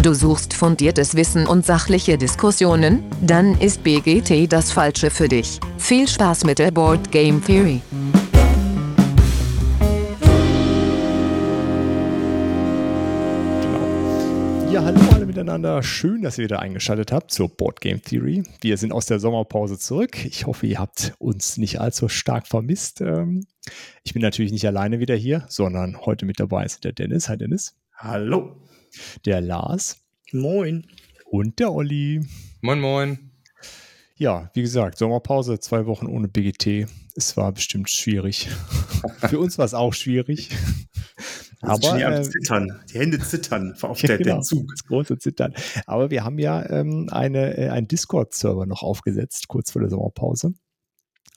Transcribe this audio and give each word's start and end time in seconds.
Du 0.00 0.14
suchst 0.14 0.54
fundiertes 0.54 1.16
Wissen 1.16 1.48
und 1.48 1.66
sachliche 1.66 2.16
Diskussionen? 2.16 3.02
Dann 3.20 3.60
ist 3.60 3.82
BGT 3.82 4.50
das 4.50 4.70
Falsche 4.70 5.10
für 5.10 5.26
dich. 5.26 5.58
Viel 5.76 6.06
Spaß 6.06 6.44
mit 6.44 6.60
der 6.60 6.70
Board 6.70 7.10
Game 7.10 7.44
Theory. 7.44 7.80
Ja, 14.70 14.84
hallo 14.84 15.00
alle 15.12 15.26
miteinander. 15.26 15.82
Schön, 15.82 16.22
dass 16.22 16.38
ihr 16.38 16.44
wieder 16.44 16.60
eingeschaltet 16.60 17.10
habt 17.10 17.32
zur 17.32 17.48
Board 17.48 17.80
Game 17.80 18.00
Theory. 18.00 18.44
Wir 18.60 18.76
sind 18.76 18.92
aus 18.92 19.06
der 19.06 19.18
Sommerpause 19.18 19.80
zurück. 19.80 20.24
Ich 20.24 20.46
hoffe, 20.46 20.68
ihr 20.68 20.78
habt 20.78 21.14
uns 21.18 21.56
nicht 21.56 21.80
allzu 21.80 22.08
stark 22.08 22.46
vermisst. 22.46 23.00
Ähm, 23.00 23.46
ich 24.04 24.12
bin 24.12 24.22
natürlich 24.22 24.52
nicht 24.52 24.66
alleine 24.66 25.00
wieder 25.00 25.16
hier, 25.16 25.44
sondern 25.48 26.06
heute 26.06 26.24
mit 26.24 26.38
dabei 26.38 26.64
ist 26.64 26.84
der 26.84 26.92
Dennis. 26.92 27.28
Hi 27.28 27.36
Dennis. 27.36 27.74
Hallo. 27.96 28.54
Der 29.24 29.40
Lars. 29.40 30.00
Moin. 30.32 30.86
Und 31.30 31.58
der 31.58 31.72
Olli. 31.72 32.26
Moin, 32.60 32.80
moin. 32.80 33.30
Ja, 34.16 34.50
wie 34.54 34.62
gesagt, 34.62 34.98
Sommerpause, 34.98 35.60
zwei 35.60 35.86
Wochen 35.86 36.06
ohne 36.06 36.28
BGT. 36.28 36.88
Es 37.14 37.36
war 37.36 37.52
bestimmt 37.52 37.88
schwierig. 37.88 38.48
Für 39.28 39.38
uns 39.38 39.58
war 39.58 39.64
es 39.64 39.74
auch 39.74 39.94
schwierig. 39.94 40.50
Aber 41.60 42.00
äh, 42.00 42.22
zittern, 42.22 42.80
die 42.92 42.98
Hände 42.98 43.18
zittern 43.18 43.74
auf 43.82 44.00
der, 44.02 44.18
genau, 44.18 44.40
Zug. 44.40 44.68
Das 44.70 44.84
große 44.84 45.18
Zittern. 45.18 45.54
Aber 45.86 46.10
wir 46.10 46.24
haben 46.24 46.38
ja 46.38 46.68
ähm, 46.68 47.08
eine, 47.10 47.56
äh, 47.56 47.68
einen 47.68 47.88
Discord-Server 47.88 48.66
noch 48.66 48.82
aufgesetzt, 48.82 49.48
kurz 49.48 49.72
vor 49.72 49.82
der 49.82 49.90
Sommerpause. 49.90 50.54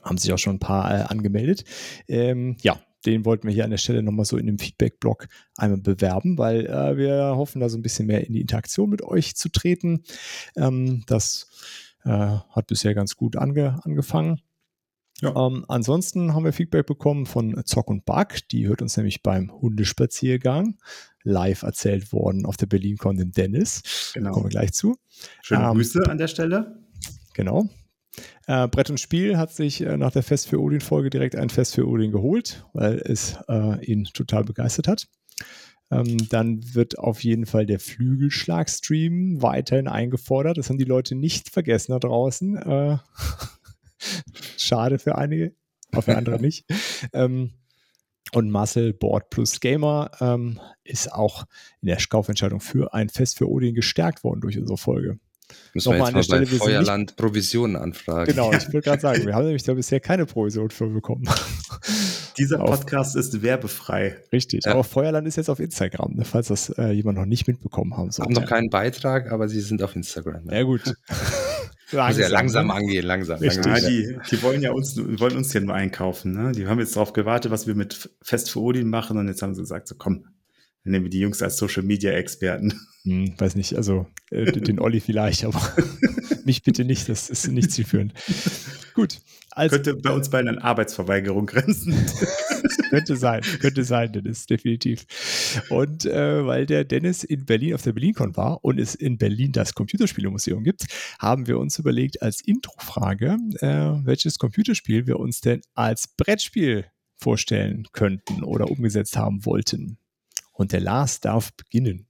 Haben 0.04 0.18
sich 0.18 0.32
auch 0.34 0.38
schon 0.38 0.56
ein 0.56 0.60
paar 0.60 0.92
äh, 0.92 1.04
angemeldet. 1.04 1.66
Ähm, 2.08 2.58
ja, 2.62 2.80
den 3.06 3.26
wollten 3.26 3.48
wir 3.48 3.54
hier 3.54 3.64
an 3.64 3.72
der 3.72 3.78
Stelle 3.78 4.04
nochmal 4.04 4.26
so 4.26 4.38
in 4.38 4.46
dem 4.46 4.60
Feedback-Blog 4.60 5.28
einmal 5.58 5.80
bewerben, 5.80 6.38
weil 6.38 6.66
äh, 6.66 6.98
wir 6.98 7.36
hoffen, 7.36 7.60
da 7.60 7.70
so 7.70 7.78
ein 7.78 7.82
bisschen 7.82 8.08
mehr 8.08 8.26
in 8.26 8.34
die 8.34 8.42
Interaktion 8.42 8.90
mit 8.90 9.02
euch 9.02 9.36
zu 9.36 9.50
treten. 9.50 10.04
Ähm, 10.56 11.04
das 11.08 11.48
äh, 12.04 12.10
hat 12.10 12.68
bisher 12.68 12.94
ganz 12.94 13.16
gut 13.16 13.36
ange 13.36 13.80
angefangen. 13.84 14.42
Ja. 15.22 15.36
Ähm, 15.36 15.66
ansonsten 15.68 16.34
haben 16.34 16.46
wir 16.46 16.54
Feedback 16.54 16.88
bekommen 16.88 17.26
von 17.26 17.64
Zock 17.66 17.90
und 17.90 18.06
Bug. 18.06 18.48
Die 18.52 18.68
hört 18.68 18.82
uns 18.82 18.98
nämlich 18.98 19.22
beim 19.22 19.52
Hundespaziergang 19.52 20.78
live 21.24 21.62
erzählt 21.62 22.12
worden 22.12 22.46
auf 22.46 22.58
der 22.58 22.66
BerlinCon 22.66 23.18
dem 23.18 23.32
Dennis. 23.32 24.12
Genau. 24.14 24.32
kommen 24.32 24.46
wir 24.46 24.50
gleich 24.50 24.74
zu. 24.74 24.98
Schöne 25.44 25.66
ähm, 25.66 25.74
Grüße 25.74 26.10
an 26.10 26.18
der 26.18 26.28
Stelle. 26.28 26.80
Genau. 27.34 27.70
Äh, 28.48 28.68
Brett 28.68 28.90
und 28.90 29.00
Spiel 29.00 29.38
hat 29.38 29.54
sich 29.54 29.82
äh, 29.82 29.98
nach 29.98 30.12
der 30.12 30.24
Fest 30.24 30.48
für 30.48 30.60
Odin-Folge 30.60 31.10
direkt 31.10 31.36
ein 31.36 31.50
Fest 31.50 31.76
für 31.76 31.88
Odin 31.88 32.12
geholt, 32.12 32.66
weil 32.74 33.00
es 33.00 33.38
äh, 33.48 33.84
ihn 33.86 34.06
total 34.06 34.44
begeistert 34.44 34.88
hat. 34.88 35.08
Ähm, 35.92 36.30
dann 36.30 36.74
wird 36.74 36.98
auf 37.00 37.24
jeden 37.24 37.46
Fall 37.46 37.66
der 37.66 37.80
Flügelschlag-Stream 37.80 39.42
weiterhin 39.42 39.88
eingefordert. 39.88 40.58
Das 40.58 40.70
haben 40.70 40.78
die 40.78 40.86
Leute 40.86 41.16
nicht 41.16 41.50
vergessen 41.50 41.92
da 41.92 42.00
draußen. 42.00 42.58
Äh, 42.58 42.98
schade 44.58 45.00
für 45.00 45.18
einige, 45.18 45.54
aber 45.92 46.02
für 46.02 46.18
andere 46.18 46.40
nicht. 46.42 46.66
Ähm, 47.14 47.52
und 48.34 48.50
Marcel 48.50 48.94
Board 48.94 49.30
plus 49.30 49.60
Gamer 49.60 50.12
ähm, 50.22 50.60
ist 50.86 51.12
auch 51.12 51.46
in 51.82 51.88
der 51.88 51.98
Kaufentscheidung 51.98 52.62
für 52.62 52.94
ein 52.94 53.10
Fest 53.10 53.38
für 53.38 53.50
Odin 53.50 53.76
gestärkt 53.76 54.24
worden 54.24 54.40
durch 54.40 54.58
unsere 54.58 54.78
Folge. 54.78 55.20
Müssen 55.74 55.92
Nochmal 55.92 56.14
wir 56.14 56.20
jetzt 56.20 56.32
an 56.32 56.40
der 56.40 56.46
Stelle, 56.48 56.60
bei 56.60 56.66
Feuerland 56.66 57.16
Provisionen 57.16 57.76
anfragen. 57.76 58.32
Genau, 58.32 58.52
ich 58.52 58.68
würde 58.68 58.82
gerade 58.82 59.02
sagen, 59.02 59.26
wir 59.26 59.34
haben 59.36 59.46
nämlich 59.46 59.64
da 59.64 59.74
bisher 59.74 60.00
keine 60.00 60.26
Provision 60.26 60.70
für 60.70 60.88
bekommen. 60.88 61.28
Dieser 62.38 62.60
Podcast 62.60 63.16
auf, 63.16 63.20
ist 63.20 63.42
werbefrei. 63.42 64.18
Richtig, 64.32 64.66
ja. 64.66 64.72
aber 64.72 64.84
Feuerland 64.84 65.28
ist 65.28 65.36
jetzt 65.36 65.50
auf 65.50 65.60
Instagram, 65.60 66.16
ne, 66.16 66.26
falls 66.26 66.48
das 66.48 66.70
äh, 66.70 66.92
jemand 66.92 67.18
noch 67.18 67.26
nicht 67.26 67.48
mitbekommen 67.48 67.98
haben 67.98 68.12
sollte. 68.12 68.34
Haben 68.34 68.42
noch 68.42 68.50
keinen 68.50 68.70
Beitrag, 68.70 69.32
aber 69.32 69.48
sie 69.48 69.62
sind 69.62 69.84
auf 69.84 69.96
Instagram. 69.96 70.46
Ne? 70.46 70.56
Ja 70.56 70.64
gut. 70.64 70.82
langsam, 71.92 72.22
ja 72.22 72.28
langsam 72.30 72.68
ne? 72.68 72.74
angehen, 72.74 73.06
langsam. 73.06 73.40
Richtig. 73.40 73.66
Ja, 73.66 73.80
die, 73.80 74.18
die 74.30 74.42
wollen 74.42 74.62
ja 74.62 74.72
uns, 74.72 74.98
wollen 74.98 75.36
uns 75.36 75.52
hier 75.52 75.62
nur 75.62 75.76
einkaufen. 75.76 76.34
Ne? 76.34 76.52
Die 76.54 76.68
haben 76.68 76.80
jetzt 76.80 76.96
darauf 76.96 77.14
gewartet, 77.14 77.52
was 77.52 77.68
wir 77.68 77.76
mit 77.76 78.10
Fest 78.22 78.52
für 78.52 78.60
Odin 78.60 78.90
machen 78.90 79.18
und 79.18 79.28
jetzt 79.28 79.42
haben 79.42 79.54
sie 79.54 79.62
gesagt, 79.62 79.88
so 79.88 79.96
komm, 79.98 80.26
dann 80.84 80.92
nehmen 80.92 81.06
wir 81.06 81.10
die 81.10 81.20
Jungs 81.20 81.42
als 81.42 81.58
Social 81.58 81.84
Media 81.84 82.12
Experten. 82.12 82.74
Hm, 83.04 83.34
weiß 83.38 83.56
nicht, 83.56 83.76
also 83.76 84.08
äh, 84.32 84.52
den 84.52 84.80
Olli 84.80 85.00
vielleicht, 85.00 85.46
aber 85.46 85.62
mich 86.46 86.64
bitte 86.64 86.86
nicht, 86.86 87.10
das 87.10 87.30
ist 87.30 87.48
nicht 87.48 87.72
zielführend. 87.72 88.14
Gut. 88.94 89.20
Also, 89.52 89.76
könnte 89.76 89.96
bei 89.96 90.12
uns 90.12 90.30
beiden 90.30 90.50
an 90.50 90.60
Arbeitsverweigerung 90.60 91.46
grenzen. 91.46 91.94
könnte 92.90 93.18
sein, 93.18 93.42
könnte 93.60 93.84
sein, 93.84 94.14
Dennis, 94.14 94.46
definitiv. 94.46 95.06
Und 95.70 96.06
äh, 96.06 96.46
weil 96.46 96.66
der 96.66 96.86
Dennis 96.86 97.24
in 97.24 97.46
Berlin 97.46 97.74
auf 97.74 97.82
der 97.82 97.92
BerlinCon 97.92 98.38
war 98.38 98.64
und 98.64 98.80
es 98.80 98.96
in 98.96 99.18
Berlin 99.18 99.52
das 99.52 99.74
Computerspielemuseum 99.74 100.64
gibt, 100.64 100.86
haben 101.20 101.48
wir 101.48 101.60
uns 101.60 101.78
überlegt 101.80 102.22
als 102.22 102.42
Introfrage, 102.42 103.38
äh, 103.60 104.06
welches 104.06 104.40
Computerspiel 104.40 105.06
wir 105.06 105.20
uns 105.20 105.42
denn 105.42 105.62
als 105.74 106.08
Brettspiel 106.08 106.86
vorstellen 107.18 107.88
könnten 107.92 108.44
oder 108.44 108.72
umgesetzt 108.72 109.18
haben 109.18 109.46
wollten. 109.46 109.98
Und 110.62 110.74
der 110.74 110.80
Lars 110.80 111.20
darf 111.20 111.52
beginnen. 111.54 112.06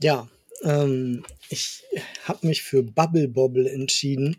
Ja, 0.00 0.30
ähm, 0.62 1.26
ich 1.50 1.84
habe 2.24 2.46
mich 2.46 2.62
für 2.62 2.82
Bubble 2.82 3.28
Bobble 3.28 3.70
entschieden, 3.70 4.38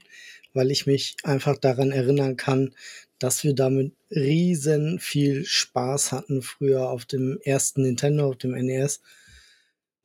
weil 0.56 0.72
ich 0.72 0.88
mich 0.88 1.18
einfach 1.22 1.56
daran 1.58 1.92
erinnern 1.92 2.36
kann, 2.36 2.74
dass 3.20 3.44
wir 3.44 3.54
damit 3.54 3.94
riesen 4.10 4.98
viel 5.00 5.46
Spaß 5.46 6.14
hatten 6.14 6.42
früher 6.42 6.90
auf 6.90 7.06
dem 7.06 7.40
ersten 7.44 7.84
Nintendo, 7.84 8.28
auf 8.28 8.38
dem 8.38 8.54
NES. 8.54 9.02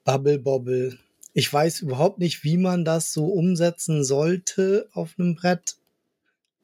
Bubble 0.04 0.38
Bobble. 0.38 0.98
Ich 1.32 1.50
weiß 1.50 1.80
überhaupt 1.80 2.18
nicht, 2.18 2.44
wie 2.44 2.58
man 2.58 2.84
das 2.84 3.14
so 3.14 3.28
umsetzen 3.28 4.04
sollte 4.04 4.90
auf 4.92 5.14
einem 5.18 5.36
Brett, 5.36 5.76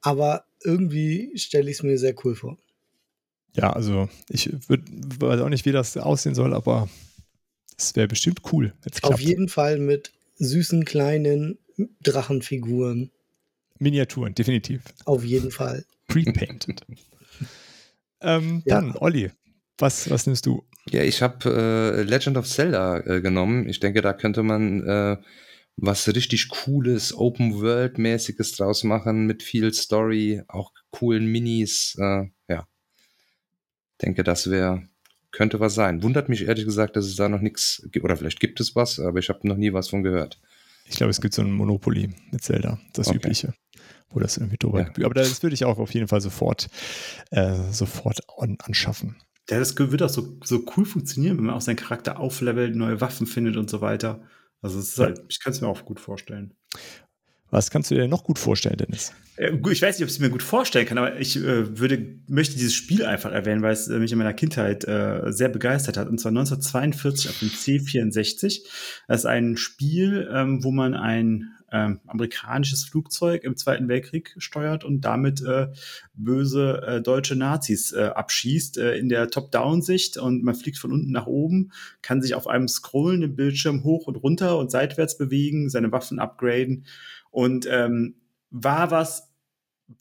aber 0.03 0.45
irgendwie 0.63 1.33
stelle 1.39 1.71
ich 1.71 1.79
es 1.79 1.83
mir 1.83 1.97
sehr 1.97 2.15
cool 2.23 2.35
vor. 2.35 2.59
Ja, 3.55 3.73
also 3.73 4.09
ich 4.29 4.51
würd, 4.69 4.83
weiß 5.21 5.41
auch 5.41 5.49
nicht, 5.49 5.67
wie 5.67 5.73
das 5.73 5.97
aussehen 5.97 6.35
soll, 6.35 6.55
aber 6.55 6.89
es 7.77 7.95
wäre 7.97 8.09
bestimmt 8.09 8.41
cool. 8.53 8.73
Auf 9.03 9.21
jeden 9.21 9.49
Fall 9.49 9.79
mit 9.79 10.13
süßen 10.37 10.85
kleinen 10.85 11.59
Drachenfiguren. 12.03 13.11
Miniaturen, 13.79 14.35
definitiv. 14.35 14.83
Auf 15.05 15.25
jeden 15.25 15.51
Fall. 15.51 15.85
Pre-painted. 16.09 16.83
ähm, 18.21 18.63
ja. 18.65 18.81
Dann, 18.81 18.97
Olli, 18.97 19.31
was, 19.79 20.09
was 20.09 20.27
nimmst 20.27 20.47
du? 20.47 20.65
Ja, 20.91 21.03
ich 21.03 21.23
habe 21.23 21.49
äh, 21.99 22.03
Legend 22.03 22.37
of 22.37 22.49
Zelda 22.49 22.99
äh, 22.99 23.21
genommen. 23.21 23.69
Ich 23.69 23.81
denke, 23.81 24.03
da 24.03 24.13
könnte 24.13 24.43
man 24.43 24.87
äh, 24.87 25.17
was 25.77 26.07
richtig 26.09 26.49
Cooles, 26.49 27.15
Open-World-mäßiges 27.15 28.53
draus 28.53 28.85
machen 28.85 29.27
mit 29.27 29.43
viel 29.43 29.73
Story, 29.73 30.43
auch 30.49 30.73
coolen 30.91 31.27
Minis. 31.27 31.97
Denke, 34.03 34.25
das 34.25 34.51
wäre 34.51 34.83
könnte 35.33 35.61
was 35.61 35.75
sein. 35.75 36.03
Wundert 36.03 36.29
mich 36.29 36.47
ehrlich 36.47 36.65
gesagt, 36.65 36.95
dass 36.95 37.07
es 37.07 37.17
da 37.17 37.29
noch 37.29 37.41
nichts 37.41 37.89
gibt. 37.91 38.05
Oder 38.05 38.17
vielleicht 38.17 38.39
gibt 38.39 38.61
es 38.61 38.77
was, 38.77 39.01
aber 39.01 39.19
ich 39.19 39.29
habe 39.29 39.49
noch 39.49 39.57
nie 39.57 39.73
was 39.73 39.89
von 39.89 40.03
gehört. 40.03 40.39
Ich 40.85 40.97
glaube, 40.97 41.11
es 41.11 41.21
gibt 41.21 41.35
so 41.35 41.43
ein 41.43 41.53
Monopoly 41.53 42.11
mit 42.31 42.43
Zelda, 42.43 42.79
das 42.93 43.09
okay. 43.09 43.17
übliche, 43.17 43.55
wo 44.11 44.21
das 44.21 44.37
irgendwie 44.37 44.59
drüber 44.59 44.81
ja. 44.81 45.05
Aber 45.07 45.15
das 45.15 45.43
würde 45.43 45.55
ich 45.55 45.65
auch 45.65 45.79
auf 45.79 45.95
jeden 45.95 46.09
Fall 46.09 46.21
sofort, 46.21 46.69
äh, 47.31 47.57
sofort 47.71 48.21
an, 48.39 48.59
anschaffen. 48.63 49.17
Ja, 49.49 49.59
das 49.59 49.77
wird 49.77 50.03
auch 50.03 50.09
so, 50.09 50.39
so 50.45 50.65
cool 50.77 50.85
funktionieren, 50.85 51.39
wenn 51.39 51.45
man 51.47 51.55
auch 51.55 51.61
seinen 51.61 51.77
Charakter 51.77 52.21
auflevelt, 52.21 52.77
neue 52.77 53.01
Waffen 53.01 53.27
findet 53.27 53.57
und 53.57 53.71
so 53.71 53.81
weiter. 53.81 54.23
Also 54.61 54.79
es 54.79 54.91
ist 54.91 54.99
halt, 54.99 55.23
ich 55.29 55.41
kann 55.41 55.53
es 55.53 55.61
mir 55.61 55.69
auch 55.69 55.85
gut 55.85 55.99
vorstellen. 55.99 56.55
Was 57.53 57.71
kannst 57.71 57.91
du 57.91 57.95
dir 57.95 58.09
noch 58.09 58.25
gut 58.25 58.39
vorstellen, 58.39 58.79
Dennis? 58.79 59.13
Äh, 59.37 59.53
ich 59.71 59.83
weiß 59.83 59.99
nicht, 59.99 60.05
ob 60.05 60.09
ich 60.09 60.15
es 60.15 60.19
mir 60.19 60.31
gut 60.31 60.43
vorstellen 60.43 60.87
kann, 60.87 60.97
aber 60.97 61.21
ich 61.21 61.37
äh, 61.37 61.79
würde, 61.79 62.17
möchte 62.27 62.55
dieses 62.55 62.75
Spiel 62.75 63.05
einfach 63.05 63.31
erwähnen, 63.31 63.61
weil 63.61 63.75
es 63.75 63.89
äh, 63.89 63.99
mich 63.99 64.11
in 64.11 64.17
meiner 64.17 64.33
Kindheit 64.33 64.85
äh, 64.89 65.31
sehr 65.31 65.51
begeistert 65.51 65.99
hat. 65.99 66.09
Und 66.09 66.19
zwar 66.19 66.31
1942 66.31 67.29
auf 67.29 67.39
dem 67.41 67.51
C64. 67.51 68.63
Das 69.07 69.21
ist 69.21 69.27
ein 69.27 69.59
Spiel, 69.59 70.31
ähm, 70.33 70.65
wo 70.65 70.71
man 70.71 70.95
ein 70.95 71.51
ähm, 71.71 72.01
amerikanisches 72.07 72.85
Flugzeug 72.85 73.45
im 73.45 73.57
Zweiten 73.57 73.87
Weltkrieg 73.87 74.35
steuert 74.39 74.83
und 74.83 75.03
damit 75.03 75.43
äh, 75.43 75.69
böse 76.15 76.83
äh, 76.87 77.03
deutsche 77.03 77.37
Nazis 77.37 77.93
äh, 77.93 78.05
abschießt 78.15 78.79
äh, 78.79 78.97
in 78.97 79.11
der 79.11 79.29
Top-Down-Sicht 79.29 80.17
und 80.17 80.43
man 80.43 80.55
fliegt 80.55 80.79
von 80.79 80.93
unten 80.93 81.11
nach 81.11 81.27
oben, 81.27 81.73
kann 82.01 82.23
sich 82.23 82.35
auf 82.35 82.47
einem 82.47 82.69
scrollenden 82.69 83.37
Bildschirm 83.37 83.85
hoch 83.85 84.07
und 84.07 84.17
runter 84.17 84.59
und 84.59 84.71
seitwärts 84.71 85.19
bewegen, 85.19 85.69
seine 85.71 85.93
Waffen 85.93 86.19
upgraden 86.19 86.85
und 87.33 87.67
ähm, 87.69 88.15
war 88.51 88.93
was, 88.93 89.35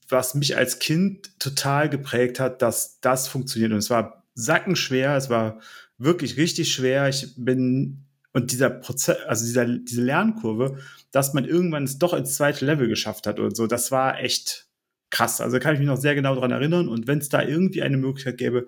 was 0.08 0.36
mich 0.36 0.56
als 0.56 0.78
Kind 0.78 1.40
total 1.40 1.90
geprägt 1.90 2.40
hat, 2.40 2.62
dass 2.62 3.00
das 3.00 3.28
funktioniert. 3.28 3.72
Und 3.72 3.80
es 3.80 3.90
war 3.90 4.28
sackenschwer, 4.36 5.16
es 5.16 5.32
war 5.32 5.60
wirklich 5.98 6.38
richtig 6.38 6.72
schwer. 6.72 7.10
Ich 7.10 7.34
bin 7.36 8.06
und 8.34 8.52
dieser 8.52 8.70
Prozess, 8.70 9.18
also 9.28 9.46
dieser, 9.46 9.66
diese 9.66 10.04
Lernkurve, 10.04 10.78
dass 11.12 11.34
man 11.34 11.46
irgendwann 11.46 11.84
es 11.84 11.98
doch 11.98 12.14
ins 12.14 12.36
zweite 12.36 12.66
Level 12.66 12.88
geschafft 12.88 13.28
hat 13.28 13.40
und 13.40 13.58
so, 13.58 13.68
das 13.68 13.92
war 13.92 14.20
echt 14.20 14.68
krass. 15.10 15.42
Also 15.42 15.60
kann 15.60 15.74
ich 15.74 15.80
mich 15.80 15.88
noch 15.88 15.98
sehr 15.98 16.16
genau 16.16 16.36
daran 16.36 16.52
erinnern. 16.52 16.88
Und 16.88 17.08
wenn 17.08 17.20
es 17.20 17.28
da 17.28 17.42
irgendwie 17.42 17.82
eine 17.82 17.98
Möglichkeit 17.98 18.38
gäbe, 18.38 18.68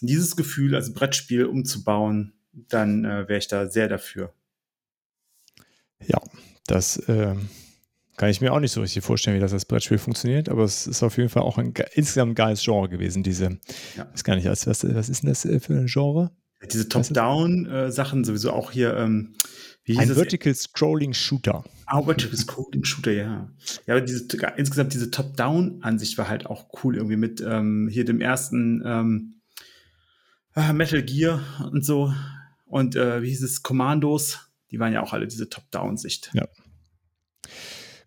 dieses 0.00 0.36
Gefühl 0.36 0.74
als 0.74 0.94
Brettspiel 0.94 1.46
umzubauen, 1.46 2.34
dann 2.52 3.04
äh, 3.04 3.28
wäre 3.28 3.38
ich 3.38 3.48
da 3.48 3.66
sehr 3.68 3.88
dafür. 3.88 4.32
Ja, 6.06 6.20
das 6.66 6.96
äh, 7.08 7.34
kann 8.16 8.28
ich 8.28 8.40
mir 8.40 8.52
auch 8.52 8.60
nicht 8.60 8.72
so 8.72 8.80
richtig 8.80 9.04
vorstellen, 9.04 9.36
wie 9.36 9.40
das 9.40 9.52
als 9.52 9.64
Brettspiel 9.64 9.98
funktioniert, 9.98 10.48
aber 10.48 10.64
es 10.64 10.86
ist 10.86 11.02
auf 11.02 11.16
jeden 11.16 11.28
Fall 11.28 11.42
auch 11.42 11.58
ein 11.58 11.72
insgesamt 11.94 12.32
ein 12.32 12.34
geiles 12.34 12.62
Genre 12.62 12.88
gewesen, 12.88 13.22
diese, 13.22 13.58
ja. 13.96 14.08
weiß 14.12 14.24
gar 14.24 14.36
nicht, 14.36 14.46
was, 14.46 14.66
was 14.66 15.08
ist 15.08 15.22
denn 15.22 15.28
das 15.28 15.44
äh, 15.44 15.60
für 15.60 15.74
ein 15.74 15.86
Genre? 15.86 16.30
Diese 16.72 16.88
Top-Down-Sachen 16.88 18.22
äh, 18.22 18.24
sowieso 18.24 18.52
auch 18.52 18.70
hier, 18.70 18.96
ähm, 18.96 19.34
wie 19.84 19.98
ein 19.98 20.08
Vertical 20.08 20.54
Scrolling 20.54 21.12
Shooter. 21.12 21.62
Ah, 21.86 22.02
Vertical 22.02 22.36
Scrolling 22.38 22.84
Shooter, 22.84 23.12
ja. 23.12 23.50
Ja, 23.86 23.94
aber 23.94 24.00
diese, 24.00 24.26
insgesamt 24.56 24.94
diese 24.94 25.10
Top-Down-Ansicht 25.10 26.16
war 26.16 26.28
halt 26.28 26.46
auch 26.46 26.68
cool, 26.82 26.96
irgendwie 26.96 27.16
mit 27.16 27.42
ähm, 27.46 27.88
hier 27.92 28.06
dem 28.06 28.20
ersten 28.20 28.82
ähm, 28.86 29.34
ah, 30.54 30.72
Metal 30.72 31.02
Gear 31.02 31.42
und 31.70 31.84
so. 31.84 32.14
Und 32.64 32.96
äh, 32.96 33.22
wie 33.22 33.28
hieß 33.28 33.42
es, 33.42 33.62
Commandos, 33.62 34.38
die 34.70 34.80
waren 34.80 34.92
ja 34.92 35.02
auch 35.02 35.12
alle 35.12 35.26
diese 35.26 35.50
Top-Down-Sicht. 35.50 36.30
Ja. 36.32 36.48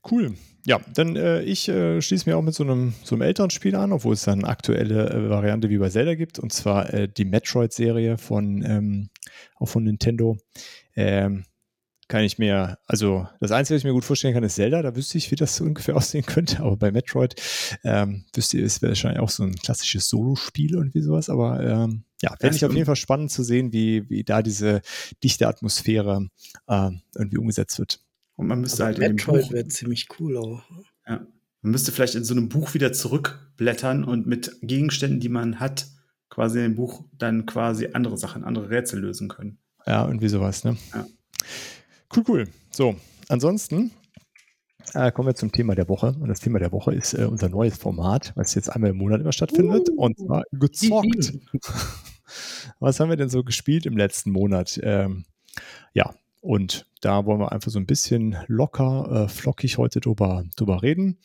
Cool. 0.10 0.36
Ja, 0.66 0.82
dann 0.94 1.16
äh, 1.16 1.42
ich 1.44 1.70
äh, 1.70 2.02
schließe 2.02 2.30
mir 2.30 2.38
auch 2.38 2.42
mit 2.42 2.54
so 2.54 2.64
einem, 2.64 2.94
so 3.04 3.16
einem 3.16 3.22
älteren 3.22 3.50
Spiel 3.52 3.76
an, 3.76 3.94
obwohl 3.94 4.14
es 4.14 4.24
dann 4.24 4.40
eine 4.40 4.50
aktuelle 4.50 5.10
äh, 5.10 5.30
Variante 5.30 5.70
wie 5.70 5.78
bei 5.78 5.90
Zelda 5.90 6.16
gibt, 6.16 6.40
und 6.40 6.52
zwar 6.52 6.94
äh, 6.94 7.08
die 7.08 7.24
Metroid-Serie 7.24 8.18
von 8.18 8.64
ähm, 8.66 9.10
auch 9.56 9.68
von 9.68 9.84
Nintendo. 9.84 10.38
Ähm, 10.96 11.46
kann 12.10 12.24
ich 12.24 12.38
mir, 12.38 12.78
also 12.86 13.28
das 13.40 13.52
Einzige, 13.52 13.76
was 13.76 13.82
ich 13.82 13.86
mir 13.86 13.94
gut 13.94 14.06
vorstellen 14.06 14.34
kann, 14.34 14.44
ist 14.44 14.56
Zelda. 14.56 14.82
Da 14.82 14.96
wüsste 14.96 15.18
ich, 15.18 15.30
wie 15.32 15.36
das 15.36 15.56
so 15.56 15.64
ungefähr 15.66 15.96
aussehen 15.96 16.26
könnte. 16.26 16.62
Aber 16.62 16.78
bei 16.78 16.92
Metroid 16.92 17.36
ähm, 17.84 18.26
wüsste 18.34 18.58
ich, 18.58 18.64
es 18.64 18.82
wäre 18.82 18.92
wahrscheinlich 18.92 19.20
auch 19.20 19.30
so 19.30 19.44
ein 19.44 19.56
klassisches 19.56 20.10
Solo-Spiel 20.10 20.78
und 20.78 20.94
wie 20.96 21.02
sowas. 21.02 21.30
Aber 21.30 21.62
ähm, 21.62 22.04
ja, 22.22 22.36
fände 22.40 22.56
ich 22.56 22.66
auf 22.66 22.74
jeden 22.74 22.86
Fall 22.86 22.96
spannend 22.96 23.32
zu 23.32 23.44
sehen, 23.44 23.74
wie, 23.74 24.10
wie 24.10 24.24
da 24.24 24.42
diese 24.42 24.82
dichte 25.24 25.48
Atmosphäre 25.48 26.28
äh, 26.68 26.90
irgendwie 27.16 27.38
umgesetzt 27.38 27.78
wird. 27.78 28.00
Und 28.38 28.48
man 28.48 28.62
müsste 28.62 28.86
Aber 28.86 28.98
halt 28.98 29.00
Metroid 29.00 29.52
wäre 29.52 29.68
ziemlich 29.68 30.08
cool 30.20 30.38
auch. 30.38 30.64
Ja. 31.08 31.28
Man 31.62 31.72
müsste 31.72 31.92
vielleicht 31.92 32.16
in 32.16 32.24
so 32.24 32.34
einem 32.34 32.50
Buch 32.50 32.74
wieder 32.74 32.94
zurückblättern 32.94 34.04
und 34.04 34.28
mit 34.28 34.58
Gegenständen, 34.62 35.20
die 35.20 35.28
man 35.28 35.60
hat, 35.60 35.88
quasi 36.30 36.60
in 36.60 36.72
dem 36.72 36.76
Buch 36.76 37.04
dann 37.18 37.46
quasi 37.46 37.90
andere 37.94 38.18
Sachen, 38.18 38.44
andere 38.44 38.70
Rätsel 38.70 39.02
lösen 39.02 39.28
können. 39.28 39.58
Ja, 39.86 40.06
irgendwie 40.06 40.30
sowas, 40.30 40.64
ne? 40.64 40.78
Ja. 40.94 41.06
Cool, 42.16 42.24
cool. 42.28 42.48
So, 42.72 42.96
ansonsten 43.28 43.92
äh, 44.94 45.12
kommen 45.12 45.28
wir 45.28 45.36
zum 45.36 45.52
Thema 45.52 45.76
der 45.76 45.90
Woche. 45.90 46.16
Und 46.20 46.28
das 46.28 46.40
Thema 46.40 46.60
der 46.60 46.72
Woche 46.72 46.94
ist 46.94 47.14
äh, 47.14 47.26
unser 47.26 47.50
neues 47.50 47.78
Format, 47.78 48.34
was 48.36 48.54
jetzt 48.56 48.70
einmal 48.70 48.92
im 48.92 48.98
Monat 48.98 49.22
immer 49.22 49.32
stattfindet. 49.32 49.90
Uh, 49.90 50.06
und 50.06 50.18
zwar 50.20 50.44
gezockt. 50.52 51.34
was 52.80 53.00
haben 53.00 53.10
wir 53.10 53.18
denn 53.18 53.30
so 53.30 53.44
gespielt 53.44 53.86
im 53.86 53.98
letzten 53.98 54.32
Monat? 54.32 54.80
Ähm, 54.84 55.26
ja, 55.94 56.14
und 56.42 56.86
da 57.02 57.26
wollen 57.26 57.40
wir 57.40 57.52
einfach 57.52 57.72
so 57.72 57.80
ein 57.80 57.86
bisschen 57.86 58.38
locker, 58.48 59.26
äh, 59.26 59.28
flockig 59.30 59.78
heute 59.78 60.00
drüber, 60.00 60.44
drüber 60.56 60.82
reden. 60.84 61.18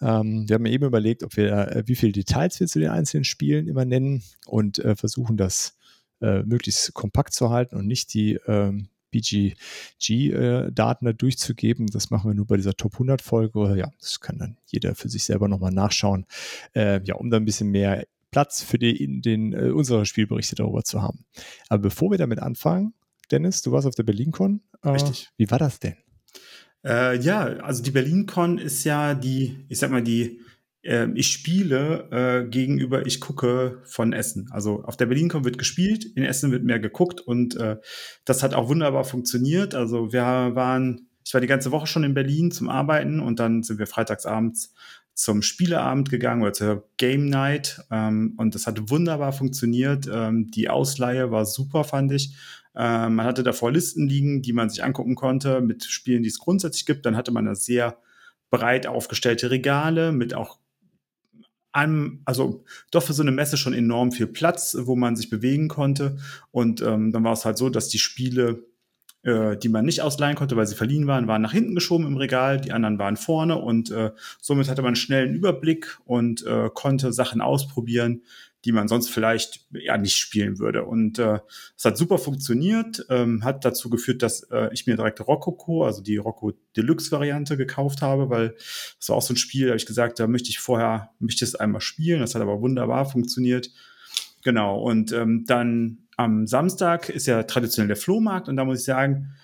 Ähm, 0.00 0.48
wir 0.48 0.54
haben 0.54 0.66
eben 0.66 0.84
überlegt, 0.84 1.22
ob 1.22 1.36
wir, 1.36 1.52
äh, 1.52 1.82
wie 1.86 1.96
viele 1.96 2.12
Details 2.12 2.58
wir 2.60 2.66
zu 2.66 2.78
den 2.78 2.90
einzelnen 2.90 3.24
Spielen 3.24 3.68
immer 3.68 3.84
nennen 3.84 4.22
und 4.46 4.78
äh, 4.78 4.96
versuchen 4.96 5.36
das 5.36 5.76
äh, 6.20 6.42
möglichst 6.42 6.94
kompakt 6.94 7.32
zu 7.32 7.50
halten 7.50 7.76
und 7.76 7.86
nicht 7.86 8.12
die 8.14 8.38
ähm, 8.46 8.88
BGG-Daten 9.10 11.04
da 11.04 11.12
durchzugeben. 11.12 11.86
Das 11.86 12.10
machen 12.10 12.30
wir 12.30 12.34
nur 12.34 12.46
bei 12.46 12.56
dieser 12.56 12.74
Top 12.74 12.94
100 12.94 13.22
Folge. 13.22 13.76
Ja, 13.76 13.90
das 14.00 14.20
kann 14.20 14.38
dann 14.38 14.56
jeder 14.66 14.94
für 14.94 15.08
sich 15.08 15.24
selber 15.24 15.48
nochmal 15.48 15.72
nachschauen. 15.72 16.26
Äh, 16.74 17.02
ja, 17.04 17.16
um 17.16 17.30
da 17.30 17.36
ein 17.36 17.44
bisschen 17.44 17.70
mehr 17.70 18.04
Platz 18.30 18.62
für 18.62 18.78
die, 18.78 19.20
den, 19.20 19.52
äh, 19.52 19.70
unsere 19.70 20.06
Spielberichte 20.06 20.54
darüber 20.54 20.84
zu 20.84 21.02
haben. 21.02 21.24
Aber 21.68 21.82
bevor 21.82 22.10
wir 22.10 22.18
damit 22.18 22.38
anfangen, 22.38 22.94
Dennis, 23.30 23.62
du 23.62 23.72
warst 23.72 23.86
auf 23.86 23.94
der 23.94 24.02
BerlinCon. 24.02 24.60
Äh, 24.82 24.90
Richtig. 24.90 25.30
Wie 25.36 25.50
war 25.50 25.58
das 25.58 25.78
denn? 25.80 25.96
Äh, 26.84 27.18
ja, 27.18 27.44
also 27.44 27.82
die 27.82 27.90
BerlinCon 27.90 28.58
ist 28.58 28.84
ja 28.84 29.14
die, 29.14 29.64
ich 29.68 29.78
sag 29.78 29.90
mal, 29.90 30.02
die 30.02 30.40
äh, 30.82 31.08
ich 31.14 31.28
spiele 31.28 32.08
äh, 32.10 32.48
gegenüber 32.48 33.06
ich 33.06 33.20
gucke 33.20 33.82
von 33.84 34.12
Essen. 34.12 34.48
Also 34.50 34.82
auf 34.84 34.96
der 34.96 35.06
BerlinCon 35.06 35.44
wird 35.44 35.58
gespielt, 35.58 36.04
in 36.04 36.24
Essen 36.24 36.52
wird 36.52 36.64
mehr 36.64 36.80
geguckt 36.80 37.20
und 37.20 37.56
äh, 37.56 37.76
das 38.24 38.42
hat 38.42 38.54
auch 38.54 38.68
wunderbar 38.68 39.04
funktioniert. 39.04 39.74
Also 39.74 40.12
wir 40.12 40.22
waren, 40.22 41.08
ich 41.24 41.34
war 41.34 41.40
die 41.40 41.46
ganze 41.46 41.70
Woche 41.70 41.86
schon 41.86 42.04
in 42.04 42.14
Berlin 42.14 42.50
zum 42.50 42.68
Arbeiten 42.68 43.20
und 43.20 43.38
dann 43.40 43.62
sind 43.62 43.78
wir 43.78 43.86
freitagsabends 43.86 44.74
zum 45.12 45.42
Spieleabend 45.42 46.08
gegangen 46.08 46.40
oder 46.42 46.54
zur 46.54 46.88
Game 46.96 47.26
Night 47.26 47.82
ähm, 47.90 48.34
und 48.38 48.54
das 48.54 48.66
hat 48.66 48.90
wunderbar 48.90 49.32
funktioniert. 49.32 50.08
Ähm, 50.10 50.50
die 50.50 50.70
Ausleihe 50.70 51.30
war 51.30 51.44
super, 51.44 51.84
fand 51.84 52.12
ich. 52.12 52.34
Ähm, 52.74 53.16
man 53.16 53.26
hatte 53.26 53.42
davor 53.42 53.72
Listen 53.72 54.08
liegen, 54.08 54.42
die 54.42 54.52
man 54.52 54.70
sich 54.70 54.84
angucken 54.84 55.14
konnte 55.14 55.60
mit 55.60 55.84
Spielen, 55.84 56.22
die 56.22 56.28
es 56.28 56.38
grundsätzlich 56.38 56.86
gibt. 56.86 57.06
Dann 57.06 57.16
hatte 57.16 57.32
man 57.32 57.46
eine 57.46 57.56
sehr 57.56 57.98
breit 58.50 58.86
aufgestellte 58.86 59.50
Regale 59.50 60.12
mit 60.12 60.34
auch 60.34 60.58
einem, 61.72 62.22
also 62.24 62.64
doch 62.90 63.02
für 63.02 63.12
so 63.12 63.22
eine 63.22 63.30
Messe 63.30 63.56
schon 63.56 63.74
enorm 63.74 64.12
viel 64.12 64.26
Platz, 64.26 64.76
wo 64.80 64.96
man 64.96 65.16
sich 65.16 65.30
bewegen 65.30 65.68
konnte. 65.68 66.16
Und 66.50 66.82
ähm, 66.82 67.12
dann 67.12 67.24
war 67.24 67.32
es 67.32 67.44
halt 67.44 67.58
so, 67.58 67.70
dass 67.70 67.88
die 67.88 68.00
Spiele, 68.00 68.64
äh, 69.22 69.56
die 69.56 69.68
man 69.68 69.84
nicht 69.84 70.02
ausleihen 70.02 70.36
konnte, 70.36 70.56
weil 70.56 70.66
sie 70.66 70.74
verliehen 70.74 71.06
waren, 71.06 71.28
waren 71.28 71.42
nach 71.42 71.52
hinten 71.52 71.76
geschoben 71.76 72.06
im 72.06 72.16
Regal, 72.16 72.60
die 72.60 72.72
anderen 72.72 72.98
waren 72.98 73.16
vorne 73.16 73.56
und 73.56 73.90
äh, 73.90 74.10
somit 74.40 74.68
hatte 74.68 74.82
man 74.82 74.96
schnell 74.96 75.26
einen 75.26 75.34
Überblick 75.34 75.98
und 76.04 76.44
äh, 76.44 76.70
konnte 76.74 77.12
Sachen 77.12 77.40
ausprobieren, 77.40 78.22
die 78.64 78.72
man 78.72 78.88
sonst 78.88 79.08
vielleicht 79.08 79.66
ja 79.70 79.96
nicht 79.96 80.16
spielen 80.16 80.58
würde. 80.58 80.84
Und 80.84 81.18
äh, 81.18 81.38
es 81.76 81.84
hat 81.84 81.96
super 81.96 82.18
funktioniert, 82.18 83.06
ähm, 83.08 83.42
hat 83.44 83.64
dazu 83.64 83.88
geführt, 83.88 84.22
dass 84.22 84.42
äh, 84.50 84.68
ich 84.72 84.86
mir 84.86 84.96
direkt 84.96 85.26
Rococo, 85.26 85.84
also 85.84 86.02
die 86.02 86.18
Rocco 86.18 86.52
Deluxe 86.76 87.10
Variante 87.10 87.56
gekauft 87.56 88.02
habe, 88.02 88.28
weil 88.28 88.54
das 88.98 89.08
war 89.08 89.16
auch 89.16 89.22
so 89.22 89.32
ein 89.32 89.38
Spiel, 89.38 89.66
da 89.66 89.70
habe 89.70 89.78
ich 89.78 89.86
gesagt, 89.86 90.20
da 90.20 90.26
möchte 90.26 90.50
ich 90.50 90.58
vorher, 90.58 91.10
möchte 91.18 91.44
es 91.44 91.54
einmal 91.54 91.80
spielen. 91.80 92.20
Das 92.20 92.34
hat 92.34 92.42
aber 92.42 92.60
wunderbar 92.60 93.06
funktioniert. 93.08 93.70
Genau. 94.42 94.80
Und 94.80 95.12
ähm, 95.12 95.44
dann 95.46 95.98
am 96.16 96.46
Samstag 96.46 97.08
ist 97.08 97.26
ja 97.26 97.42
traditionell 97.44 97.88
der 97.88 97.96
Flohmarkt 97.96 98.48
und 98.48 98.56
da 98.56 98.64
muss 98.64 98.80
ich 98.80 98.84
sagen, 98.84 99.34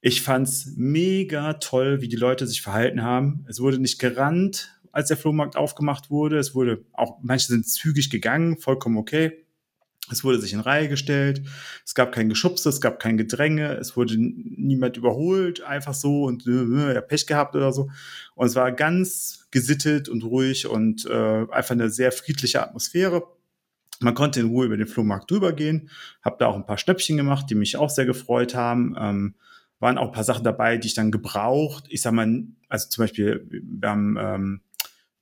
ich 0.00 0.20
fand's 0.20 0.74
mega 0.76 1.54
toll, 1.54 2.02
wie 2.02 2.08
die 2.08 2.16
Leute 2.16 2.46
sich 2.46 2.60
verhalten 2.60 3.02
haben. 3.02 3.46
Es 3.48 3.60
wurde 3.60 3.78
nicht 3.78 3.98
gerannt, 3.98 4.73
als 4.94 5.08
der 5.08 5.16
Flohmarkt 5.16 5.56
aufgemacht 5.56 6.10
wurde. 6.10 6.38
Es 6.38 6.54
wurde 6.54 6.84
auch, 6.92 7.18
manche 7.22 7.48
sind 7.48 7.68
zügig 7.68 8.10
gegangen, 8.10 8.58
vollkommen 8.58 8.96
okay. 8.96 9.44
Es 10.10 10.22
wurde 10.22 10.38
sich 10.38 10.52
in 10.52 10.60
Reihe 10.60 10.88
gestellt. 10.88 11.42
Es 11.84 11.94
gab 11.94 12.12
kein 12.12 12.28
Geschubse, 12.28 12.68
es 12.68 12.80
gab 12.80 13.00
kein 13.00 13.16
Gedränge, 13.16 13.74
es 13.74 13.96
wurde 13.96 14.16
niemand 14.18 14.98
überholt, 14.98 15.62
einfach 15.62 15.94
so 15.94 16.24
und 16.24 16.46
äh, 16.46 16.92
er 16.92 17.00
Pech 17.00 17.26
gehabt 17.26 17.56
oder 17.56 17.72
so. 17.72 17.90
Und 18.34 18.46
es 18.46 18.54
war 18.54 18.70
ganz 18.72 19.46
gesittet 19.50 20.08
und 20.08 20.22
ruhig 20.22 20.66
und 20.66 21.06
äh, 21.06 21.46
einfach 21.50 21.72
eine 21.72 21.88
sehr 21.88 22.12
friedliche 22.12 22.62
Atmosphäre. 22.62 23.22
Man 24.00 24.14
konnte 24.14 24.40
in 24.40 24.48
Ruhe 24.48 24.66
über 24.66 24.76
den 24.76 24.86
Flohmarkt 24.86 25.30
drüber 25.30 25.52
gehen. 25.52 25.88
Hab 26.22 26.38
da 26.38 26.48
auch 26.48 26.56
ein 26.56 26.66
paar 26.66 26.78
Schnäppchen 26.78 27.16
gemacht, 27.16 27.46
die 27.48 27.54
mich 27.54 27.76
auch 27.76 27.90
sehr 27.90 28.06
gefreut 28.06 28.54
haben. 28.54 28.94
Ähm, 28.98 29.34
waren 29.80 29.98
auch 29.98 30.06
ein 30.06 30.12
paar 30.12 30.24
Sachen 30.24 30.44
dabei, 30.44 30.76
die 30.76 30.88
ich 30.88 30.94
dann 30.94 31.10
gebraucht. 31.10 31.84
Ich 31.88 32.02
sag 32.02 32.12
mal, 32.12 32.44
also 32.68 32.88
zum 32.88 33.04
Beispiel, 33.04 33.46
wir 33.50 33.88
haben 33.88 34.16
ähm, 34.20 34.60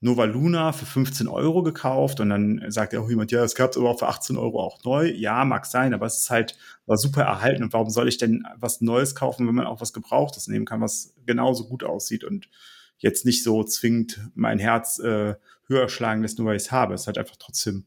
Nova 0.03 0.25
Luna 0.25 0.73
für 0.73 0.85
15 0.85 1.29
Euro 1.29 1.63
gekauft 1.63 2.19
und 2.19 2.29
dann 2.29 2.61
sagt 2.67 2.91
ja 2.91 2.99
auch 2.99 3.09
jemand, 3.09 3.31
ja, 3.31 3.41
es 3.41 3.55
gab 3.55 3.71
es 3.71 3.77
aber 3.77 3.89
auch 3.89 3.99
für 3.99 4.09
18 4.09 4.35
Euro 4.35 4.61
auch 4.61 4.83
neu. 4.83 5.09
Ja, 5.09 5.45
mag 5.45 5.65
sein, 5.65 5.93
aber 5.93 6.05
es 6.05 6.17
ist 6.17 6.29
halt 6.29 6.57
war 6.85 6.97
super 6.97 7.21
erhalten. 7.21 7.63
Und 7.63 7.71
warum 7.71 7.89
soll 7.89 8.09
ich 8.09 8.17
denn 8.17 8.43
was 8.57 8.81
Neues 8.81 9.15
kaufen, 9.15 9.47
wenn 9.47 9.55
man 9.55 9.65
auch 9.65 9.79
was 9.79 9.93
Gebrauchtes 9.93 10.47
nehmen 10.47 10.65
kann, 10.65 10.81
was 10.81 11.15
genauso 11.25 11.69
gut 11.69 11.85
aussieht 11.85 12.25
und 12.25 12.49
jetzt 12.97 13.25
nicht 13.25 13.43
so 13.43 13.63
zwingend 13.63 14.19
mein 14.35 14.59
Herz 14.59 14.99
äh, 14.99 15.35
höher 15.67 15.87
schlagen 15.87 16.21
lässt, 16.21 16.37
nur 16.37 16.47
weil 16.47 16.57
ich 16.57 16.63
es 16.63 16.71
habe. 16.71 16.93
Es 16.93 17.01
ist 17.01 17.07
halt 17.07 17.17
einfach 17.17 17.37
trotzdem 17.39 17.85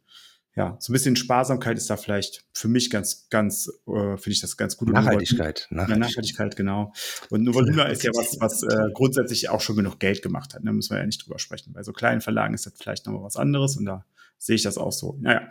ja, 0.56 0.74
so 0.80 0.90
ein 0.90 0.94
bisschen 0.94 1.16
Sparsamkeit 1.16 1.76
ist 1.76 1.90
da 1.90 1.98
vielleicht 1.98 2.46
für 2.54 2.68
mich 2.68 2.88
ganz, 2.88 3.28
ganz, 3.28 3.68
äh, 3.86 4.16
finde 4.16 4.30
ich 4.30 4.40
das 4.40 4.56
ganz 4.56 4.78
gut. 4.78 4.88
Nachhaltigkeit, 4.88 5.68
Nachhaltigkeit. 5.68 5.98
Nachhaltigkeit, 5.98 6.56
genau. 6.56 6.94
Und 7.28 7.44
Nova 7.44 7.60
Luna 7.60 7.84
ist 7.84 8.02
ja 8.02 8.10
was, 8.14 8.38
was 8.40 8.62
äh, 8.62 8.90
grundsätzlich 8.94 9.50
auch 9.50 9.60
schon 9.60 9.76
genug 9.76 10.00
Geld 10.00 10.22
gemacht 10.22 10.54
hat. 10.54 10.62
Da 10.64 10.72
müssen 10.72 10.94
wir 10.94 10.98
ja 10.98 11.06
nicht 11.06 11.26
drüber 11.26 11.38
sprechen. 11.38 11.74
Bei 11.74 11.82
so 11.82 11.92
kleinen 11.92 12.22
Verlagen 12.22 12.54
ist 12.54 12.64
das 12.64 12.72
vielleicht 12.74 13.04
nochmal 13.04 13.22
was 13.22 13.36
anderes 13.36 13.76
und 13.76 13.84
da 13.84 14.06
sehe 14.38 14.56
ich 14.56 14.62
das 14.62 14.78
auch 14.78 14.92
so. 14.92 15.18
Naja. 15.20 15.46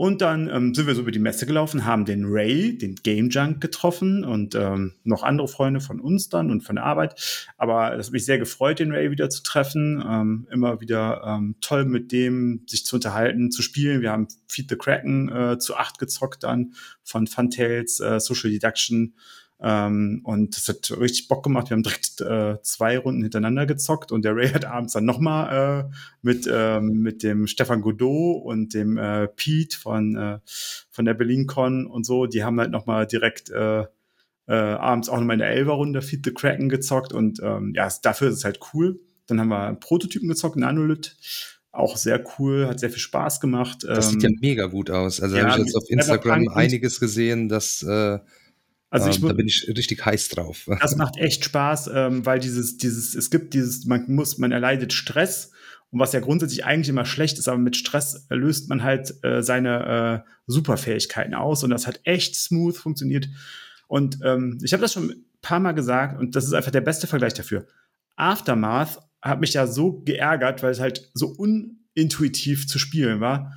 Und 0.00 0.22
dann 0.22 0.48
ähm, 0.48 0.74
sind 0.74 0.86
wir 0.86 0.94
so 0.94 1.02
über 1.02 1.10
die 1.10 1.18
Messe 1.18 1.44
gelaufen, 1.44 1.84
haben 1.84 2.06
den 2.06 2.24
Ray, 2.24 2.78
den 2.78 2.94
Game 2.94 3.28
Junk 3.28 3.60
getroffen 3.60 4.24
und 4.24 4.54
ähm, 4.54 4.94
noch 5.04 5.22
andere 5.22 5.46
Freunde 5.46 5.82
von 5.82 6.00
uns 6.00 6.30
dann 6.30 6.50
und 6.50 6.62
von 6.62 6.76
der 6.76 6.86
Arbeit. 6.86 7.52
Aber 7.58 7.94
es 7.98 8.06
hat 8.06 8.14
mich 8.14 8.24
sehr 8.24 8.38
gefreut, 8.38 8.78
den 8.78 8.92
Ray 8.92 9.10
wieder 9.10 9.28
zu 9.28 9.42
treffen. 9.42 10.02
Ähm, 10.02 10.48
immer 10.50 10.80
wieder 10.80 11.22
ähm, 11.26 11.56
toll 11.60 11.84
mit 11.84 12.12
dem 12.12 12.62
sich 12.66 12.86
zu 12.86 12.96
unterhalten, 12.96 13.50
zu 13.50 13.60
spielen. 13.60 14.00
Wir 14.00 14.12
haben 14.12 14.28
Feed 14.48 14.70
the 14.70 14.76
Kraken 14.76 15.28
äh, 15.28 15.58
zu 15.58 15.76
acht 15.76 15.98
gezockt 15.98 16.44
dann 16.44 16.72
von 17.04 17.26
Funtails, 17.26 18.00
äh, 18.00 18.20
Social 18.20 18.50
Deduction 18.50 19.12
ähm, 19.62 20.20
und 20.24 20.56
das 20.56 20.68
hat 20.68 20.90
richtig 20.98 21.28
Bock 21.28 21.42
gemacht. 21.42 21.68
Wir 21.68 21.76
haben 21.76 21.82
direkt 21.82 22.20
äh, 22.22 22.60
zwei 22.62 22.98
Runden 22.98 23.22
hintereinander 23.22 23.66
gezockt 23.66 24.10
und 24.10 24.24
der 24.24 24.34
Ray 24.34 24.48
hat 24.48 24.64
abends 24.64 24.94
dann 24.94 25.04
nochmal 25.04 25.90
äh, 25.90 25.94
mit, 26.22 26.48
ähm, 26.50 27.02
mit 27.02 27.22
dem 27.22 27.46
Stefan 27.46 27.82
Godot 27.82 28.42
und 28.42 28.72
dem 28.72 28.96
äh, 28.96 29.28
Pete 29.28 29.76
von, 29.76 30.16
äh, 30.16 30.38
von 30.90 31.04
der 31.04 31.14
BerlinCon 31.14 31.86
und 31.86 32.06
so, 32.06 32.26
die 32.26 32.42
haben 32.42 32.58
halt 32.58 32.70
nochmal 32.70 33.06
direkt 33.06 33.50
äh, 33.50 33.84
äh, 34.46 34.54
abends 34.54 35.08
auch 35.08 35.18
nochmal 35.18 35.34
in 35.34 35.40
der 35.40 35.50
Elber-Runde 35.50 36.00
Feed 36.00 36.24
the 36.24 36.32
Kraken 36.32 36.70
gezockt 36.70 37.12
und 37.12 37.40
ähm, 37.42 37.72
ja, 37.76 37.88
dafür 38.02 38.28
ist 38.28 38.38
es 38.38 38.44
halt 38.44 38.60
cool. 38.72 38.98
Dann 39.26 39.38
haben 39.38 39.48
wir 39.48 39.66
einen 39.66 39.80
Prototypen 39.80 40.28
gezockt, 40.28 40.56
Nanolith. 40.56 41.16
Auch 41.72 41.96
sehr 41.96 42.24
cool, 42.38 42.66
hat 42.66 42.80
sehr 42.80 42.90
viel 42.90 42.98
Spaß 42.98 43.40
gemacht. 43.40 43.84
Das 43.86 44.10
sieht 44.10 44.24
ja 44.24 44.28
Ähm, 44.28 44.38
mega 44.40 44.66
gut 44.66 44.90
aus. 44.90 45.20
Also 45.20 45.36
ja, 45.36 45.44
habe 45.44 45.60
ich 45.60 45.66
jetzt 45.66 45.76
auf 45.76 45.88
Instagram 45.88 46.48
einiges 46.48 46.98
gesehen, 46.98 47.48
dass 47.48 47.84
äh, 47.84 48.18
also 48.90 49.08
ich 49.08 49.22
ähm, 49.22 49.28
da 49.28 49.34
bin 49.34 49.46
ich 49.46 49.66
richtig 49.68 50.04
heiß 50.04 50.28
drauf. 50.28 50.68
Das 50.80 50.96
macht 50.96 51.16
echt 51.16 51.44
Spaß, 51.44 51.90
ähm, 51.94 52.26
weil 52.26 52.40
dieses, 52.40 52.76
dieses, 52.76 53.14
es 53.14 53.30
gibt 53.30 53.54
dieses, 53.54 53.86
man 53.86 54.04
muss, 54.08 54.38
man 54.38 54.52
erleidet 54.52 54.92
Stress 54.92 55.52
und 55.90 56.00
was 56.00 56.12
ja 56.12 56.20
grundsätzlich 56.20 56.64
eigentlich 56.64 56.88
immer 56.88 57.04
schlecht 57.04 57.38
ist, 57.38 57.48
aber 57.48 57.58
mit 57.58 57.76
Stress 57.76 58.26
löst 58.30 58.68
man 58.68 58.82
halt 58.82 59.14
äh, 59.24 59.42
seine 59.42 60.24
äh, 60.26 60.30
Superfähigkeiten 60.46 61.34
aus 61.34 61.62
und 61.62 61.70
das 61.70 61.86
hat 61.86 62.00
echt 62.04 62.34
smooth 62.34 62.76
funktioniert. 62.76 63.28
Und 63.86 64.18
ähm, 64.24 64.58
ich 64.62 64.72
habe 64.72 64.82
das 64.82 64.92
schon 64.92 65.10
ein 65.10 65.24
paar 65.40 65.60
Mal 65.60 65.72
gesagt 65.72 66.20
und 66.20 66.36
das 66.36 66.44
ist 66.44 66.52
einfach 66.52 66.70
der 66.70 66.80
beste 66.80 67.06
Vergleich 67.06 67.34
dafür. 67.34 67.66
Aftermath 68.16 68.98
hat 69.22 69.40
mich 69.40 69.52
ja 69.54 69.66
so 69.66 70.00
geärgert, 70.00 70.62
weil 70.62 70.72
es 70.72 70.80
halt 70.80 71.10
so 71.14 71.28
unintuitiv 71.28 72.66
zu 72.66 72.78
spielen 72.78 73.20
war. 73.20 73.52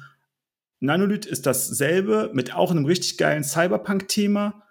Nanolith 0.80 1.26
ist 1.26 1.46
dasselbe 1.46 2.32
mit 2.34 2.54
auch 2.54 2.72
einem 2.72 2.86
richtig 2.86 3.18
geilen 3.18 3.44
Cyberpunk-Thema 3.44 4.64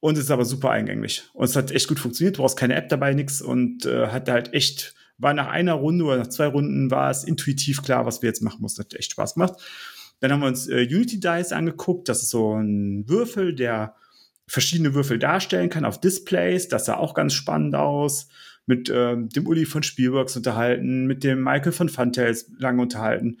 und 0.00 0.16
es 0.16 0.24
ist 0.24 0.30
aber 0.30 0.44
super 0.44 0.70
eingänglich. 0.70 1.24
Und 1.34 1.44
es 1.44 1.56
hat 1.56 1.70
echt 1.70 1.88
gut 1.88 2.00
funktioniert, 2.00 2.36
du 2.36 2.42
brauchst 2.42 2.58
keine 2.58 2.74
App 2.74 2.88
dabei, 2.88 3.12
nix 3.12 3.42
und 3.42 3.84
äh, 3.84 4.08
hat 4.08 4.28
halt 4.28 4.52
echt, 4.54 4.94
war 5.18 5.34
nach 5.34 5.48
einer 5.48 5.74
Runde 5.74 6.04
oder 6.04 6.16
nach 6.16 6.28
zwei 6.28 6.46
Runden 6.46 6.90
war 6.90 7.10
es 7.10 7.24
intuitiv 7.24 7.82
klar, 7.82 8.06
was 8.06 8.22
wir 8.22 8.28
jetzt 8.28 8.42
machen 8.42 8.62
mussten. 8.62 8.82
Hat 8.82 8.94
echt 8.94 9.12
Spaß 9.12 9.34
gemacht. 9.34 9.54
Dann 10.20 10.32
haben 10.32 10.40
wir 10.40 10.48
uns 10.48 10.68
äh, 10.68 10.86
Unity 10.90 11.20
Dice 11.20 11.52
angeguckt. 11.52 12.08
Das 12.08 12.22
ist 12.22 12.30
so 12.30 12.54
ein 12.54 13.08
Würfel, 13.08 13.54
der 13.54 13.94
verschiedene 14.46 14.94
Würfel 14.94 15.18
darstellen 15.18 15.70
kann 15.70 15.84
auf 15.84 16.00
Displays. 16.00 16.68
Das 16.68 16.86
sah 16.86 16.96
auch 16.96 17.14
ganz 17.14 17.34
spannend 17.34 17.74
aus. 17.74 18.28
Mit 18.66 18.90
ähm, 18.94 19.28
dem 19.30 19.46
Uli 19.46 19.64
von 19.64 19.82
Spielworks 19.82 20.36
unterhalten, 20.36 21.06
mit 21.06 21.24
dem 21.24 21.42
Michael 21.42 21.72
von 21.72 21.88
Funtails 21.88 22.52
lange 22.58 22.82
unterhalten, 22.82 23.38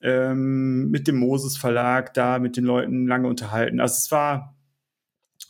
ähm, 0.00 0.90
mit 0.90 1.06
dem 1.06 1.18
Moses 1.18 1.56
Verlag 1.56 2.14
da 2.14 2.38
mit 2.38 2.56
den 2.56 2.64
Leuten 2.64 3.06
lange 3.06 3.28
unterhalten. 3.28 3.80
Also 3.80 3.94
es 3.98 4.10
war 4.10 4.56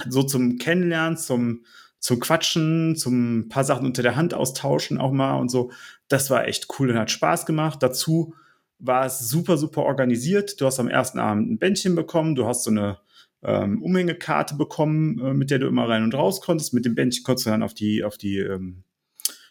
so 0.09 0.23
zum 0.23 0.59
Kennenlernen, 0.59 1.17
zum, 1.17 1.65
zum 1.99 2.21
Quatschen, 2.21 2.97
zum 2.97 3.49
paar 3.49 3.65
Sachen 3.65 3.87
unter 3.87 4.03
der 4.03 4.17
Hand 4.17 4.35
austauschen 4.35 4.99
auch 4.99 5.13
mal 5.13 5.35
und 5.35 5.51
so. 5.51 5.71
Das 6.09 6.31
war 6.31 6.47
echt 6.47 6.69
cool 6.79 6.91
und 6.91 6.99
hat 6.99 7.11
Spaß 7.11 7.47
gemacht. 7.47 7.83
Dazu 7.83 8.35
war 8.79 9.07
es 9.07 9.29
super, 9.29 9.57
super 9.57 9.83
organisiert. 9.83 10.61
Du 10.61 10.67
hast 10.67 10.81
am 10.81 10.89
ersten 10.89 11.19
Abend 11.19 11.51
ein 11.51 11.59
Bändchen 11.59 11.95
bekommen, 11.95 12.35
du 12.35 12.47
hast 12.47 12.65
so 12.65 12.71
eine 12.71 12.99
ähm, 13.43 13.83
Umhängekarte 13.83 14.55
bekommen, 14.57 15.19
äh, 15.21 15.35
mit 15.35 15.51
der 15.51 15.59
du 15.59 15.67
immer 15.67 15.89
rein 15.89 16.03
und 16.03 16.15
raus 16.15 16.41
konntest. 16.41 16.75
Mit 16.75 16.85
dem 16.85 16.95
Bändchen 16.95 17.25
konntest 17.25 17.47
du 17.47 17.51
dann 17.51 17.63
auf 17.63 17.75
die, 17.75 18.05
auf 18.05 18.17
die, 18.17 18.39
ähm, 18.39 18.85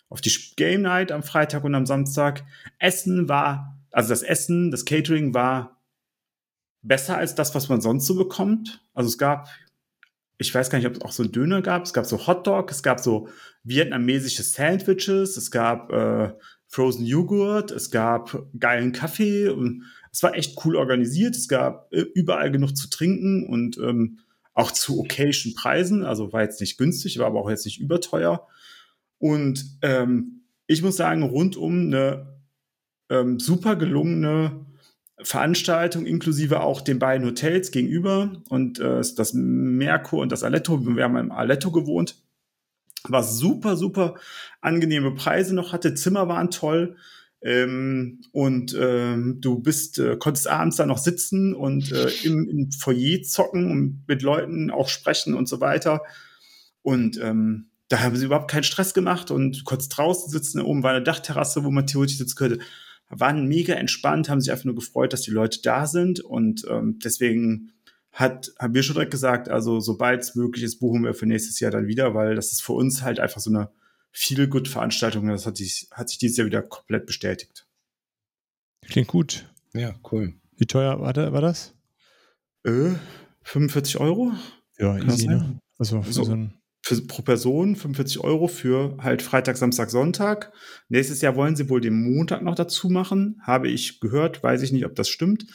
auf 0.10 0.22
die 0.22 0.31
Game 0.55 0.81
Night 0.81 1.12
am 1.12 1.24
Freitag 1.24 1.63
und 1.63 1.75
am 1.75 1.86
Samstag. 1.86 2.43
Essen 2.79 3.29
war, 3.29 3.77
also 3.91 4.10
das 4.10 4.24
Essen, 4.24 4.72
das 4.72 4.86
Catering 4.86 5.34
war 5.34 5.81
besser 6.81 7.17
als 7.17 7.36
das, 7.36 7.53
was 7.55 7.70
man 7.70 7.81
sonst 7.81 8.05
so 8.05 8.15
bekommt. 8.15 8.84
Also 8.93 9.10
es 9.10 9.17
gab 9.17 9.50
ich 10.41 10.53
weiß 10.53 10.69
gar 10.69 10.79
nicht, 10.79 10.88
ob 10.88 10.95
es 10.95 11.01
auch 11.01 11.12
so 11.12 11.24
einen 11.24 11.31
Döner 11.31 11.62
gab. 11.62 11.83
Es 11.83 11.93
gab 11.93 12.05
so 12.05 12.25
Hotdog, 12.25 12.71
es 12.71 12.81
gab 12.81 13.00
so 13.00 13.29
vietnamesische 13.63 14.43
Sandwiches, 14.43 15.38
es 15.38 15.51
gab 15.51 15.91
äh, 15.91 16.33
Frozen 16.67 17.05
Joghurt, 17.05 17.69
es 17.71 17.91
gab 17.91 18.48
geilen 18.57 18.91
Kaffee 18.91 19.50
und 19.50 19.83
es 20.12 20.24
war 20.24 20.36
echt 20.36 20.57
cool 20.65 20.75
organisiert. 20.75 21.36
Es 21.36 21.48
gab 21.48 21.93
äh, 21.93 22.01
überall 22.01 22.51
genug 22.51 22.75
zu 22.75 22.89
trinken 22.89 23.45
und 23.48 23.77
ähm, 23.77 24.19
auch 24.53 24.71
zu 24.71 25.00
okayen 25.00 25.53
Preisen. 25.55 26.03
Also 26.03 26.33
war 26.33 26.41
jetzt 26.41 26.60
nicht 26.60 26.77
günstig, 26.77 27.19
war 27.19 27.27
aber 27.27 27.39
auch 27.39 27.50
jetzt 27.50 27.65
nicht 27.65 27.79
überteuer. 27.79 28.48
Und 29.19 29.77
ähm, 29.83 30.41
ich 30.65 30.81
muss 30.81 30.98
sagen, 30.98 31.21
rundum 31.21 31.88
eine 31.88 32.39
ähm, 33.10 33.39
super 33.39 33.75
gelungene 33.75 34.65
Veranstaltung, 35.24 36.06
inklusive 36.06 36.62
auch 36.62 36.82
den 36.82 37.00
beiden 37.00 37.25
Hotels 37.28 37.72
gegenüber 37.72 38.42
und 38.50 38.80
äh, 38.80 39.01
das 39.16 39.34
Merkur 39.34 40.22
und 40.22 40.32
das 40.32 40.44
Aletto. 40.44 40.86
Wir 40.86 41.04
haben 41.04 41.18
im 41.18 41.32
Aletto 41.32 41.72
gewohnt, 41.72 42.16
was 43.04 43.38
super, 43.38 43.75
super 43.75 44.16
angenehme 44.62 45.13
Preise 45.13 45.56
noch 45.56 45.74
hatte. 45.74 45.94
Zimmer 45.94 46.28
waren 46.28 46.51
toll. 46.51 46.96
Ähm, 47.44 48.22
und 48.32 48.78
ähm, 48.80 49.38
du 49.42 49.60
bist, 49.60 49.98
äh, 49.98 50.16
konntest 50.18 50.48
abends 50.48 50.75
da 50.75 50.86
noch 50.86 51.00
sitzen 51.00 51.56
und 51.56 51.92
äh, 51.92 52.10
im, 52.24 52.48
im 52.48 52.72
Foyer 52.72 53.24
zocken 53.24 53.72
und 53.72 54.04
mit 54.08 54.22
Leuten 54.22 54.70
auch 54.70 54.90
sprechen 54.90 55.34
und 55.34 55.50
so 55.50 55.60
weiter. 55.60 56.04
Und 56.84 57.20
ähm, 57.20 57.72
da 57.90 58.00
haben 58.00 58.16
sie 58.16 58.25
überhaupt 58.25 58.51
keinen 58.51 58.63
Stress 58.63 58.94
gemacht 58.94 59.32
und 59.32 59.66
konntest 59.66 59.98
draußen 59.98 60.30
sitzen. 60.32 60.62
Oben 60.62 60.84
war 60.84 60.92
eine 60.92 61.04
Dachterrasse, 61.04 61.63
wo 61.63 61.72
man 61.72 61.88
theoretisch 61.88 62.20
sitzen 62.20 62.36
könnte 62.36 62.60
waren 63.12 63.48
mega 63.48 63.74
entspannt, 63.74 64.30
haben 64.30 64.41
sich 64.41 64.51
einfach 64.51 64.65
nur 64.65 64.75
gefreut, 64.75 65.13
dass 65.13 65.22
die 65.22 65.32
Leute 65.32 65.62
da 65.62 65.86
sind 65.86 66.20
und 66.20 66.65
ähm, 66.70 67.00
deswegen 67.03 67.72
hat, 68.12 68.51
haben 68.60 68.74
wir 68.74 68.84
schon 68.84 68.96
direkt 68.96 69.12
gesagt, 69.12 69.50
also 69.50 69.80
sobald 69.80 70.22
es 70.22 70.36
möglich 70.36 70.63
ist, 70.63 70.80
buchen 70.80 71.03
wir 71.03 71.13
für 71.13 71.25
nächstes 71.25 71.60
Jahr 71.60 71.72
dann 71.72 71.88
wieder, 71.88 72.13
weil 72.13 72.36
das 72.36 72.51
ist 72.51 72.62
für 72.62 72.74
uns 72.74 73.01
halt 73.03 73.20
einfach 73.20 73.39
so 73.39 73.50
eine 73.50 73.70
viel 74.12 74.48
gut 74.48 74.68
Veranstaltung. 74.68 75.27
Das 75.27 75.46
hat 75.46 75.58
sich, 75.58 75.88
hat 75.91 76.10
sich 76.10 76.18
dieses 76.18 76.38
Jahr 76.38 76.48
wieder 76.48 76.62
komplett 76.62 77.06
bestätigt. 77.06 77.65
Klingt 78.82 79.08
gut. 79.08 79.50
Ja, 79.74 79.96
cool. 80.12 80.34
Wie 80.58 80.65
teuer 80.65 81.00
war, 81.00 81.13
da, 81.13 81.32
war 81.32 81.41
das? 81.41 81.74
Äh, 82.65 82.91
45 83.44 83.98
Euro 84.00 84.34
Ja, 84.77 84.98
easy, 84.98 85.27
ne? 85.27 85.60
Also 85.77 86.01
für 86.01 86.12
So. 86.13 86.24
so 86.25 86.34
ein 86.34 86.53
für, 86.81 87.01
pro 87.01 87.21
Person, 87.21 87.75
45 87.75 88.19
Euro 88.21 88.47
für 88.47 88.97
halt 89.00 89.21
Freitag, 89.21 89.57
Samstag, 89.57 89.91
Sonntag. 89.91 90.51
Nächstes 90.89 91.21
Jahr 91.21 91.35
wollen 91.35 91.55
sie 91.55 91.69
wohl 91.69 91.81
den 91.81 92.01
Montag 92.01 92.41
noch 92.41 92.55
dazu 92.55 92.89
machen, 92.89 93.39
habe 93.43 93.69
ich 93.69 94.00
gehört, 94.00 94.41
weiß 94.43 94.61
ich 94.63 94.71
nicht, 94.71 94.85
ob 94.85 94.95
das 94.95 95.09
stimmt. 95.09 95.45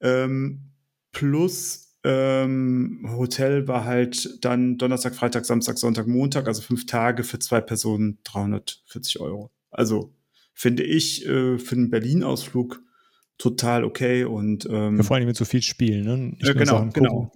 Ähm, 0.00 0.70
plus 1.12 1.96
ähm, 2.02 3.06
Hotel 3.10 3.68
war 3.68 3.84
halt 3.84 4.42
dann 4.44 4.78
Donnerstag, 4.78 5.14
Freitag, 5.14 5.44
Samstag, 5.44 5.76
Sonntag, 5.76 6.06
Montag, 6.06 6.48
also 6.48 6.62
fünf 6.62 6.86
Tage 6.86 7.24
für 7.24 7.38
zwei 7.38 7.60
Personen 7.60 8.18
340 8.24 9.20
Euro. 9.20 9.50
Also 9.70 10.14
finde 10.54 10.82
ich 10.82 11.26
äh, 11.26 11.58
für 11.58 11.76
einen 11.76 11.90
Berlin-Ausflug 11.90 12.82
total 13.36 13.84
okay 13.84 14.24
und 14.24 14.66
ähm, 14.70 14.96
ja, 14.98 15.02
vor 15.02 15.16
allem 15.16 15.26
mit 15.26 15.36
so 15.36 15.44
viel 15.44 15.62
Spielen, 15.62 16.04
ne? 16.04 16.16
Nicht 16.16 16.44
nur 16.44 16.54
genau, 16.54 16.88
genau. 16.92 17.32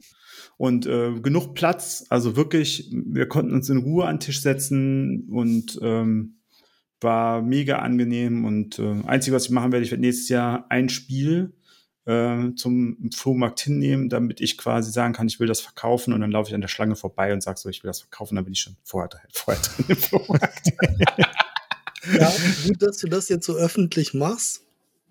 Und 0.57 0.87
äh, 0.87 1.13
genug 1.21 1.55
Platz, 1.55 2.05
also 2.11 2.37
wirklich, 2.37 2.91
wir 2.93 3.27
konnten 3.27 3.53
uns 3.53 3.69
in 3.69 3.79
Ruhe 3.79 4.07
an 4.07 4.17
den 4.17 4.21
Tisch 4.21 4.41
setzen 4.41 5.29
und 5.31 5.79
ähm, 5.83 6.37
war 7.01 7.43
mega 7.43 7.79
angenehm. 7.79 8.45
Und 8.45 8.79
äh, 8.79 9.03
einzige, 9.07 9.35
was 9.37 9.47
ich 9.47 9.51
machen 9.51 9.73
werde, 9.73 9.85
ich 9.85 9.91
werde 9.91 10.03
nächstes 10.03 10.29
Jahr 10.29 10.67
ein 10.71 10.89
Spiel 10.89 11.55
äh, 12.07 12.55
zum 12.57 13.11
Flohmarkt 13.15 13.61
hinnehmen, 13.61 14.09
damit 14.09 14.41
ich 14.41 14.57
quasi 14.59 14.93
sagen 14.93 15.13
kann, 15.13 15.27
ich 15.27 15.41
will 15.41 15.47
das 15.49 15.61
verkaufen 15.61 16.13
und 16.13 16.21
dann 16.21 16.31
laufe 16.31 16.49
ich 16.49 16.55
an 16.55 16.61
der 16.61 16.69
Schlange 16.69 16.97
vorbei 16.97 17.33
und 17.33 17.43
sage 17.43 17.59
so, 17.59 17.69
ich 17.69 17.83
will 17.83 17.89
das 17.89 18.01
verkaufen, 18.01 18.37
dann 18.37 18.45
bin 18.45 18.53
ich 18.53 18.61
schon 18.61 18.77
vorher, 18.85 19.11
vorher 19.33 19.63
drin 19.63 19.87
im 19.89 19.97
Flohmarkt. 19.97 20.73
Ja, 22.13 22.31
gut, 22.67 22.83
dass 22.83 22.99
du 22.99 23.09
das 23.09 23.29
jetzt 23.29 23.47
so 23.47 23.55
öffentlich 23.55 24.15
machst. 24.15 24.61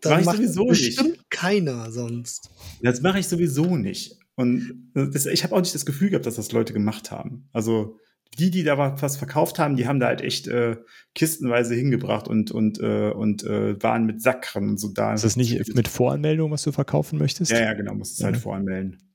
Mach 0.03 0.11
Dann 0.11 0.19
ich 0.19 0.25
macht 0.25 0.37
sowieso 0.37 0.65
bestimmt 0.65 1.09
nicht. 1.09 1.29
keiner 1.31 1.91
sonst. 1.91 2.49
Das 2.81 3.01
mache 3.01 3.19
ich 3.19 3.27
sowieso 3.27 3.77
nicht. 3.77 4.17
Und 4.35 4.91
das, 4.93 5.25
ich 5.25 5.43
habe 5.43 5.55
auch 5.55 5.61
nicht 5.61 5.75
das 5.75 5.85
Gefühl 5.85 6.09
gehabt, 6.09 6.25
dass 6.25 6.35
das 6.35 6.51
Leute 6.51 6.73
gemacht 6.73 7.11
haben. 7.11 7.49
Also 7.53 7.97
die, 8.39 8.49
die 8.49 8.63
da 8.63 8.77
was 8.99 9.17
verkauft 9.17 9.59
haben, 9.59 9.75
die 9.75 9.87
haben 9.87 9.99
da 9.99 10.07
halt 10.07 10.21
echt 10.21 10.47
äh, 10.47 10.77
kistenweise 11.13 11.75
hingebracht 11.75 12.27
und 12.27 12.51
und 12.51 12.79
äh, 12.79 13.11
und 13.11 13.43
äh, 13.43 13.81
waren 13.83 14.05
mit 14.05 14.21
Sackkarren 14.23 14.69
und 14.69 14.79
so 14.79 14.89
da. 14.89 15.13
Ist 15.13 15.23
das 15.23 15.35
nicht 15.35 15.75
mit 15.75 15.87
Voranmeldung, 15.87 16.49
was 16.51 16.63
du 16.63 16.71
verkaufen 16.71 17.19
möchtest? 17.19 17.51
Ja, 17.51 17.59
ja, 17.61 17.73
genau, 17.73 17.93
musst 17.93 18.17
es 18.17 18.23
halt 18.23 18.35
Ja. 18.35 18.41
voranmelden. 18.41 19.12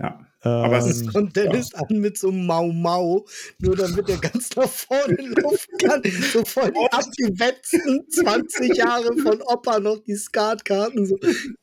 Ja. 0.00 0.26
Ähm, 0.42 0.50
Aber 0.52 0.78
es 0.78 0.86
Das 0.86 0.96
ist- 1.02 1.12
kommt 1.12 1.36
Dennis 1.36 1.74
an 1.74 1.98
mit 1.98 2.16
so 2.16 2.30
einem 2.30 2.46
Mau 2.46 2.68
Mau, 2.72 3.26
nur 3.58 3.76
damit 3.76 4.08
er 4.08 4.16
ganz 4.16 4.48
nach 4.56 4.70
vorne 4.70 5.16
laufen 5.42 5.76
kann. 5.78 6.02
So 6.32 6.42
voll 6.46 6.72
die 6.72 6.90
abgewetzten 6.90 8.06
20 8.10 8.74
Jahre 8.74 9.14
von 9.18 9.42
Opa 9.42 9.78
noch 9.80 9.98
die 9.98 10.14
Skatkarten. 10.16 11.04
So. 11.04 11.18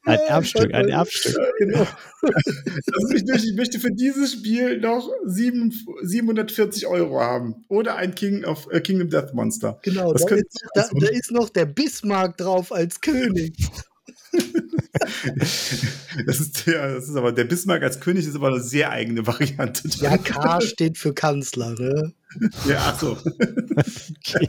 ein 0.05 0.19
Ja, 0.19 0.25
Erbstück, 0.27 0.71
ein 0.75 0.89
Erbstück. 0.89 1.35
Genau. 1.57 1.87
Also 2.21 3.15
ich, 3.15 3.25
möchte, 3.25 3.47
ich 3.47 3.55
möchte 3.55 3.79
für 3.79 3.91
dieses 3.91 4.33
Spiel 4.33 4.79
noch 4.79 5.09
sieben, 5.25 5.73
740 6.03 6.85
Euro 6.85 7.19
haben. 7.19 7.65
Oder 7.69 7.95
ein 7.95 8.13
King 8.13 8.45
of 8.45 8.67
äh, 8.71 8.79
Kingdom 8.81 9.09
Death 9.09 9.33
Monster. 9.33 9.79
genau 9.81 10.13
Das 10.13 10.23
da, 10.25 10.35
ist, 10.35 10.65
da, 10.75 10.87
da 10.93 11.07
ist 11.07 11.31
noch 11.31 11.49
der 11.49 11.65
Bismarck 11.65 12.37
drauf 12.37 12.71
als 12.71 13.01
König. 13.01 13.55
Das 16.25 16.39
ist, 16.39 16.65
ja, 16.65 16.93
das 16.93 17.07
ist 17.07 17.15
aber, 17.15 17.31
der 17.31 17.43
Bismarck 17.43 17.83
als 17.83 17.99
König 17.99 18.25
ist 18.25 18.35
aber 18.35 18.47
eine 18.47 18.61
sehr 18.61 18.91
eigene 18.91 19.25
Variante. 19.27 19.87
Ja, 19.99 20.17
K 20.17 20.59
steht 20.61 20.97
für 20.97 21.13
Kanzler, 21.13 21.71
ne? 21.79 22.13
ja 22.67 22.77
ach 22.79 22.99
so. 22.99 23.17
Okay. 24.27 24.47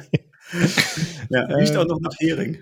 Ja, 1.29 1.43
riecht 1.43 1.75
Ähm. 1.75 1.81
auch 1.81 1.87
noch 1.87 2.01
nach 2.01 2.15
Hering. 2.19 2.59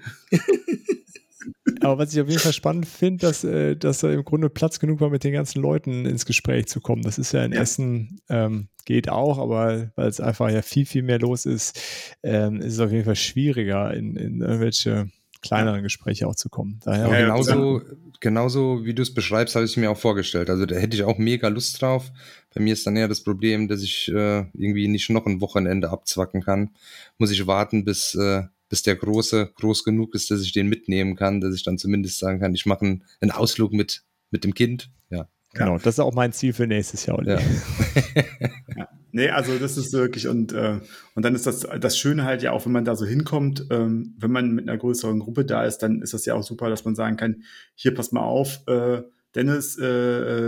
aber 1.80 1.98
was 1.98 2.12
ich 2.12 2.20
auf 2.20 2.28
jeden 2.28 2.40
Fall 2.40 2.52
spannend 2.52 2.86
finde, 2.86 3.26
dass, 3.26 3.44
äh, 3.44 3.76
dass 3.76 3.98
da 4.00 4.10
im 4.10 4.24
Grunde 4.24 4.50
Platz 4.50 4.80
genug 4.80 5.00
war, 5.00 5.10
mit 5.10 5.24
den 5.24 5.32
ganzen 5.32 5.62
Leuten 5.62 6.04
ins 6.06 6.26
Gespräch 6.26 6.66
zu 6.66 6.80
kommen. 6.80 7.02
Das 7.02 7.18
ist 7.18 7.32
ja 7.32 7.44
in 7.44 7.52
Ja. 7.52 7.60
Essen, 7.60 8.20
ähm, 8.28 8.68
geht 8.84 9.08
auch, 9.08 9.38
aber 9.38 9.90
weil 9.94 10.08
es 10.08 10.20
einfach 10.20 10.50
ja 10.50 10.62
viel, 10.62 10.86
viel 10.86 11.02
mehr 11.02 11.18
los 11.18 11.46
ist, 11.46 11.80
ähm, 12.22 12.60
ist 12.60 12.74
es 12.74 12.80
auf 12.80 12.90
jeden 12.90 13.04
Fall 13.04 13.16
schwieriger, 13.16 13.94
in, 13.94 14.16
in 14.16 14.40
irgendwelche 14.40 15.08
kleineren 15.46 15.82
Gespräche 15.82 16.26
auch 16.26 16.34
zu 16.34 16.48
kommen. 16.48 16.80
Daher 16.84 17.08
Ja, 17.08 17.12
ja, 17.12 17.20
genauso, 17.26 17.82
genauso 18.20 18.84
wie 18.84 18.94
du 18.94 19.02
es 19.02 19.12
beschreibst, 19.12 19.54
habe 19.54 19.64
ich 19.64 19.72
es 19.72 19.76
mir 19.76 19.90
auch 19.90 19.98
vorgestellt. 19.98 20.50
Also 20.50 20.66
da 20.66 20.76
hätte 20.76 20.96
ich 20.96 21.04
auch 21.04 21.18
mega 21.18 21.48
Lust 21.48 21.80
drauf. 21.80 22.10
Bei 22.54 22.60
mir 22.60 22.72
ist 22.72 22.86
dann 22.86 22.96
eher 22.96 23.08
das 23.08 23.22
Problem, 23.22 23.68
dass 23.68 23.82
ich 23.82 24.08
äh, 24.08 24.44
irgendwie 24.54 24.88
nicht 24.88 25.10
noch 25.10 25.26
ein 25.26 25.40
Wochenende 25.40 25.90
abzwacken 25.90 26.42
kann. 26.42 26.70
Muss 27.18 27.30
ich 27.30 27.46
warten, 27.46 27.84
bis, 27.84 28.14
äh, 28.14 28.44
bis 28.68 28.82
der 28.82 28.96
Große 28.96 29.52
groß 29.54 29.84
genug 29.84 30.14
ist, 30.14 30.30
dass 30.30 30.42
ich 30.42 30.52
den 30.52 30.68
mitnehmen 30.68 31.16
kann, 31.16 31.40
dass 31.40 31.54
ich 31.54 31.62
dann 31.62 31.78
zumindest 31.78 32.18
sagen 32.18 32.40
kann, 32.40 32.54
ich 32.54 32.66
mache 32.66 32.84
einen, 32.84 33.04
einen 33.20 33.30
Ausflug 33.30 33.72
mit, 33.72 34.02
mit 34.30 34.44
dem 34.44 34.54
Kind. 34.54 34.90
Ja. 35.10 35.28
genau, 35.52 35.76
das 35.78 35.94
ist 35.94 36.00
auch 36.00 36.14
mein 36.14 36.32
Ziel 36.32 36.52
für 36.52 36.66
nächstes 36.66 37.06
Jahr. 37.06 37.18
Olli. 37.18 37.30
Ja. 37.30 38.88
Nee, 39.16 39.30
also 39.30 39.58
das 39.58 39.78
ist 39.78 39.94
wirklich 39.94 40.28
und 40.28 40.52
äh, 40.52 40.78
und 41.14 41.24
dann 41.24 41.34
ist 41.34 41.46
das 41.46 41.66
das 41.80 41.96
Schöne 41.96 42.24
halt 42.24 42.42
ja 42.42 42.52
auch, 42.52 42.66
wenn 42.66 42.72
man 42.72 42.84
da 42.84 42.94
so 42.96 43.06
hinkommt, 43.06 43.66
ähm, 43.70 44.14
wenn 44.18 44.30
man 44.30 44.50
mit 44.50 44.68
einer 44.68 44.76
größeren 44.76 45.20
Gruppe 45.20 45.46
da 45.46 45.64
ist, 45.64 45.78
dann 45.78 46.02
ist 46.02 46.12
das 46.12 46.26
ja 46.26 46.34
auch 46.34 46.42
super, 46.42 46.68
dass 46.68 46.84
man 46.84 46.94
sagen 46.94 47.16
kann, 47.16 47.42
hier 47.74 47.94
pass 47.94 48.12
mal 48.12 48.20
auf, 48.20 48.60
äh, 48.66 49.00
Dennis, 49.34 49.78
äh, 49.78 49.86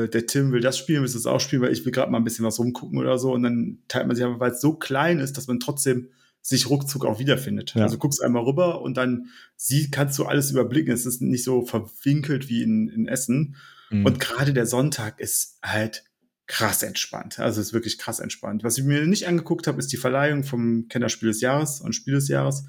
äh, 0.05 0.09
der 0.11 0.27
Tim 0.27 0.53
will 0.53 0.61
das 0.61 0.77
spielen, 0.77 1.01
willst 1.01 1.15
du 1.15 1.19
das 1.19 1.25
auch 1.25 1.41
spielen, 1.41 1.63
weil 1.63 1.73
ich 1.73 1.87
will 1.87 1.93
gerade 1.93 2.13
mal 2.13 2.19
ein 2.19 2.25
bisschen 2.25 2.45
was 2.45 2.59
rumgucken 2.59 2.99
oder 2.99 3.17
so 3.17 3.33
und 3.33 3.43
dann 3.43 3.79
teilt 3.89 4.07
man 4.07 4.15
sich 4.15 4.27
aber, 4.27 4.39
weil 4.39 4.51
es 4.51 4.61
so 4.61 4.75
klein 4.75 5.19
ist, 5.19 5.39
dass 5.39 5.47
man 5.47 5.61
trotzdem 5.61 6.11
sich 6.43 6.69
ruckzuck 6.69 7.07
auch 7.07 7.19
wiederfindet. 7.19 7.73
Ja. 7.75 7.85
Also 7.85 7.97
guckst 7.97 8.23
einmal 8.23 8.45
rüber 8.45 8.83
und 8.83 8.99
dann 8.99 9.31
sie 9.57 9.91
kannst 9.91 10.19
du 10.19 10.27
alles 10.27 10.51
überblicken. 10.51 10.93
Es 10.93 11.07
ist 11.07 11.23
nicht 11.23 11.43
so 11.43 11.63
verwinkelt 11.63 12.51
wie 12.51 12.63
in, 12.63 12.89
in 12.89 13.09
Essen. 13.09 13.57
Mhm. 13.89 14.05
Und 14.05 14.21
gerade 14.21 14.53
der 14.53 14.67
Sonntag 14.67 15.21
ist 15.21 15.57
halt 15.63 16.05
krass 16.49 16.83
entspannt. 16.83 17.39
Also 17.39 17.61
es 17.61 17.69
ist 17.69 17.73
wirklich 17.73 17.99
krass 17.99 18.19
entspannt. 18.19 18.65
Was 18.65 18.79
ich 18.79 18.85
mir 18.85 19.07
nicht 19.07 19.29
angeguckt 19.29 19.67
habe, 19.67 19.79
ist 19.79 19.93
die 19.93 19.97
Verleihung 19.97 20.43
vom 20.43 20.89
Kennerspiel 20.89 21.29
des 21.29 21.41
Jahres 21.41 21.81
und 21.81 21.95
Spiel 21.95 22.15
des 22.15 22.29
Jahres, 22.29 22.65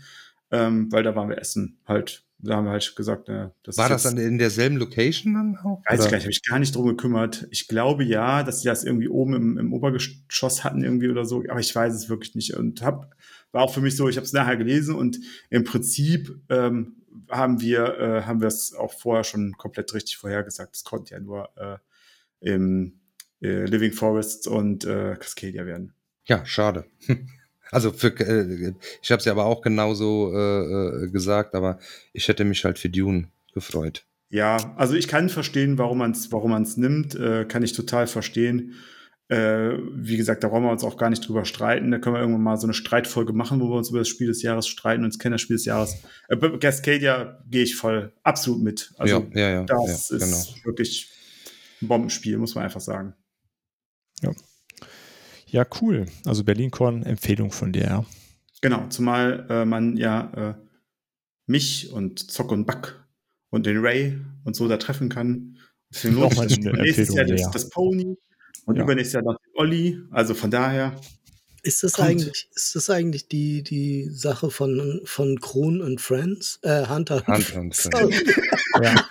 ähm, 0.51 0.91
weil 0.91 1.01
da 1.01 1.15
waren 1.15 1.29
wir 1.29 1.39
essen 1.39 1.79
halt. 1.88 2.25
Da 2.41 2.55
haben 2.55 2.65
wir 2.65 2.71
halt 2.71 2.95
gesagt, 2.95 3.27
äh, 3.27 3.50
das 3.63 3.77
War 3.77 3.89
das 3.89 4.03
dann 4.03 4.17
in 4.17 4.38
derselben 4.38 4.77
Location 4.77 5.33
dann 5.33 5.57
auch? 5.57 5.81
Weiß 5.89 6.05
ich 6.05 6.09
gar 6.09 6.17
nicht, 6.17 6.24
habe 6.24 6.31
ich 6.31 6.43
gar 6.43 6.59
nicht 6.59 6.74
drum 6.74 6.88
gekümmert. 6.88 7.48
Ich 7.51 7.67
glaube 7.67 8.05
ja, 8.05 8.43
dass 8.43 8.62
sie 8.62 8.69
das 8.69 8.86
irgendwie 8.86 9.09
oben 9.09 9.33
im, 9.33 9.57
im 9.57 9.74
Obergeschoss 9.74 10.63
hatten 10.63 10.81
irgendwie 10.81 11.09
oder 11.09 11.25
so, 11.25 11.43
aber 11.50 11.59
ich 11.59 11.75
weiß 11.75 11.93
es 11.93 12.07
wirklich 12.07 12.36
nicht. 12.36 12.53
Und 12.55 12.81
hab, 12.81 13.13
war 13.51 13.63
auch 13.63 13.74
für 13.74 13.81
mich 13.81 13.98
so, 13.98 14.07
ich 14.07 14.15
habe 14.15 14.25
es 14.25 14.31
nachher 14.31 14.55
gelesen 14.55 14.95
und 14.95 15.19
im 15.50 15.65
Prinzip 15.65 16.39
ähm, 16.50 16.95
haben 17.29 17.59
wir 17.59 17.98
äh, 17.98 18.21
haben 18.24 18.39
wir 18.39 18.48
es 18.48 18.74
auch 18.74 18.93
vorher 18.93 19.25
schon 19.25 19.53
komplett 19.57 19.93
richtig 19.93 20.15
vorhergesagt. 20.15 20.75
Es 20.75 20.86
konnte 20.86 21.15
ja 21.15 21.19
nur 21.19 21.50
äh, 21.57 21.77
im 22.39 22.99
äh, 23.41 23.65
Living 23.65 23.93
Forests 23.93 24.48
und 24.48 24.86
äh, 24.86 25.15
Cascadia 25.19 25.65
werden. 25.65 25.93
Ja, 26.25 26.46
schade. 26.46 26.86
Also 27.72 27.91
für, 27.91 28.08
äh, 28.19 28.74
ich 29.01 29.12
habe 29.12 29.19
es 29.19 29.25
ja 29.25 29.31
aber 29.31 29.46
auch 29.46 29.62
genauso 29.62 30.31
äh, 30.34 31.05
äh, 31.05 31.10
gesagt, 31.10 31.53
aber 31.53 31.79
ich 32.13 32.27
hätte 32.27 32.43
mich 32.43 32.65
halt 32.65 32.79
für 32.79 32.89
Dune 32.89 33.27
gefreut. 33.53 34.05
Ja, 34.29 34.74
also 34.75 34.93
ich 34.96 35.08
kann 35.08 35.29
verstehen, 35.29 35.77
warum 35.77 36.00
man 36.00 36.12
es 36.12 36.31
warum 36.31 36.51
man's 36.51 36.77
nimmt, 36.77 37.15
äh, 37.15 37.46
kann 37.46 37.63
ich 37.63 37.74
total 37.74 38.08
verstehen. 38.08 38.75
Äh, 39.27 39.77
wie 39.93 40.17
gesagt, 40.17 40.43
da 40.43 40.48
brauchen 40.48 40.63
wir 40.63 40.72
uns 40.72 40.84
auch 40.84 40.98
gar 40.98 41.12
nicht 41.12 41.27
drüber 41.27 41.46
streiten. 41.46 41.91
Da 41.91 42.00
können 42.00 42.15
wir 42.15 42.19
irgendwann 42.19 42.41
mal 42.41 42.58
so 42.58 42.65
eine 42.65 42.74
Streitfolge 42.74 43.34
machen, 43.34 43.60
wo 43.60 43.69
wir 43.69 43.77
uns 43.77 43.89
über 43.89 44.00
das 44.00 44.08
Spiel 44.08 44.27
des 44.27 44.41
Jahres 44.41 44.67
streiten 44.67 45.03
und 45.03 45.13
das 45.13 45.19
Kennerspiel 45.19 45.55
des 45.55 45.65
Jahres. 45.65 45.98
Äh, 46.27 46.38
Cascadia 46.58 47.39
gehe 47.48 47.63
ich 47.63 47.75
voll 47.75 48.13
absolut 48.24 48.63
mit. 48.63 48.91
Also 48.98 49.27
ja, 49.34 49.39
ja, 49.39 49.50
ja, 49.50 49.63
das 49.65 50.10
ja, 50.10 50.17
ist 50.17 50.24
genau. 50.24 50.65
wirklich 50.65 51.12
ein 51.81 51.88
Bombenspiel, 51.88 52.38
muss 52.39 52.55
man 52.55 52.63
einfach 52.63 52.81
sagen. 52.81 53.13
Ja, 55.47 55.65
cool. 55.81 56.05
Also 56.25 56.43
BerlinCon, 56.43 57.03
Empfehlung 57.03 57.51
von 57.51 57.71
dir, 57.71 57.83
ja. 57.83 58.05
Genau, 58.61 58.88
zumal 58.89 59.47
äh, 59.49 59.65
man 59.65 59.97
ja 59.97 60.32
äh, 60.36 60.53
mich 61.47 61.91
und 61.91 62.32
Zock 62.32 62.51
und 62.51 62.65
Back 62.65 62.99
und 63.49 63.65
den 63.65 63.77
Ray 63.77 64.19
und 64.43 64.55
so 64.55 64.67
da 64.67 64.77
treffen 64.77 65.10
kann. 65.10 65.58
Deswegen 65.91 66.15
lohnt 66.15 66.34
sich 66.34 66.60
das. 66.60 66.73
Nächstes 66.73 67.13
Jahr 67.15 67.25
das, 67.25 67.41
ja. 67.41 67.49
das 67.51 67.69
Pony 67.69 68.15
und 68.65 68.75
Ja. 68.75 68.84
übernächstes 68.84 69.13
Jahr 69.13 69.23
noch 69.23 69.39
den 69.39 69.51
Olli. 69.55 69.99
Also 70.12 70.34
von 70.36 70.51
daher, 70.51 70.95
Ist 71.63 71.84
das 71.84 71.93
Kommt. 71.93 72.08
eigentlich, 72.10 72.48
ist 72.56 72.76
das 72.76 72.89
eigentlich 72.89 73.28
die, 73.28 73.63
die 73.63 74.10
Sache 74.12 74.50
von, 74.50 75.02
von 75.06 75.39
Kron 75.39 75.82
und 75.82 76.00
Friends? 76.02 76.60
Äh, 76.63 76.86
Hunter. 76.88 77.26
Hunter 77.28 77.60
und 77.60 77.76
Sorry. 77.76 78.15
ja. 78.82 78.95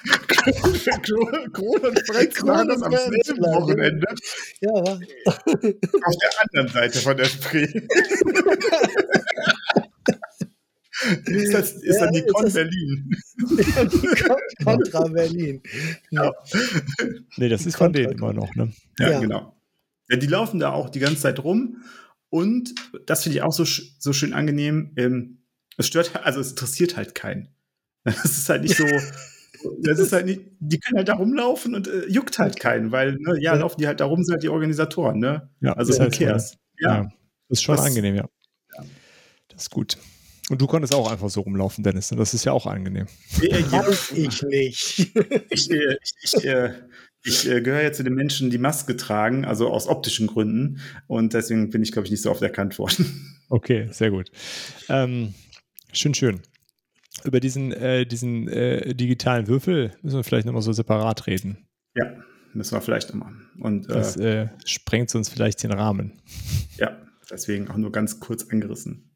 Kron 1.53 1.81
und 1.81 2.05
Kron 2.33 2.47
machen 2.47 2.69
das 2.69 2.83
am 2.83 2.93
selben. 2.93 3.43
Wochenende 3.43 4.07
Ja, 4.61 4.71
auf 4.71 4.99
der 5.53 6.31
anderen 6.41 6.69
Seite 6.69 6.99
von 7.01 7.17
der 7.17 7.25
Spree. 7.27 7.67
ist 11.27 11.55
das, 11.55 11.73
ist 11.73 11.97
Ja, 12.01 12.05
dann 12.07 12.15
die 12.15 12.23
Con 12.27 12.53
Berlin? 12.53 13.11
Contra 14.65 15.05
Berlin. 15.09 15.63
Ja. 16.11 16.33
Nee, 17.37 17.49
das 17.49 17.67
ist 17.67 17.77
von 17.77 17.93
denen 17.93 18.13
immer 18.13 18.33
noch, 18.33 18.55
ne? 18.55 18.73
Ja, 18.99 19.11
Ja. 19.11 19.21
genau. 19.21 19.55
Ja, 20.11 20.17
die 20.17 20.27
laufen 20.27 20.59
da 20.59 20.73
auch 20.73 20.89
die 20.89 21.01
ganze 21.01 21.21
Zeit 21.23 21.43
rum. 21.45 21.83
Und 22.31 22.75
das 23.07 23.23
finde 23.23 23.38
ich 23.38 23.43
auch 23.43 23.53
so, 23.53 23.64
so 23.64 24.12
schön 24.12 24.33
angenehm. 24.35 24.93
Ähm, 24.97 25.38
es 25.77 25.87
stört, 25.87 26.14
also 26.25 26.41
es 26.41 26.51
interessiert 26.51 26.97
halt 26.97 27.14
keinen. 27.14 27.49
Das 28.05 28.25
ist 28.25 28.49
halt 28.49 28.62
nicht 28.62 28.77
so. 28.77 28.85
Das 29.83 29.99
ist 29.99 30.12
halt 30.12 30.27
nicht, 30.27 30.41
die 30.61 30.79
können 30.79 30.99
halt 30.99 31.09
da 31.09 31.14
rumlaufen 31.14 31.75
und 31.75 31.88
äh, 31.88 32.07
juckt 32.07 32.38
halt 32.38 32.61
keinen, 32.61 32.93
weil, 32.93 33.14
ne, 33.17 33.33
ja, 33.41 33.55
Ja. 33.55 33.55
laufen 33.55 33.81
die 33.81 33.88
halt 33.88 33.99
da 33.99 34.05
rum, 34.05 34.23
sind 34.23 34.35
halt 34.35 34.45
die 34.45 34.49
Organisatoren, 34.51 35.19
ne? 35.19 35.51
Ja, 35.61 35.73
Also, 35.73 35.93
ist 35.93 35.99
halt 35.99 36.14
so, 36.14 36.25
cares? 36.25 36.57
Ja. 36.79 36.95
Ja, 36.95 37.03
Das 37.49 37.59
ist 37.59 37.62
schon 37.64 37.75
Das- 37.77 37.85
angenehm, 37.87 38.14
ja. 38.14 38.29
Das 39.49 39.62
ist 39.62 39.71
gut. 39.71 39.99
Und 40.49 40.61
du 40.61 40.69
konntest 40.69 40.95
auch 40.95 41.11
einfach 41.11 41.29
so 41.29 41.41
rumlaufen, 41.41 41.83
Dennis. 41.83 42.09
ne? 42.12 42.19
Das 42.19 42.35
ist 42.35 42.45
ja 42.45 42.53
auch 42.53 42.67
angenehm. 42.67 43.07
Ja, 43.43 43.85
ich 44.14 44.43
nicht. 44.45 45.12
ich, 45.51 45.71
äh, 45.73 45.97
ich, 46.03 46.12
ich, 46.23 46.45
äh, 46.45 46.75
ich 47.29 47.49
äh, 47.49 47.61
gehöre 47.61 47.83
ja 47.83 47.93
zu 47.93 48.03
den 48.03 48.14
Menschen, 48.14 48.51
die 48.51 48.59
Maske 48.59 48.97
tragen, 48.97 49.45
also 49.45 49.69
aus 49.69 49.87
optischen 49.87 50.27
Gründen. 50.27 50.81
Und 51.07 51.35
deswegen 51.35 51.71
bin 51.71 51.83
ich, 51.83 51.93
glaube 51.93 52.07
ich, 52.07 52.11
nicht 52.11 52.23
so 52.23 52.31
oft 52.31 52.43
erkannt 52.43 52.79
worden. 52.79 53.35
Okay, 53.51 53.88
sehr 53.91 54.11
gut. 54.11 54.31
Ähm, 54.91 55.33
schön, 55.95 56.12
schön. 56.12 56.41
Über 57.25 57.41
diesen, 57.41 57.73
äh, 57.73 58.05
diesen 58.05 58.47
äh, 58.47 58.95
digitalen 58.95 59.47
Würfel 59.49 59.93
müssen 60.03 60.17
wir 60.19 60.23
vielleicht 60.23 60.45
nochmal 60.47 60.61
so 60.61 60.75
separat 60.75 61.27
reden. 61.27 61.57
ja, 61.95 62.12
müssen 62.53 62.75
wir 62.77 62.83
vielleicht 62.83 63.09
nochmal. 63.09 63.33
Und 63.59 63.88
äh, 63.88 63.93
Das 63.95 64.17
äh, 64.19 64.49
sprengt 64.67 65.14
uns 65.14 65.31
vielleicht 65.31 65.62
den 65.62 65.73
Rahmen. 65.73 66.21
ja, 66.77 66.95
deswegen 67.31 67.69
auch 67.69 67.79
nur 67.79 67.91
ganz 67.91 68.21
kurz 68.21 68.47
angerissen. 68.51 69.08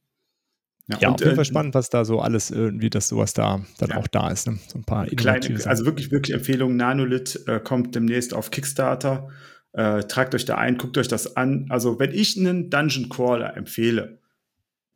Ja, 0.89 1.09
und, 1.09 1.15
auf 1.15 1.21
jeden 1.21 1.33
äh, 1.33 1.37
Fall 1.37 1.45
spannend, 1.45 1.75
was 1.75 1.91
da 1.91 2.05
so 2.05 2.21
alles 2.21 2.51
irgendwie, 2.51 2.91
dass 2.91 3.09
sowas 3.09 3.33
da 3.33 3.61
dann 3.79 3.91
Ja. 3.91 3.97
auch 3.99 4.09
da 4.09 4.31
ist. 4.31 4.47
Ne? 4.49 4.59
So 4.69 4.79
ein 4.79 4.85
paar 4.85 5.07
Kleine, 5.07 5.43
Sachen. 5.59 5.69
also 5.71 5.85
wirklich, 5.87 6.11
wirklich 6.11 6.35
Empfehlung. 6.35 6.77
Nanolith 6.77 7.45
äh, 7.47 7.61
kommt 7.61 7.95
demnächst 7.95 8.35
auf 8.35 8.51
Kickstarter. 8.51 9.29
Äh, 9.75 10.03
tragt 10.03 10.35
euch 10.35 10.45
da 10.45 10.57
ein, 10.57 10.77
guckt 10.79 10.99
euch 10.99 11.09
das 11.09 11.37
an. 11.37 11.67
Also, 11.71 11.99
wenn 11.99 12.13
ich 12.13 12.37
einen 12.37 12.69
Dungeon 12.69 13.09
Crawler 13.09 13.57
empfehle, 13.57 14.19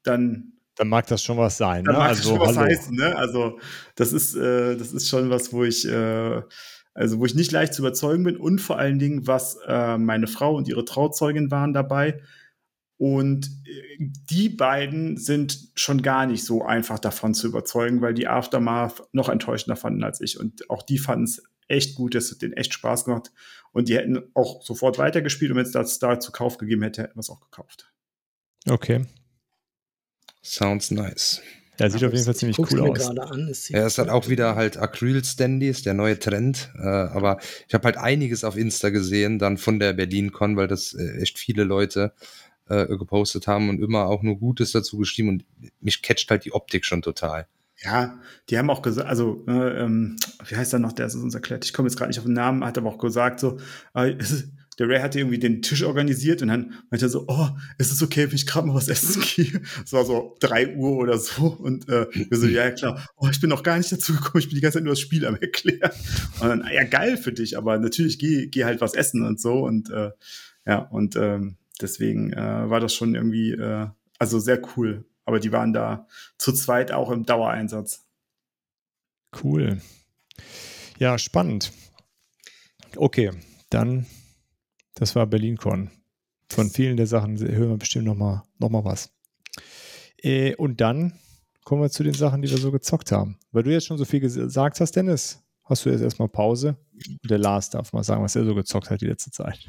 dann, 0.02 0.52
dann 0.76 0.88
mag 0.88 1.06
das 1.06 1.22
schon 1.22 1.38
was 1.38 1.56
sein. 1.56 1.84
dann 1.84 1.94
Ne? 1.94 1.98
mag 2.00 2.08
das 2.10 2.18
Also, 2.18 2.30
schon 2.30 2.40
was 2.40 2.56
hallo. 2.56 2.68
heißen. 2.68 2.94
Ne? 2.94 3.16
Also, 3.16 3.58
das 3.94 4.12
ist, 4.12 4.34
äh, 4.34 4.76
das 4.76 4.92
ist 4.92 5.08
schon 5.08 5.30
was, 5.30 5.52
wo 5.52 5.64
ich, 5.64 5.86
äh, 5.88 6.42
also 6.94 7.18
wo 7.18 7.24
ich 7.26 7.34
nicht 7.34 7.52
leicht 7.52 7.74
zu 7.74 7.82
überzeugen 7.82 8.24
bin 8.24 8.36
und 8.36 8.60
vor 8.60 8.78
allen 8.78 8.98
Dingen, 8.98 9.26
was 9.26 9.56
äh, 9.66 9.96
meine 9.98 10.26
Frau 10.26 10.54
und 10.56 10.68
ihre 10.68 10.84
Trauzeugin 10.84 11.50
waren 11.50 11.72
dabei. 11.72 12.20
Und 12.98 13.46
äh, 13.66 13.96
die 13.98 14.48
beiden 14.48 15.16
sind 15.18 15.68
schon 15.74 16.02
gar 16.02 16.26
nicht 16.26 16.44
so 16.44 16.64
einfach 16.64 16.98
davon 16.98 17.34
zu 17.34 17.46
überzeugen, 17.46 18.00
weil 18.00 18.14
die 18.14 18.26
Aftermath 18.26 19.02
noch 19.12 19.28
enttäuschender 19.28 19.76
fanden 19.76 20.02
als 20.02 20.20
ich. 20.20 20.40
Und 20.40 20.70
auch 20.70 20.82
die 20.82 20.98
fanden 20.98 21.24
es 21.24 21.42
echt 21.68 21.94
gut, 21.96 22.14
es 22.14 22.30
hat 22.30 22.42
denen 22.42 22.54
echt 22.54 22.72
Spaß 22.72 23.04
gemacht. 23.04 23.32
Und 23.72 23.88
die 23.88 23.96
hätten 23.96 24.22
auch 24.34 24.62
sofort 24.62 24.98
weitergespielt 24.98 25.50
und 25.50 25.58
wenn 25.58 25.66
es 25.66 25.72
das 25.72 25.98
da 25.98 26.18
zu 26.18 26.32
Kauf 26.32 26.56
gegeben 26.56 26.82
hätte, 26.82 27.02
hätten 27.02 27.16
wir 27.16 27.20
es 27.20 27.28
auch 27.30 27.40
gekauft. 27.40 27.92
Okay. 28.68 29.04
Sounds 30.42 30.90
nice. 30.90 31.42
Ja, 31.78 31.90
sieht 31.90 32.02
auf 32.04 32.12
jeden 32.12 32.24
Fall 32.24 32.32
Ich 32.32 32.38
ziemlich 32.38 32.58
cool 32.58 32.80
aus. 32.80 32.98
gerade 32.98 33.22
an. 33.22 33.48
Es 33.48 33.64
sieht 33.64 33.76
Ja, 33.76 33.84
es 33.84 33.98
hat 33.98 34.08
auch 34.08 34.28
wieder 34.28 34.54
halt 34.54 34.78
Acryl-Standys, 34.78 35.82
der 35.82 35.92
neue 35.92 36.18
Trend. 36.18 36.70
Äh, 36.78 36.86
aber 36.86 37.38
ich 37.68 37.74
habe 37.74 37.84
halt 37.84 37.98
einiges 37.98 38.44
auf 38.44 38.56
Insta 38.56 38.88
gesehen, 38.88 39.38
dann 39.38 39.58
von 39.58 39.78
der 39.78 39.92
BerlinCon, 39.92 40.56
weil 40.56 40.68
das 40.68 40.94
äh, 40.94 41.20
echt 41.20 41.38
viele 41.38 41.64
Leute 41.64 42.14
äh, 42.68 42.86
gepostet 42.96 43.46
haben 43.46 43.68
und 43.68 43.80
immer 43.80 44.06
auch 44.06 44.22
nur 44.22 44.38
Gutes 44.38 44.72
dazu 44.72 44.98
geschrieben. 44.98 45.28
Und 45.28 45.44
mich 45.80 46.02
catcht 46.02 46.30
halt 46.30 46.44
die 46.44 46.52
Optik 46.52 46.84
schon 46.84 47.02
total. 47.02 47.46
Ja, 47.82 48.18
die 48.48 48.56
haben 48.56 48.70
auch 48.70 48.80
gesagt, 48.80 49.08
also, 49.08 49.44
äh, 49.46 49.82
ähm, 49.82 50.16
wie 50.46 50.56
heißt 50.56 50.72
er 50.72 50.78
noch, 50.78 50.92
der 50.92 51.06
es 51.06 51.14
uns 51.14 51.34
erklärt? 51.34 51.64
Ich 51.64 51.74
komme 51.74 51.88
jetzt 51.88 51.96
gerade 51.96 52.08
nicht 52.08 52.18
auf 52.18 52.24
den 52.24 52.32
Namen, 52.32 52.64
hat 52.64 52.78
aber 52.78 52.88
auch 52.88 52.98
gesagt, 52.98 53.38
so, 53.38 53.58
äh, 53.94 54.16
ist, 54.16 54.48
der 54.78 54.88
Ray 54.88 55.00
hatte 55.00 55.18
irgendwie 55.18 55.38
den 55.38 55.62
Tisch 55.62 55.82
organisiert 55.84 56.42
und 56.42 56.48
dann 56.48 56.74
meinte 56.90 57.06
er 57.06 57.08
so, 57.08 57.24
oh, 57.28 57.48
ist 57.78 57.92
es 57.92 58.02
okay, 58.02 58.28
wenn 58.28 58.34
ich 58.34 58.46
gerade 58.46 58.66
mal 58.66 58.74
was 58.74 58.88
essen 58.88 59.22
gehe? 59.36 59.62
Es 59.84 59.92
war 59.92 60.04
so 60.04 60.36
drei 60.40 60.74
Uhr 60.74 60.96
oder 60.96 61.18
so 61.18 61.46
und 61.46 61.88
äh, 61.88 62.06
wir 62.12 62.36
so, 62.36 62.46
ja, 62.46 62.70
klar, 62.70 63.06
oh, 63.16 63.28
ich 63.30 63.40
bin 63.40 63.50
noch 63.50 63.62
gar 63.62 63.78
nicht 63.78 63.92
dazu 63.92 64.14
gekommen, 64.14 64.40
ich 64.40 64.48
bin 64.48 64.56
die 64.56 64.60
ganze 64.60 64.78
Zeit 64.78 64.84
nur 64.84 64.92
das 64.92 65.00
Spiel 65.00 65.26
am 65.26 65.36
erklären. 65.36 65.92
Und 66.40 66.48
dann, 66.48 66.64
ja, 66.72 66.84
geil 66.84 67.16
für 67.16 67.32
dich, 67.32 67.56
aber 67.56 67.78
natürlich 67.78 68.18
geh, 68.18 68.48
geh 68.48 68.64
halt 68.64 68.80
was 68.80 68.94
essen 68.94 69.24
und 69.24 69.40
so 69.40 69.64
und 69.64 69.90
äh, 69.90 70.10
ja, 70.66 70.78
und 70.78 71.16
ähm, 71.16 71.56
deswegen 71.80 72.32
äh, 72.32 72.70
war 72.70 72.80
das 72.80 72.94
schon 72.94 73.14
irgendwie, 73.14 73.52
äh, 73.52 73.88
also 74.18 74.38
sehr 74.38 74.60
cool. 74.76 75.04
Aber 75.24 75.40
die 75.40 75.52
waren 75.52 75.72
da 75.72 76.06
zu 76.38 76.52
zweit 76.52 76.92
auch 76.92 77.10
im 77.10 77.24
Dauereinsatz. 77.24 78.06
Cool. 79.42 79.80
Ja, 80.98 81.18
spannend. 81.18 81.72
Okay, 82.96 83.32
dann, 83.70 84.06
das 84.94 85.14
war 85.16 85.26
BerlinCon. 85.26 85.90
Von 86.48 86.70
vielen 86.70 86.96
der 86.96 87.08
Sachen 87.08 87.38
hören 87.38 87.70
wir 87.70 87.76
bestimmt 87.76 88.06
nochmal 88.06 88.42
noch 88.58 88.70
mal 88.70 88.84
was. 88.84 89.10
Äh, 90.18 90.54
und 90.54 90.80
dann 90.80 91.18
kommen 91.64 91.82
wir 91.82 91.90
zu 91.90 92.04
den 92.04 92.14
Sachen, 92.14 92.40
die 92.40 92.50
wir 92.50 92.58
so 92.58 92.70
gezockt 92.70 93.10
haben. 93.10 93.38
Weil 93.50 93.64
du 93.64 93.72
jetzt 93.72 93.86
schon 93.86 93.98
so 93.98 94.04
viel 94.04 94.20
gesagt 94.20 94.80
hast, 94.80 94.92
Dennis, 94.92 95.42
hast 95.64 95.84
du 95.84 95.90
jetzt 95.90 96.02
erstmal 96.02 96.28
Pause. 96.28 96.76
Der 97.24 97.38
Lars 97.38 97.70
darf 97.70 97.92
mal 97.92 98.04
sagen, 98.04 98.22
was 98.22 98.36
er 98.36 98.44
so 98.44 98.54
gezockt 98.54 98.88
hat 98.88 99.00
die 99.00 99.06
letzte 99.06 99.32
Zeit. 99.32 99.68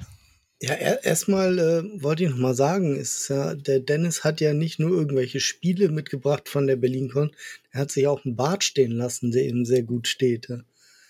Ja, 0.59 0.73
erstmal 0.73 1.59
äh, 1.59 2.01
wollte 2.01 2.23
ich 2.23 2.31
noch 2.31 2.37
mal 2.37 2.55
sagen, 2.55 2.95
ist 2.95 3.27
ja, 3.29 3.53
der 3.53 3.79
Dennis 3.79 4.23
hat 4.23 4.41
ja 4.41 4.53
nicht 4.53 4.79
nur 4.79 4.89
irgendwelche 4.89 5.39
Spiele 5.39 5.89
mitgebracht 5.89 6.49
von 6.49 6.65
der 6.65 6.77
BerlinCon, 6.77 7.31
er 7.71 7.81
hat 7.81 7.91
sich 7.91 8.07
auch 8.07 8.25
einen 8.25 8.35
Bart 8.35 8.63
stehen 8.63 8.91
lassen, 8.91 9.31
der 9.31 9.45
ihm 9.45 9.65
sehr 9.65 9.83
gut 9.83 10.07
steht. 10.07 10.49
Ja. 10.49 10.61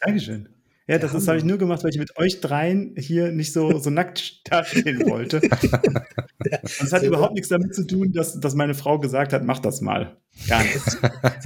Dankeschön. 0.01 0.49
Ja, 0.89 0.97
das, 0.97 1.13
das 1.13 1.27
habe 1.27 1.37
ich 1.37 1.43
nur 1.45 1.57
gemacht, 1.57 1.83
weil 1.83 1.91
ich 1.91 1.97
mit 1.97 2.17
euch 2.17 2.39
dreien 2.41 2.95
hier 2.97 3.31
nicht 3.31 3.53
so, 3.53 3.77
so 3.77 3.89
nackt 3.89 4.41
dastehen 4.51 5.05
wollte. 5.09 5.41
ja, 5.43 6.59
es 6.63 6.91
hat 6.91 7.01
so 7.01 7.07
überhaupt 7.07 7.33
nichts 7.33 7.49
damit 7.49 7.73
zu 7.73 7.85
tun, 7.85 8.11
dass, 8.11 8.39
dass 8.39 8.53
meine 8.53 8.73
Frau 8.73 8.99
gesagt 8.99 9.31
hat, 9.31 9.45
mach 9.45 9.59
das 9.59 9.79
mal. 9.79 10.17
Gar 10.47 10.63
nichts. 10.63 10.97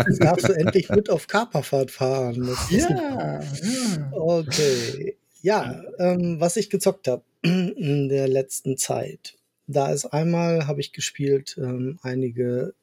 Jetzt 0.07 0.23
darfst 0.23 0.49
du 0.49 0.53
endlich 0.53 0.89
mit 0.89 1.09
auf 1.11 1.27
Kaperfahrt 1.27 1.91
fahren. 1.91 2.49
ja, 2.71 2.89
ja. 2.89 4.11
Okay. 4.11 5.17
Ja, 5.43 5.83
ähm, 5.97 6.39
was 6.39 6.55
ich 6.57 6.69
gezockt 6.69 7.07
habe 7.07 7.23
in 7.41 8.09
der 8.09 8.27
letzten 8.27 8.77
Zeit. 8.77 9.37
Da 9.67 9.91
ist 9.91 10.05
einmal, 10.05 10.67
habe 10.67 10.81
ich 10.81 10.91
gespielt, 10.91 11.57
ähm, 11.57 11.99
einige 12.01 12.73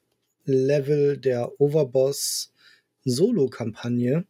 Level 0.44 1.18
der 1.18 1.61
Overboss 1.61 2.53
Solo-Kampagne. 3.05 4.27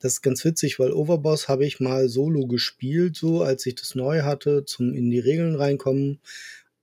Das 0.00 0.14
ist 0.14 0.22
ganz 0.22 0.44
witzig, 0.44 0.78
weil 0.78 0.92
Overboss 0.92 1.48
habe 1.48 1.64
ich 1.64 1.80
mal 1.80 2.08
solo 2.08 2.46
gespielt, 2.46 3.16
so 3.16 3.42
als 3.42 3.64
ich 3.66 3.76
das 3.76 3.94
neu 3.94 4.22
hatte, 4.22 4.64
zum 4.64 4.92
in 4.92 5.10
die 5.10 5.18
Regeln 5.18 5.54
reinkommen. 5.54 6.20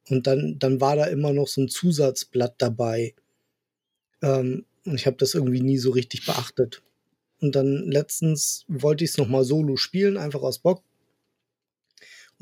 Und 0.10 0.28
dann, 0.28 0.58
dann 0.60 0.82
war 0.82 0.96
da 0.96 1.06
immer 1.06 1.32
noch 1.34 1.48
so 1.48 1.62
ein 1.62 1.70
Zusatzblatt 1.70 2.56
dabei. 2.58 3.14
Ähm, 4.22 4.66
und 4.86 4.96
ich 4.96 5.06
habe 5.06 5.18
das 5.18 5.34
irgendwie 5.34 5.62
nie 5.62 5.78
so 5.78 5.92
richtig 5.92 6.26
beachtet. 6.26 6.82
Und 7.40 7.56
dann 7.56 7.90
letztens 7.90 8.66
wollte 8.68 9.04
ich 9.04 9.12
es 9.12 9.18
nochmal 9.18 9.44
solo 9.44 9.78
spielen, 9.78 10.18
einfach 10.18 10.42
aus 10.42 10.60
Bock. 10.60 10.84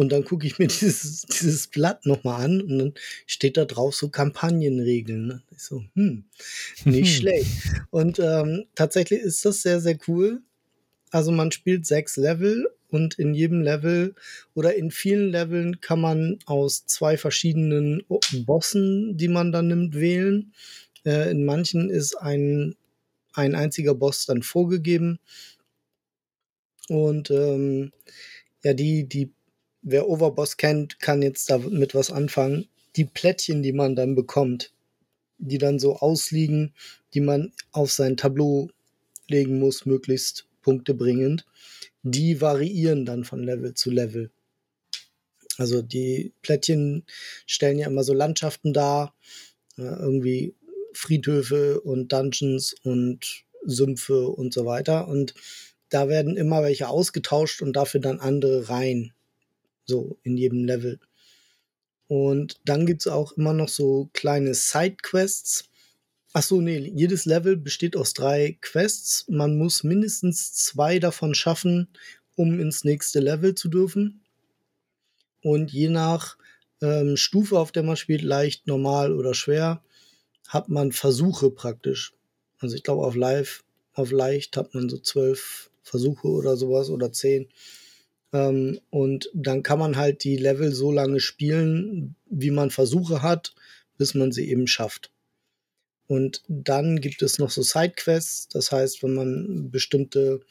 Und 0.02 0.12
dann 0.12 0.26
gucke 0.26 0.48
ich 0.48 0.58
mir 0.58 0.66
dieses, 0.82 1.22
dieses 1.28 1.68
Blatt 1.68 2.08
nochmal 2.08 2.44
an 2.44 2.60
und 2.60 2.80
dann 2.80 2.94
steht 3.28 3.56
da 3.56 3.66
drauf 3.66 3.94
so 3.94 4.10
Kampagnenregeln. 4.10 5.28
Ne? 5.28 5.44
Ich 5.52 5.62
so, 5.62 5.84
hm, 5.94 6.24
nicht 6.86 7.18
schlecht. 7.18 7.52
Und 7.92 8.18
ähm, 8.18 8.66
tatsächlich 8.74 9.20
ist 9.20 9.46
das 9.46 9.62
sehr, 9.62 9.80
sehr 9.80 10.00
cool. 10.08 10.42
Also 11.12 11.32
man 11.32 11.52
spielt 11.52 11.86
sechs 11.86 12.18
Level 12.18 12.68
und 12.90 13.20
in 13.20 13.36
jedem 13.36 13.62
Level 13.62 14.16
oder 14.56 14.74
in 14.74 14.90
vielen 14.90 15.30
Leveln 15.30 15.82
kann 15.82 16.02
man 16.02 16.40
aus 16.48 16.88
zwei 16.88 17.16
verschiedenen 17.16 18.04
Bossen, 18.48 19.18
die 19.18 19.28
man 19.28 19.52
dann 19.52 19.68
nimmt, 19.68 19.94
wählen. 19.94 20.52
Äh, 21.06 21.30
in 21.30 21.46
manchen 21.46 21.92
ist 21.92 22.16
ein, 22.16 22.76
ein 23.34 23.54
einziger 23.54 23.94
Boss 23.94 24.26
dann 24.26 24.42
vorgegeben. 24.42 25.20
Und 26.90 27.30
ähm, 27.30 27.92
ja, 28.64 28.74
die, 28.74 29.08
die, 29.08 29.32
wer 29.82 30.08
Overboss 30.08 30.58
kennt, 30.58 31.00
kann 31.00 31.22
jetzt 31.22 31.50
damit 31.50 31.96
was 31.96 32.12
anfangen. 32.12 32.67
Die 32.96 33.06
Plättchen, 33.06 33.63
die 33.63 33.74
man 33.74 33.96
dann 33.96 34.15
bekommt, 34.15 34.72
die 35.38 35.58
dann 35.58 35.80
so 35.80 35.98
ausliegen, 35.98 36.74
die 37.13 37.22
man 37.22 37.52
auf 37.72 37.91
sein 37.91 38.17
Tableau 38.17 38.70
legen 39.28 39.60
muss, 39.60 39.86
möglichst 39.86 40.48
Punkte 40.62 40.94
bringend, 40.94 41.46
die 42.04 42.41
variieren 42.41 43.06
dann 43.06 43.24
von 43.24 43.44
Level 43.44 43.74
zu 43.74 43.89
Level. 43.89 44.32
Also 45.58 45.82
die 45.82 46.34
Plättchen 46.41 47.06
stellen 47.46 47.80
ja 47.80 47.88
immer 47.88 48.04
so 48.04 48.13
Landschaften 48.13 48.74
dar, 48.74 49.15
äh, 49.78 49.84
irgendwie 49.84 50.56
Friedhöfe 50.94 51.82
und 51.82 52.12
Dungeons 52.12 52.76
und 52.84 53.46
Sümpfe 53.63 54.28
und 54.28 54.54
so 54.54 54.65
weiter. 54.65 55.08
Und 55.08 55.34
da 55.89 56.08
werden 56.08 56.38
immer 56.38 56.63
welche 56.63 56.88
ausgetauscht 56.88 57.62
und 57.62 57.76
dafür 57.76 58.00
dann 58.00 58.20
andere 58.20 58.70
rein. 58.70 59.13
So 59.91 60.17
in 60.23 60.38
jedem 60.38 60.63
Level. 60.63 60.99
Und 62.08 62.60
dann 62.65 62.86
gibt 62.86 63.01
es 63.01 63.08
auch 63.08 63.34
immer 63.34 63.54
noch 63.54 63.69
so 63.69 64.10
kleine 64.13 64.54
Sidequests, 64.54 65.69
Ach 66.34 66.43
so, 66.43 66.62
nee, 66.62 66.77
jedes 66.95 67.25
Level 67.25 67.58
besteht 67.58 67.97
aus 67.97 68.13
drei 68.13 68.58
Quests. 68.62 69.25
Man 69.27 69.58
muss 69.58 69.84
mindestens 69.84 70.54
zwei 70.54 70.97
davon 70.97 71.36
schaffen, 71.36 71.89
um 72.36 72.58
ins 72.58 72.86
nächste 72.86 73.19
Level 73.19 73.54
zu 73.54 73.67
dürfen. 73.67 74.21
Und 75.43 75.73
je 75.73 75.89
nach 75.89 76.38
ähm, 76.82 77.17
Stufe, 77.17 77.60
auf 77.60 77.73
der 77.73 77.84
man 77.84 77.97
spielt, 77.97 78.21
leicht, 78.21 78.65
normal 78.65 79.12
oder 79.12 79.34
schwer, 79.34 79.84
hat 80.47 80.69
man 80.69 80.93
Versuche 80.93 81.51
praktisch. 81.51 82.13
Also 82.60 82.77
ich 82.77 82.84
glaube, 82.84 83.06
auf 83.06 83.15
Live, 83.15 83.65
auf 83.93 84.12
leicht 84.12 84.56
hat 84.56 84.73
man 84.73 84.88
so 84.88 84.99
zwölf 84.99 85.69
Versuche 85.84 86.30
oder 86.30 86.56
sowas 86.56 86.89
oder 86.89 87.12
zehn. 87.12 87.49
Ähm, 88.34 88.80
und 88.89 89.30
dann 89.34 89.63
kann 89.63 89.80
man 89.80 89.98
halt 89.98 90.24
die 90.24 90.38
Level 90.38 90.72
so 90.74 90.91
lange 90.91 91.20
spielen, 91.20 92.15
wie 92.30 92.52
man 92.52 92.70
Versuche 92.70 93.22
hat, 93.22 93.54
bis 93.98 94.13
man 94.13 94.32
sie 94.32 94.50
eben 94.50 94.67
schafft. 94.67 95.12
Und 96.08 96.44
dann 96.48 97.00
gibt 97.00 97.22
es 97.22 97.39
noch 97.39 97.50
so 97.50 97.62
Sidequests, 97.62 98.50
das 98.50 98.72
heißt, 98.72 99.02
wenn 99.04 99.13
man 99.13 99.72
bestimmte 99.72 100.41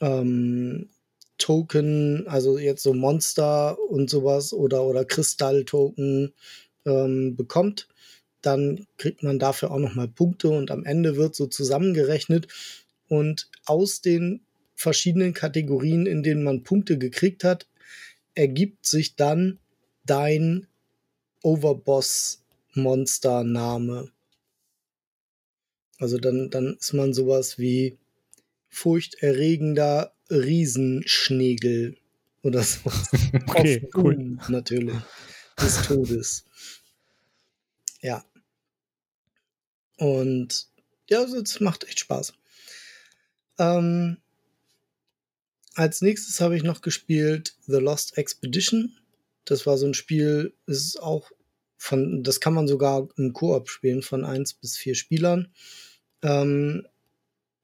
ähm, 0.00 0.88
Token, 1.38 2.26
also 2.26 2.58
jetzt 2.58 2.82
so 2.82 2.94
Monster 2.94 3.78
und 3.88 4.10
sowas 4.10 4.52
oder, 4.52 4.84
oder 4.84 5.04
Kristalltoken 5.04 6.32
ähm, 6.86 7.36
bekommt, 7.36 7.88
dann 8.40 8.86
kriegt 8.98 9.22
man 9.22 9.38
dafür 9.38 9.70
auch 9.70 9.78
nochmal 9.78 10.08
Punkte 10.08 10.48
und 10.50 10.70
am 10.70 10.84
Ende 10.84 11.16
wird 11.16 11.34
so 11.34 11.46
zusammengerechnet 11.46 12.48
und 13.08 13.48
aus 13.64 14.00
den 14.00 14.43
verschiedenen 14.74 15.34
Kategorien, 15.34 16.06
in 16.06 16.22
denen 16.22 16.42
man 16.42 16.62
Punkte 16.62 16.96
gekriegt 16.98 17.44
hat, 17.44 17.68
ergibt 18.34 18.86
sich 18.86 19.16
dann 19.16 19.58
dein 20.04 20.66
Overboss-Monster-Name. 21.42 24.10
Also 25.98 26.18
dann, 26.18 26.50
dann 26.50 26.76
ist 26.76 26.92
man 26.92 27.14
sowas 27.14 27.58
wie 27.58 27.98
furchterregender 28.68 30.14
Riesenschnegel 30.30 31.96
oder 32.42 32.62
so. 32.62 32.80
okay, 33.46 33.88
cool. 33.94 34.38
Natürlich. 34.48 34.96
Des 35.60 35.82
Todes. 35.82 36.44
Ja. 38.00 38.24
Und 39.96 40.68
ja, 41.08 41.20
also 41.20 41.40
es 41.40 41.60
macht 41.60 41.84
echt 41.84 42.00
Spaß. 42.00 42.34
Ähm, 43.58 44.18
als 45.74 46.02
nächstes 46.02 46.40
habe 46.40 46.56
ich 46.56 46.62
noch 46.62 46.80
gespielt 46.80 47.56
The 47.66 47.78
Lost 47.78 48.16
Expedition. 48.16 48.96
Das 49.44 49.66
war 49.66 49.76
so 49.76 49.86
ein 49.86 49.94
Spiel, 49.94 50.54
ist 50.66 51.00
auch 51.00 51.30
von, 51.76 52.22
das 52.22 52.40
kann 52.40 52.54
man 52.54 52.66
sogar 52.66 53.08
im 53.16 53.32
Koop 53.32 53.68
spielen 53.68 54.02
von 54.02 54.24
eins 54.24 54.54
bis 54.54 54.76
vier 54.76 54.94
Spielern. 54.94 55.48
Ähm, 56.22 56.86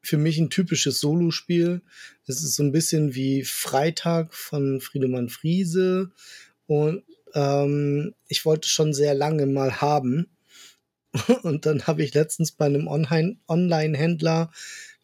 für 0.03 0.19
mich 0.19 0.39
ein 0.39 0.51
typisches 0.51 1.01
Solospiel. 1.01 1.83
Es 2.27 2.43
ist 2.43 2.57
so 2.57 2.63
ein 2.63 2.73
bisschen 2.73 3.15
wie 3.15 3.45
Freitag 3.45 4.35
von 4.35 4.81
Friedemann 4.81 5.29
Friese. 5.29 6.11
Und 6.67 7.05
ähm, 7.35 8.15
ich 8.29 8.45
wollte 8.45 8.69
schon 8.69 8.93
sehr 8.93 9.15
lange 9.15 9.47
mal 9.47 9.81
haben. 9.81 10.29
Und 11.43 11.67
dann 11.67 11.87
habe 11.87 12.03
ich 12.03 12.15
letztens 12.15 12.53
bei 12.53 12.67
einem 12.67 12.89
Online-Händler 12.89 14.51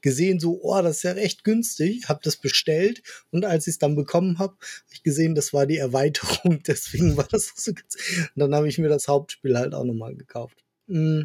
gesehen, 0.07 0.39
so, 0.39 0.61
oh, 0.63 0.81
das 0.83 0.99
ist 0.99 1.03
ja 1.03 1.13
recht 1.13 1.43
günstig, 1.43 2.09
habe 2.09 2.21
das 2.23 2.37
bestellt 2.37 3.03
und 3.33 3.45
als 3.45 3.67
ich 3.67 3.73
es 3.73 3.79
dann 3.81 3.97
bekommen 3.97 4.39
habe, 4.39 4.53
habe 4.53 4.93
ich 4.93 5.03
gesehen, 5.03 5.35
das 5.35 5.53
war 5.53 5.67
die 5.67 5.79
Erweiterung, 5.79 6.63
deswegen 6.67 7.17
war 7.17 7.27
das 7.29 7.53
so. 7.57 7.73
Und 7.73 8.37
dann 8.37 8.55
habe 8.55 8.69
ich 8.69 8.79
mir 8.79 8.89
das 8.89 9.09
Hauptspiel 9.09 9.59
halt 9.59 9.75
auch 9.75 9.83
nochmal 9.83 10.15
gekauft. 10.15 10.63
Mm. 10.87 11.23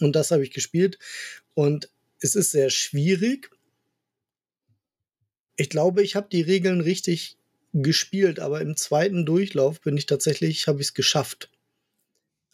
Und 0.00 0.14
das 0.14 0.30
habe 0.30 0.44
ich 0.44 0.52
gespielt 0.52 1.00
und 1.54 1.90
es 2.20 2.36
ist 2.36 2.52
sehr 2.52 2.70
schwierig. 2.70 3.50
Ich 5.56 5.68
glaube, 5.68 6.04
ich 6.04 6.14
habe 6.14 6.28
die 6.30 6.42
Regeln 6.42 6.80
richtig 6.80 7.38
gespielt, 7.72 8.38
aber 8.38 8.60
im 8.60 8.76
zweiten 8.76 9.26
Durchlauf 9.26 9.80
bin 9.80 9.96
ich 9.96 10.06
tatsächlich, 10.06 10.68
habe 10.68 10.80
ich 10.80 10.88
es 10.88 10.94
geschafft. 10.94 11.50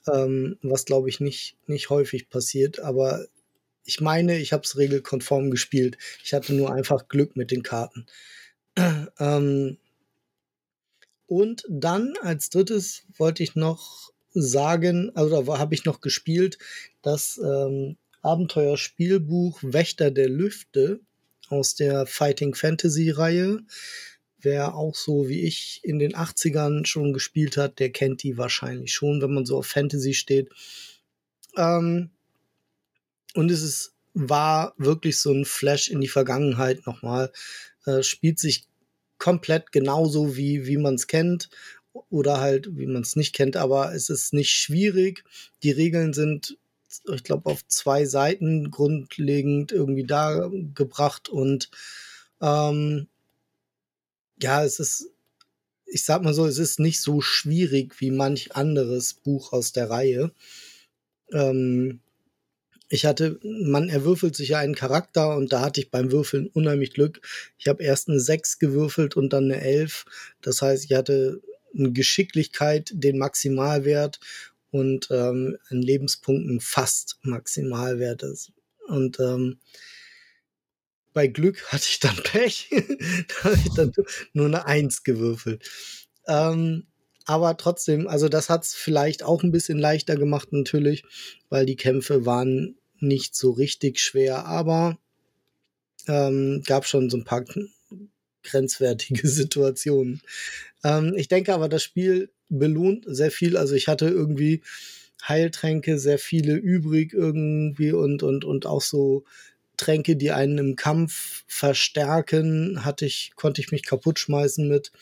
Ähm, 0.07 0.57
was 0.63 0.87
glaube 0.87 1.11
ich 1.11 1.21
nicht, 1.21 1.59
nicht 1.67 1.91
häufig 1.91 2.31
passiert, 2.31 2.81
aber 2.81 3.27
ich 3.85 4.01
meine, 4.01 4.39
ich 4.39 4.53
habe 4.53 4.63
es 4.65 4.77
regelkonform 4.77 5.51
gespielt. 5.51 5.99
Ich 6.25 6.35
hatte 6.35 6.55
nur 6.55 6.73
einfach 6.73 7.09
Glück 7.09 7.37
mit 7.37 7.51
den 7.51 7.63
Karten. 7.63 8.07
ähm, 9.19 9.79
und 11.27 11.65
dann 11.69 12.15
als 12.23 12.51
drittes 12.51 13.05
wollte 13.17 13.43
ich 13.43 13.55
noch 13.55 14.13
sagen, 14.33 15.11
also 15.15 15.59
habe 15.59 15.75
ich 15.75 15.85
noch 15.85 16.01
gespielt, 16.01 16.59
das 17.03 17.41
ähm, 17.43 17.97
Abenteuerspielbuch 18.23 19.61
Wächter 19.63 20.11
der 20.11 20.29
Lüfte 20.29 21.01
aus 21.49 21.75
der 21.75 22.07
Fighting 22.07 22.55
Fantasy 22.55 23.11
Reihe. 23.11 23.61
Wer 24.41 24.75
auch 24.75 24.95
so 24.95 25.29
wie 25.29 25.43
ich 25.43 25.81
in 25.83 25.99
den 25.99 26.15
80ern 26.15 26.87
schon 26.87 27.13
gespielt 27.13 27.57
hat, 27.57 27.79
der 27.79 27.91
kennt 27.91 28.23
die 28.23 28.39
wahrscheinlich 28.39 28.93
schon, 28.93 29.21
wenn 29.21 29.35
man 29.35 29.47
so 29.47 29.59
auf 29.59 29.67
Fantasy 29.67 30.15
steht. 30.15 30.49
Ähm, 31.57 32.11
und 33.35 33.51
es 33.51 33.63
ist, 33.63 33.93
war 34.15 34.75
wirklich 34.77 35.19
so 35.19 35.33
ein 35.33 35.45
Flash 35.45 35.89
in 35.89 36.01
die 36.01 36.09
Vergangenheit 36.09 36.87
nochmal. 36.87 37.33
Äh, 37.87 38.03
spielt 38.03 38.39
sich 38.39 38.67
komplett 39.19 39.73
genauso 39.73 40.37
wie, 40.37 40.67
wie 40.67 40.79
man 40.79 40.95
es 40.95 41.07
kennt 41.07 41.49
oder 42.09 42.41
halt 42.41 42.77
wie 42.77 42.87
man 42.87 43.03
es 43.03 43.17
nicht 43.17 43.35
kennt, 43.35 43.57
aber 43.57 43.95
es 43.95 44.11
ist 44.11 44.33
nicht 44.33 44.51
schwierig. 44.51 45.25
Die 45.63 45.71
Regeln 45.71 46.13
sind, 46.13 46.59
ich 47.13 47.25
glaube, 47.25 47.51
auf 47.51 47.67
zwei 47.69 48.05
Seiten 48.07 48.71
grundlegend 48.71 49.73
irgendwie 49.73 50.05
da 50.05 50.51
gebracht 50.75 51.29
und 51.29 51.71
ähm, 52.41 53.09
ja, 54.43 54.65
es 54.65 54.81
ist, 54.81 55.11
ich 55.87 56.05
sag 56.05 56.23
mal 56.23 56.35
so, 56.35 56.47
es 56.47 56.59
ist 56.59 56.81
nicht 56.81 57.01
so 57.01 57.21
schwierig 57.21 58.01
wie 58.01 58.11
manch 58.11 58.57
anderes 58.57 59.15
Buch 59.15 59.53
aus 59.53 59.73
der 59.73 59.91
Reihe. 59.91 60.33
Ähm, 61.33 62.01
ich 62.93 63.07
hatte, 63.07 63.39
man 63.45 63.89
erwürfelt 63.89 64.35
sich 64.35 64.49
ja 64.51 64.59
einen 64.59 64.75
Charakter 64.75 65.37
und 65.37 65.53
da 65.53 65.61
hatte 65.61 65.81
ich 65.81 65.93
beim 65.93 66.11
Würfeln 66.11 66.49
unheimlich 66.49 66.93
Glück. 66.93 67.21
Ich 67.57 67.69
habe 67.69 67.85
erst 67.85 68.09
eine 68.09 68.19
6 68.19 68.59
gewürfelt 68.59 69.17
und 69.17 69.33
dann 69.33 69.45
eine 69.45 69.61
11. 69.61 70.05
Das 70.43 70.61
heißt, 70.61 70.85
ich 70.85 70.93
hatte 70.93 71.41
eine 71.73 71.93
Geschicklichkeit, 71.93 72.91
den 72.93 73.17
Maximalwert 73.17 74.19
und 74.73 75.07
ähm, 75.13 75.57
in 75.71 75.83
Lebenspunkten 75.83 76.61
fast 76.61 77.21
Maximalwert 77.23 78.25
ist. 78.25 78.53
Und 78.89 79.21
ähm, 79.21 79.61
bei 81.13 81.29
Glück 81.29 81.63
hatte 81.73 81.87
ich 81.89 82.01
dann 82.01 82.17
Pech. 82.17 82.71
da 82.71 83.45
habe 83.45 83.59
ich 83.65 83.73
dann 83.75 83.93
nur 84.33 84.47
eine 84.47 84.67
1 84.67 85.05
gewürfelt. 85.05 85.63
Ähm, 86.27 86.89
aber 87.25 87.57
trotzdem, 87.57 88.09
also 88.09 88.29
das 88.29 88.49
hat 88.49 88.65
es 88.65 88.75
vielleicht 88.75 89.23
auch 89.23 89.45
ein 89.45 89.53
bisschen 89.53 89.79
leichter 89.79 90.17
gemacht 90.17 90.49
natürlich, 90.53 91.05
weil 91.49 91.67
die 91.67 91.77
Kämpfe 91.77 92.27
waren 92.27 92.80
nicht 93.03 93.35
so 93.35 93.51
richtig 93.51 94.01
schwer, 94.01 94.47
aber 94.47 94.99
ähm, 96.09 96.63
gab 96.67 96.87
schon 96.87 97.11
so 97.11 97.17
ein 97.17 97.25
paar 97.25 97.45
grenzwertige 98.43 99.29
Situationen. 99.29 100.23
Ähm, 100.85 101.15
ich 101.17 101.29
denke 101.29 101.55
aber, 101.55 101.69
das 101.69 101.83
Spiel 101.83 102.31
belohnt 102.49 103.05
sehr 103.07 103.31
viel. 103.31 103.57
Also 103.57 103.75
ich 103.75 103.89
hatte 103.89 104.09
irgendwie 104.09 104.63
Heiltränke, 105.27 105.99
sehr 105.99 106.19
viele 106.19 106.55
übrig 106.55 107.13
irgendwie 107.13 107.93
und, 107.93 108.23
und, 108.23 108.45
und 108.45 108.67
auch 108.67 108.83
so 108.83 109.25
Tränke, 109.77 110.17
die 110.17 110.31
einen 110.31 110.59
im 110.59 110.77
Kampf 110.77 111.45
verstärken, 111.47 112.85
hatte 112.85 113.07
ich, 113.07 113.33
konnte 113.35 113.61
ich 113.61 113.71
mich 113.71 113.85
kaputt 113.85 114.19
schmeißen 114.19 114.69
mit. 114.69 114.93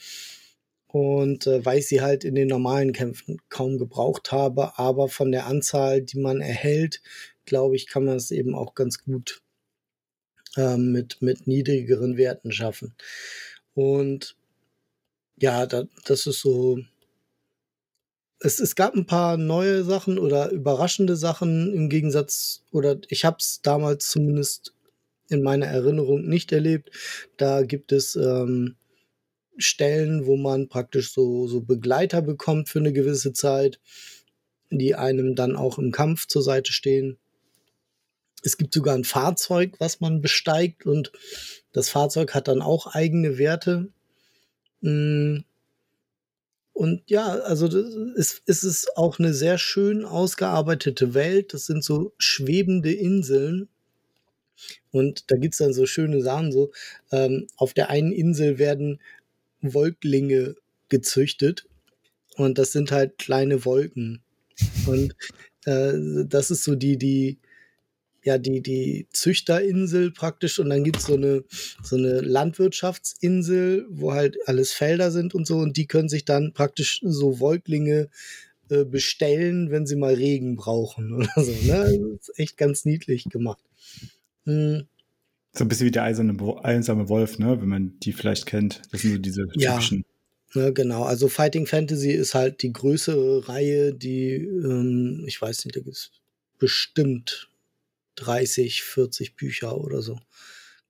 Und 0.87 1.45
äh, 1.45 1.63
weil 1.65 1.79
ich 1.79 1.87
sie 1.87 2.01
halt 2.01 2.23
in 2.23 2.33
den 2.33 2.47
normalen 2.47 2.93
Kämpfen 2.93 3.39
kaum 3.49 3.77
gebraucht 3.77 4.31
habe, 4.31 4.79
aber 4.79 5.07
von 5.07 5.31
der 5.31 5.45
Anzahl, 5.45 6.01
die 6.01 6.17
man 6.17 6.41
erhält, 6.41 7.01
glaube 7.49 7.75
ich, 7.75 7.87
kann 7.87 8.05
man 8.05 8.15
es 8.15 8.31
eben 8.31 8.55
auch 8.55 8.75
ganz 8.75 9.03
gut 9.03 9.41
äh, 10.55 10.77
mit, 10.77 11.21
mit 11.21 11.47
niedrigeren 11.47 12.17
Werten 12.17 12.51
schaffen. 12.51 12.95
Und 13.73 14.37
ja, 15.37 15.65
da, 15.65 15.85
das 16.05 16.25
ist 16.27 16.41
so. 16.41 16.79
Es, 18.41 18.59
es 18.59 18.75
gab 18.75 18.95
ein 18.95 19.05
paar 19.05 19.35
neue 19.35 19.83
Sachen 19.83 20.17
oder 20.17 20.49
überraschende 20.51 21.17
Sachen 21.17 21.73
im 21.73 21.89
Gegensatz, 21.89 22.63
oder 22.71 22.97
ich 23.09 23.25
habe 23.25 23.37
es 23.39 23.61
damals 23.61 24.07
zumindest 24.09 24.73
in 25.29 25.43
meiner 25.43 25.67
Erinnerung 25.67 26.27
nicht 26.27 26.51
erlebt. 26.51 26.91
Da 27.37 27.63
gibt 27.63 27.91
es 27.91 28.15
ähm, 28.15 28.75
Stellen, 29.57 30.25
wo 30.25 30.37
man 30.37 30.69
praktisch 30.69 31.13
so, 31.13 31.47
so 31.47 31.61
Begleiter 31.61 32.21
bekommt 32.21 32.69
für 32.69 32.79
eine 32.79 32.93
gewisse 32.93 33.33
Zeit, 33.33 33.79
die 34.71 34.95
einem 34.95 35.35
dann 35.35 35.55
auch 35.55 35.77
im 35.77 35.91
Kampf 35.91 36.27
zur 36.27 36.41
Seite 36.41 36.71
stehen. 36.71 37.17
Es 38.43 38.57
gibt 38.57 38.73
sogar 38.73 38.95
ein 38.95 39.03
Fahrzeug, 39.03 39.75
was 39.79 39.99
man 39.99 40.21
besteigt 40.21 40.85
und 40.85 41.11
das 41.71 41.89
Fahrzeug 41.89 42.33
hat 42.33 42.47
dann 42.47 42.61
auch 42.61 42.87
eigene 42.87 43.37
Werte. 43.37 43.89
Mm. 44.81 45.39
Und 46.73 47.01
ja, 47.07 47.27
also 47.27 47.67
es, 48.15 48.41
es 48.45 48.63
ist 48.63 48.95
auch 48.95 49.19
eine 49.19 49.33
sehr 49.33 49.57
schön 49.57 50.05
ausgearbeitete 50.05 51.13
Welt. 51.13 51.53
Das 51.53 51.65
sind 51.65 51.83
so 51.83 52.13
schwebende 52.17 52.93
Inseln. 52.93 53.67
Und 54.91 55.29
da 55.29 55.35
gibt 55.35 55.55
es 55.55 55.57
dann 55.57 55.73
so 55.73 55.85
schöne 55.85 56.21
Sachen, 56.21 56.53
so 56.53 56.71
ähm, 57.11 57.47
auf 57.57 57.73
der 57.73 57.89
einen 57.89 58.13
Insel 58.13 58.59
werden 58.59 59.01
Wolklinge 59.61 60.55
gezüchtet. 60.87 61.65
Und 62.37 62.57
das 62.57 62.71
sind 62.71 62.91
halt 62.91 63.17
kleine 63.17 63.65
Wolken. 63.65 64.21
Und 64.87 65.15
äh, 65.65 65.93
das 66.25 66.49
ist 66.49 66.63
so 66.63 66.75
die, 66.75 66.97
die, 66.97 67.39
ja 68.29 68.37
die, 68.37 68.61
die 68.61 69.07
Züchterinsel 69.11 70.11
praktisch 70.11 70.59
und 70.59 70.69
dann 70.69 70.83
gibt's 70.83 71.05
so 71.05 71.15
eine, 71.15 71.43
so 71.83 71.95
eine 71.95 72.21
Landwirtschaftsinsel, 72.21 73.85
wo 73.89 74.13
halt 74.13 74.37
alles 74.45 74.71
Felder 74.71 75.11
sind 75.11 75.35
und 75.35 75.45
so 75.45 75.57
und 75.57 75.77
die 75.77 75.87
können 75.87 76.09
sich 76.09 76.25
dann 76.25 76.53
praktisch 76.53 77.01
so 77.03 77.39
Wolklinge 77.39 78.09
äh, 78.69 78.85
bestellen, 78.85 79.71
wenn 79.71 79.85
sie 79.85 79.95
mal 79.95 80.13
Regen 80.13 80.55
brauchen 80.55 81.13
oder 81.15 81.31
so. 81.35 81.51
Ne? 81.51 81.99
Das 82.17 82.29
ist 82.29 82.39
echt 82.39 82.57
ganz 82.57 82.85
niedlich 82.85 83.25
gemacht. 83.25 83.63
Hm. 84.45 84.87
So 85.53 85.65
ein 85.65 85.67
bisschen 85.67 85.87
wie 85.87 85.91
der 85.91 86.03
eiserne, 86.03 86.37
einsame 86.63 87.09
Wolf, 87.09 87.39
ne? 87.39 87.59
wenn 87.59 87.67
man 87.67 87.99
die 87.99 88.13
vielleicht 88.13 88.45
kennt. 88.45 88.81
Das 88.91 89.01
sind 89.01 89.11
so 89.11 89.17
diese 89.17 89.47
typischen. 89.47 89.99
Ja. 89.99 90.03
Ja, 90.55 90.71
genau. 90.71 91.03
Also 91.03 91.27
Fighting 91.27 91.67
Fantasy 91.67 92.09
ist 92.09 92.33
halt 92.33 92.63
die 92.63 92.73
größere 92.73 93.47
Reihe, 93.47 93.93
die, 93.93 94.33
ähm, 94.33 95.23
ich 95.27 95.39
weiß 95.39 95.65
nicht, 95.65 95.75
da 95.75 95.81
gibt's 95.81 96.11
bestimmt 96.57 97.48
30, 98.19 98.83
40 98.83 99.35
Bücher 99.35 99.77
oder 99.77 100.01
so. 100.01 100.19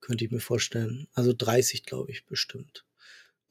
Könnte 0.00 0.24
ich 0.24 0.30
mir 0.30 0.40
vorstellen. 0.40 1.08
Also 1.14 1.32
30, 1.36 1.84
glaube 1.84 2.10
ich, 2.10 2.26
bestimmt. 2.26 2.84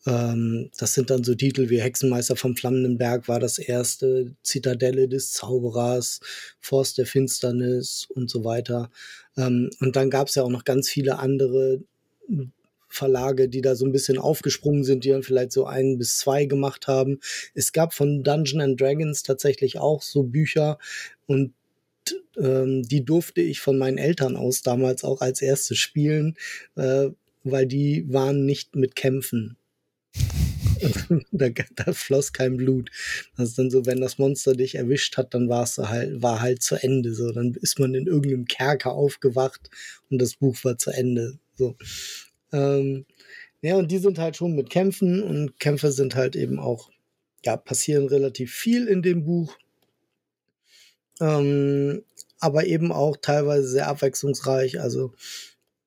Ähm, 0.06 0.70
das 0.78 0.94
sind 0.94 1.10
dann 1.10 1.24
so 1.24 1.36
Titel 1.36 1.70
wie 1.70 1.82
Hexenmeister 1.82 2.36
vom 2.36 2.56
Flammenden 2.56 2.98
Berg 2.98 3.28
war 3.28 3.40
das 3.40 3.60
erste, 3.60 4.36
Zitadelle 4.44 5.08
des 5.08 5.34
Zauberers, 5.34 6.22
Forst 6.60 6.98
der 6.98 7.06
Finsternis 7.06 8.08
und 8.10 8.30
so 8.30 8.44
weiter. 8.44 8.90
Ähm, 9.38 9.70
und 9.82 9.96
dann 9.96 10.10
gab 10.10 10.28
es 10.30 10.36
ja 10.36 10.44
auch 10.44 10.50
noch 10.50 10.64
ganz 10.64 10.90
viele 10.90 11.20
andere 11.20 11.82
Verlage, 12.90 13.50
die 13.50 13.62
da 13.62 13.76
so 13.76 13.86
ein 13.86 13.92
bisschen 13.92 14.18
aufgesprungen 14.18 14.84
sind, 14.84 15.04
die 15.04 15.10
dann 15.10 15.24
vielleicht 15.24 15.52
so 15.52 15.66
ein 15.66 15.98
bis 15.98 16.18
zwei 16.18 16.46
gemacht 16.46 16.88
haben. 16.88 17.20
Es 17.54 17.72
gab 17.72 17.94
von 17.94 18.24
Dungeon 18.24 18.62
and 18.62 18.82
Dragons 18.82 19.22
tatsächlich 19.24 19.78
auch 19.78 20.02
so 20.02 20.24
Bücher 20.24 20.80
und 21.28 21.54
ähm, 22.38 22.84
die 22.84 23.06
durfte 23.06 23.42
ich 23.42 23.60
von 23.60 23.78
meinen 23.78 23.98
Eltern 23.98 24.36
aus 24.36 24.62
damals 24.62 25.04
auch 25.04 25.22
als 25.22 25.42
erstes 25.42 25.78
spielen, 25.78 26.36
äh, 26.76 27.10
weil 27.44 27.66
die 27.66 28.06
waren 28.12 28.46
nicht 28.46 28.76
mit 28.76 28.96
Kämpfen. 28.96 29.58
da, 31.32 31.50
da, 31.76 31.94
floss 31.94 32.34
kein 32.34 32.58
Blut. 32.58 32.90
Das 33.38 33.50
ist 33.50 33.60
dann 33.60 33.70
so, 33.70 33.86
wenn 33.86 34.02
das 34.02 34.18
Monster 34.18 34.54
dich 34.54 34.76
erwischt 34.76 35.18
hat, 35.18 35.34
dann 35.34 35.50
war 35.50 35.64
es 35.64 35.78
halt, 35.78 36.22
war 36.22 36.42
halt 36.42 36.62
zu 36.62 36.76
Ende. 36.76 37.14
So, 37.14 37.32
dann 37.32 37.54
ist 37.62 37.80
man 37.80 37.94
in 37.94 38.08
irgendeinem 38.08 38.46
Kerker 38.46 38.94
aufgewacht 38.94 39.70
und 40.10 40.22
das 40.22 40.36
Buch 40.36 40.58
war 40.64 40.78
zu 40.78 40.92
Ende. 40.92 41.40
So. 41.56 41.76
Ähm, 42.52 43.06
ja, 43.62 43.76
und 43.76 43.92
die 43.92 43.98
sind 43.98 44.20
halt 44.20 44.38
schon 44.38 44.56
mit 44.56 44.70
Kämpfen 44.70 45.22
und 45.22 45.60
Kämpfe 45.60 45.92
sind 45.92 46.16
halt 46.16 46.36
eben 46.36 46.60
auch, 46.60 46.90
ja, 47.44 47.58
passieren 47.58 48.08
relativ 48.08 48.54
viel 48.54 48.88
in 48.88 49.02
dem 49.02 49.26
Buch 49.26 49.58
ähm, 51.20 52.04
aber 52.40 52.66
eben 52.66 52.92
auch 52.92 53.18
teilweise 53.18 53.68
sehr 53.68 53.88
abwechslungsreich. 53.88 54.80
Also 54.80 55.14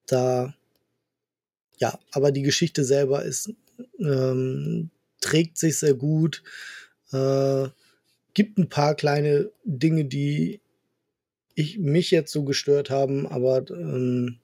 da, 0.06 0.54
ja, 1.78 1.98
aber 2.12 2.32
die 2.32 2.42
Geschichte 2.42 2.84
selber 2.84 3.24
ist, 3.24 3.52
ähm, 3.98 4.90
trägt 5.20 5.58
sich 5.58 5.78
sehr 5.78 5.94
gut. 5.94 6.42
Äh, 7.12 7.68
gibt 8.34 8.58
ein 8.58 8.68
paar 8.68 8.94
kleine 8.94 9.50
Dinge, 9.64 10.04
die 10.04 10.60
ich, 11.54 11.78
mich 11.78 12.10
jetzt 12.10 12.32
so 12.32 12.44
gestört 12.44 12.90
haben, 12.90 13.26
aber 13.26 13.64
ähm, 13.70 14.38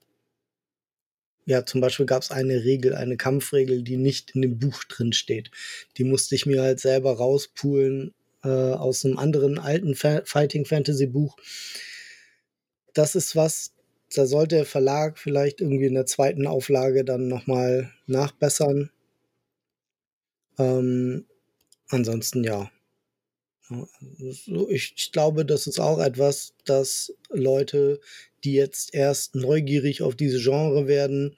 ja, 1.45 1.65
zum 1.65 1.81
Beispiel 1.81 2.05
gab 2.05 2.21
es 2.21 2.29
eine 2.29 2.63
Regel, 2.63 2.93
eine 2.93 3.17
Kampfregel, 3.17 3.81
die 3.81 3.97
nicht 3.97 4.35
in 4.35 4.43
dem 4.43 4.59
Buch 4.59 4.83
drin 4.83 5.13
steht. 5.13 5.49
Die 5.97 6.03
musste 6.03 6.35
ich 6.35 6.45
mir 6.45 6.61
halt 6.61 6.79
selber 6.79 7.13
rauspulen 7.13 8.13
äh, 8.43 8.49
aus 8.49 9.05
einem 9.05 9.17
anderen 9.17 9.59
alten 9.59 9.95
Fa 9.95 10.21
Fighting 10.25 10.65
Fantasy 10.65 11.07
Buch. 11.07 11.37
Das 12.93 13.15
ist 13.15 13.35
was, 13.35 13.73
da 14.13 14.25
sollte 14.25 14.55
der 14.57 14.65
Verlag 14.65 15.17
vielleicht 15.17 15.61
irgendwie 15.61 15.85
in 15.85 15.93
der 15.93 16.05
zweiten 16.05 16.47
Auflage 16.47 17.05
dann 17.05 17.27
nochmal 17.27 17.91
nachbessern. 18.07 18.89
Ähm, 20.57 21.25
ansonsten 21.89 22.43
ja. 22.43 22.71
Ich, 24.69 25.11
glaube, 25.11 25.45
das 25.45 25.67
ist 25.67 25.79
auch 25.79 25.99
etwas, 25.99 26.55
das 26.65 27.13
Leute, 27.29 27.99
die 28.43 28.53
jetzt 28.53 28.95
erst 28.95 29.35
neugierig 29.35 30.01
auf 30.01 30.15
diese 30.15 30.39
Genre 30.39 30.87
werden, 30.87 31.35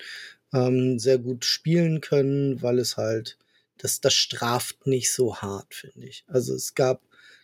ähm, 0.54 0.98
sehr 0.98 1.18
gut 1.18 1.44
spielen 1.44 2.00
können, 2.00 2.62
weil 2.62 2.80
es 2.80 2.96
halt, 2.96 3.38
das, 3.82 4.00
das 4.00 4.14
straft 4.14 4.86
nicht 4.86 5.12
so 5.12 5.38
hart, 5.38 5.74
finde 5.74 6.08
ich. 6.08 6.24
Also 6.28 6.54
es 6.54 6.76
gab, 6.76 7.02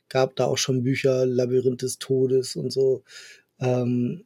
gab 0.07 0.35
da 0.35 0.45
auch 0.45 0.59
schon 0.59 0.83
Bücher, 0.83 1.25
Labyrinth 1.25 1.81
des 1.81 1.97
Todes 1.97 2.55
und 2.55 2.71
so. 2.71 3.03
Ähm, 3.59 4.23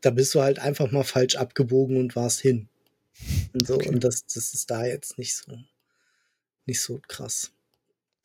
da 0.00 0.10
bist 0.10 0.34
du 0.34 0.40
halt 0.40 0.58
einfach 0.58 0.90
mal 0.90 1.04
falsch 1.04 1.36
abgebogen 1.36 1.96
und 1.96 2.16
warst 2.16 2.40
hin. 2.40 2.68
Und 3.52 3.66
so, 3.66 3.74
okay. 3.74 3.90
und 3.90 4.02
das, 4.02 4.24
das 4.24 4.52
ist 4.52 4.68
da 4.70 4.84
jetzt 4.84 5.16
nicht 5.16 5.36
so, 5.36 5.56
nicht 6.66 6.80
so 6.80 7.00
krass. 7.06 7.52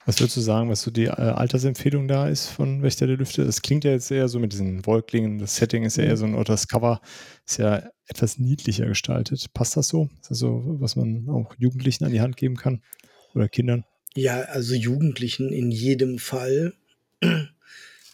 Was 0.06 0.20
würdest 0.20 0.38
du 0.38 0.41
sagen, 0.41 0.70
was 0.70 0.84
so 0.84 0.91
die 0.91 1.06
äh, 1.06 1.10
Altersempfehlung 1.10 2.08
da 2.08 2.30
ist 2.30 2.48
von 2.48 2.84
Wächter 2.84 3.08
der 3.08 3.18
Lüfte? 3.18 3.44
Das 3.44 3.63
klingt 3.63 3.84
ja 3.84 3.91
jetzt 3.91 4.12
eher 4.12 4.28
so 4.28 4.39
mit 4.39 4.54
diesen 4.54 4.86
Wolklingen. 4.86 5.39
Das 5.39 5.56
Setting 5.56 5.84
ist 5.84 5.98
ja 5.98 6.04
eher 6.04 6.12
mhm. 6.12 6.18
so 6.18 6.26
ein, 6.26 6.36
oder 6.36 6.54
das 6.54 6.68
Cover 6.68 7.02
ist 7.46 7.58
ja 7.58 7.89
etwas 8.08 8.38
niedlicher 8.38 8.86
gestaltet. 8.86 9.52
Passt 9.54 9.78
das 9.78 9.88
so? 9.88 10.10
Ist 10.22 10.30
das 10.30 10.38
so, 10.38 10.62
was 10.80 10.96
man 10.96 11.28
auch 11.30 11.56
Jugendlichen 11.58 12.06
an 12.06 12.12
die 12.12 12.22
Hand 12.22 12.38
geben 12.38 12.56
kann? 12.56 12.84
Oder 13.34 13.50
Kindern? 13.50 13.84
Ja, 14.15 14.41
also 14.41 14.76
Jugendlichen 14.76 15.52
in 15.52 15.72
jedem 15.72 16.20
Fall. 16.20 16.74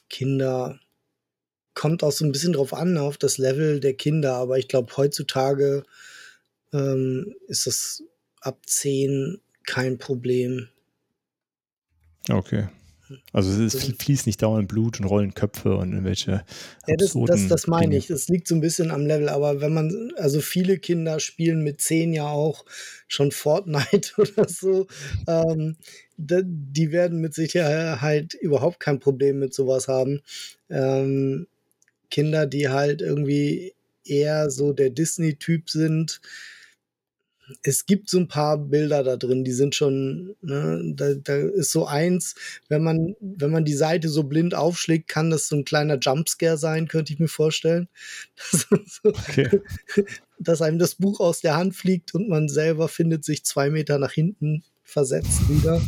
Kinder 0.09 0.79
kommt 1.73 2.03
auch 2.03 2.11
so 2.11 2.23
ein 2.23 2.31
bisschen 2.31 2.53
drauf 2.53 2.73
an, 2.73 2.97
auf 2.97 3.17
das 3.17 3.37
Level 3.37 3.81
der 3.81 3.95
Kinder. 3.95 4.35
Aber 4.35 4.57
ich 4.57 4.69
glaube, 4.69 4.95
heutzutage 4.95 5.83
ähm, 6.73 7.35
ist 7.47 7.67
das 7.67 8.03
ab 8.39 8.59
10 8.65 9.41
kein 9.65 9.97
Problem. 9.97 10.69
Okay. 12.29 12.67
Also 13.33 13.63
es 13.63 13.75
fließt 13.75 14.25
nicht 14.25 14.41
dauernd 14.41 14.67
Blut 14.67 14.99
und 14.99 15.05
rollen 15.05 15.33
Köpfe 15.33 15.75
und 15.75 15.91
irgendwelche. 15.91 16.43
Ja, 16.87 16.95
das, 16.95 17.13
das, 17.25 17.47
das 17.47 17.67
meine 17.67 17.97
ich. 17.97 18.07
Das 18.07 18.27
liegt 18.27 18.47
so 18.47 18.55
ein 18.55 18.61
bisschen 18.61 18.91
am 18.91 19.05
Level, 19.05 19.29
aber 19.29 19.61
wenn 19.61 19.73
man, 19.73 20.13
also 20.17 20.41
viele 20.41 20.77
Kinder 20.77 21.19
spielen 21.19 21.63
mit 21.63 21.81
zehn 21.81 22.13
ja 22.13 22.29
auch 22.29 22.65
schon 23.07 23.31
Fortnite 23.31 24.13
oder 24.17 24.47
so, 24.47 24.87
ähm, 25.27 25.77
die 26.17 26.91
werden 26.91 27.19
mit 27.19 27.33
Sicherheit 27.33 28.33
überhaupt 28.35 28.79
kein 28.79 28.99
Problem 28.99 29.39
mit 29.39 29.53
sowas 29.53 29.87
haben. 29.87 30.21
Ähm, 30.69 31.47
Kinder, 32.09 32.45
die 32.45 32.69
halt 32.69 33.01
irgendwie 33.01 33.73
eher 34.05 34.49
so 34.49 34.73
der 34.73 34.89
Disney-Typ 34.89 35.69
sind, 35.69 36.21
es 37.63 37.85
gibt 37.85 38.09
so 38.09 38.19
ein 38.19 38.27
paar 38.27 38.57
Bilder 38.57 39.03
da 39.03 39.17
drin, 39.17 39.43
die 39.43 39.51
sind 39.51 39.75
schon, 39.75 40.35
ne, 40.41 40.93
da, 40.95 41.13
da 41.13 41.35
ist 41.35 41.71
so 41.71 41.85
eins, 41.85 42.35
wenn 42.67 42.83
man, 42.83 43.15
wenn 43.19 43.51
man 43.51 43.65
die 43.65 43.73
Seite 43.73 44.09
so 44.09 44.23
blind 44.23 44.55
aufschlägt, 44.55 45.07
kann 45.07 45.29
das 45.29 45.47
so 45.47 45.55
ein 45.55 45.65
kleiner 45.65 45.97
Jumpscare 45.99 46.57
sein, 46.57 46.87
könnte 46.87 47.13
ich 47.13 47.19
mir 47.19 47.27
vorstellen. 47.27 47.87
so, 48.35 48.77
okay. 49.03 49.61
Dass 50.39 50.61
einem 50.61 50.79
das 50.79 50.95
Buch 50.95 51.19
aus 51.19 51.41
der 51.41 51.55
Hand 51.55 51.75
fliegt 51.75 52.15
und 52.15 52.27
man 52.27 52.49
selber 52.49 52.87
findet 52.87 53.23
sich 53.23 53.43
zwei 53.43 53.69
Meter 53.69 53.99
nach 53.99 54.11
hinten 54.11 54.63
versetzt 54.83 55.47
wieder. 55.49 55.81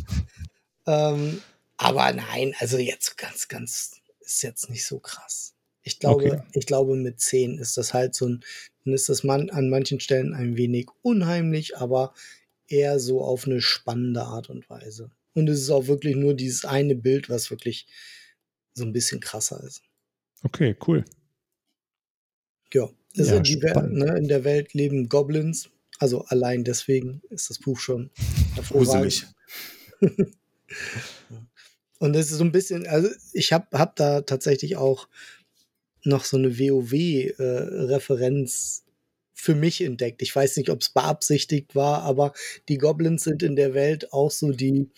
ähm, 0.86 1.42
aber 1.78 2.14
nein, 2.14 2.54
also 2.60 2.78
jetzt 2.78 3.18
ganz, 3.18 3.48
ganz, 3.48 3.92
ist 4.22 4.44
jetzt 4.44 4.70
nicht 4.70 4.86
so 4.86 5.00
krass. 5.00 5.54
Ich 5.82 6.00
glaube, 6.00 6.26
okay. 6.26 6.42
ich 6.54 6.66
glaube, 6.66 6.96
mit 6.96 7.20
zehn 7.20 7.58
ist 7.58 7.78
das 7.78 7.94
halt 7.94 8.16
so 8.16 8.28
ein 8.28 8.44
dann 8.86 8.94
ist 8.94 9.10
das 9.10 9.24
man 9.24 9.50
an 9.50 9.70
manchen 9.70 10.00
Stellen 10.00 10.34
ein 10.34 10.58
wenig 10.58 10.88
unheimlich, 11.02 11.78
aber 11.78 12.14
eher 12.68 13.00
so 13.00 13.22
auf 13.22 13.46
eine 13.46 13.62
spannende 13.62 14.24
Art 14.24 14.50
und 14.50 14.70
Weise. 14.70 15.12
Und 15.34 15.50
es 15.50 15.62
ist 15.62 15.70
auch 15.70 15.88
wirklich 15.88 16.16
nur 16.16 16.34
dieses 16.34 16.66
eine 16.66 16.96
Bild, 16.96 17.30
was 17.30 17.50
wirklich 17.50 17.88
so 18.74 18.84
ein 18.84 18.94
bisschen 18.94 19.20
krasser 19.20 19.64
ist. 19.64 19.82
Okay, 20.44 20.76
cool. 20.88 21.06
Ja, 22.74 22.90
ja 23.14 23.38
in, 23.38 23.94
ne, 23.94 24.18
in, 24.18 24.28
der 24.28 24.44
Welt 24.44 24.74
leben 24.74 25.08
Goblins. 25.10 25.70
Also 26.00 26.24
allein 26.26 26.64
deswegen 26.64 27.22
ist 27.30 27.50
das 27.50 27.60
Buch 27.60 27.80
schon 27.80 28.10
hervorragend. 28.56 29.34
Und 32.00 32.16
es 32.16 32.32
ist 32.32 32.38
so 32.38 32.44
ein 32.44 32.52
bisschen, 32.52 32.86
also 32.88 33.10
ich 33.32 33.54
habe 33.54 33.78
hab 33.78 33.96
da 33.96 34.22
tatsächlich 34.22 34.76
auch 34.76 35.08
noch 36.04 36.26
so 36.26 36.38
eine 36.38 36.60
WoW-Referenz 36.60 38.84
äh, 38.86 38.90
für 39.34 39.56
mich 39.56 39.82
entdeckt. 39.82 40.22
Ich 40.22 40.36
weiß 40.36 40.58
nicht, 40.58 40.70
ob 40.70 40.82
es 40.82 40.90
beabsichtigt 40.90 41.76
war, 41.76 42.04
aber 42.04 42.34
die 42.70 42.78
Goblins 42.78 43.24
sind 43.24 43.44
in 43.44 43.56
der 43.56 43.74
Welt 43.74 44.14
auch 44.14 44.32
so 44.32 44.52
die, 44.52 44.90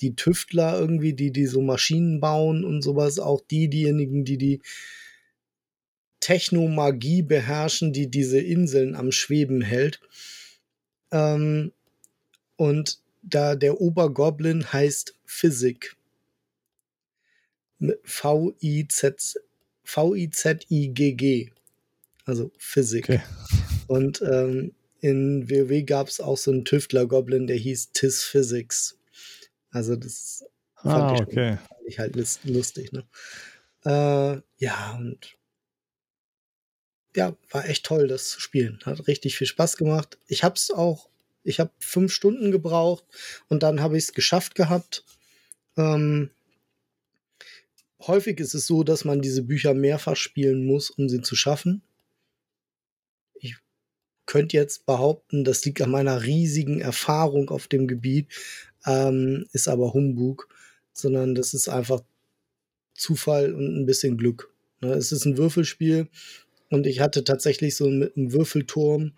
die 0.00 0.14
Tüftler 0.14 0.78
irgendwie, 0.78 1.14
die, 1.14 1.32
die 1.32 1.46
so 1.46 1.60
Maschinen 1.60 2.20
bauen 2.20 2.64
und 2.64 2.82
sowas, 2.82 3.18
auch 3.18 3.40
die, 3.40 3.68
diejenigen, 3.68 4.24
die 4.24 4.38
die 4.38 4.60
Technomagie 6.20 7.22
beherrschen, 7.22 7.92
die 7.92 8.10
diese 8.10 8.40
Inseln 8.40 8.94
am 8.94 9.12
Schweben 9.12 9.62
hält. 9.62 10.00
Ähm, 11.10 11.72
und 12.56 13.00
da 13.22 13.56
der 13.56 13.80
Obergoblin 13.80 14.72
heißt 14.72 15.14
Physik. 15.24 15.96
V-I-Z 18.04 19.36
V-I-Z-I-G-G. 19.88 21.50
Also 22.26 22.52
Physik. 22.58 23.04
Okay. 23.08 23.22
Und 23.86 24.20
ähm, 24.20 24.74
in 25.00 25.48
WoW 25.48 25.86
gab 25.86 26.08
es 26.08 26.20
auch 26.20 26.36
so 26.36 26.50
einen 26.50 26.66
Tüftler-Goblin, 26.66 27.46
der 27.46 27.56
hieß 27.56 27.92
Tis 27.92 28.22
Physics. 28.22 28.98
Also 29.70 29.96
das 29.96 30.44
ah, 30.76 30.90
fand, 30.90 31.20
ich, 31.20 31.26
okay. 31.26 31.56
fand 31.56 31.80
ich 31.86 31.98
halt 31.98 32.16
lustig. 32.44 32.92
Ne? 32.92 33.06
Äh, 33.86 34.42
ja, 34.58 34.94
und 34.98 35.38
ja, 37.16 37.34
war 37.50 37.66
echt 37.66 37.86
toll, 37.86 38.08
das 38.08 38.28
zu 38.28 38.40
spielen. 38.40 38.80
Hat 38.84 39.08
richtig 39.08 39.38
viel 39.38 39.46
Spaß 39.46 39.78
gemacht. 39.78 40.18
Ich 40.26 40.44
habe 40.44 40.56
es 40.56 40.70
auch, 40.70 41.08
ich 41.44 41.60
habe 41.60 41.70
fünf 41.78 42.12
Stunden 42.12 42.50
gebraucht 42.50 43.04
und 43.48 43.62
dann 43.62 43.80
habe 43.80 43.96
ich 43.96 44.04
es 44.04 44.12
geschafft 44.12 44.54
gehabt. 44.54 45.04
Ähm, 45.78 46.30
häufig 48.06 48.40
ist 48.40 48.54
es 48.54 48.66
so, 48.66 48.84
dass 48.84 49.04
man 49.04 49.20
diese 49.20 49.42
Bücher 49.42 49.74
mehrfach 49.74 50.16
spielen 50.16 50.64
muss, 50.66 50.90
um 50.90 51.08
sie 51.08 51.20
zu 51.20 51.36
schaffen. 51.36 51.82
Ich 53.34 53.56
könnte 54.26 54.56
jetzt 54.56 54.86
behaupten, 54.86 55.44
das 55.44 55.64
liegt 55.64 55.80
an 55.82 55.90
meiner 55.90 56.22
riesigen 56.22 56.80
Erfahrung 56.80 57.50
auf 57.50 57.66
dem 57.66 57.88
Gebiet, 57.88 58.28
ähm, 58.86 59.46
ist 59.52 59.68
aber 59.68 59.92
Humbug, 59.94 60.48
sondern 60.92 61.34
das 61.34 61.54
ist 61.54 61.68
einfach 61.68 62.02
Zufall 62.94 63.54
und 63.54 63.80
ein 63.80 63.86
bisschen 63.86 64.16
Glück. 64.16 64.52
Ne? 64.80 64.92
Es 64.92 65.12
ist 65.12 65.24
ein 65.24 65.38
Würfelspiel 65.38 66.08
und 66.70 66.86
ich 66.86 67.00
hatte 67.00 67.24
tatsächlich 67.24 67.76
so 67.76 67.88
mit 67.88 68.16
einem 68.16 68.32
Würfelturm 68.32 69.12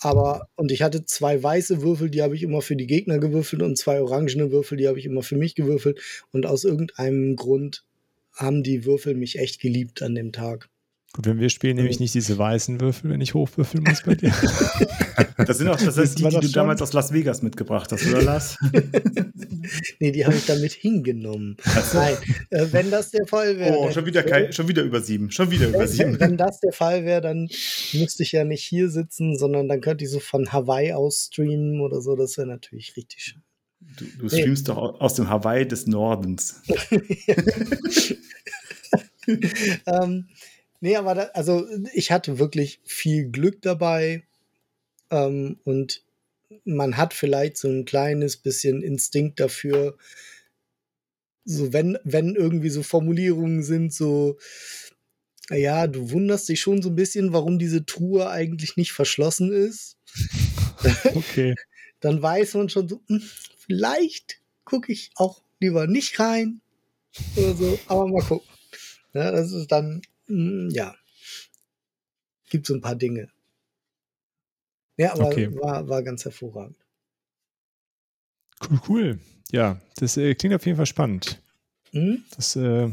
aber, 0.00 0.48
und 0.56 0.72
ich 0.72 0.82
hatte 0.82 1.04
zwei 1.04 1.42
weiße 1.42 1.82
Würfel, 1.82 2.10
die 2.10 2.22
habe 2.22 2.34
ich 2.34 2.42
immer 2.42 2.62
für 2.62 2.74
die 2.74 2.86
Gegner 2.86 3.18
gewürfelt 3.18 3.62
und 3.62 3.76
zwei 3.76 4.00
orangene 4.00 4.50
Würfel, 4.50 4.78
die 4.78 4.88
habe 4.88 4.98
ich 4.98 5.04
immer 5.04 5.22
für 5.22 5.36
mich 5.36 5.54
gewürfelt. 5.54 6.00
Und 6.32 6.46
aus 6.46 6.64
irgendeinem 6.64 7.36
Grund 7.36 7.84
haben 8.32 8.62
die 8.62 8.86
Würfel 8.86 9.14
mich 9.14 9.38
echt 9.38 9.60
geliebt 9.60 10.02
an 10.02 10.14
dem 10.14 10.32
Tag. 10.32 10.69
Gut, 11.12 11.26
wenn 11.26 11.40
wir 11.40 11.50
spielen, 11.50 11.76
nehme 11.76 11.88
ich 11.88 11.98
nicht 11.98 12.14
diese 12.14 12.38
weißen 12.38 12.80
Würfel, 12.80 13.10
wenn 13.10 13.20
ich 13.20 13.34
hochwürfeln 13.34 13.82
muss 13.84 14.02
bei 14.02 14.14
dir. 14.14 14.32
Das 15.46 15.56
sind 15.56 15.68
auch 15.68 15.76
das 15.80 15.96
heißt, 15.96 16.18
die, 16.18 16.24
die 16.24 16.28
du 16.36 16.42
schon? 16.42 16.52
damals 16.52 16.82
aus 16.82 16.92
Las 16.92 17.12
Vegas 17.12 17.40
mitgebracht 17.40 17.90
hast, 17.92 18.06
oder 18.06 18.20
Lars? 18.20 18.58
nee, 19.98 20.12
die 20.12 20.26
habe 20.26 20.36
ich 20.36 20.44
damit 20.44 20.72
hingenommen. 20.72 21.56
So. 21.64 21.98
Nein, 21.98 22.16
äh, 22.50 22.66
wenn 22.70 22.90
das 22.90 23.10
der 23.10 23.26
Fall 23.26 23.58
wäre. 23.58 23.74
Oh, 23.78 23.90
schon 23.90 24.04
wieder, 24.04 24.22
kein, 24.22 24.52
schon 24.52 24.68
wieder 24.68 24.82
über 24.82 25.00
sieben. 25.00 25.30
Schon 25.30 25.50
wieder 25.50 25.68
über 25.68 25.86
sieben. 25.86 26.20
Wenn 26.20 26.36
das 26.36 26.60
der 26.60 26.72
Fall 26.72 27.06
wäre, 27.06 27.22
dann 27.22 27.48
müsste 27.94 28.22
ich 28.22 28.32
ja 28.32 28.44
nicht 28.44 28.62
hier 28.62 28.90
sitzen, 28.90 29.38
sondern 29.38 29.66
dann 29.68 29.80
könnte 29.80 30.04
ich 30.04 30.10
so 30.10 30.20
von 30.20 30.52
Hawaii 30.52 30.92
aus 30.92 31.28
streamen 31.32 31.80
oder 31.80 32.02
so. 32.02 32.16
Das 32.16 32.36
wäre 32.36 32.46
natürlich 32.46 32.96
richtig 32.96 33.22
schön. 33.22 33.42
Du, 33.80 34.04
du 34.18 34.28
streamst 34.28 34.68
nee. 34.68 34.74
doch 34.74 35.00
aus 35.00 35.14
dem 35.14 35.30
Hawaii 35.30 35.66
des 35.66 35.86
Nordens. 35.86 36.60
ähm, 39.86 40.28
nee, 40.80 40.96
aber 40.96 41.14
da, 41.14 41.22
also 41.34 41.66
ich 41.94 42.10
hatte 42.12 42.38
wirklich 42.38 42.80
viel 42.84 43.30
Glück 43.30 43.62
dabei. 43.62 44.24
Ähm, 45.10 45.60
und 45.64 46.04
man 46.64 46.96
hat 46.96 47.14
vielleicht 47.14 47.58
so 47.58 47.68
ein 47.68 47.84
kleines 47.84 48.36
bisschen 48.38 48.82
Instinkt 48.82 49.40
dafür, 49.40 49.96
so 51.44 51.72
wenn, 51.72 51.98
wenn 52.04 52.34
irgendwie 52.36 52.70
so 52.70 52.82
Formulierungen 52.82 53.62
sind, 53.62 53.92
so 53.92 54.38
Ja, 55.50 55.86
du 55.88 56.10
wunderst 56.12 56.48
dich 56.48 56.60
schon 56.60 56.80
so 56.80 56.90
ein 56.90 56.96
bisschen, 56.96 57.32
warum 57.32 57.58
diese 57.58 57.84
Truhe 57.84 58.28
eigentlich 58.30 58.76
nicht 58.76 58.92
verschlossen 58.92 59.52
ist. 59.52 59.96
Okay. 61.14 61.54
Dann 62.00 62.22
weiß 62.22 62.54
man 62.54 62.70
schon 62.70 62.88
so, 62.88 63.02
hm, 63.08 63.22
vielleicht 63.58 64.40
gucke 64.64 64.92
ich 64.92 65.10
auch 65.16 65.42
lieber 65.60 65.86
nicht 65.86 66.18
rein 66.18 66.62
oder 67.36 67.54
so, 67.54 67.78
aber 67.86 68.08
mal 68.08 68.22
gucken. 68.22 68.48
Ja, 69.14 69.30
das 69.32 69.52
ist 69.52 69.72
dann, 69.72 70.02
ja, 70.30 70.94
gibt 72.50 72.66
so 72.66 72.74
ein 72.74 72.80
paar 72.80 72.96
Dinge. 72.96 73.28
Ja, 74.96 75.12
aber 75.12 75.28
Okay. 75.28 75.54
war, 75.56 75.88
war 75.88 76.02
ganz 76.02 76.24
hervorragend. 76.24 76.76
Cool, 78.68 78.80
cool. 78.88 79.18
Ja, 79.52 79.80
das 79.96 80.16
äh, 80.16 80.34
klingt 80.34 80.54
auf 80.54 80.66
jeden 80.66 80.76
Fall 80.76 80.86
spannend. 80.86 81.40
Hm? 81.92 82.22
Das, 82.36 82.54
äh, 82.56 82.88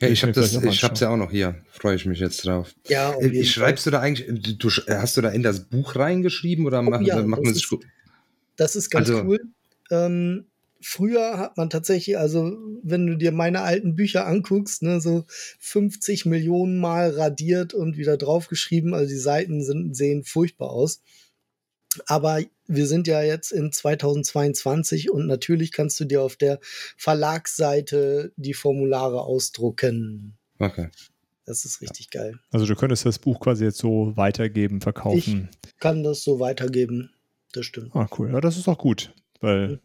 Ja, 0.00 0.08
ich 0.08 0.22
habe 0.22 0.32
das, 0.32 0.54
ich 0.54 0.82
hab's 0.84 1.00
ja 1.00 1.10
auch 1.10 1.16
noch 1.16 1.30
hier. 1.30 1.62
Freue 1.72 1.96
ich 1.96 2.06
mich 2.06 2.20
jetzt 2.20 2.44
drauf. 2.46 2.74
Ja, 2.88 3.14
Äh, 3.18 3.44
Schreibst 3.44 3.84
du 3.86 3.90
da 3.90 4.00
eigentlich, 4.00 4.26
du, 4.42 4.54
du, 4.54 4.70
hast 4.88 5.16
du 5.16 5.20
da 5.20 5.30
in 5.30 5.42
das 5.42 5.68
Buch 5.68 5.96
reingeschrieben 5.96 6.64
oder 6.66 6.80
macht, 6.82 7.02
Oh 7.02 7.06
ja, 7.06 7.22
macht 7.22 7.40
das 7.40 7.44
man 7.46 7.54
sich 7.54 7.68
gut? 7.68 7.84
Das 8.56 8.76
ist 8.76 8.90
ganz 8.90 9.08
Also- 9.10 9.24
cool. 9.24 9.40
Ähm, 9.90 10.46
früher 10.80 11.38
hat 11.38 11.56
man 11.56 11.70
tatsächlich, 11.70 12.18
also 12.18 12.56
wenn 12.82 13.06
du 13.06 13.16
dir 13.16 13.32
meine 13.32 13.62
alten 13.62 13.94
Bücher 13.94 14.26
anguckst, 14.26 14.82
ne, 14.82 15.00
so 15.00 15.24
50 15.58 16.26
Millionen 16.26 16.78
Mal 16.78 17.10
radiert 17.10 17.74
und 17.74 17.96
wieder 17.96 18.16
draufgeschrieben. 18.16 18.94
Also 18.94 19.10
die 19.10 19.18
Seiten 19.18 19.62
sind, 19.62 19.94
sehen 19.94 20.24
furchtbar 20.24 20.70
aus. 20.70 21.02
Aber 22.06 22.40
wir 22.66 22.86
sind 22.86 23.08
ja 23.08 23.22
jetzt 23.22 23.50
in 23.50 23.72
2022 23.72 25.10
und 25.10 25.26
natürlich 25.26 25.72
kannst 25.72 25.98
du 25.98 26.04
dir 26.04 26.22
auf 26.22 26.36
der 26.36 26.60
Verlagsseite 26.96 28.32
die 28.36 28.54
Formulare 28.54 29.22
ausdrucken. 29.22 30.36
Okay. 30.58 30.88
Das 31.46 31.64
ist 31.64 31.80
richtig 31.80 32.10
geil. 32.10 32.38
also 32.52 32.64
du 32.64 32.76
könntest 32.76 33.06
das 33.06 33.18
Buch 33.18 33.40
quasi 33.40 33.64
jetzt 33.64 33.78
so 33.78 34.16
weitergeben, 34.16 34.80
verkaufen. 34.80 35.48
Kann 35.80 36.04
das 36.04 36.22
so 36.22 36.38
weitergeben. 36.38 37.10
Das 37.52 37.66
stimmt. 37.66 37.90
Ah, 37.96 38.08
cool. 38.16 38.30
Ja, 38.32 38.40
das 38.40 38.56
ist 38.56 38.68
auch 38.68 38.78
gut, 38.78 39.12
weil 39.40 39.72
äh, 39.72 39.78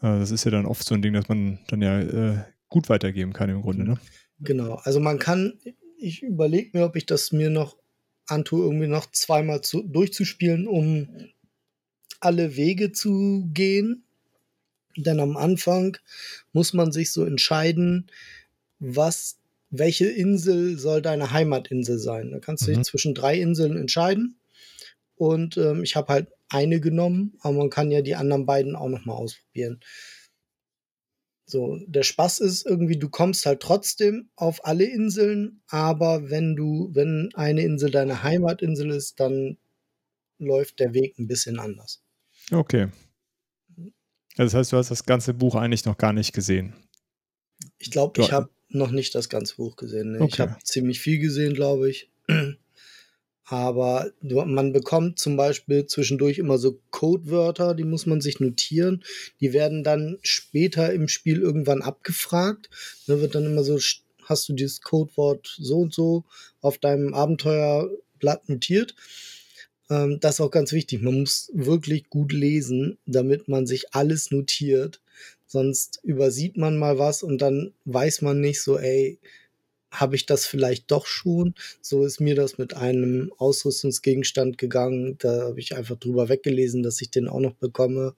das 0.00 0.30
ist 0.30 0.44
ja 0.44 0.50
dann 0.50 0.66
oft 0.66 0.86
so 0.86 0.94
ein 0.94 1.02
Ding, 1.02 1.12
dass 1.12 1.28
man 1.28 1.58
dann 1.68 1.82
ja 1.82 2.00
äh, 2.00 2.38
gut 2.68 2.88
weitergeben 2.88 3.32
kann 3.32 3.50
im 3.50 3.62
Grunde, 3.62 3.84
ne? 3.84 3.98
Genau, 4.40 4.76
also 4.84 5.00
man 5.00 5.18
kann, 5.18 5.58
ich 5.98 6.22
überlege 6.22 6.76
mir, 6.78 6.84
ob 6.84 6.96
ich 6.96 7.04
das 7.06 7.32
mir 7.32 7.50
noch 7.50 7.76
antue, 8.26 8.64
irgendwie 8.64 8.86
noch 8.86 9.10
zweimal 9.10 9.60
zu, 9.60 9.82
durchzuspielen, 9.82 10.66
um 10.66 11.08
alle 12.20 12.56
Wege 12.56 12.92
zu 12.92 13.48
gehen. 13.52 14.04
Denn 14.96 15.20
am 15.20 15.36
Anfang 15.36 15.96
muss 16.52 16.72
man 16.72 16.92
sich 16.92 17.12
so 17.12 17.24
entscheiden, 17.24 18.06
was, 18.78 19.36
welche 19.70 20.06
Insel 20.06 20.78
soll 20.78 21.02
deine 21.02 21.32
Heimatinsel 21.32 21.98
sein. 21.98 22.30
Da 22.30 22.38
kannst 22.40 22.66
du 22.66 22.70
Mhm. 22.70 22.76
dich 22.76 22.84
zwischen 22.86 23.14
drei 23.14 23.38
Inseln 23.38 23.76
entscheiden. 23.76 24.36
Und 25.20 25.58
ähm, 25.58 25.84
ich 25.84 25.96
habe 25.96 26.14
halt 26.14 26.28
eine 26.48 26.80
genommen, 26.80 27.36
aber 27.40 27.58
man 27.58 27.68
kann 27.68 27.90
ja 27.90 28.00
die 28.00 28.14
anderen 28.14 28.46
beiden 28.46 28.74
auch 28.74 28.88
noch 28.88 29.04
mal 29.04 29.12
ausprobieren. 29.12 29.80
So, 31.44 31.78
der 31.86 32.04
Spaß 32.04 32.40
ist 32.40 32.64
irgendwie, 32.64 32.98
du 32.98 33.10
kommst 33.10 33.44
halt 33.44 33.60
trotzdem 33.60 34.30
auf 34.34 34.64
alle 34.64 34.84
Inseln, 34.84 35.60
aber 35.68 36.30
wenn 36.30 36.56
du, 36.56 36.88
wenn 36.94 37.28
eine 37.34 37.60
Insel 37.60 37.90
deine 37.90 38.22
Heimatinsel 38.22 38.88
ist, 38.90 39.20
dann 39.20 39.58
läuft 40.38 40.80
der 40.80 40.94
Weg 40.94 41.18
ein 41.18 41.26
bisschen 41.26 41.58
anders. 41.58 42.02
Okay. 42.50 42.88
Also 44.38 44.44
das 44.44 44.54
heißt, 44.54 44.72
du 44.72 44.78
hast 44.78 44.90
das 44.90 45.04
ganze 45.04 45.34
Buch 45.34 45.54
eigentlich 45.54 45.84
noch 45.84 45.98
gar 45.98 46.14
nicht 46.14 46.32
gesehen. 46.32 46.72
Ich 47.78 47.90
glaube, 47.90 48.22
ich 48.22 48.32
habe 48.32 48.48
noch 48.70 48.90
nicht 48.90 49.14
das 49.14 49.28
ganze 49.28 49.56
Buch 49.56 49.76
gesehen. 49.76 50.12
Ne? 50.12 50.18
Ich 50.20 50.40
Okay. 50.40 50.42
habe 50.48 50.56
ziemlich 50.64 51.00
viel 51.00 51.18
gesehen, 51.18 51.52
glaube 51.52 51.90
ich. 51.90 52.09
Aber 53.52 54.12
man 54.22 54.72
bekommt 54.72 55.18
zum 55.18 55.36
Beispiel 55.36 55.84
zwischendurch 55.86 56.38
immer 56.38 56.56
so 56.56 56.78
Codewörter, 56.92 57.74
die 57.74 57.82
muss 57.82 58.06
man 58.06 58.20
sich 58.20 58.38
notieren. 58.38 59.02
Die 59.40 59.52
werden 59.52 59.82
dann 59.82 60.18
später 60.22 60.92
im 60.92 61.08
Spiel 61.08 61.40
irgendwann 61.40 61.82
abgefragt. 61.82 62.70
Da 63.08 63.20
wird 63.20 63.34
dann 63.34 63.46
immer 63.46 63.64
so, 63.64 63.74
st- 63.74 64.02
hast 64.22 64.48
du 64.48 64.52
dieses 64.52 64.82
Codewort 64.82 65.56
so 65.58 65.80
und 65.80 65.92
so 65.92 66.22
auf 66.60 66.78
deinem 66.78 67.12
Abenteuerblatt 67.12 68.48
notiert. 68.48 68.94
Ähm, 69.90 70.18
das 70.20 70.34
ist 70.36 70.40
auch 70.40 70.50
ganz 70.50 70.72
wichtig. 70.72 71.02
Man 71.02 71.20
muss 71.20 71.50
wirklich 71.52 72.08
gut 72.08 72.32
lesen, 72.32 72.98
damit 73.06 73.48
man 73.48 73.66
sich 73.66 73.94
alles 73.94 74.30
notiert. 74.30 75.00
Sonst 75.46 75.98
übersieht 76.04 76.56
man 76.56 76.78
mal 76.78 76.98
was 76.98 77.24
und 77.24 77.38
dann 77.38 77.72
weiß 77.84 78.22
man 78.22 78.40
nicht 78.40 78.62
so, 78.62 78.78
ey, 78.78 79.18
habe 79.90 80.16
ich 80.16 80.26
das 80.26 80.46
vielleicht 80.46 80.90
doch 80.90 81.06
schon? 81.06 81.54
So 81.80 82.04
ist 82.04 82.20
mir 82.20 82.34
das 82.34 82.58
mit 82.58 82.74
einem 82.74 83.32
Ausrüstungsgegenstand 83.38 84.58
gegangen. 84.58 85.16
Da 85.18 85.42
habe 85.42 85.60
ich 85.60 85.76
einfach 85.76 85.96
drüber 85.96 86.28
weggelesen, 86.28 86.82
dass 86.82 87.00
ich 87.00 87.10
den 87.10 87.28
auch 87.28 87.40
noch 87.40 87.54
bekomme. 87.54 88.14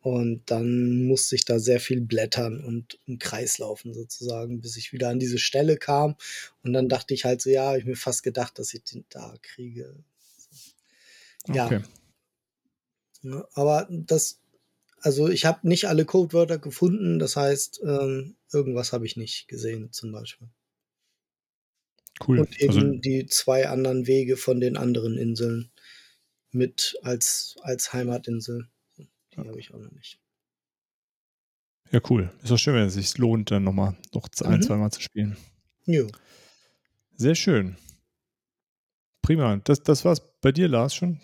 Und 0.00 0.52
dann 0.52 1.04
musste 1.06 1.34
ich 1.34 1.44
da 1.44 1.58
sehr 1.58 1.80
viel 1.80 2.00
blättern 2.00 2.62
und 2.62 3.00
im 3.06 3.18
Kreis 3.18 3.58
laufen 3.58 3.92
sozusagen, 3.92 4.60
bis 4.60 4.76
ich 4.76 4.92
wieder 4.92 5.08
an 5.08 5.18
diese 5.18 5.38
Stelle 5.38 5.76
kam. 5.76 6.14
Und 6.62 6.72
dann 6.74 6.88
dachte 6.88 7.12
ich 7.12 7.24
halt 7.24 7.42
so, 7.42 7.50
ja, 7.50 7.66
habe 7.66 7.78
ich 7.78 7.86
mir 7.86 7.96
fast 7.96 8.22
gedacht, 8.22 8.58
dass 8.58 8.72
ich 8.72 8.84
den 8.84 9.04
da 9.08 9.34
kriege. 9.42 9.96
Ja. 11.48 11.66
Okay. 11.66 11.80
Ja, 13.22 13.48
aber 13.54 13.88
das, 13.90 14.38
also 15.06 15.28
ich 15.28 15.44
habe 15.44 15.68
nicht 15.68 15.84
alle 15.86 16.04
Codewörter 16.04 16.58
gefunden, 16.58 17.20
das 17.20 17.36
heißt, 17.36 17.80
ähm, 17.84 18.36
irgendwas 18.52 18.92
habe 18.92 19.06
ich 19.06 19.16
nicht 19.16 19.46
gesehen 19.46 19.92
zum 19.92 20.10
Beispiel. 20.10 20.48
Cool. 22.26 22.40
Und 22.40 22.60
eben 22.60 22.72
Also, 22.74 22.92
die 22.98 23.26
zwei 23.26 23.68
anderen 23.68 24.08
Wege 24.08 24.36
von 24.36 24.58
den 24.58 24.76
anderen 24.76 25.16
Inseln 25.16 25.70
mit 26.50 26.98
als, 27.02 27.54
als 27.62 27.92
Heimatinsel. 27.92 28.68
Die 28.98 29.08
habe 29.36 29.60
ich 29.60 29.72
auch 29.72 29.78
noch 29.78 29.92
nicht. 29.92 30.18
ja, 31.92 32.00
cool. 32.10 32.32
Ist 32.42 32.50
doch 32.50 32.58
schön, 32.58 32.74
wenn 32.74 32.86
es 32.88 32.94
sich 32.94 33.16
lohnt, 33.16 33.52
dann 33.52 33.62
nochmal 33.62 33.96
noch 34.12 34.28
ein, 34.42 34.58
Mhm. 34.58 34.62
zweimal 34.62 34.90
zu 34.90 35.00
spielen. 35.00 35.36
Jo. 35.84 36.08
Sehr 37.16 37.36
schön. 37.36 37.76
Prima. 39.22 39.58
Das, 39.58 39.80
das 39.84 40.04
war's 40.04 40.20
bei 40.40 40.50
dir, 40.50 40.66
Lars, 40.68 40.94
schon. 40.96 41.20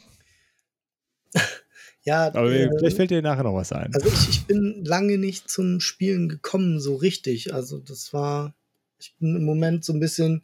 Ja, 2.05 2.27
Aber 2.27 2.51
äh, 2.51 2.69
vielleicht 2.79 2.97
fällt 2.97 3.11
dir 3.11 3.23
nachher 3.23 3.45
noch 3.45 3.55
was 3.55 3.73
ein. 3.73 3.95
also 3.95 4.09
ich, 4.09 4.29
ich 4.29 4.47
bin 4.47 4.85
lange 4.85 5.19
nicht 5.19 5.49
zum 5.49 5.81
Spielen 5.81 6.29
gekommen, 6.29 6.81
so 6.81 6.97
richtig. 6.97 7.55
Also 7.55 7.79
das 7.79 8.13
war, 8.13 8.55
ich 8.99 9.15
bin 9.19 9.37
im 9.37 9.45
Moment 9.45 9.85
so 9.85 9.93
ein 9.93 10.01
bisschen, 10.01 10.43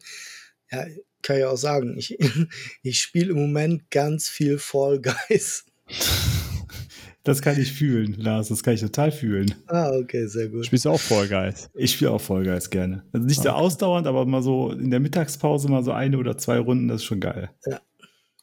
ja, 0.71 0.85
kann 1.21 1.37
ich 1.37 1.43
auch 1.43 1.57
sagen, 1.57 1.97
ich, 1.97 2.17
ich 2.83 2.99
spiele 3.01 3.31
im 3.31 3.37
Moment 3.37 3.91
ganz 3.91 4.29
viel 4.29 4.57
Fall 4.57 5.01
Guys. 5.01 5.65
Das 7.25 7.41
kann 7.41 7.59
ich 7.59 7.73
fühlen, 7.73 8.15
Lars. 8.17 8.47
Das 8.47 8.63
kann 8.63 8.73
ich 8.73 8.79
total 8.79 9.11
fühlen. 9.11 9.53
Ah, 9.67 9.91
okay, 9.91 10.25
sehr 10.25 10.47
gut. 10.47 10.65
Spielst 10.65 10.85
du 10.85 10.89
auch 10.89 10.99
Fall 10.99 11.27
Guys? 11.27 11.69
Ich 11.75 11.91
spiele 11.91 12.11
auch 12.11 12.21
Fall 12.21 12.43
Guys 12.43 12.69
gerne. 12.69 13.03
Also 13.11 13.27
nicht 13.27 13.41
so 13.41 13.49
Okay. 13.49 13.57
ausdauernd, 13.59 14.07
aber 14.07 14.25
mal 14.25 14.41
so 14.41 14.71
in 14.71 14.89
der 14.89 15.01
Mittagspause 15.01 15.67
mal 15.69 15.83
so 15.83 15.91
eine 15.91 16.17
oder 16.17 16.37
zwei 16.37 16.57
Runden, 16.59 16.87
das 16.87 17.01
ist 17.01 17.05
schon 17.05 17.19
geil. 17.19 17.49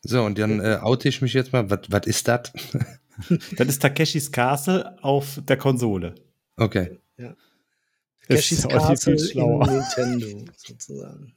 So, 0.03 0.23
und 0.23 0.39
dann 0.39 0.61
äh, 0.61 0.79
oute 0.83 1.09
ich 1.09 1.23
mich 1.23 1.33
jetzt 1.33 1.53
mal. 1.55 1.69
Was 1.71 1.81
was 1.89 2.07
ist 2.07 2.29
das? 2.29 2.53
Das 3.57 3.69
ist 3.69 3.81
Takeshis 3.83 4.31
Castle 4.31 4.97
auf 5.03 5.41
der 5.47 5.57
Konsole. 5.57 6.15
Okay. 6.57 6.99
Das 8.29 8.41
Cashys 8.41 8.59
ist 8.61 8.69
Castle 8.69 9.15
in. 9.15 9.59
Nintendo, 9.59 10.45
sozusagen. 10.57 11.33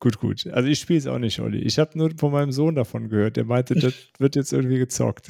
Gut, 0.00 0.18
gut. 0.18 0.46
Also 0.48 0.68
ich 0.68 0.78
spiele 0.80 0.98
es 0.98 1.06
auch 1.06 1.18
nicht, 1.18 1.38
Olli. 1.40 1.58
Ich 1.58 1.78
habe 1.78 1.96
nur 1.98 2.10
von 2.18 2.32
meinem 2.32 2.52
Sohn 2.52 2.74
davon 2.74 3.08
gehört. 3.08 3.36
Der 3.36 3.44
meinte, 3.44 3.74
das 3.74 3.94
wird 4.18 4.36
jetzt 4.36 4.52
irgendwie 4.52 4.78
gezockt. 4.78 5.28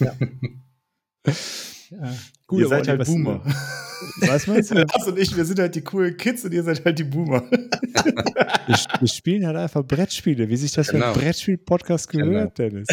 Ja. 0.00 0.16
ja. 1.26 2.14
Gut, 2.46 2.60
ihr 2.60 2.68
seid 2.68 2.88
Olli, 2.88 2.98
halt 2.98 3.06
Boomer. 3.06 3.44
Was 4.20 4.46
meinst 4.46 4.70
du? 4.70 4.74
Lars 4.74 5.06
und 5.06 5.18
ich, 5.18 5.36
wir 5.36 5.44
sind 5.44 5.58
halt 5.58 5.74
die 5.74 5.80
coolen 5.82 6.16
Kids 6.16 6.44
und 6.44 6.52
ihr 6.52 6.62
seid 6.62 6.84
halt 6.84 6.98
die 6.98 7.04
Boomer. 7.04 7.42
Wir, 7.50 8.76
wir 9.00 9.08
spielen 9.08 9.46
halt 9.46 9.56
einfach 9.56 9.84
Brettspiele, 9.84 10.48
wie 10.48 10.56
sich 10.56 10.72
das 10.72 10.86
für 10.86 10.94
Genau. 10.94 11.12
einen 11.12 11.20
Brettspiel-Podcast 11.20 12.08
gehört, 12.08 12.58
Dennis. 12.58 12.88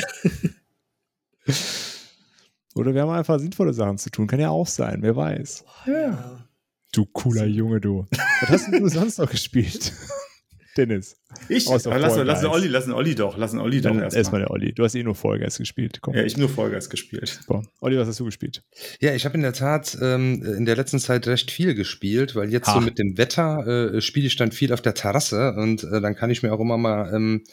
Oder 2.76 2.94
wir 2.94 3.02
haben 3.02 3.10
einfach 3.10 3.40
sinnvolle 3.40 3.74
Sachen 3.74 3.98
zu 3.98 4.10
tun. 4.10 4.28
Kann 4.28 4.40
ja 4.40 4.50
auch 4.50 4.68
sein, 4.68 5.00
wer 5.02 5.16
weiß. 5.16 5.66
Ja. 5.88 6.46
Du 6.94 7.06
cooler 7.06 7.46
Junge, 7.46 7.80
du. 7.82 8.06
Was 8.42 8.50
hast 8.50 8.68
denn 8.72 8.82
du 8.82 8.88
sonst 8.90 9.18
noch 9.20 9.30
gespielt? 9.30 9.92
Dennis. 10.78 11.18
Ich? 11.50 11.68
Außer 11.68 11.98
lass, 12.00 12.16
lass. 12.16 12.46
Olli, 12.46 12.68
lass 12.70 12.86
den 12.86 12.94
Olli 12.94 13.14
doch. 13.14 13.38
Lass 13.38 13.52
den 13.52 13.60
Olli 13.60 13.82
doch 13.82 13.90
erstmal. 13.94 14.18
erstmal 14.18 14.42
der 14.42 14.52
Olli. 14.52 14.74
Du 14.74 14.86
hast 14.86 14.96
eh 14.96 15.04
nur 15.04 15.16
Fall 15.16 15.38
Guys 15.38 15.58
gespielt. 15.58 16.00
Komm. 16.02 16.14
Ja, 16.16 16.24
ich 16.24 16.34
habe 16.34 16.42
nur 16.44 16.50
Fall 16.50 16.70
Guys 16.70 16.90
gespielt. 16.90 17.42
Boah. 17.48 17.62
Olli, 17.82 17.98
was 17.98 18.08
hast 18.08 18.22
du 18.22 18.26
gespielt? 18.26 18.64
Ja, 19.02 19.14
ich 19.14 19.26
habe 19.26 19.36
in 19.36 19.42
der 19.42 19.52
Tat 19.52 19.98
ähm, 20.02 20.42
in 20.44 20.64
der 20.66 20.78
letzten 20.78 21.00
Zeit 21.00 21.28
recht 21.28 21.52
viel 21.52 21.76
gespielt, 21.76 22.36
weil 22.38 22.50
jetzt 22.52 22.70
Ah. 22.70 22.76
so 22.76 22.80
mit 22.80 22.98
dem 23.00 23.18
Wetter 23.18 23.68
äh, 23.96 24.02
spiele 24.02 24.28
ich 24.28 24.38
dann 24.38 24.54
viel 24.54 24.72
auf 24.72 24.82
der 24.82 24.94
Terrasse 24.94 25.54
und 25.58 25.84
äh, 25.84 26.00
dann 26.00 26.16
kann 26.16 26.30
ich 26.30 26.42
mir 26.42 26.54
auch 26.54 26.60
immer 26.62 26.78
mal 26.78 27.14
ähm, 27.14 27.44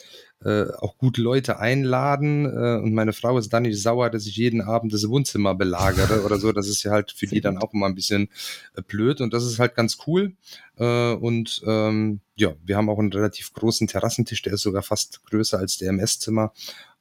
äh, 0.43 0.65
auch 0.77 0.97
gut 0.97 1.17
Leute 1.17 1.59
einladen. 1.59 2.45
Äh, 2.45 2.81
und 2.81 2.93
meine 2.93 3.13
Frau 3.13 3.37
ist 3.37 3.51
dann 3.51 3.63
nicht 3.63 3.81
sauer, 3.81 4.09
dass 4.09 4.25
ich 4.25 4.37
jeden 4.37 4.61
Abend 4.61 4.93
das 4.93 5.07
Wohnzimmer 5.09 5.55
belagere 5.55 6.23
oder 6.23 6.37
so. 6.37 6.51
Das 6.51 6.67
ist 6.67 6.83
ja 6.83 6.91
halt 6.91 7.11
für 7.11 7.27
die 7.27 7.41
dann 7.41 7.57
auch 7.57 7.73
immer 7.73 7.87
ein 7.87 7.95
bisschen 7.95 8.29
äh, 8.75 8.81
blöd. 8.81 9.21
Und 9.21 9.33
das 9.33 9.43
ist 9.43 9.59
halt 9.59 9.75
ganz 9.75 9.97
cool. 10.07 10.33
Äh, 10.77 11.13
und 11.13 11.61
ähm, 11.65 12.21
ja, 12.35 12.53
wir 12.63 12.77
haben 12.77 12.89
auch 12.89 12.99
einen 12.99 13.11
relativ 13.11 13.53
großen 13.53 13.87
Terrassentisch, 13.87 14.41
der 14.41 14.53
ist 14.53 14.61
sogar 14.61 14.83
fast 14.83 15.25
größer 15.25 15.57
als 15.57 15.77
der 15.77 15.89
MS-Zimmer. 15.89 16.53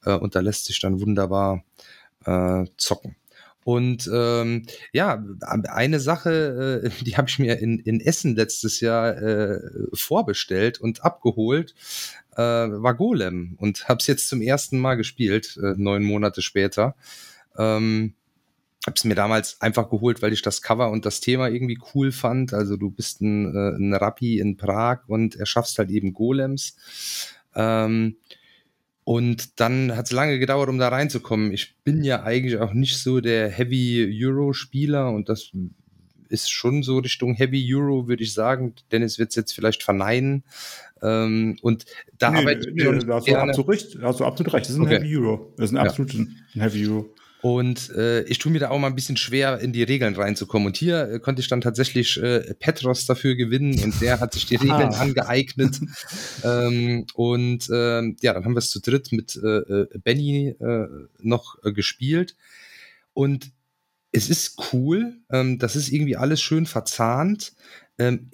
Äh, 0.05 0.15
und 0.15 0.35
da 0.35 0.41
lässt 0.41 0.65
sich 0.65 0.81
dann 0.81 1.01
wunderbar 1.01 1.65
zocken. 2.77 3.17
Und 3.69 4.09
ähm, 4.11 4.65
ja, 4.95 5.23
eine 5.43 6.01
Sache, 6.01 6.83
äh, 6.85 7.05
die 7.05 7.19
habe 7.19 7.29
ich 7.29 7.39
mir 7.39 7.59
in, 7.59 7.79
in 7.79 8.01
Essen 8.01 8.35
letztes 8.35 8.81
Jahr 8.81 9.15
äh, 9.21 9.61
vorbestellt 9.93 10.81
und 10.81 11.05
abgeholt, 11.05 11.75
äh, 12.39 12.43
war 12.43 12.95
Golem 12.95 13.57
und 13.59 13.89
habe 13.89 13.99
es 13.99 14.07
jetzt 14.07 14.29
zum 14.29 14.41
ersten 14.41 14.79
Mal 14.79 14.95
gespielt, 14.95 15.59
äh, 15.63 15.75
neun 15.77 16.05
Monate 16.05 16.41
später. 16.41 16.95
Ähm, 17.59 18.15
habe 18.87 18.95
es 18.97 19.05
mir 19.05 19.17
damals 19.17 19.61
einfach 19.61 19.91
geholt, 19.91 20.23
weil 20.23 20.33
ich 20.33 20.41
das 20.41 20.63
Cover 20.63 20.91
und 20.91 21.05
das 21.05 21.21
Thema 21.21 21.49
irgendwie 21.49 21.79
cool 21.95 22.13
fand. 22.13 22.55
Also 22.55 22.77
du 22.77 22.91
bist 22.91 23.21
ein, 23.21 23.55
äh, 23.55 23.77
ein 23.77 23.93
Rappi 23.93 24.39
in 24.39 24.57
Prag 24.57 25.01
und 25.09 25.35
erschaffst 25.35 25.79
halt 25.79 25.91
eben 25.91 26.15
Golems. 26.15 26.77
Ähm, 27.55 28.17
und 29.03 29.59
dann 29.59 29.97
hat 29.97 30.07
es 30.07 30.13
lange 30.13 30.39
gedauert, 30.39 30.69
um 30.69 30.79
da 30.79 30.89
reinzukommen. 30.89 31.51
Ich 31.53 31.77
bin 31.83 32.05
ja 32.05 32.23
eigentlich 32.23 32.59
auch 32.59 32.73
nicht 32.73 32.99
so 32.99 33.21
der 33.21 33.49
Heavy 33.51 34.17
Euro-Spieler 34.25 35.11
und 35.11 35.29
das 35.29 35.51
ist 36.29 36.51
schon 36.51 36.83
so 36.83 36.99
Richtung 36.99 37.35
Heavy 37.35 37.75
Euro, 37.75 38.09
würde 38.09 38.23
ich 38.23 38.33
sagen. 38.33 38.75
Dennis 38.93 39.19
wird 39.19 39.31
es 39.31 39.37
jetzt 39.37 39.53
vielleicht 39.53 39.83
verneinen. 39.83 40.45
Ähm, 41.03 41.59
und 41.63 41.85
da 42.19 42.31
nee, 42.31 42.39
arbeite 42.39 42.71
nee, 42.73 42.83
ich 42.83 43.05
nee, 43.05 43.13
hast, 43.13 43.29
du 43.29 43.37
absolut 43.37 43.69
recht, 43.69 43.99
hast 44.03 44.21
du 44.21 44.25
absolut 44.25 44.53
recht. 44.53 44.67
Das 44.67 44.71
ist 44.71 44.79
ein 44.79 44.83
okay. 44.83 44.99
Heavy 44.99 45.17
Euro. 45.17 45.53
Das 45.57 45.71
ist 45.71 45.77
ein 45.77 45.79
absolut 45.79 46.13
ja. 46.15 46.21
ein 46.21 46.61
Heavy 46.61 46.87
Euro. 46.89 47.15
Und 47.41 47.91
äh, 47.91 48.23
ich 48.23 48.39
tue 48.39 48.51
mir 48.51 48.59
da 48.59 48.71
auch 48.71 48.79
mal 48.79 48.89
ein 48.89 48.97
bisschen 48.97 49.17
schwer, 49.17 49.61
in 49.61 49.73
die 49.73 49.85
Regeln 49.85 50.17
reinzukommen. 50.17 50.67
Und 50.67 50.77
hier 50.77 51.09
äh, 51.09 51.19
konnte 51.21 51.41
ich 51.41 51.49
dann 51.49 51.61
tatsächlich 51.61 52.21
äh, 52.21 52.55
Petros 52.55 53.07
dafür 53.07 53.37
gewinnen 53.37 53.81
und 53.85 54.01
der 54.01 54.19
hat 54.19 54.35
sich 54.35 54.47
die 54.47 54.57
Regeln 54.57 54.93
ah. 54.93 55.01
angeeignet. 55.01 55.79
ähm, 56.45 57.07
und 57.15 57.71
äh, 57.71 58.03
ja, 58.21 58.33
dann 58.33 58.45
haben 58.45 58.55
wir 58.55 58.59
es 58.59 58.71
zu 58.71 58.81
dritt 58.81 59.13
mit 59.13 59.37
äh, 59.37 59.47
äh 59.47 59.89
Benny 60.03 60.49
äh, 60.49 60.89
noch 61.21 61.63
äh, 61.63 61.73
gespielt. 61.73 62.35
Und 63.15 63.53
es 64.13 64.31
ist 64.31 64.73
cool, 64.73 65.17
ähm, 65.31 65.59
das 65.59 65.77
ist 65.77 65.91
irgendwie 65.91 66.17
alles 66.17 66.41
schön 66.41 66.67
verzahnt. 66.67 67.53
Ähm, 67.99 68.31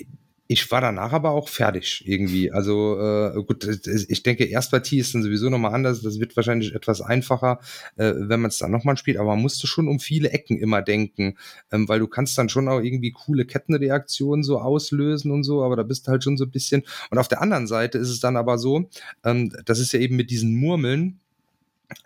ich 0.47 0.71
war 0.71 0.83
danach 0.83 1.13
aber 1.13 1.31
auch 1.31 1.49
fertig 1.49 2.05
irgendwie. 2.07 2.53
Also 2.53 3.01
äh, 3.01 3.43
gut, 3.45 3.67
ich 3.87 4.23
denke, 4.23 4.45
Erstpartie 4.45 4.99
ist 4.99 5.15
dann 5.15 5.23
sowieso 5.23 5.49
nochmal 5.49 5.75
anders. 5.75 6.03
Das 6.03 6.21
wird 6.21 6.37
wahrscheinlich 6.37 6.75
etwas 6.75 7.01
einfacher, 7.01 7.61
äh, 7.97 8.13
wenn 8.15 8.41
man 8.41 8.51
es 8.51 8.59
dann 8.59 8.71
nochmal 8.71 8.99
spielt. 8.99 9.17
Aber 9.17 9.31
man 9.31 9.41
musste 9.41 9.67
schon 9.67 9.89
um 9.89 10.01
viele 10.01 10.31
Ecken 10.31 10.59
immer 10.59 10.83
denken, 10.83 11.39
ähm, 11.73 11.89
weil 11.89 11.99
du 11.99 12.09
kannst 12.09 12.37
dann 12.37 12.51
schon 12.51 12.69
auch 12.69 12.81
irgendwie 12.81 13.13
coole 13.13 13.47
Kettenreaktionen 13.47 14.45
so 14.45 14.59
auslösen 14.61 15.31
und 15.31 15.45
so. 15.45 15.63
Aber 15.65 15.77
da 15.77 15.83
bist 15.83 16.07
du 16.07 16.11
halt 16.11 16.23
schon 16.23 16.37
so 16.37 16.45
ein 16.45 16.51
bisschen. 16.51 16.83
Und 17.11 17.17
auf 17.19 17.29
der 17.29 17.41
anderen 17.41 17.67
Seite 17.67 17.97
ist 17.97 18.11
es 18.11 18.21
dann 18.21 18.37
aber 18.37 18.59
so, 18.59 18.91
ähm, 19.25 19.51
das 19.65 19.79
ist 19.79 19.93
ja 19.95 20.01
eben 20.01 20.17
mit 20.17 20.31
diesen 20.31 20.57
Murmeln 20.57 21.21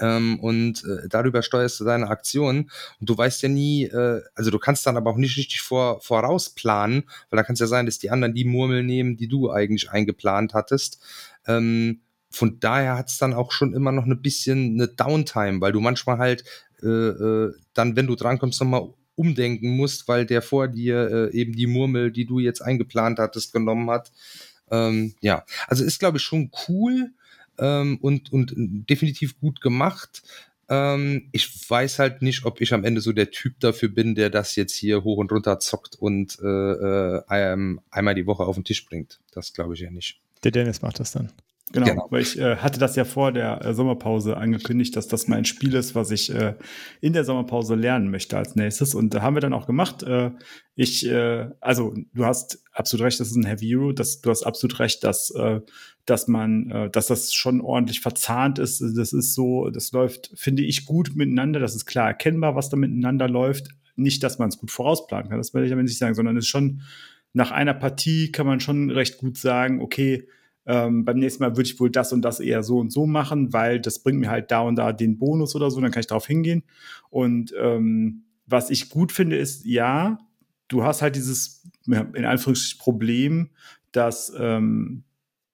ähm, 0.01 0.39
und 0.41 0.85
äh, 0.85 1.09
darüber 1.09 1.43
steuerst 1.43 1.81
du 1.81 1.85
deine 1.85 2.09
Aktionen 2.09 2.71
und 3.01 3.09
du 3.09 3.17
weißt 3.17 3.43
ja 3.43 3.49
nie, 3.49 3.85
äh, 3.85 4.23
also 4.35 4.51
du 4.51 4.59
kannst 4.59 4.87
dann 4.87 4.97
aber 4.97 5.11
auch 5.11 5.17
nicht 5.17 5.37
richtig 5.37 5.61
vor, 5.61 6.01
vorausplanen, 6.01 7.05
weil 7.31 7.37
da 7.37 7.43
kann 7.43 7.55
es 7.55 7.61
ja 7.61 7.67
sein, 7.67 7.87
dass 7.87 7.99
die 7.99 8.11
anderen 8.11 8.35
die 8.35 8.45
Murmel 8.45 8.83
nehmen, 8.83 9.17
die 9.17 9.29
du 9.29 9.51
eigentlich 9.51 9.91
eingeplant 9.91 10.55
hattest. 10.55 11.01
Ähm, 11.47 12.01
von 12.31 12.61
daher 12.61 12.99
hat 12.99 13.09
es 13.09 13.19
dann 13.19 13.33
auch 13.33 13.53
schon 13.53 13.73
immer 13.73 13.93
noch 13.93 14.05
ein 14.05 14.21
bisschen 14.21 14.75
eine 14.75 14.89
Downtime, 14.89 15.61
weil 15.61 15.73
du 15.73 15.81
manchmal 15.81 16.19
halt 16.19 16.45
äh, 16.83 16.87
äh, 16.87 17.55
dann, 17.75 17.97
wenn 17.97 18.07
du 18.07 18.15
drankommst, 18.15 18.61
nochmal 18.61 18.89
umdenken 19.15 19.77
musst, 19.77 20.07
weil 20.07 20.27
der 20.27 20.43
vor 20.43 20.69
dir 20.69 21.31
äh, 21.33 21.37
eben 21.37 21.55
die 21.55 21.67
Murmel, 21.67 22.13
die 22.13 22.25
du 22.25 22.39
jetzt 22.39 22.61
eingeplant 22.61 23.19
hattest, 23.19 23.53
genommen 23.53 23.91
hat. 23.91 24.13
Ähm, 24.71 25.15
ja, 25.21 25.45
also 25.67 25.85
ist, 25.85 25.99
glaube 25.99 26.19
ich, 26.19 26.23
schon 26.23 26.51
cool 26.69 27.13
ähm, 27.59 27.99
und, 28.01 28.33
und 28.33 28.55
definitiv 28.57 29.39
gut 29.41 29.61
gemacht. 29.61 30.23
Ähm, 30.69 31.29
ich 31.33 31.71
weiß 31.71 31.99
halt 31.99 32.23
nicht, 32.23 32.45
ob 32.45 32.61
ich 32.61 32.75
am 32.75 32.85
Ende 32.85 33.01
so 33.01 33.13
der 33.13 33.31
Typ 33.31 33.59
dafür 33.61 33.89
bin, 33.89 34.15
der 34.15 34.31
das 34.31 34.57
jetzt 34.57 34.75
hier 34.75 35.05
hoch 35.05 35.19
und 35.19 35.33
runter 35.33 35.59
zockt 35.61 35.97
und 35.97 36.39
äh, 36.43 36.47
äh, 36.47 37.23
einmal 37.29 38.15
die 38.15 38.27
Woche 38.27 38.45
auf 38.45 38.57
den 38.57 38.65
Tisch 38.65 38.85
bringt. 38.85 39.21
Das 39.33 39.53
glaube 39.53 39.75
ich 39.75 39.81
ja 39.81 39.91
nicht. 39.91 40.21
Der 40.45 40.51
Dennis 40.51 40.83
macht 40.83 41.01
das 41.01 41.13
dann. 41.13 41.33
Genau, 41.73 41.87
genau, 41.87 42.07
weil 42.11 42.23
ich 42.23 42.39
äh, 42.39 42.57
hatte 42.57 42.81
das 42.81 42.97
ja 42.97 43.05
vor 43.05 43.31
der 43.31 43.65
äh, 43.65 43.75
Sommerpause 43.75 44.39
angekündigt, 44.39 44.97
dass 44.97 45.07
das 45.07 45.29
mein 45.29 45.45
Spiel 45.45 45.75
ist, 45.75 45.95
was 45.95 46.11
ich 46.11 46.33
äh, 46.35 46.55
in 47.01 47.13
der 47.13 47.25
Sommerpause 47.25 47.75
lernen 47.75 48.11
möchte 48.11 48.39
als 48.39 48.57
nächstes. 48.57 48.95
Und 48.95 49.13
da 49.13 49.21
haben 49.21 49.37
wir 49.37 49.41
dann 49.41 49.53
auch 49.53 49.67
gemacht. 49.67 50.03
Äh, 50.03 50.31
ich, 50.77 51.07
äh, 51.07 51.51
also 51.61 51.95
du 52.15 52.25
hast 52.25 52.65
absolut 52.73 53.05
recht, 53.07 53.21
das 53.21 53.29
ist 53.29 53.37
ein 53.37 53.45
Heavy 53.45 53.77
Euro. 53.77 53.93
Das, 53.93 54.23
du 54.23 54.31
hast 54.31 54.45
absolut 54.45 54.81
recht, 54.81 55.05
dass, 55.05 55.31
äh, 55.31 55.61
dass 56.07 56.27
man, 56.27 56.71
äh, 56.71 56.91
dass 56.91 57.09
das 57.09 57.35
schon 57.35 57.61
ordentlich 57.61 58.01
verzahnt 58.01 58.59
ist. 58.59 58.81
Das 58.81 59.13
ist 59.13 59.35
so, 59.35 59.69
das 59.69 59.93
läuft, 59.93 60.31
finde 60.35 60.63
ich, 60.63 60.87
gut 60.87 61.17
miteinander. 61.17 61.61
Das 61.61 61.75
ist 61.75 61.85
klar 61.85 62.09
erkennbar, 62.09 62.57
was 62.57 62.71
da 62.71 62.79
miteinander 62.79 63.29
läuft. 63.29 63.69
Nicht, 63.95 64.23
dass 64.23 64.39
man 64.39 64.49
es 64.49 64.59
gut 64.59 64.71
vorausplanen 64.71 65.29
kann, 65.29 65.39
das 65.39 65.53
will 65.53 65.65
ich 65.65 65.73
aber 65.73 65.83
nicht 65.83 65.99
sagen, 65.99 66.15
sondern 66.15 66.37
es 66.37 66.45
ist 66.45 66.51
schon 66.51 66.83
nach 67.35 67.51
einer 67.51 67.75
Partie 67.75 68.33
kann 68.33 68.47
man 68.47 68.61
schon 68.61 68.91
recht 68.91 69.19
gut 69.19 69.37
sagen, 69.37 69.83
okay, 69.83 70.27
ähm, 70.69 71.07
beim 71.07 71.19
nächsten 71.19 71.43
Mal 71.43 71.57
würde 71.57 71.69
ich 71.69 71.81
wohl 71.81 71.91
das 71.91 72.13
und 72.13 72.21
das 72.23 72.41
eher 72.41 72.63
so 72.63 72.79
und 72.79 72.93
so 72.93 73.07
machen, 73.07 73.55
weil 73.55 73.81
das 73.81 74.01
bringt 74.01 74.21
mir 74.21 74.31
halt 74.31 74.51
da 74.51 74.61
und 74.61 74.77
da 74.77 74.93
den 74.93 75.19
Bonus 75.19 75.57
oder 75.57 75.71
so, 75.71 75.81
dann 75.81 75.91
kann 75.91 76.01
ich 76.01 76.07
darauf 76.07 76.27
hingehen. 76.27 76.63
Und 77.09 77.55
ähm, 77.59 78.25
was 78.47 78.69
ich 78.69 78.91
gut 78.91 79.11
finde, 79.11 79.37
ist, 79.37 79.65
ja, 79.65 80.19
du 80.69 80.85
hast 80.85 81.01
halt 81.01 81.17
dieses, 81.17 81.65
in 81.87 82.25
Anführungsstrichen, 82.25 82.79
Problem, 82.79 83.49
dass 83.93 84.31
ähm, 84.39 85.05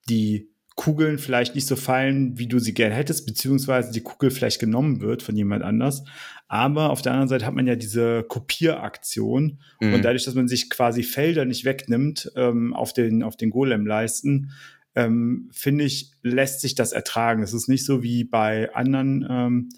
die 0.08 0.50
Kugeln 0.74 1.18
vielleicht 1.18 1.54
nicht 1.54 1.66
so 1.66 1.76
fallen, 1.76 2.36
wie 2.36 2.48
du 2.48 2.58
sie 2.58 2.74
gerne 2.74 2.96
hättest, 2.96 3.24
beziehungsweise 3.24 3.92
die 3.92 4.00
Kugel 4.00 4.32
vielleicht 4.32 4.58
genommen 4.58 5.00
wird 5.00 5.22
von 5.22 5.36
jemand 5.36 5.62
anders. 5.62 6.04
Aber 6.48 6.90
auf 6.90 7.02
der 7.02 7.12
anderen 7.12 7.28
Seite 7.28 7.46
hat 7.46 7.54
man 7.54 7.68
ja 7.68 7.76
diese 7.76 8.24
Kopieraktion 8.24 9.60
mhm. 9.80 9.94
und 9.94 10.04
dadurch, 10.04 10.24
dass 10.24 10.34
man 10.34 10.48
sich 10.48 10.70
quasi 10.70 11.04
Felder 11.04 11.44
nicht 11.44 11.64
wegnimmt 11.64 12.32
ähm, 12.34 12.74
auf 12.74 12.92
den 12.92 13.22
auf 13.22 13.36
den 13.36 13.50
Golem-Leisten, 13.50 14.50
ähm, 14.94 15.48
finde 15.52 15.84
ich, 15.84 16.12
lässt 16.22 16.60
sich 16.60 16.74
das 16.74 16.92
ertragen. 16.92 17.42
Es 17.42 17.52
ist 17.52 17.68
nicht 17.68 17.84
so 17.84 18.02
wie 18.02 18.24
bei 18.24 18.72
anderen 18.74 19.26
ähm, 19.28 19.68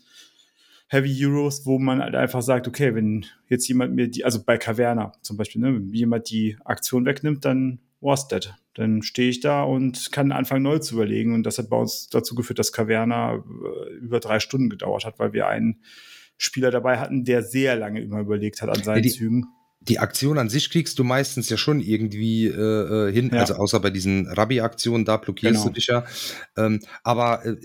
Heavy 0.88 1.26
Euros, 1.26 1.66
wo 1.66 1.78
man 1.78 2.00
halt 2.00 2.14
einfach 2.14 2.42
sagt, 2.42 2.68
okay, 2.68 2.94
wenn 2.94 3.26
jetzt 3.48 3.66
jemand 3.66 3.94
mir 3.94 4.08
die, 4.08 4.24
also 4.24 4.42
bei 4.44 4.56
Caverna 4.56 5.12
zum 5.22 5.36
Beispiel, 5.36 5.60
ne, 5.60 5.74
wenn 5.74 5.92
jemand 5.92 6.30
die 6.30 6.56
Aktion 6.64 7.04
wegnimmt, 7.06 7.44
dann 7.44 7.80
war's 8.00 8.28
that. 8.28 8.54
Dann 8.74 9.02
stehe 9.02 9.30
ich 9.30 9.40
da 9.40 9.62
und 9.62 10.12
kann 10.12 10.32
anfangen 10.32 10.62
neu 10.62 10.78
zu 10.78 10.94
überlegen. 10.96 11.34
Und 11.34 11.44
das 11.44 11.58
hat 11.58 11.70
bei 11.70 11.78
uns 11.78 12.08
dazu 12.08 12.34
geführt, 12.34 12.58
dass 12.58 12.72
Caverna 12.72 13.36
äh, 13.36 13.94
über 13.94 14.20
drei 14.20 14.38
Stunden 14.38 14.68
gedauert 14.68 15.04
hat, 15.04 15.18
weil 15.18 15.32
wir 15.32 15.48
einen 15.48 15.80
Spieler 16.36 16.70
dabei 16.70 16.98
hatten, 16.98 17.24
der 17.24 17.42
sehr 17.42 17.76
lange 17.76 18.02
immer 18.02 18.20
überlegt 18.20 18.60
hat 18.60 18.68
an 18.68 18.82
seinen 18.82 19.02
die, 19.02 19.10
Zügen 19.10 19.46
die 19.88 19.98
Aktion 19.98 20.38
an 20.38 20.48
sich 20.48 20.70
kriegst 20.70 20.98
du 20.98 21.04
meistens 21.04 21.48
ja 21.48 21.56
schon 21.56 21.80
irgendwie 21.80 22.46
äh, 22.46 23.08
äh, 23.08 23.12
hin, 23.12 23.30
ja. 23.32 23.40
also 23.40 23.54
außer 23.54 23.80
bei 23.80 23.90
diesen 23.90 24.28
Rabbi-Aktionen, 24.28 25.04
da 25.04 25.16
blockierst 25.16 25.54
genau. 25.54 25.66
du 25.66 25.72
dich 25.72 25.86
ja. 25.86 26.04
Ähm, 26.56 26.80
aber 27.02 27.44
äh, 27.44 27.56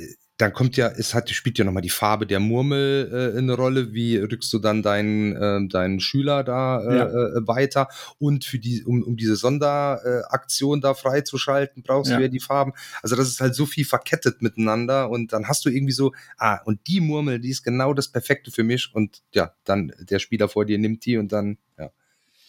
dann 0.42 0.54
kommt 0.54 0.76
ja, 0.76 0.88
es 0.88 1.14
hat, 1.14 1.30
spielt 1.30 1.60
ja 1.60 1.66
nochmal 1.66 1.84
die 1.84 1.90
Farbe 1.90 2.26
der 2.26 2.40
Murmel 2.40 3.34
äh, 3.36 3.38
eine 3.38 3.54
Rolle. 3.54 3.94
Wie 3.94 4.18
rückst 4.18 4.52
du 4.52 4.58
dann 4.58 4.82
deinen, 4.82 5.36
äh, 5.36 5.68
deinen 5.68 6.00
Schüler 6.00 6.44
da 6.44 6.82
äh, 6.82 6.98
ja. 6.98 7.08
äh, 7.08 7.48
weiter? 7.48 7.90
Und 8.18 8.44
für 8.44 8.58
die, 8.58 8.84
um, 8.84 9.04
um 9.04 9.18
diese 9.18 9.36
Sonderaktion 9.36 10.82
da 10.82 10.96
freizuschalten, 10.96 11.84
brauchst 11.84 12.10
ja. 12.10 12.18
du 12.18 12.24
ja 12.24 12.28
die 12.28 12.40
Farben. 12.40 12.74
Also 13.04 13.16
das 13.16 13.28
ist 13.28 13.40
halt 13.40 13.54
so 13.54 13.68
viel 13.68 13.86
verkettet 13.86 14.42
miteinander 14.42 15.12
und 15.12 15.32
dann 15.32 15.48
hast 15.48 15.64
du 15.66 15.70
irgendwie 15.70 15.94
so, 15.94 16.12
ah, 16.38 16.60
und 16.66 16.88
die 16.88 17.02
Murmel, 17.02 17.40
die 17.40 17.50
ist 17.50 17.64
genau 17.64 17.94
das 17.94 18.08
Perfekte 18.08 18.50
für 18.50 18.64
mich 18.64 18.90
und 18.94 19.22
ja, 19.36 19.54
dann 19.64 19.92
der 20.00 20.18
Spieler 20.18 20.50
vor 20.50 20.66
dir 20.66 20.80
nimmt 20.80 21.06
die 21.06 21.18
und 21.18 21.32
dann, 21.32 21.60
ja. 21.78 21.92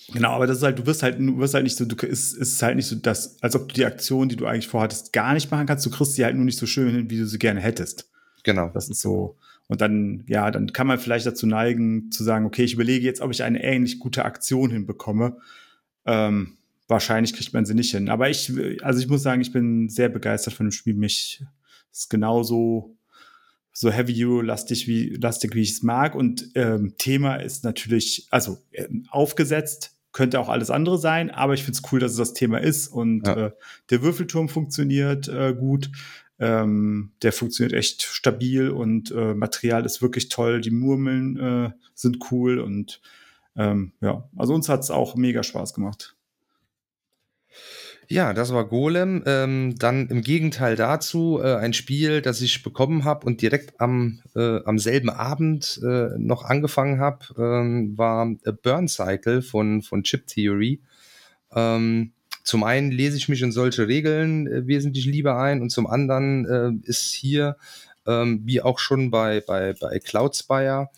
Genau, 0.09 0.31
aber 0.31 0.47
das 0.47 0.59
ist 0.59 0.63
halt, 0.63 0.79
du 0.79 0.87
wirst 0.87 1.03
halt, 1.03 1.19
du 1.19 1.39
wirst 1.39 1.55
halt 1.55 1.65
nicht 1.65 1.77
so, 1.77 1.85
du 1.85 1.95
ist, 2.07 2.33
ist 2.35 2.63
halt 2.63 2.77
nicht 2.77 2.87
so, 2.87 2.97
dass, 2.97 3.41
als 3.43 3.55
ob 3.55 3.69
du 3.69 3.75
die 3.75 3.85
Aktion, 3.85 4.29
die 4.29 4.37
du 4.37 4.47
eigentlich 4.47 4.69
vorhattest, 4.69 5.13
gar 5.13 5.35
nicht 5.35 5.51
machen 5.51 5.67
kannst. 5.67 5.87
Du 5.87 5.91
kriegst 5.91 6.15
sie 6.15 6.25
halt 6.25 6.37
nur 6.37 6.45
nicht 6.45 6.59
so 6.59 6.67
schön 6.67 6.91
hin, 6.91 7.11
wie 7.11 7.19
du 7.19 7.27
sie 7.27 7.39
gerne 7.39 7.61
hättest. 7.61 8.11
Genau. 8.43 8.71
Das 8.75 8.89
ist 8.89 9.01
so. 9.01 9.37
Und 9.69 9.81
dann, 9.81 10.25
ja, 10.27 10.51
dann 10.51 10.73
kann 10.73 10.87
man 10.87 10.99
vielleicht 10.99 11.27
dazu 11.27 11.47
neigen, 11.47 12.11
zu 12.11 12.25
sagen, 12.25 12.45
okay, 12.45 12.65
ich 12.65 12.75
überlege 12.75 13.07
jetzt, 13.07 13.21
ob 13.21 13.31
ich 13.31 13.43
eine 13.43 13.63
ähnlich 13.63 14.01
gute 14.01 14.25
Aktion 14.25 14.71
hinbekomme. 14.71 15.39
Ähm, 16.05 16.57
wahrscheinlich 16.89 17.33
kriegt 17.33 17.53
man 17.55 17.65
sie 17.65 17.75
nicht 17.75 17.93
hin. 17.93 18.09
Aber 18.09 18.29
ich, 18.29 18.53
also 18.83 19.01
ich 19.01 19.09
muss 19.09 19.23
sagen, 19.23 19.41
ich 19.41 19.53
bin 19.53 19.89
sehr 19.89 20.09
begeistert 20.09 20.55
von 20.55 20.67
dem 20.67 20.73
Spiel. 20.73 20.95
Mich 20.95 21.43
ist 21.93 22.11
genauso 22.11 22.97
so 23.73 23.91
Heavy 23.91 24.25
Euro 24.25 24.43
lastig 24.43 24.87
wie 24.87 25.11
lastig 25.17 25.55
wie 25.55 25.63
ich 25.63 25.71
es 25.71 25.83
mag 25.83 26.15
und 26.15 26.51
ähm, 26.55 26.95
Thema 26.99 27.37
ist 27.37 27.65
natürlich 27.65 28.27
also 28.31 28.59
äh, 28.73 28.87
aufgesetzt 29.09 29.92
könnte 30.13 30.39
auch 30.41 30.49
alles 30.49 30.71
andere 30.71 30.99
sein, 30.99 31.31
aber 31.31 31.55
ich 31.55 31.65
finde 31.65 31.79
es 31.83 31.93
cool, 31.93 32.01
dass 32.01 32.13
es 32.13 32.19
das 32.19 32.35
Thema 32.35 32.59
ist 32.59 32.89
und 32.89 33.27
ja. 33.27 33.47
äh, 33.47 33.51
der 33.91 34.03
Würfelturm 34.03 34.49
funktioniert 34.49 35.29
äh, 35.29 35.55
gut. 35.55 35.91
Ähm, 36.39 37.13
der 37.23 37.33
funktioniert 37.33 37.73
echt 37.73 38.03
stabil 38.03 38.71
und 38.71 39.13
äh, 39.13 39.35
Material 39.35 39.85
ist 39.85 40.03
wirklich 40.03 40.29
toll. 40.29 40.61
Die 40.61 40.73
Murmeln 40.73 41.37
äh, 41.39 41.71
sind 41.95 42.19
cool 42.31 42.59
und 42.59 43.01
ähm, 43.55 43.93
ja, 44.01 44.29
also 44.37 44.55
uns 44.55 44.69
hat's 44.69 44.91
auch 44.91 45.15
mega 45.15 45.43
Spaß 45.43 45.75
gemacht. 45.75 46.17
Ja, 48.13 48.35
das 48.35 48.53
war 48.53 48.67
Golem. 48.67 49.23
Ähm, 49.25 49.75
dann 49.79 50.09
im 50.09 50.21
Gegenteil 50.21 50.77
dazu 50.77 51.41
äh, 51.43 51.55
ein 51.55 51.73
Spiel, 51.73 52.21
das 52.21 52.43
ich 52.43 52.63
bekommen 52.63 53.05
habe 53.07 53.25
und 53.25 53.41
direkt 53.41 53.81
am, 53.81 54.21
äh, 54.37 54.63
am 54.67 54.79
selben 54.79 55.09
Abend 55.09 55.81
äh, 55.83 56.11
noch 56.19 56.45
angefangen 56.45 57.01
habe, 57.01 57.25
ähm, 57.39 57.97
war 57.97 58.31
Burn 58.63 58.87
Cycle 58.87 59.41
von, 59.41 59.81
von 59.81 60.03
Chip 60.03 60.27
Theory. 60.27 60.83
Ähm, 61.55 62.13
zum 62.45 62.65
einen 62.65 62.91
lese 62.91 63.17
ich 63.17 63.31
mich 63.31 63.41
in 63.41 63.51
solche 63.51 63.89
Regeln 63.89 64.47
äh, 64.47 64.67
wesentlich 64.67 65.07
lieber 65.07 65.39
ein 65.39 65.63
und 65.63 65.71
zum 65.71 65.87
anderen 65.87 66.45
äh, 66.45 66.87
ist 66.87 67.13
hier, 67.13 67.57
ähm, 68.07 68.43
wie 68.45 68.61
auch 68.61 68.79
schon 68.79 69.11
bei, 69.11 69.41
bei, 69.41 69.73
bei 69.81 69.99
Cloudspire, 70.01 70.91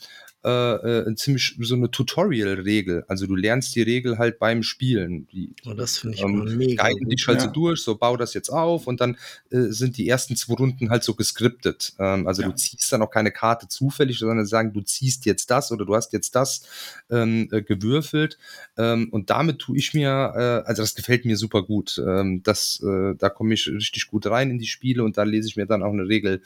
äh, 0.45 1.09
äh, 1.09 1.15
ziemlich 1.15 1.57
so 1.61 1.75
eine 1.75 1.91
Tutorial-Regel. 1.91 3.05
Also 3.09 3.27
du 3.27 3.35
lernst 3.35 3.75
die 3.75 3.83
Regel 3.83 4.19
halt 4.19 4.39
beim 4.39 4.63
Spielen. 4.63 5.27
Die, 5.29 5.55
oh, 5.67 5.73
das 5.73 5.99
finde 5.99 6.17
ich 6.17 6.23
ähm, 6.23 6.57
mega. 6.57 6.85
Guiden 6.85 7.09
dich 7.09 7.27
halt 7.27 7.41
ja. 7.41 7.47
so 7.47 7.51
durch, 7.51 7.81
so 7.81 7.97
bau 7.97 8.17
das 8.19 8.35
jetzt 8.35 8.51
auf 8.51 8.87
und 8.87 9.01
dann 9.01 9.17
äh, 9.51 9.63
sind 9.71 9.97
die 9.97 10.07
ersten 10.07 10.37
zwei 10.37 10.55
Runden 10.55 10.91
halt 10.91 11.03
so 11.03 11.15
geskriptet. 11.15 11.95
Ähm, 11.99 12.27
also 12.27 12.43
ja. 12.43 12.49
du 12.49 12.55
ziehst 12.55 12.93
dann 12.93 13.01
auch 13.01 13.11
keine 13.11 13.31
Karte 13.31 13.69
zufällig, 13.69 14.19
sondern 14.19 14.45
sagen, 14.45 14.75
du 14.75 14.83
ziehst 14.83 15.25
jetzt 15.25 15.51
das 15.51 15.73
oder 15.73 15.87
du 15.87 15.95
hast 15.95 16.13
jetzt 16.13 16.35
das 16.35 16.69
ähm, 17.11 17.49
äh, 17.51 17.63
gewürfelt. 17.63 18.39
Ähm, 18.77 19.09
und 19.13 19.31
damit 19.31 19.61
tue 19.61 19.79
ich 19.79 19.95
mir, 19.95 20.11
äh, 20.37 20.69
also 20.69 20.83
das 20.83 20.95
gefällt 20.95 21.25
mir 21.25 21.39
super 21.39 21.63
gut. 21.63 22.03
Ähm, 22.07 22.43
das, 22.43 22.83
äh, 22.85 23.15
da 23.17 23.31
komme 23.31 23.55
ich 23.55 23.67
richtig 23.69 24.09
gut 24.09 24.27
rein 24.27 24.51
in 24.51 24.59
die 24.59 24.67
Spiele 24.67 25.05
und 25.05 25.17
da 25.17 25.23
lese 25.23 25.49
ich 25.49 25.57
mir 25.57 25.67
dann 25.67 25.83
auch 25.83 25.93
eine 25.93 26.07
Regel 26.07 26.43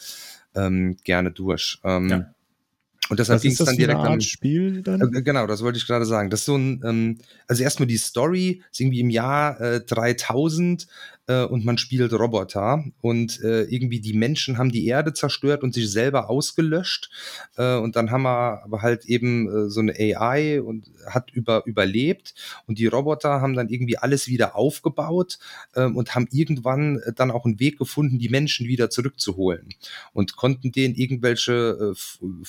ähm, 0.54 0.96
gerne 1.02 1.32
durch. 1.32 1.80
Ähm, 1.82 2.08
ja. 2.08 2.34
Und 3.08 3.18
deshalb 3.18 3.40
ging 3.42 3.52
es 3.52 3.58
dann 3.58 3.76
direkt 3.76 4.00
am 4.00 4.20
Spiel 4.20 4.82
dann? 4.82 5.00
Äh, 5.00 5.22
genau, 5.22 5.46
das 5.46 5.62
wollte 5.62 5.78
ich 5.78 5.86
gerade 5.86 6.04
sagen. 6.04 6.30
Das 6.30 6.40
ist 6.40 6.46
so 6.46 6.56
ein, 6.56 6.82
ähm, 6.84 7.18
also 7.46 7.62
erstmal 7.62 7.86
die 7.86 7.96
Story 7.96 8.62
ist 8.70 8.80
irgendwie 8.80 9.00
im 9.00 9.10
Jahr 9.10 9.60
äh, 9.60 9.80
3000 9.80 10.86
äh, 11.28 11.44
und 11.44 11.64
man 11.64 11.78
spielt 11.78 12.12
Roboter 12.12 12.84
und 13.00 13.40
äh, 13.42 13.62
irgendwie 13.64 14.00
die 14.00 14.14
Menschen 14.14 14.58
haben 14.58 14.72
die 14.72 14.86
Erde 14.86 15.12
zerstört 15.12 15.62
und 15.62 15.74
sich 15.74 15.90
selber 15.90 16.28
ausgelöscht 16.28 17.10
äh, 17.56 17.76
und 17.76 17.94
dann 17.96 18.10
haben 18.10 18.22
wir 18.22 18.64
aber 18.64 18.82
halt 18.82 19.04
eben 19.04 19.48
äh, 19.48 19.70
so 19.70 19.80
eine 19.80 19.94
AI 19.98 20.60
und 20.60 20.90
hat 21.06 21.30
über 21.30 21.62
überlebt 21.66 22.34
und 22.66 22.78
die 22.78 22.86
Roboter 22.86 23.40
haben 23.40 23.54
dann 23.54 23.68
irgendwie 23.68 23.98
alles 23.98 24.26
wieder 24.26 24.56
aufgebaut 24.56 25.38
äh, 25.74 25.84
und 25.84 26.14
haben 26.14 26.28
irgendwann 26.32 27.00
dann 27.14 27.30
auch 27.30 27.44
einen 27.44 27.60
Weg 27.60 27.78
gefunden, 27.78 28.18
die 28.18 28.28
Menschen 28.28 28.66
wieder 28.66 28.90
zurückzuholen 28.90 29.68
und 30.12 30.36
konnten 30.36 30.72
denen 30.72 30.94
irgendwelche 30.94 31.94
äh, 31.94 32.44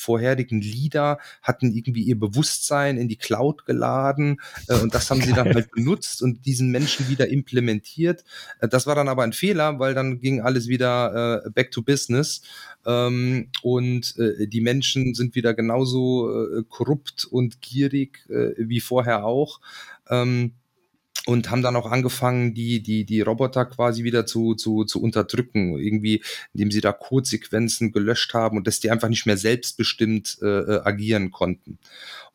vorherigen 0.49 0.61
Lieder 0.61 1.19
hatten 1.41 1.71
irgendwie 1.71 2.03
ihr 2.03 2.19
Bewusstsein 2.19 2.97
in 2.97 3.07
die 3.07 3.15
Cloud 3.15 3.65
geladen 3.65 4.39
äh, 4.67 4.79
und 4.79 4.93
das 4.93 5.09
haben 5.09 5.19
Geil. 5.19 5.27
sie 5.27 5.33
dann 5.33 5.53
halt 5.53 5.71
benutzt 5.71 6.21
und 6.21 6.45
diesen 6.45 6.71
Menschen 6.71 7.09
wieder 7.09 7.29
implementiert. 7.29 8.23
Äh, 8.59 8.67
das 8.67 8.87
war 8.87 8.95
dann 8.95 9.07
aber 9.07 9.23
ein 9.23 9.33
Fehler, 9.33 9.79
weil 9.79 9.93
dann 9.93 10.19
ging 10.19 10.41
alles 10.41 10.67
wieder 10.67 11.43
äh, 11.45 11.49
back 11.51 11.71
to 11.71 11.81
business 11.81 12.41
ähm, 12.85 13.49
und 13.61 14.15
äh, 14.17 14.47
die 14.47 14.61
Menschen 14.61 15.13
sind 15.13 15.35
wieder 15.35 15.53
genauso 15.53 16.59
äh, 16.59 16.63
korrupt 16.67 17.25
und 17.25 17.61
gierig 17.61 18.27
äh, 18.29 18.53
wie 18.57 18.79
vorher 18.79 19.25
auch. 19.25 19.59
Ähm, 20.09 20.53
und 21.29 21.51
haben 21.51 21.61
dann 21.61 21.75
auch 21.75 21.85
angefangen, 21.91 22.55
die, 22.55 22.81
die, 22.81 23.05
die 23.05 23.21
Roboter 23.21 23.65
quasi 23.65 24.03
wieder 24.03 24.25
zu, 24.25 24.55
zu, 24.55 24.83
zu 24.83 24.99
unterdrücken, 24.99 25.77
irgendwie, 25.77 26.23
indem 26.55 26.71
sie 26.71 26.81
da 26.81 26.91
Codesequenzen 26.91 27.91
gelöscht 27.91 28.33
haben 28.33 28.57
und 28.57 28.65
dass 28.65 28.79
die 28.79 28.89
einfach 28.89 29.09
nicht 29.09 29.27
mehr 29.27 29.37
selbstbestimmt 29.37 30.39
äh, 30.41 30.47
äh 30.47 30.81
agieren 30.83 31.29
konnten. 31.29 31.77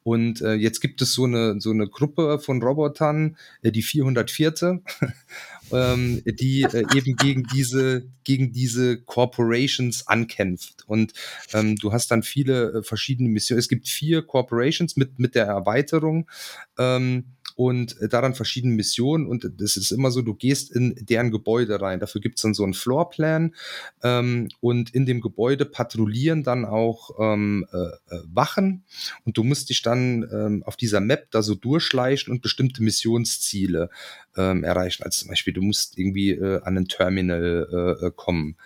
Und 0.05 0.43
äh, 0.43 0.53
jetzt 0.53 0.81
gibt 0.81 1.03
es 1.03 1.13
so 1.13 1.25
eine, 1.25 1.61
so 1.61 1.71
eine 1.71 1.89
Gruppe 1.89 2.39
von 2.39 2.63
Robotern, 2.63 3.37
äh, 3.63 3.73
die 3.73 3.83
404. 3.83 4.81
ähm, 5.73 6.23
die 6.25 6.63
äh, 6.63 6.85
eben 6.95 7.17
gegen 7.17 7.43
diese, 7.53 8.07
gegen 8.23 8.53
diese 8.53 9.01
Corporations 9.01 10.07
ankämpft. 10.07 10.85
Und 10.87 11.15
ähm, 11.53 11.75
du 11.77 11.93
hast 11.93 12.13
dann 12.13 12.23
viele 12.23 12.75
äh, 12.75 12.83
verschiedene 12.85 13.29
Missionen. 13.29 13.59
Es 13.59 13.69
gibt 13.69 13.89
vier 13.89 14.23
Corporations 14.23 14.97
mit, 14.97 15.19
mit 15.19 15.35
der 15.35 15.47
Erweiterung. 15.47 16.31
Ähm, 16.79 17.34
und 17.55 18.01
äh, 18.01 18.09
daran 18.09 18.35
verschiedene 18.35 18.75
Missionen 18.75 19.27
und 19.27 19.51
das 19.59 19.77
ist 19.77 19.91
immer 19.91 20.11
so, 20.11 20.23
du 20.23 20.35
gehst 20.35 20.75
in 20.75 20.95
deren 21.01 21.31
Gebäude 21.31 21.81
rein. 21.81 22.01
Dafür 22.01 22.21
gibt's 22.21 22.43
dann 22.43 22.55
so 22.55 22.65
einen 22.65 22.75
Floorplan 22.75 23.55
ähm, 24.03 24.49
und 24.61 24.95
in 24.95 25.07
dem 25.07 25.21
Gebäude 25.21 25.65
patrouillieren 25.65 26.43
dann 26.43 26.65
auch 26.65 27.11
ähm, 27.21 27.67
äh, 27.73 27.77
äh, 28.15 28.21
Wachen 28.33 28.85
und 29.25 29.37
du 29.37 29.45
musst 29.45 29.71
dich 29.71 29.83
dann 29.83 30.29
ähm, 30.33 30.63
auf 30.65 30.77
dieser 30.77 31.01
Map 31.01 31.31
da 31.31 31.43
so 31.43 31.55
durchschleichen 31.55 32.33
und 32.33 32.43
bestimmte 32.43 32.83
Missionsziele 32.83 33.91
ähm, 34.37 34.65
erreichen. 34.65 35.03
Also 35.05 35.21
zum 35.21 35.29
Beispiel, 35.29 35.53
du 35.53 35.63
musst 35.63 35.99
irgendwie 35.99 36.31
äh, 36.31 36.61
an 36.63 36.77
ein 36.77 36.87
Terminal 36.87 37.99
äh, 38.01 38.07
äh 38.07 38.13
kommen. 38.15 38.57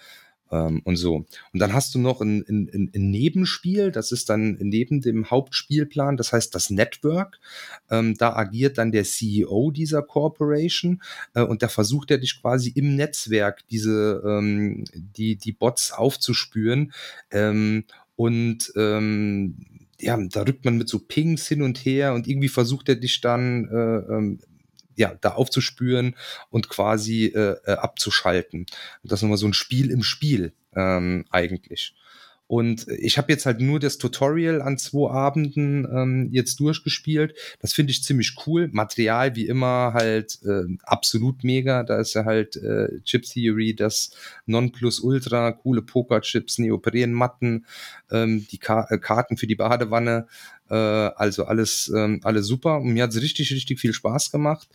Ähm, 0.51 0.81
und 0.85 0.97
so. 0.97 1.27
Und 1.53 1.61
dann 1.61 1.73
hast 1.73 1.95
du 1.95 1.99
noch 1.99 2.21
ein, 2.21 2.45
ein, 2.49 2.91
ein, 2.95 3.11
Nebenspiel, 3.11 3.93
das 3.93 4.13
ist 4.13 4.31
dann 4.31 4.57
neben 4.61 5.01
dem 5.01 5.31
Hauptspielplan, 5.31 6.17
das 6.17 6.33
heißt 6.33 6.55
das 6.55 6.71
Network. 6.71 7.39
Ähm, 7.91 8.17
da 8.17 8.35
agiert 8.35 8.79
dann 8.79 8.93
der 8.93 9.05
CEO 9.05 9.71
dieser 9.71 10.03
Corporation 10.03 11.03
äh, 11.35 11.43
und 11.43 11.63
da 11.63 11.69
versucht 11.69 12.11
er 12.11 12.19
dich 12.19 12.41
quasi 12.41 12.71
im 12.71 12.97
Netzwerk 12.97 13.67
diese, 13.69 14.23
ähm, 14.25 14.85
die, 14.95 15.37
die 15.37 15.53
Bots 15.53 15.93
aufzuspüren. 15.93 16.93
Ähm, 17.31 17.85
und 18.17 18.73
ähm, 18.77 19.57
ja, 20.01 20.17
da 20.17 20.43
rückt 20.43 20.65
man 20.65 20.79
mit 20.79 20.89
so 20.89 20.99
Pings 20.99 21.47
hin 21.47 21.63
und 21.63 21.79
her 21.79 22.15
und 22.15 22.29
irgendwie 22.29 22.49
versucht 22.49 22.89
er 22.89 22.97
dich 22.97 23.21
dann 23.21 23.69
äh, 23.69 24.13
ähm, 24.13 24.39
ja, 24.99 25.17
da 25.21 25.31
aufzuspüren 25.31 26.17
und 26.51 26.69
quasi 26.69 27.27
äh, 27.27 27.57
äh, 27.65 27.73
abzuschalten. 27.73 28.67
Das 29.03 29.21
ist 29.21 29.23
nochmal 29.23 29.39
so 29.39 29.47
ein 29.47 29.55
Spiel 29.55 29.91
im 29.91 30.03
Spiel 30.03 30.53
ähm, 30.75 31.25
eigentlich. 31.31 31.95
Und 32.49 32.89
ich 32.89 33.19
habe 33.19 33.31
jetzt 33.31 33.45
halt 33.45 33.61
nur 33.61 33.79
das 33.79 33.99
Tutorial 33.99 34.63
an 34.63 34.79
zwei 34.79 35.11
Abenden 35.11 35.85
ähm, 35.85 36.29
jetzt 36.33 36.59
durchgespielt. 36.61 37.35
Das 37.61 37.75
finde 37.75 37.91
ich 37.91 38.03
ziemlich 38.03 38.37
cool. 38.47 38.71
Material 38.73 39.37
wie 39.37 39.47
immer 39.47 39.93
halt 39.93 40.39
äh, 40.47 40.65
absolut 40.83 41.45
mega. 41.45 41.83
Da 41.83 42.01
ist 42.01 42.15
ja 42.15 42.25
halt 42.25 42.57
äh, 42.57 43.03
Chip 43.03 43.25
Theory, 43.25 43.75
das 43.75 44.13
Nonplusultra, 44.47 45.53
coole 45.53 45.83
Pokerchips, 45.83 46.57
Neoprenmatten, 46.57 47.67
ähm, 48.11 48.47
die 48.51 48.59
Ka 48.59 48.87
äh, 48.89 48.97
Karten 48.97 49.37
für 49.37 49.47
die 49.47 49.55
Badewanne. 49.55 50.27
Äh, 50.71 50.75
also 50.75 51.45
alles, 51.45 51.93
ähm, 51.95 52.21
alles 52.23 52.47
super. 52.47 52.81
Und 52.81 52.93
mir 52.93 53.05
hat 53.05 53.11
es 53.11 53.23
richtig, 53.23 53.53
richtig 53.53 53.81
viel 53.81 53.93
Spaß 53.93 54.31
gemacht. 54.31 54.69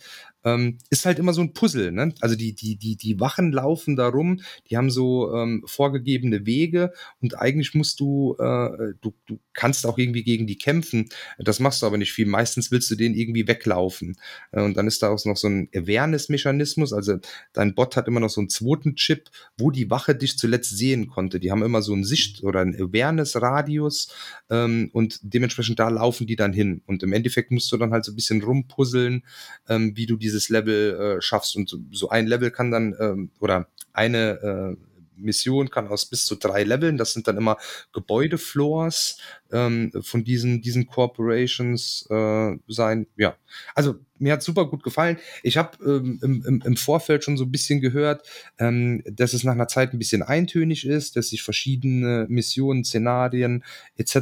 Ähm, 0.44 0.78
ist 0.90 1.06
halt 1.06 1.18
immer 1.18 1.32
so 1.32 1.40
ein 1.40 1.54
Puzzle, 1.54 1.90
ne? 1.90 2.12
Also 2.20 2.36
die, 2.36 2.54
die, 2.54 2.76
die, 2.76 2.96
die 2.96 3.18
Wachen 3.18 3.50
laufen 3.50 3.96
da 3.96 4.08
rum, 4.08 4.40
die 4.68 4.76
haben 4.76 4.90
so 4.90 5.34
ähm, 5.34 5.62
vorgegebene 5.64 6.44
Wege 6.44 6.92
und 7.22 7.38
eigentlich 7.38 7.74
musst 7.74 7.98
du, 7.98 8.36
äh, 8.38 8.92
du, 9.00 9.14
du 9.26 9.38
kannst 9.54 9.86
auch 9.86 9.96
irgendwie 9.96 10.22
gegen 10.22 10.46
die 10.46 10.58
kämpfen. 10.58 11.08
Das 11.38 11.60
machst 11.60 11.80
du 11.80 11.86
aber 11.86 11.96
nicht 11.96 12.12
viel. 12.12 12.26
Meistens 12.26 12.70
willst 12.70 12.90
du 12.90 12.94
den 12.94 13.14
irgendwie 13.14 13.48
weglaufen. 13.48 14.16
Äh, 14.52 14.62
und 14.62 14.76
dann 14.76 14.86
ist 14.86 15.02
da 15.02 15.08
auch 15.08 15.24
noch 15.24 15.38
so 15.38 15.48
ein 15.48 15.68
Awareness-Mechanismus. 15.74 16.92
Also 16.92 17.18
dein 17.54 17.74
Bot 17.74 17.96
hat 17.96 18.06
immer 18.06 18.20
noch 18.20 18.30
so 18.30 18.42
einen 18.42 18.50
zweiten 18.50 18.96
Chip, 18.96 19.30
wo 19.56 19.70
die 19.70 19.88
Wache 19.88 20.14
dich 20.14 20.36
zuletzt 20.36 20.76
sehen 20.76 21.06
konnte. 21.06 21.40
Die 21.40 21.50
haben 21.50 21.62
immer 21.62 21.80
so 21.80 21.94
einen 21.94 22.04
Sicht- 22.04 22.42
oder 22.42 22.60
einen 22.60 22.74
Awareness-Radius 22.74 24.12
ähm, 24.50 24.90
und 24.92 25.20
dementsprechend 25.22 25.80
da 25.84 25.90
laufen 25.90 26.26
die 26.26 26.36
dann 26.36 26.52
hin. 26.52 26.82
Und 26.86 27.02
im 27.02 27.12
Endeffekt 27.12 27.50
musst 27.50 27.70
du 27.72 27.76
dann 27.76 27.92
halt 27.92 28.04
so 28.04 28.12
ein 28.12 28.16
bisschen 28.16 28.42
rumpuzzeln, 28.42 29.22
ähm, 29.68 29.96
wie 29.96 30.06
du 30.06 30.16
dieses 30.16 30.48
Level 30.48 31.16
äh, 31.18 31.22
schaffst. 31.22 31.56
Und 31.56 31.68
so, 31.68 31.78
so 31.92 32.08
ein 32.08 32.26
Level 32.26 32.50
kann 32.50 32.70
dann, 32.70 32.94
ähm, 32.98 33.30
oder 33.40 33.68
eine 33.92 34.76
äh, 34.76 34.76
Mission 35.16 35.70
kann 35.70 35.88
aus 35.88 36.06
bis 36.06 36.26
zu 36.26 36.34
drei 36.36 36.64
Leveln, 36.64 36.98
das 36.98 37.12
sind 37.12 37.28
dann 37.28 37.36
immer 37.36 37.56
Gebäudefloors 37.92 39.18
ähm, 39.54 39.92
von 40.02 40.24
diesen, 40.24 40.60
diesen 40.60 40.86
Corporations 40.86 42.06
äh, 42.10 42.56
sein. 42.66 43.06
Ja, 43.16 43.36
also 43.74 43.94
mir 44.18 44.32
hat 44.32 44.42
super 44.42 44.66
gut 44.66 44.82
gefallen. 44.82 45.18
Ich 45.42 45.56
habe 45.56 45.78
ähm, 45.84 46.42
im, 46.46 46.62
im, 46.64 46.76
Vorfeld 46.76 47.24
schon 47.24 47.36
so 47.36 47.44
ein 47.44 47.50
bisschen 47.50 47.80
gehört, 47.80 48.26
ähm, 48.58 49.02
dass 49.06 49.32
es 49.32 49.44
nach 49.44 49.52
einer 49.52 49.68
Zeit 49.68 49.92
ein 49.92 49.98
bisschen 49.98 50.22
eintönig 50.22 50.86
ist, 50.86 51.16
dass 51.16 51.28
sich 51.28 51.42
verschiedene 51.42 52.26
Missionen, 52.28 52.84
Szenarien 52.84 53.64
etc. 53.96 54.16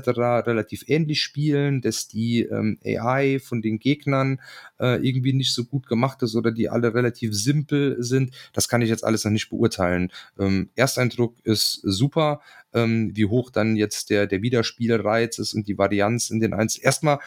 relativ 0.47 0.85
ähnlich 0.89 1.23
spielen, 1.23 1.81
dass 1.83 2.09
die 2.09 2.43
ähm, 2.43 2.79
AI 2.85 3.39
von 3.39 3.63
den 3.63 3.79
Gegnern 3.79 4.41
äh, 4.81 4.97
irgendwie 5.07 5.33
nicht 5.33 5.55
so 5.55 5.65
gut 5.65 5.87
gemacht 5.87 6.23
ist 6.23 6.35
oder 6.35 6.53
die 6.53 6.69
alle 6.69 6.95
relativ 6.95 7.35
simpel 7.35 7.97
sind. 8.03 8.35
Das 8.53 8.69
kann 8.69 8.83
ich 8.83 8.89
jetzt 8.89 9.05
alles 9.05 9.25
noch 9.25 9.33
nicht 9.33 9.51
beurteilen. 9.51 10.11
Ähm, 10.39 10.71
Ersteindruck 10.75 11.37
ist 11.45 11.81
super 11.83 12.41
ähm, 12.75 13.13
wie 13.15 13.27
hoch 13.27 13.51
dann 13.51 13.77
jetzt 13.77 14.11
der, 14.11 14.27
der 14.27 14.43
Wiederspielreiz 14.43 15.39
ist 15.39 15.55
und 15.55 15.69
die 15.69 15.79
Varianz 15.79 16.31
in 16.31 16.41
den 16.41 16.55
Einzel. 16.55 16.85
Erstmal 16.85 17.19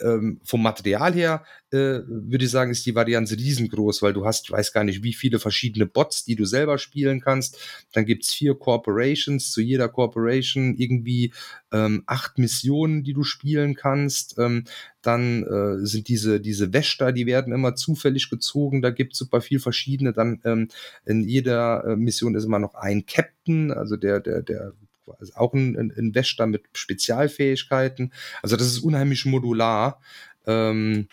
ähm, 0.00 0.40
vom 0.44 0.62
Material 0.62 1.12
her 1.12 1.44
äh, 1.70 2.00
würde 2.06 2.44
ich 2.44 2.50
sagen, 2.50 2.70
ist 2.70 2.86
die 2.86 2.94
Varianz 2.94 3.32
riesengroß, 3.32 4.02
weil 4.02 4.12
du 4.12 4.24
hast, 4.24 4.44
ich 4.44 4.50
weiß 4.50 4.72
gar 4.72 4.84
nicht, 4.84 5.02
wie 5.02 5.12
viele 5.12 5.38
verschiedene 5.38 5.86
Bots, 5.86 6.24
die 6.24 6.36
du 6.36 6.44
selber 6.44 6.78
spielen 6.78 7.20
kannst. 7.20 7.58
Dann 7.92 8.06
gibt's 8.06 8.32
vier 8.32 8.54
Corporations, 8.54 9.50
zu 9.50 9.60
jeder 9.60 9.88
Corporation 9.88 10.74
irgendwie 10.76 11.32
ähm, 11.72 12.04
acht 12.06 12.38
Missionen, 12.38 13.04
die 13.04 13.12
du 13.12 13.22
spielen 13.22 13.74
kannst. 13.74 14.38
Ähm, 14.38 14.64
dann 15.02 15.42
äh, 15.44 15.86
sind 15.86 16.08
diese, 16.08 16.40
diese 16.40 16.72
Wächter, 16.72 17.12
die 17.12 17.26
werden 17.26 17.52
immer 17.52 17.74
zufällig 17.74 18.30
gezogen. 18.30 18.82
Da 18.82 18.90
gibt's 18.90 19.18
super 19.18 19.40
viel 19.40 19.60
verschiedene. 19.60 20.12
Dann 20.12 20.40
ähm, 20.44 20.68
in 21.04 21.22
jeder 21.22 21.84
äh, 21.84 21.96
Mission 21.96 22.34
ist 22.34 22.44
immer 22.44 22.58
noch 22.58 22.74
ein 22.74 23.04
Captain, 23.06 23.72
also 23.72 23.96
der, 23.96 24.20
der, 24.20 24.42
der 24.42 24.72
also 25.18 25.34
auch 25.34 25.54
ein, 25.54 25.76
ein, 25.76 26.14
Wächter 26.14 26.46
mit 26.46 26.64
Spezialfähigkeiten. 26.72 28.12
Also 28.42 28.56
das 28.56 28.66
ist 28.66 28.80
unheimlich 28.80 29.24
modular. 29.26 30.00
Ähm, 30.46 31.08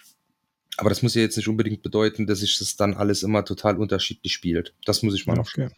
aber 0.77 0.89
das 0.89 1.01
muss 1.01 1.15
ja 1.15 1.21
jetzt 1.21 1.37
nicht 1.37 1.47
unbedingt 1.47 1.81
bedeuten, 1.81 2.27
dass 2.27 2.39
sich 2.39 2.57
das 2.59 2.75
dann 2.75 2.95
alles 2.95 3.23
immer 3.23 3.45
total 3.45 3.77
unterschiedlich 3.77 4.33
spielt. 4.33 4.73
Das 4.85 5.03
muss 5.03 5.15
ich 5.15 5.25
mal 5.25 5.35
noch 5.35 5.47
okay. 5.47 5.69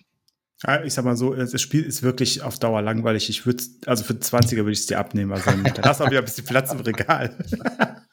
Ich 0.86 0.95
sag 0.95 1.05
mal 1.05 1.15
so, 1.15 1.36
das 1.36 1.61
Spiel 1.61 1.84
ist 1.84 2.01
wirklich 2.01 2.41
auf 2.41 2.57
Dauer 2.57 2.82
langweilig. 2.82 3.30
Ich 3.30 3.45
würde, 3.45 3.63
also 3.86 4.03
für 4.03 4.13
20er 4.13 4.57
würde 4.57 4.72
ich 4.72 4.80
es 4.80 4.88
dir 4.88 4.97
abnehmen. 4.97 5.32
Also 5.32 5.51
dann 5.51 5.84
hast 5.84 5.99
du 5.99 6.03
auch 6.03 6.09
wieder 6.09 6.20
ein 6.20 6.26
bisschen 6.26 6.45
Platz 6.45 6.72
im 6.72 6.80
Regal. 6.80 7.38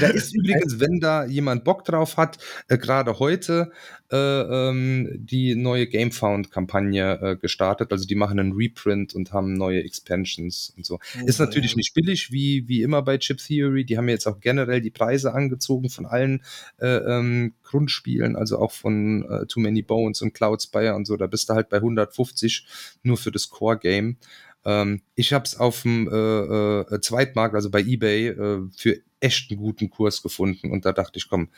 Da 0.00 0.08
ist 0.08 0.34
übrigens, 0.34 0.80
wenn 0.80 1.00
da 1.00 1.24
jemand 1.24 1.64
Bock 1.64 1.84
drauf 1.84 2.16
hat, 2.16 2.38
äh, 2.68 2.78
gerade 2.78 3.18
heute 3.18 3.72
äh, 4.10 4.16
ähm, 4.16 5.08
die 5.14 5.54
neue 5.54 5.86
Gamefound-Kampagne 5.86 7.20
äh, 7.22 7.36
gestartet. 7.36 7.92
Also 7.92 8.06
die 8.06 8.14
machen 8.14 8.40
einen 8.40 8.52
Reprint 8.52 9.14
und 9.14 9.32
haben 9.32 9.54
neue 9.54 9.84
Expansions 9.84 10.72
und 10.76 10.84
so. 10.84 10.98
Oh, 11.20 11.26
ist 11.26 11.38
natürlich 11.38 11.76
nicht 11.76 11.94
billig, 11.94 12.32
wie, 12.32 12.66
wie 12.66 12.82
immer 12.82 13.02
bei 13.02 13.18
Chip 13.18 13.38
Theory. 13.38 13.84
Die 13.84 13.96
haben 13.96 14.08
jetzt 14.08 14.26
auch 14.26 14.40
generell 14.40 14.80
die 14.80 14.90
Preise 14.90 15.32
angezogen 15.32 15.90
von 15.90 16.06
allen 16.06 16.42
äh, 16.78 16.88
ähm, 16.88 17.54
Grundspielen, 17.62 18.34
also 18.34 18.58
auch 18.58 18.72
von 18.72 19.24
äh, 19.30 19.46
Too 19.46 19.60
Many 19.60 19.82
Bones 19.82 20.22
und 20.22 20.34
Cloud 20.34 20.62
Spire 20.62 20.94
und 20.94 21.06
so. 21.06 21.16
Da 21.16 21.26
bist 21.26 21.48
du 21.48 21.54
halt 21.54 21.68
bei 21.68 21.76
150 21.76 22.66
nur 23.02 23.16
für 23.16 23.30
das 23.30 23.48
Core-Game. 23.48 24.16
Ähm, 24.64 25.02
ich 25.14 25.32
habe 25.32 25.44
es 25.44 25.56
auf 25.58 25.82
dem 25.82 26.08
äh, 26.08 26.80
äh, 26.80 27.00
Zweitmarkt, 27.00 27.54
also 27.54 27.70
bei 27.70 27.80
eBay, 27.80 28.28
äh, 28.28 28.60
für 28.76 28.98
echt 29.20 29.50
einen 29.50 29.60
guten 29.60 29.90
Kurs 29.90 30.22
gefunden 30.22 30.70
und 30.70 30.84
da 30.84 30.92
dachte 30.92 31.18
ich, 31.18 31.28
komm, 31.28 31.48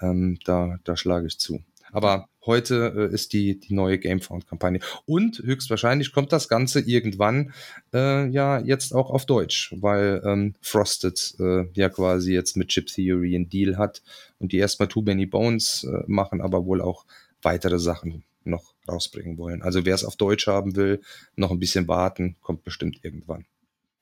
ähm, 0.00 0.38
da, 0.44 0.78
da 0.84 0.96
schlage 0.96 1.26
ich 1.26 1.38
zu. 1.38 1.62
Aber 1.92 2.28
heute 2.46 3.08
äh, 3.10 3.14
ist 3.14 3.32
die, 3.32 3.58
die 3.58 3.74
neue 3.74 3.98
Gamefound-Kampagne. 3.98 4.80
Und 5.06 5.38
höchstwahrscheinlich 5.38 6.12
kommt 6.12 6.32
das 6.32 6.48
Ganze 6.48 6.80
irgendwann 6.80 7.52
äh, 7.92 8.28
ja 8.28 8.60
jetzt 8.60 8.94
auch 8.94 9.10
auf 9.10 9.26
Deutsch, 9.26 9.74
weil 9.78 10.22
ähm, 10.24 10.54
Frosted 10.60 11.34
äh, 11.40 11.66
ja 11.74 11.88
quasi 11.88 12.32
jetzt 12.32 12.56
mit 12.56 12.68
Chip 12.68 12.86
Theory 12.86 13.34
einen 13.34 13.48
Deal 13.48 13.76
hat 13.76 14.02
und 14.38 14.52
die 14.52 14.58
erstmal 14.58 14.88
Too 14.88 15.02
Many 15.02 15.26
Bones 15.26 15.84
äh, 15.84 16.04
machen, 16.06 16.40
aber 16.40 16.64
wohl 16.64 16.80
auch 16.80 17.04
weitere 17.42 17.78
Sachen 17.78 18.24
noch 18.44 18.74
rausbringen 18.90 19.38
wollen. 19.38 19.62
Also 19.62 19.84
wer 19.84 19.94
es 19.94 20.04
auf 20.04 20.16
Deutsch 20.16 20.46
haben 20.46 20.76
will, 20.76 21.00
noch 21.36 21.50
ein 21.50 21.58
bisschen 21.58 21.88
warten, 21.88 22.36
kommt 22.40 22.64
bestimmt 22.64 23.00
irgendwann. 23.02 23.46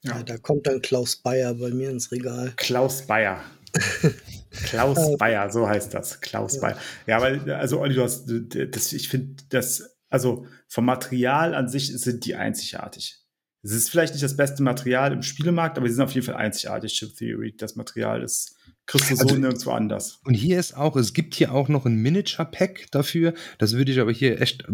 Ja, 0.03 0.23
da 0.23 0.39
kommt 0.39 0.67
dann 0.67 0.81
Klaus 0.81 1.17
Bayer 1.17 1.55
bei 1.55 1.71
mir 1.71 1.91
ins 1.91 2.13
Regal. 2.13 2.53
Klaus 2.57 3.07
Bayer. 3.07 3.43
Klaus 4.51 5.17
Bayer, 5.19 5.51
so 5.51 5.69
heißt 5.69 5.93
das. 5.93 6.21
Klaus 6.21 6.57
ja. 6.57 6.61
Bayer. 6.61 6.79
Ja, 7.07 7.21
weil, 7.21 7.51
also 7.53 7.81
Olli, 7.81 7.95
du 7.95 8.03
hast, 8.03 8.27
das, 8.27 8.93
ich 8.93 9.09
finde, 9.09 9.43
das, 9.49 9.97
also 10.09 10.47
vom 10.69 10.85
Material 10.85 11.55
an 11.55 11.69
sich 11.69 11.89
sind 11.99 12.25
die 12.25 12.35
einzigartig. 12.37 13.19
Es 13.63 13.73
ist 13.73 13.91
vielleicht 13.91 14.15
nicht 14.15 14.23
das 14.23 14.37
beste 14.37 14.63
Material 14.63 15.13
im 15.13 15.23
Spielemarkt, 15.23 15.77
aber 15.79 15.89
sie 15.89 15.95
sind 15.95 16.05
auf 16.05 16.13
jeden 16.13 16.27
Fall 16.27 16.37
einzigartig, 16.37 16.93
Chip 16.95 17.17
Theory. 17.17 17.55
Das 17.57 17.75
Material 17.75 18.23
ist 18.23 18.57
kriegst 18.89 19.11
du 19.11 19.17
so 19.17 19.23
also, 19.23 19.37
nirgendwo 19.37 19.71
anders. 19.71 20.19
Und 20.25 20.33
hier 20.33 20.59
ist 20.59 20.75
auch, 20.75 20.97
es 20.97 21.13
gibt 21.13 21.35
hier 21.35 21.53
auch 21.53 21.69
noch 21.69 21.85
ein 21.85 21.97
Miniature-Pack 21.97 22.87
dafür. 22.91 23.35
Das 23.59 23.75
würde 23.75 23.93
ich 23.93 24.01
aber 24.01 24.11
hier 24.11 24.41
echt, 24.41 24.65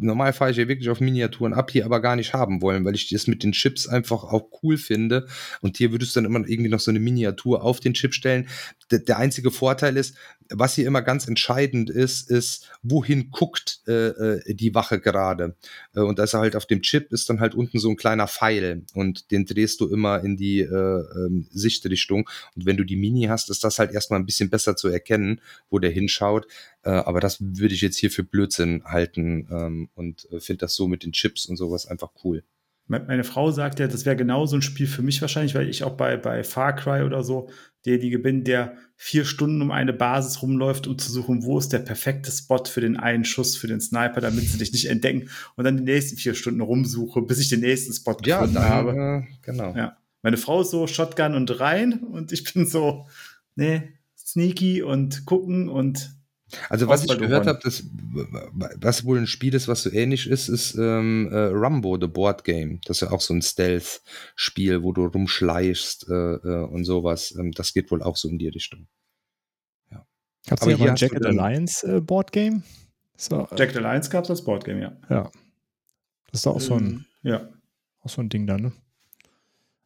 normal 0.00 0.32
fahre 0.32 0.52
ich 0.52 0.56
ja 0.56 0.68
wirklich 0.68 0.88
auf 0.90 1.00
Miniaturen 1.00 1.52
ab, 1.52 1.72
hier 1.72 1.84
aber 1.84 2.00
gar 2.00 2.14
nicht 2.14 2.32
haben 2.34 2.62
wollen, 2.62 2.84
weil 2.84 2.94
ich 2.94 3.08
das 3.08 3.26
mit 3.26 3.42
den 3.42 3.50
Chips 3.50 3.88
einfach 3.88 4.22
auch 4.22 4.48
cool 4.62 4.78
finde. 4.78 5.26
Und 5.60 5.76
hier 5.76 5.90
würdest 5.90 6.14
du 6.14 6.20
dann 6.20 6.30
immer 6.30 6.48
irgendwie 6.48 6.70
noch 6.70 6.78
so 6.78 6.92
eine 6.92 7.00
Miniatur 7.00 7.64
auf 7.64 7.80
den 7.80 7.94
Chip 7.94 8.14
stellen. 8.14 8.48
Der, 8.92 9.00
der 9.00 9.18
einzige 9.18 9.50
Vorteil 9.50 9.96
ist, 9.96 10.14
was 10.50 10.74
hier 10.74 10.86
immer 10.86 11.02
ganz 11.02 11.26
entscheidend 11.26 11.90
ist, 11.90 12.30
ist, 12.30 12.70
wohin 12.82 13.30
guckt 13.30 13.80
äh, 13.88 14.08
äh 14.08 14.54
die 14.54 14.74
Wache 14.74 15.00
gerade. 15.00 15.56
Äh, 15.94 16.00
und 16.00 16.18
da 16.18 16.24
ist 16.24 16.34
halt 16.34 16.54
auf 16.54 16.66
dem 16.66 16.82
Chip 16.82 17.12
ist 17.12 17.28
dann 17.28 17.40
halt 17.40 17.54
unten 17.54 17.78
so 17.78 17.88
ein 17.88 17.96
kleiner 17.96 18.28
Pfeil 18.28 18.82
und 18.94 19.30
den 19.30 19.46
drehst 19.46 19.80
du 19.80 19.88
immer 19.88 20.22
in 20.22 20.36
die 20.36 20.60
äh, 20.60 20.66
äh, 20.66 21.44
Sichtrichtung. 21.50 22.28
Und 22.54 22.66
wenn 22.66 22.76
du 22.76 22.84
die 22.84 22.96
Mini 22.96 23.24
hast, 23.24 23.50
ist 23.50 23.63
das 23.64 23.78
halt 23.78 23.92
erstmal 23.92 24.20
ein 24.20 24.26
bisschen 24.26 24.50
besser 24.50 24.76
zu 24.76 24.88
erkennen, 24.88 25.40
wo 25.70 25.78
der 25.78 25.90
hinschaut. 25.90 26.46
Äh, 26.82 26.90
aber 26.90 27.20
das 27.20 27.38
würde 27.40 27.74
ich 27.74 27.80
jetzt 27.80 27.98
hier 27.98 28.10
für 28.10 28.22
Blödsinn 28.22 28.84
halten 28.84 29.48
ähm, 29.50 29.88
und 29.94 30.28
äh, 30.30 30.40
finde 30.40 30.60
das 30.60 30.74
so 30.74 30.86
mit 30.86 31.04
den 31.04 31.12
Chips 31.12 31.46
und 31.46 31.56
sowas 31.56 31.86
einfach 31.86 32.10
cool. 32.24 32.44
Meine 32.86 33.24
Frau 33.24 33.50
sagt 33.50 33.80
ja, 33.80 33.86
das 33.86 34.04
wäre 34.04 34.14
genau 34.14 34.44
so 34.44 34.56
ein 34.56 34.62
Spiel 34.62 34.86
für 34.86 35.00
mich 35.00 35.22
wahrscheinlich, 35.22 35.54
weil 35.54 35.70
ich 35.70 35.84
auch 35.84 35.96
bei, 35.96 36.18
bei 36.18 36.44
Far 36.44 36.74
Cry 36.74 37.02
oder 37.02 37.24
so 37.24 37.48
derjenige 37.86 38.18
bin, 38.18 38.44
der 38.44 38.76
vier 38.96 39.24
Stunden 39.24 39.62
um 39.62 39.70
eine 39.70 39.94
Basis 39.94 40.42
rumläuft, 40.42 40.86
um 40.86 40.98
zu 40.98 41.10
suchen, 41.10 41.44
wo 41.44 41.58
ist 41.58 41.72
der 41.72 41.78
perfekte 41.78 42.30
Spot 42.30 42.62
für 42.66 42.82
den 42.82 42.98
einen 42.98 43.24
Schuss, 43.24 43.56
für 43.56 43.68
den 43.68 43.80
Sniper, 43.80 44.20
damit 44.20 44.44
sie 44.44 44.58
dich 44.58 44.72
nicht 44.72 44.90
entdecken 44.90 45.30
und 45.56 45.64
dann 45.64 45.78
die 45.78 45.82
nächsten 45.82 46.18
vier 46.18 46.34
Stunden 46.34 46.60
rumsuche, 46.60 47.22
bis 47.22 47.40
ich 47.40 47.48
den 47.48 47.60
nächsten 47.60 47.94
Spot 47.94 48.16
gefunden 48.16 48.56
ja, 48.56 48.68
habe. 48.68 49.24
Äh, 49.26 49.34
genau. 49.40 49.74
Ja. 49.74 49.96
Meine 50.20 50.36
Frau 50.36 50.60
ist 50.60 50.70
so 50.70 50.86
Shotgun 50.86 51.34
und 51.34 51.60
rein 51.60 52.00
und 52.00 52.32
ich 52.32 52.52
bin 52.52 52.66
so, 52.66 53.06
nee, 53.56 53.92
sneaky 54.16 54.82
und 54.82 55.26
gucken 55.26 55.68
und 55.68 56.14
also 56.68 56.88
was 56.88 57.04
ich 57.04 57.18
gehört 57.18 57.46
habe, 57.46 57.58
was 58.76 59.04
wohl 59.04 59.18
ein 59.18 59.26
Spiel 59.26 59.54
ist, 59.54 59.66
was 59.66 59.82
so 59.82 59.90
ähnlich 59.90 60.28
ist, 60.28 60.48
ist 60.48 60.74
ähm, 60.74 61.28
äh, 61.32 61.46
Rumbo, 61.46 61.98
The 62.00 62.06
Board 62.06 62.44
Game. 62.44 62.80
Das 62.84 62.98
ist 62.98 63.00
ja 63.00 63.10
auch 63.10 63.20
so 63.20 63.34
ein 63.34 63.42
Stealth-Spiel, 63.42 64.82
wo 64.82 64.92
du 64.92 65.06
rumschleichst 65.06 66.08
äh, 66.08 66.12
äh, 66.12 66.64
und 66.66 66.84
sowas. 66.84 67.34
Ähm, 67.38 67.52
das 67.52 67.72
geht 67.72 67.90
wohl 67.90 68.02
auch 68.02 68.16
so 68.16 68.28
in 68.28 68.38
die 68.38 68.48
Richtung. 68.48 68.86
Ja. 69.90 70.06
Gab 70.46 70.60
es 70.60 70.66
ja 70.66 70.76
mal 70.76 70.90
ein 70.90 70.96
Jacket 70.96 71.24
Alliance 71.24 71.96
äh, 71.96 72.00
Board 72.00 72.30
Game? 72.30 72.62
So, 73.16 73.48
äh, 73.50 73.56
Jacket 73.56 73.78
Alliance 73.78 74.10
gab 74.10 74.24
es 74.24 74.30
als 74.30 74.44
Board 74.44 74.64
Game, 74.64 74.80
ja. 74.80 74.96
Ja. 75.08 75.30
Das 76.30 76.40
ist 76.40 76.46
doch 76.46 76.56
auch 76.56 76.60
so 76.60 76.74
ein, 76.74 76.86
ähm, 76.86 77.04
ja. 77.22 77.48
auch 78.00 78.10
so 78.10 78.20
ein 78.20 78.28
Ding 78.28 78.46
da, 78.46 78.58
ne? 78.58 78.72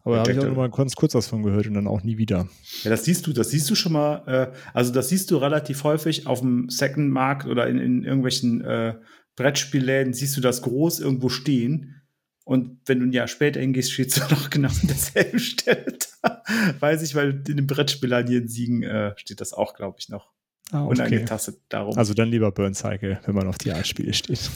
Aber 0.09 0.17
da 0.17 0.23
habe 0.23 0.33
ich 0.33 0.39
auch 0.39 0.45
nur 0.45 0.57
mal 0.57 0.71
ganz 0.71 0.97
kurz 0.97 1.15
was 1.15 1.29
von 1.29 1.43
gehört 1.43 1.67
und 1.67 1.75
dann 1.75 1.87
auch 1.87 2.03
nie 2.03 2.17
wieder. 2.17 2.49
Ja, 2.83 2.91
das 2.91 3.05
siehst 3.05 3.27
du, 3.27 3.35
das 3.35 3.51
siehst 3.51 3.69
du 3.69 3.75
schon 3.75 3.93
mal, 3.93 4.23
äh, 4.27 4.57
also 4.73 4.91
das 4.91 5.11
siehst 5.11 5.31
du 5.31 5.37
relativ 5.37 5.85
häufig 5.85 6.27
auf 6.27 6.41
dem 6.41 6.71
Second-Markt 6.71 7.47
oder 7.47 7.69
in, 7.69 7.79
in 7.79 8.05
irgendwelchen 8.05 8.63
äh, 8.63 8.95
Brettspielläden, 9.37 10.15
siehst 10.15 10.35
du 10.37 10.41
das 10.41 10.63
groß 10.63 11.01
irgendwo 11.01 11.29
stehen. 11.29 12.03
Und 12.45 12.81
wenn 12.87 13.01
du 13.01 13.07
ein 13.07 13.13
Jahr 13.13 13.29
später 13.29 13.61
hingehst, 13.61 13.93
steht 13.93 14.17
es 14.17 14.31
noch 14.31 14.49
genau 14.49 14.69
an 14.69 14.89
derselben 14.89 15.39
Stelle 15.39 15.99
da. 16.23 16.43
Weiß 16.81 17.03
ich, 17.03 17.15
weil 17.15 17.43
in 17.47 17.59
den 17.59 17.67
Brettspielern 17.67 18.27
hier 18.27 18.39
in 18.39 18.49
Siegen 18.49 18.83
äh, 18.83 19.13
steht 19.17 19.43
das 19.43 19.53
auch, 19.53 19.75
glaube 19.75 19.97
ich, 19.99 20.09
noch. 20.09 20.33
Ah, 20.71 20.85
okay. 20.85 20.93
Unangetastet 20.93 21.61
darum. 21.69 21.99
Also 21.99 22.15
dann 22.15 22.31
lieber 22.31 22.51
Burn 22.51 22.73
Cycle, 22.73 23.21
wenn 23.27 23.35
man 23.35 23.47
auf 23.47 23.59
die 23.59 23.73
Art-Spiele 23.73 24.15
steht. 24.15 24.51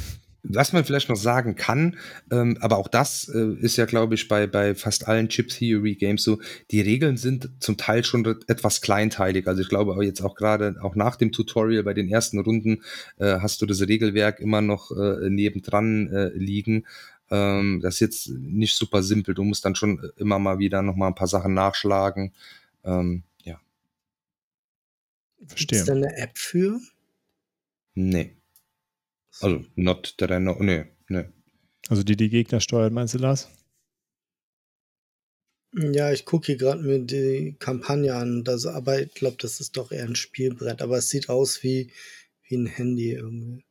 Was 0.44 0.72
man 0.72 0.84
vielleicht 0.84 1.08
noch 1.08 1.16
sagen 1.16 1.54
kann, 1.54 1.96
ähm, 2.32 2.58
aber 2.60 2.78
auch 2.78 2.88
das 2.88 3.28
äh, 3.28 3.54
ist 3.60 3.76
ja, 3.76 3.84
glaube 3.84 4.16
ich, 4.16 4.26
bei, 4.26 4.48
bei 4.48 4.74
fast 4.74 5.06
allen 5.06 5.28
Chip 5.28 5.48
Theory 5.48 5.94
Games 5.94 6.24
so, 6.24 6.40
die 6.72 6.80
Regeln 6.80 7.16
sind 7.16 7.50
zum 7.60 7.76
Teil 7.76 8.02
schon 8.02 8.24
etwas 8.48 8.80
kleinteilig. 8.80 9.46
Also 9.46 9.62
ich 9.62 9.68
glaube 9.68 9.92
aber 9.92 10.02
jetzt 10.02 10.20
auch 10.20 10.34
gerade, 10.34 10.74
auch 10.82 10.96
nach 10.96 11.14
dem 11.14 11.30
Tutorial 11.30 11.84
bei 11.84 11.94
den 11.94 12.08
ersten 12.08 12.40
Runden 12.40 12.82
äh, 13.18 13.38
hast 13.38 13.62
du 13.62 13.66
das 13.66 13.82
Regelwerk 13.82 14.40
immer 14.40 14.62
noch 14.62 14.90
äh, 14.90 15.30
nebendran 15.30 16.08
äh, 16.08 16.28
liegen. 16.30 16.86
Ähm, 17.30 17.80
das 17.80 17.94
ist 17.94 18.00
jetzt 18.00 18.28
nicht 18.30 18.74
super 18.74 19.04
simpel. 19.04 19.34
Du 19.34 19.44
musst 19.44 19.64
dann 19.64 19.76
schon 19.76 20.10
immer 20.16 20.40
mal 20.40 20.58
wieder 20.58 20.82
noch 20.82 20.96
mal 20.96 21.06
ein 21.06 21.14
paar 21.14 21.28
Sachen 21.28 21.54
nachschlagen. 21.54 22.32
Ähm, 22.82 23.22
ja. 23.44 23.60
Verstehe. 25.46 25.78
Ist 25.78 25.88
da 25.88 25.92
eine 25.92 26.16
App 26.16 26.36
für? 26.36 26.80
Nee. 27.94 28.36
Also, 29.40 29.64
not 29.76 30.14
that 30.18 30.30
I 30.30 30.38
know. 30.38 30.56
Nee, 30.60 30.86
nee. 31.08 31.24
Also, 31.88 32.02
die 32.02 32.16
die 32.16 32.28
Gegner 32.28 32.60
steuert, 32.60 32.92
meinst 32.92 33.14
du 33.14 33.18
das? 33.18 33.48
Ja, 35.74 36.12
ich 36.12 36.26
gucke 36.26 36.46
hier 36.46 36.56
gerade 36.56 36.82
mir 36.82 36.98
die 36.98 37.56
Kampagne 37.58 38.14
an, 38.14 38.44
das, 38.44 38.66
aber 38.66 39.00
ich 39.00 39.14
glaube, 39.14 39.38
das 39.40 39.58
ist 39.58 39.76
doch 39.76 39.90
eher 39.90 40.04
ein 40.04 40.16
Spielbrett, 40.16 40.82
aber 40.82 40.98
es 40.98 41.08
sieht 41.08 41.30
aus 41.30 41.62
wie, 41.62 41.90
wie 42.46 42.56
ein 42.56 42.66
Handy 42.66 43.12
irgendwie. 43.12 43.64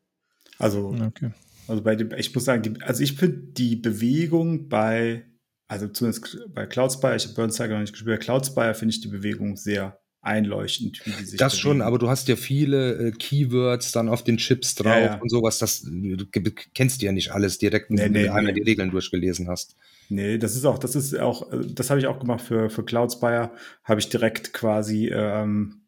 Also, 0.58 0.88
okay. 0.90 1.32
also 1.68 1.84
bei 1.84 1.96
dem, 1.96 2.12
ich 2.14 2.34
muss 2.34 2.46
sagen, 2.46 2.64
die, 2.64 2.82
also 2.82 3.04
ich 3.04 3.14
finde 3.14 3.38
die 3.54 3.76
Bewegung 3.76 4.68
bei, 4.68 5.28
also 5.68 5.88
zumindest 5.88 6.40
bei 6.50 6.66
Cloudspire, 6.66 7.16
ich 7.16 7.26
habe 7.26 7.36
Burnside 7.36 7.70
noch 7.70 7.80
nicht 7.80 7.94
gespielt, 7.94 8.20
bei 8.20 8.26
Cloudspire 8.26 8.74
finde 8.74 8.96
ich 8.96 9.02
die 9.02 9.08
Bewegung 9.08 9.56
sehr 9.56 10.01
einleuchtend, 10.22 11.02
wie 11.06 11.12
die 11.12 11.26
sich 11.26 11.40
Das 11.40 11.54
bewegen. 11.54 11.62
schon, 11.62 11.82
aber 11.82 11.98
du 11.98 12.10
hast 12.10 12.28
ja 12.28 12.36
viele 12.36 13.08
äh, 13.08 13.12
Keywords 13.12 13.92
dann 13.92 14.08
auf 14.08 14.24
den 14.24 14.38
Chips 14.38 14.76
drauf 14.76 14.94
ja, 14.94 15.00
ja. 15.00 15.16
und 15.16 15.30
sowas. 15.30 15.60
Das 15.60 15.82
du 15.82 16.26
kennst 16.74 17.02
du 17.02 17.06
ja 17.06 17.12
nicht 17.12 17.32
alles 17.32 17.58
direkt, 17.58 17.90
nee, 17.90 18.02
wenn 18.02 18.12
nee, 18.12 18.24
du 18.26 18.34
einmal 18.34 18.54
die 18.54 18.62
Regeln 18.62 18.92
durchgelesen 18.92 19.48
hast. 19.48 19.76
Nee, 20.10 20.38
das 20.38 20.56
ist 20.56 20.66
auch, 20.66 20.78
das 20.78 20.96
ist 20.96 21.18
auch, 21.20 21.52
äh, 21.52 21.66
das 21.66 21.90
habe 21.90 22.00
ich 22.00 22.08
auch 22.08 22.20
gemacht 22.20 22.42
für, 22.42 22.70
für 22.70 22.84
Cloudspire, 22.84 23.52
habe 23.84 24.00
ich 24.00 24.10
direkt 24.10 24.54
quasi 24.54 25.08
ähm, 25.08 25.82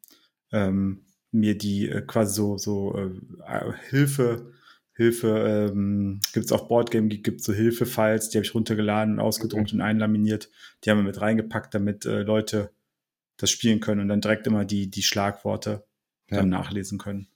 ähm, 0.52 1.02
mir 1.32 1.58
die 1.58 1.90
äh, 1.90 2.02
quasi 2.02 2.34
so, 2.34 2.58
so 2.58 2.98
äh, 2.98 3.74
Hilfe, 3.90 4.52
Hilfe, 4.96 5.72
ähm, 5.72 6.20
gibt 6.34 6.46
es 6.46 6.52
auf 6.52 6.68
Boardgame, 6.68 7.08
gibt 7.08 7.44
so 7.44 7.54
Hilfe-Files, 7.54 8.30
die 8.30 8.38
habe 8.38 8.46
ich 8.46 8.56
runtergeladen 8.56 9.16
und 9.16 9.20
ausgedruckt 9.20 9.68
okay. 9.68 9.76
und 9.76 9.82
einlaminiert. 9.82 10.50
Die 10.84 10.90
haben 10.90 11.00
wir 11.00 11.04
mit 11.04 11.20
reingepackt, 11.20 11.74
damit 11.74 12.06
äh, 12.06 12.22
Leute 12.22 12.72
das 13.44 13.52
spielen 13.52 13.82
können 13.82 14.00
und 14.00 14.08
dann 14.08 14.22
direkt 14.22 14.48
immer 14.48 14.64
die, 14.64 14.90
die 14.90 15.04
Schlagworte 15.04 15.86
ja. 16.32 16.38
dann 16.38 16.50
nachlesen 16.50 16.98
können. 16.98 17.28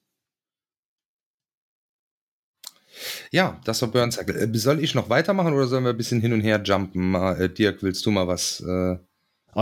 Ja, 3.30 3.60
das 3.66 3.82
war 3.82 3.90
Burn 3.90 4.12
Cycle. 4.12 4.36
Äh, 4.36 4.58
soll 4.58 4.82
ich 4.82 4.96
noch 4.96 5.10
weitermachen 5.10 5.54
oder 5.54 5.68
sollen 5.68 5.84
wir 5.84 5.92
ein 5.92 5.98
bisschen 5.98 6.22
hin 6.22 6.32
und 6.32 6.42
her 6.42 6.62
jumpen? 6.64 7.14
Äh, 7.14 7.50
Dirk, 7.50 7.84
willst 7.84 8.06
du 8.06 8.12
mal 8.12 8.26
was? 8.26 8.64
Äh 8.66 8.98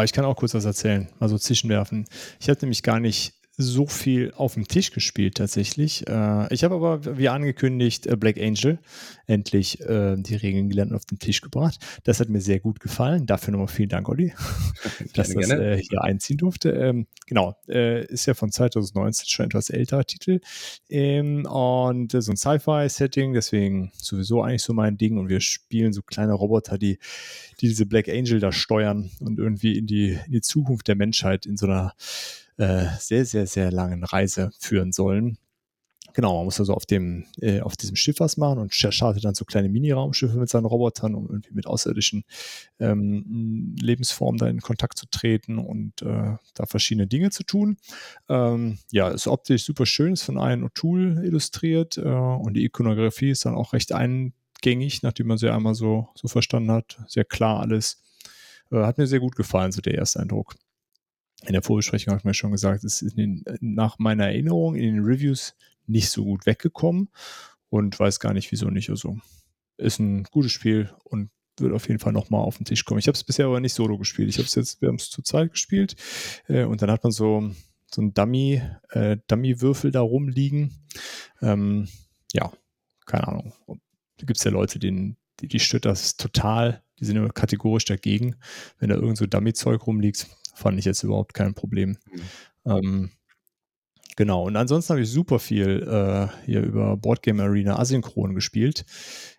ich 0.04 0.14
kann 0.14 0.26
auch 0.26 0.36
kurz 0.36 0.54
was 0.54 0.66
erzählen, 0.66 1.10
also 1.20 1.38
zwischenwerfen. 1.38 2.06
Ich 2.40 2.50
hatte 2.50 2.66
nämlich 2.66 2.84
gar 2.84 3.00
nicht 3.00 3.34
so 3.58 3.88
viel 3.88 4.34
auf 4.36 4.56
dem 4.56 4.68
Tisch 4.68 4.92
gespielt 4.92 5.36
tatsächlich. 5.36 6.06
Äh, 6.08 6.54
ich 6.54 6.64
habe 6.64 6.76
aber, 6.76 7.18
wie 7.18 7.30
angekündigt, 7.30 8.06
äh, 8.06 8.18
Black 8.18 8.38
Angel 8.38 8.80
endlich 9.28 9.80
äh, 9.82 10.16
die 10.18 10.36
Regeln 10.36 10.70
gelernt 10.70 10.92
und 10.92 10.98
auf 10.98 11.06
den 11.06 11.20
Tisch 11.20 11.42
gebracht. 11.42 11.80
Das 12.04 12.20
hat 12.20 12.30
mir 12.30 12.42
sehr 12.42 12.60
gut 12.60 12.80
gefallen. 12.80 13.26
Dafür 13.26 13.52
nochmal 13.52 13.68
vielen 13.68 13.90
Dank, 13.90 14.10
Olli, 14.10 14.34
dass 15.14 15.34
das 15.34 15.50
äh, 15.50 15.78
hier 15.78 16.04
einziehen 16.04 16.38
durfte. 16.38 16.72
Ähm, 16.72 17.08
genau, 17.28 17.56
äh, 17.70 18.06
ist 18.06 18.26
ja 18.26 18.34
von 18.34 18.52
2019 18.52 19.28
schon 19.28 19.46
etwas 19.46 19.70
älterer 19.70 20.06
Titel 20.06 20.42
ähm, 20.90 21.46
und 21.46 22.12
so 22.12 22.32
ein 22.32 22.38
Sci-Fi-Setting, 22.38 23.34
deswegen 23.34 23.92
sowieso 23.96 24.42
eigentlich 24.42 24.64
so 24.64 24.74
mein 24.74 24.98
Ding 24.98 25.18
und 25.18 25.30
wir 25.30 25.40
spielen 25.40 25.94
so 25.94 26.02
kleine 26.02 26.34
Roboter, 26.34 26.78
die, 26.78 27.00
die 27.62 27.68
diese 27.68 27.86
Black 27.86 28.10
Angel 28.10 28.40
da 28.40 28.52
steuern 28.52 29.12
und 29.22 29.40
irgendwie 29.40 29.78
in 29.78 29.88
die, 29.88 30.20
in 30.26 30.32
die 30.32 30.42
Zukunft 30.42 30.88
der 30.88 30.96
Menschheit 30.96 31.46
in 31.46 31.56
so 31.56 31.68
einer 31.68 31.94
äh, 32.58 32.86
sehr, 33.00 33.26
sehr, 33.26 33.48
sehr 33.48 33.72
langen 33.72 34.04
Reise 34.04 34.52
führen 34.60 34.92
sollen. 34.92 35.38
Genau, 36.16 36.38
man 36.38 36.46
muss 36.46 36.62
also 36.62 36.74
auf 36.74 36.86
dem, 36.86 37.26
äh, 37.42 37.60
auf 37.60 37.76
diesem 37.76 37.98
Schiff 37.98 38.22
was 38.22 38.38
machen 38.38 38.60
und 38.60 38.74
startet 38.74 39.26
dann 39.26 39.36
so 39.36 39.44
kleine 39.44 39.68
Mini-Raumschiffe 39.68 40.38
mit 40.38 40.48
seinen 40.48 40.64
Robotern, 40.64 41.14
um 41.14 41.28
irgendwie 41.28 41.54
mit 41.54 41.68
außerirdischen 41.68 42.24
ähm, 42.80 43.76
Lebensformen 43.82 44.38
da 44.38 44.48
in 44.48 44.62
Kontakt 44.62 44.98
zu 44.98 45.08
treten 45.12 45.58
und 45.58 46.02
äh, 46.04 46.38
da 46.54 46.66
verschiedene 46.68 47.06
Dinge 47.06 47.32
zu 47.32 47.44
tun. 47.44 47.76
Ähm, 48.30 48.78
ja, 48.94 49.10
ist 49.10 49.28
optisch 49.28 49.66
super 49.66 49.86
schön, 49.86 50.14
ist 50.14 50.24
von 50.24 50.38
Ian 50.38 50.64
O'Toole 50.64 51.22
illustriert 51.22 51.98
äh, 51.98 52.02
und 52.04 52.54
die 52.54 52.64
Ikonografie 52.64 53.32
ist 53.32 53.46
dann 53.46 53.56
auch 53.56 53.74
recht 53.74 53.92
eingängig, 53.92 55.04
nachdem 55.04 55.28
man 55.28 55.38
sie 55.38 55.50
einmal 55.50 55.76
so, 55.76 56.08
so 56.16 56.30
verstanden 56.30 56.72
hat. 56.72 56.98
Sehr 57.08 57.26
klar 57.26 57.60
alles. 57.60 58.02
Äh, 58.72 58.78
hat 58.78 58.98
mir 58.98 59.08
sehr 59.08 59.20
gut 59.20 59.36
gefallen, 59.36 59.74
so 59.74 59.82
der 59.82 59.96
erste 59.96 60.22
Eindruck 60.22 60.56
in 61.46 61.54
der 61.54 61.62
Vorbesprechung 61.62 62.12
habe 62.12 62.20
ich 62.20 62.26
mir 62.26 62.34
schon 62.34 62.52
gesagt, 62.52 62.84
es 62.84 63.02
ist 63.02 63.18
den, 63.18 63.44
nach 63.60 64.00
meiner 64.00 64.26
Erinnerung 64.26 64.76
in 64.76 64.96
den 64.96 65.04
Reviews 65.04 65.56
nicht 65.88 66.10
so 66.10 66.24
gut 66.24 66.46
weggekommen 66.46 67.10
und 67.70 68.00
weiß 68.00 68.20
gar 68.20 68.34
nicht, 68.34 68.52
wieso 68.52 68.70
nicht. 68.70 68.90
Also 68.90 69.18
ist 69.78 70.00
ein 70.00 70.24
gutes 70.24 70.52
Spiel 70.52 70.90
und 71.04 71.30
wird 71.58 71.74
auf 71.74 71.88
jeden 71.88 72.00
Fall 72.00 72.14
nochmal 72.14 72.42
auf 72.42 72.58
den 72.58 72.66
Tisch 72.66 72.86
kommen. 72.86 73.00
Ich 73.00 73.08
habe 73.08 73.16
es 73.16 73.24
bisher 73.24 73.46
aber 73.46 73.60
nicht 73.60 73.74
solo 73.74 73.98
gespielt. 73.98 74.30
Ich 74.30 74.38
habe 74.38 74.46
es 74.46 74.56
jetzt, 74.56 74.82
wir 74.82 74.90
haben 74.90 74.96
es 74.96 75.10
zu 75.10 75.22
zweit 75.22 75.52
gespielt 75.52 75.96
äh, 76.48 76.64
und 76.64 76.82
dann 76.82 76.92
hat 76.92 77.04
man 77.04 77.12
so, 77.12 77.52
so 77.94 78.02
ein 78.02 78.14
Dummy, 78.14 78.62
äh, 78.90 79.18
Dummy-Würfel 79.28 79.92
da 79.92 80.02
rumliegen. 80.02 80.86
Ähm, 81.42 81.88
ja, 82.34 82.52
keine 83.06 83.28
Ahnung. 83.28 83.54
Da 83.68 84.26
gibt 84.26 84.38
es 84.38 84.44
ja 84.44 84.52
Leute, 84.52 84.80
denen, 84.80 85.18
die, 85.40 85.48
die 85.48 85.60
stört 85.60 85.86
das 85.86 86.18
total. 86.18 86.84
Die 87.00 87.06
sind 87.06 87.18
immer 87.18 87.30
kategorisch 87.30 87.86
dagegen, 87.86 88.36
wenn 88.80 88.90
da 88.90 88.96
irgend 88.96 89.18
so 89.18 89.26
Dummy-Zeug 89.26 89.86
rumliegt 89.86 90.28
fand 90.56 90.80
ich 90.80 90.86
jetzt 90.86 91.04
überhaupt 91.04 91.34
kein 91.34 91.54
Problem. 91.54 91.98
Mhm. 92.12 92.22
Ähm, 92.66 93.10
genau, 94.16 94.46
und 94.46 94.56
ansonsten 94.56 94.94
habe 94.94 95.02
ich 95.02 95.10
super 95.10 95.40
viel 95.40 95.84
äh, 95.88 96.28
hier 96.46 96.62
über 96.62 96.98
Boardgame 96.98 97.44
Arena 97.44 97.78
asynchron 97.78 98.34
gespielt, 98.34 98.86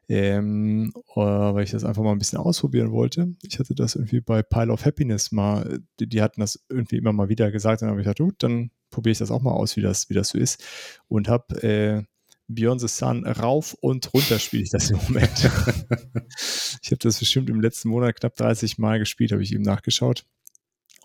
ähm, 0.09 0.93
äh, 1.14 1.21
weil 1.21 1.64
ich 1.64 1.73
das 1.73 1.85
einfach 1.85 2.03
mal 2.03 2.12
ein 2.12 2.19
bisschen 2.19 2.39
ausprobieren 2.39 2.93
wollte. 2.93 3.35
Ich 3.43 3.59
hatte 3.59 3.75
das 3.75 3.97
irgendwie 3.97 4.21
bei 4.21 4.43
Pile 4.43 4.73
of 4.73 4.85
Happiness 4.85 5.33
mal, 5.33 5.81
die, 5.99 6.09
die 6.09 6.23
hatten 6.23 6.41
das 6.41 6.64
irgendwie 6.69 6.97
immer 6.97 7.12
mal 7.12 7.29
wieder 7.29 7.51
gesagt, 7.51 7.83
dann 7.83 7.91
habe 7.91 8.01
ich 8.01 8.05
gedacht, 8.05 8.19
gut, 8.19 8.43
dann 8.43 8.71
probiere 8.91 9.12
ich 9.12 9.19
das 9.19 9.31
auch 9.31 9.43
mal 9.43 9.53
aus, 9.53 9.77
wie 9.77 9.83
das, 9.83 10.09
wie 10.09 10.14
das 10.14 10.29
so 10.29 10.39
ist. 10.39 10.62
Und 11.09 11.29
habe 11.29 11.62
äh, 11.62 12.03
Beyond 12.49 12.81
the 12.81 12.89
Sun 12.89 13.27
rauf 13.27 13.75
und 13.81 14.12
runter 14.14 14.39
spiele 14.39 14.62
ich 14.62 14.71
das 14.71 14.91
im 14.91 14.99
Moment. 14.99 15.51
ich 16.83 16.91
habe 16.91 16.99
das 16.99 17.19
bestimmt 17.19 17.51
im 17.51 17.61
letzten 17.61 17.89
Monat 17.89 18.21
knapp 18.21 18.37
30 18.37 18.79
Mal 18.79 18.99
gespielt, 18.99 19.33
habe 19.33 19.43
ich 19.43 19.53
eben 19.53 19.64
nachgeschaut. 19.64 20.25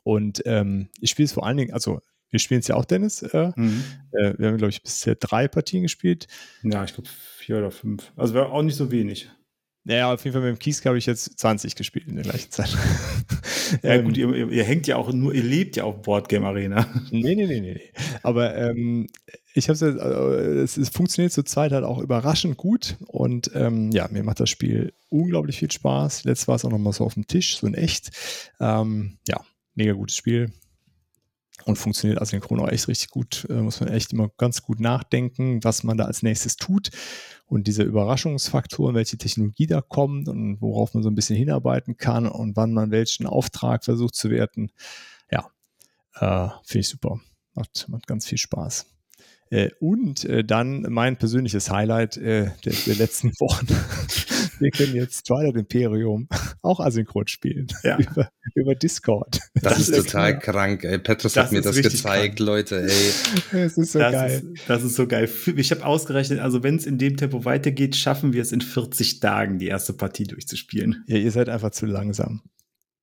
Und 0.04 0.42
ähm, 0.46 0.90
ich 1.00 1.12
spiele 1.12 1.26
es 1.26 1.34
vor 1.34 1.46
allen 1.46 1.58
Dingen, 1.58 1.74
also 1.74 2.00
wir 2.30 2.40
spielen 2.40 2.62
es 2.62 2.68
ja 2.68 2.76
auch, 2.76 2.86
Dennis. 2.86 3.22
Äh, 3.22 3.52
mhm. 3.56 3.84
äh, 4.14 4.34
wir 4.38 4.48
haben, 4.48 4.58
glaube 4.58 4.70
ich, 4.70 4.82
bisher 4.82 5.16
drei 5.16 5.48
Partien 5.48 5.84
gespielt. 5.84 6.28
Ja, 6.64 6.84
ich 6.84 6.94
glaube 6.94 7.10
vier 7.38 7.58
oder 7.58 7.72
fünf. 7.72 8.12
Also 8.16 8.34
wäre 8.34 8.50
auch 8.50 8.64
nicht 8.64 8.78
so 8.78 8.92
wenig. 8.92 9.30
Naja, 9.84 10.14
auf 10.14 10.24
jeden 10.24 10.34
Fall 10.34 10.44
mit 10.44 10.56
dem 10.56 10.60
Kies 10.60 10.86
habe 10.86 11.00
ich 11.00 11.08
jetzt 11.08 11.40
20 11.40 11.76
gespielt 11.76 12.08
in 12.08 12.16
der 12.16 12.24
gleichen 12.24 12.52
Zeit. 12.52 12.70
ja, 13.82 13.94
ähm, 13.94 14.06
gut, 14.06 14.16
ihr, 14.16 14.32
ihr, 14.50 14.64
hängt 14.64 14.86
ja 14.86 14.96
auch 14.96 15.12
nur, 15.12 15.34
ihr 15.34 15.44
lebt 15.44 15.76
ja 15.76 15.86
auf 15.86 16.04
Boardgame 16.04 16.46
Arena. 16.46 16.88
nee, 17.10 17.36
nee, 17.36 17.48
nee, 17.48 17.62
nee. 17.62 17.82
Aber 18.22 18.56
ähm, 18.56 19.08
ich 19.56 19.70
habe 19.70 19.80
äh, 19.80 20.62
es, 20.62 20.78
es 20.78 20.90
funktioniert 20.90 21.34
zur 21.34 21.46
Zeit 21.46 21.72
halt 21.72 21.84
auch 21.84 21.98
überraschend 21.98 22.58
gut 22.58 22.96
und 23.08 23.52
ähm, 23.56 23.92
ja, 23.92 24.08
mir 24.12 24.24
macht 24.24 24.40
das 24.40 24.52
Spiel 24.52 24.94
unglaublich 25.10 25.58
viel 25.58 25.72
Spaß. 25.72 26.26
Letztes 26.26 26.48
war 26.48 26.56
es 26.56 26.64
auch 26.64 26.70
nochmal 26.70 26.94
so 26.94 27.04
auf 27.04 27.16
dem 27.16 27.26
Tisch, 27.26 27.58
so 27.58 27.66
in 27.66 27.74
echt. 27.74 28.12
Ähm, 28.60 29.18
ja, 29.28 29.42
mega 29.76 29.94
gutes 29.94 30.16
Spiel 30.16 30.52
und 31.66 31.78
funktioniert 31.78 32.22
asynchron 32.22 32.60
auch 32.60 32.70
echt 32.70 32.88
richtig 32.88 33.10
gut. 33.10 33.46
Äh, 33.50 33.62
muss 33.62 33.80
man 33.80 33.90
echt 33.90 34.14
immer 34.14 34.30
ganz 34.38 34.62
gut 34.62 34.80
nachdenken, 34.80 35.64
was 35.64 35.84
man 35.84 35.98
da 35.98 36.06
als 36.06 36.24
nächstes 36.24 36.56
tut. 36.56 36.90
Und 37.46 37.68
diese 37.68 37.84
Überraschungsfaktoren, 37.84 38.96
welche 38.96 39.18
Technologie 39.18 39.68
da 39.68 39.82
kommt 39.82 40.30
und 40.30 40.62
worauf 40.62 40.94
man 40.94 41.04
so 41.04 41.10
ein 41.10 41.16
bisschen 41.16 41.36
hinarbeiten 41.36 41.98
kann 41.98 42.28
und 42.28 42.56
wann 42.56 42.74
man 42.74 42.92
welchen 42.92 43.26
Auftrag 43.26 43.84
versucht 43.84 44.16
zu 44.16 44.30
werten. 44.30 44.72
Ja, 45.30 45.50
äh, 46.16 46.50
finde 46.64 46.80
ich 46.80 46.88
super. 46.88 47.20
Macht, 47.54 47.88
macht 47.90 48.08
ganz 48.08 48.26
viel 48.26 48.38
Spaß. 48.38 48.86
Äh, 49.50 49.72
und 49.82 50.24
äh, 50.24 50.46
dann 50.46 50.84
mein 50.90 51.18
persönliches 51.18 51.70
Highlight 51.70 52.16
äh, 52.18 52.52
der, 52.64 52.74
der 52.86 52.96
letzten 52.96 53.32
Wochen 53.40 53.68
wir 54.62 54.72
können 54.72 54.96
jetzt 54.96 55.26
Twilight 55.26 55.56
Imperium 55.56 56.28
auch 56.62 56.80
asynchron 56.80 57.28
spielen. 57.28 57.68
Ja. 57.84 57.98
Über, 58.12 58.32
über 58.56 58.76
Discord. 58.76 59.40
Das, 59.56 59.78
das 59.78 59.90
ist, 59.90 60.06
total 60.06 60.40
klar. 60.40 60.54
krank, 60.54 60.84
ey. 60.84 61.00
Petrus 61.00 61.34
das 61.34 61.46
hat 61.46 61.52
mir 61.52 61.62
das 61.62 61.76
gezeigt, 61.76 62.38
krank. 62.38 62.40
Leute, 62.40 62.84
ey. 62.84 63.12
Es 63.60 63.78
ist 63.78 63.94
so 63.94 64.00
das 64.00 64.12
geil. 64.12 64.44
Ist, 64.54 64.70
das 64.70 64.84
ist 64.84 64.96
so 64.96 65.08
geil. 65.08 65.30
Ich 65.56 65.72
habe 65.72 65.86
ausgerechnet, 65.86 66.40
also 66.40 66.64
wenn 66.64 66.76
es 66.76 66.86
in 66.86 66.98
dem 66.98 67.18
Tempo 67.18 67.46
weitergeht, 67.46 67.96
schaffen 67.96 68.34
wir 68.34 68.42
es 68.42 68.52
in 68.52 68.62
40 68.62 69.20
Tagen, 69.20 69.60
die 69.60 69.68
erste 69.68 69.94
Partie 69.94 70.24
durchzuspielen. 70.24 71.04
Ja, 71.08 71.18
ihr 71.18 71.32
seid 71.32 71.50
einfach 71.50 71.72
zu 71.72 71.86
langsam. 71.86 72.42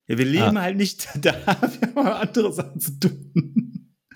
Ja, 0.07 0.17
wir 0.17 0.25
leben 0.25 0.57
ah. 0.57 0.61
halt 0.61 0.77
nicht 0.77 1.07
da. 1.21 1.33
Wir 1.79 1.95
haben 1.95 2.07
andere 2.07 2.51
Sachen 2.53 2.79
zu 2.79 2.99
tun. 2.99 3.68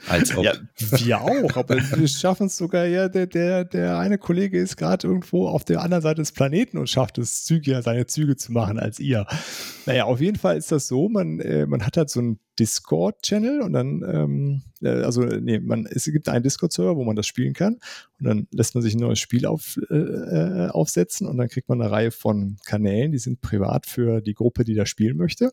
Als 0.08 0.36
ob. 0.36 0.43
Ja, 0.43 0.54
wir 0.78 1.22
auch, 1.22 1.56
aber 1.56 1.76
wir 1.97 2.08
schaffen 2.08 2.47
es 2.47 2.58
sogar, 2.58 2.86
ja, 2.86 3.08
der, 3.08 3.28
der, 3.28 3.64
der 3.64 3.97
eine 3.97 4.18
Kollege 4.18 4.60
ist 4.60 4.76
gerade 4.76 5.08
irgendwo 5.08 5.47
auf 5.47 5.64
der 5.64 5.82
anderen 5.82 6.01
Seite 6.01 6.22
des 6.22 6.32
Planeten 6.32 6.78
und 6.78 6.89
schafft 6.89 7.18
es, 7.18 7.45
Züge, 7.45 7.82
seine 7.82 8.06
Züge 8.06 8.36
zu 8.36 8.51
machen 8.51 8.80
als 8.80 8.99
ihr. 8.99 9.26
Naja, 9.86 10.06
auf 10.06 10.20
jeden 10.20 10.38
Fall 10.38 10.58
ist 10.58 10.72
das 10.72 10.88
so, 10.88 11.10
man, 11.10 11.39
äh, 11.39 11.66
man 11.66 11.86
hat 11.86 11.97
halt 11.97 12.10
so 12.10 12.20
einen 12.20 12.39
Discord-Channel 12.60 13.62
und 13.62 13.74
dann, 13.74 14.04
ähm, 14.08 14.62
äh, 14.82 15.04
also 15.04 15.24
nee, 15.24 15.60
man, 15.60 15.86
es 15.86 16.06
gibt 16.06 16.30
einen 16.30 16.43
Discord-Server, 16.43 16.95
wo 16.95 17.04
man 17.04 17.16
das 17.16 17.26
spielen 17.26 17.54
kann 17.54 17.80
und 18.20 18.28
dann 18.28 18.47
lässt 18.51 18.76
man 18.76 18.82
sich 18.82 18.93
ein 18.93 18.99
neues 18.99 19.20
Spiel 19.20 19.45
auf, 19.45 19.80
äh, 19.89 19.95
äh, 19.95 20.70
aufsetzen 20.70 21.28
und 21.28 21.38
dann 21.38 21.47
kriegt 21.47 21.70
man 21.70 21.82
eine 21.82 21.91
Reihe 21.91 22.12
von 22.12 22.58
Kanälen, 22.66 23.12
die 23.12 23.20
sind 23.20 23.41
privat 23.41 23.86
für 23.86 24.22
die 24.22 24.34
Gruppe, 24.34 24.64
die 24.64 24.76
da 24.76 24.86
spielen 24.86 25.18
möchte. 25.18 25.51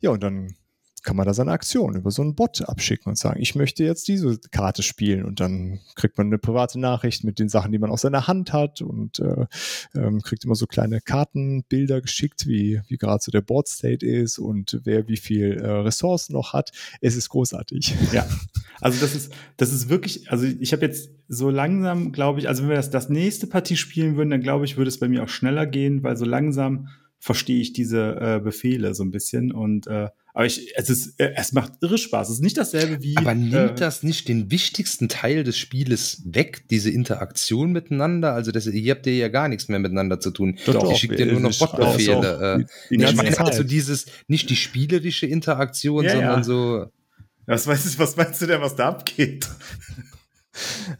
Ja, 0.00 0.10
und 0.10 0.22
dann 0.22 0.54
kann 1.04 1.16
man 1.16 1.26
da 1.26 1.34
seine 1.34 1.52
Aktion 1.52 1.94
über 1.94 2.10
so 2.10 2.22
einen 2.22 2.34
Bot 2.34 2.62
abschicken 2.62 3.10
und 3.10 3.18
sagen, 3.18 3.40
ich 3.40 3.54
möchte 3.54 3.84
jetzt 3.84 4.08
diese 4.08 4.38
Karte 4.50 4.82
spielen 4.82 5.24
und 5.24 5.38
dann 5.38 5.80
kriegt 5.94 6.18
man 6.18 6.28
eine 6.28 6.38
private 6.38 6.80
Nachricht 6.80 7.24
mit 7.24 7.38
den 7.38 7.48
Sachen, 7.48 7.72
die 7.72 7.78
man 7.78 7.90
aus 7.90 8.00
seiner 8.00 8.26
Hand 8.26 8.52
hat 8.52 8.80
und 8.80 9.20
äh, 9.20 9.46
ähm, 9.94 10.22
kriegt 10.22 10.44
immer 10.44 10.54
so 10.54 10.66
kleine 10.66 11.00
Kartenbilder 11.00 12.00
geschickt, 12.00 12.46
wie, 12.46 12.80
wie 12.88 12.96
gerade 12.96 13.22
so 13.22 13.30
der 13.30 13.42
Board 13.42 13.68
State 13.68 14.04
ist 14.04 14.38
und 14.38 14.80
wer 14.84 15.06
wie 15.06 15.18
viel 15.18 15.58
äh, 15.60 15.70
Ressourcen 15.70 16.32
noch 16.32 16.54
hat. 16.54 16.72
Es 17.00 17.16
ist 17.16 17.28
großartig. 17.28 17.94
Ja, 18.12 18.26
also 18.80 19.00
das 19.00 19.14
ist, 19.14 19.32
das 19.56 19.72
ist 19.72 19.88
wirklich, 19.88 20.30
also 20.30 20.46
ich 20.46 20.72
habe 20.72 20.84
jetzt 20.84 21.10
so 21.28 21.50
langsam, 21.50 22.12
glaube 22.12 22.40
ich, 22.40 22.48
also 22.48 22.62
wenn 22.62 22.70
wir 22.70 22.76
das, 22.76 22.90
das 22.90 23.08
nächste 23.08 23.46
Partie 23.46 23.76
spielen 23.76 24.16
würden, 24.16 24.30
dann 24.30 24.40
glaube 24.40 24.64
ich, 24.64 24.76
würde 24.76 24.88
es 24.88 24.98
bei 24.98 25.08
mir 25.08 25.22
auch 25.22 25.28
schneller 25.28 25.66
gehen, 25.66 26.02
weil 26.02 26.16
so 26.16 26.24
langsam 26.24 26.88
verstehe 27.24 27.58
ich 27.58 27.72
diese 27.72 28.16
äh, 28.20 28.38
Befehle 28.38 28.94
so 28.94 29.02
ein 29.02 29.10
bisschen 29.10 29.50
und 29.50 29.86
äh, 29.86 30.08
aber 30.34 30.46
ich, 30.46 30.72
es 30.76 30.90
ist, 30.90 31.18
äh, 31.20 31.32
es 31.36 31.52
macht 31.52 31.72
irre 31.80 31.96
Spaß. 31.96 32.28
Es 32.28 32.34
ist 32.34 32.42
nicht 32.42 32.58
dasselbe 32.58 33.02
wie. 33.02 33.16
Aber 33.16 33.34
nimmt 33.36 33.54
äh, 33.54 33.74
das 33.76 34.02
nicht 34.02 34.28
den 34.28 34.50
wichtigsten 34.50 35.08
Teil 35.08 35.44
des 35.44 35.56
Spieles 35.56 36.22
weg, 36.26 36.64
diese 36.70 36.90
Interaktion 36.90 37.70
miteinander? 37.70 38.34
Also 38.34 38.50
das, 38.50 38.66
ihr 38.66 38.90
habt 38.92 39.06
ja 39.06 39.28
gar 39.28 39.48
nichts 39.48 39.68
mehr 39.68 39.78
miteinander 39.78 40.18
zu 40.18 40.32
tun. 40.32 40.58
Doch, 40.66 40.74
ich 40.74 40.80
doch, 40.80 40.96
schicke 40.96 41.16
dir 41.16 41.26
nur 41.26 41.40
noch 41.40 41.56
Botbefehle. 41.56 42.66
Äh, 42.90 42.94
ich 42.94 43.14
meine 43.14 43.38
also 43.38 43.62
dieses, 43.62 44.06
nicht 44.26 44.50
die 44.50 44.56
spielerische 44.56 45.26
Interaktion, 45.26 46.04
Ja, 46.04 46.10
sondern 46.10 46.38
ja. 46.40 46.42
so. 46.42 46.86
was, 47.46 47.66
weißt, 47.66 47.94
du- 47.94 47.98
was 48.00 48.16
meinst 48.16 48.42
du 48.42 48.46
denn, 48.46 48.60
was 48.60 48.74
da 48.74 48.88
abgeht? 48.88 49.48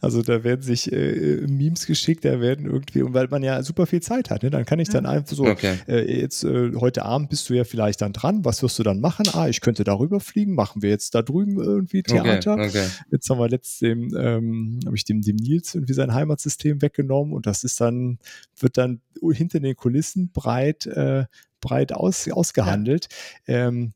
Also 0.01 0.21
da 0.21 0.43
werden 0.43 0.61
sich 0.61 0.91
äh, 0.91 1.45
Memes 1.47 1.85
geschickt, 1.85 2.25
da 2.25 2.39
werden 2.39 2.65
irgendwie, 2.65 3.01
und 3.01 3.13
weil 3.13 3.27
man 3.27 3.43
ja 3.43 3.61
super 3.63 3.85
viel 3.85 4.01
Zeit 4.01 4.29
hat, 4.29 4.43
ne, 4.43 4.49
dann 4.49 4.65
kann 4.65 4.79
ich 4.79 4.89
dann 4.89 5.05
einfach 5.05 5.35
so, 5.35 5.45
Okay. 5.45 5.77
äh, 5.87 6.19
jetzt 6.19 6.43
äh, 6.43 6.73
heute 6.75 7.03
Abend 7.03 7.29
bist 7.29 7.49
du 7.49 7.53
ja 7.53 7.63
vielleicht 7.63 8.01
dann 8.01 8.13
dran, 8.13 8.43
was 8.45 8.61
wirst 8.63 8.77
du 8.79 8.83
dann 8.83 8.99
machen? 8.99 9.27
Ah, 9.33 9.47
ich 9.47 9.61
könnte 9.61 9.83
darüber 9.83 10.19
fliegen, 10.19 10.55
machen 10.55 10.81
wir 10.81 10.89
jetzt 10.89 11.15
da 11.15 11.21
drüben 11.21 11.57
irgendwie 11.61 12.03
Theater. 12.03 12.53
Okay, 12.53 12.67
okay. 12.67 12.87
Jetzt 13.11 13.29
haben 13.29 13.39
wir 13.39 13.49
letzt 13.49 13.81
dem, 13.81 14.15
ähm, 14.17 14.79
habe 14.85 14.95
ich 14.95 15.05
dem, 15.05 15.21
dem 15.21 15.35
Nils 15.37 15.75
irgendwie 15.75 15.93
sein 15.93 16.13
Heimatsystem 16.13 16.81
weggenommen 16.81 17.33
und 17.33 17.45
das 17.45 17.63
ist 17.63 17.79
dann, 17.81 18.19
wird 18.59 18.77
dann 18.77 19.01
hinter 19.31 19.59
den 19.59 19.75
Kulissen 19.75 20.31
breit, 20.31 20.85
äh, 20.85 21.25
breit 21.61 21.93
aus, 21.93 22.29
ausgehandelt. 22.29 23.07
Ähm, 23.47 23.93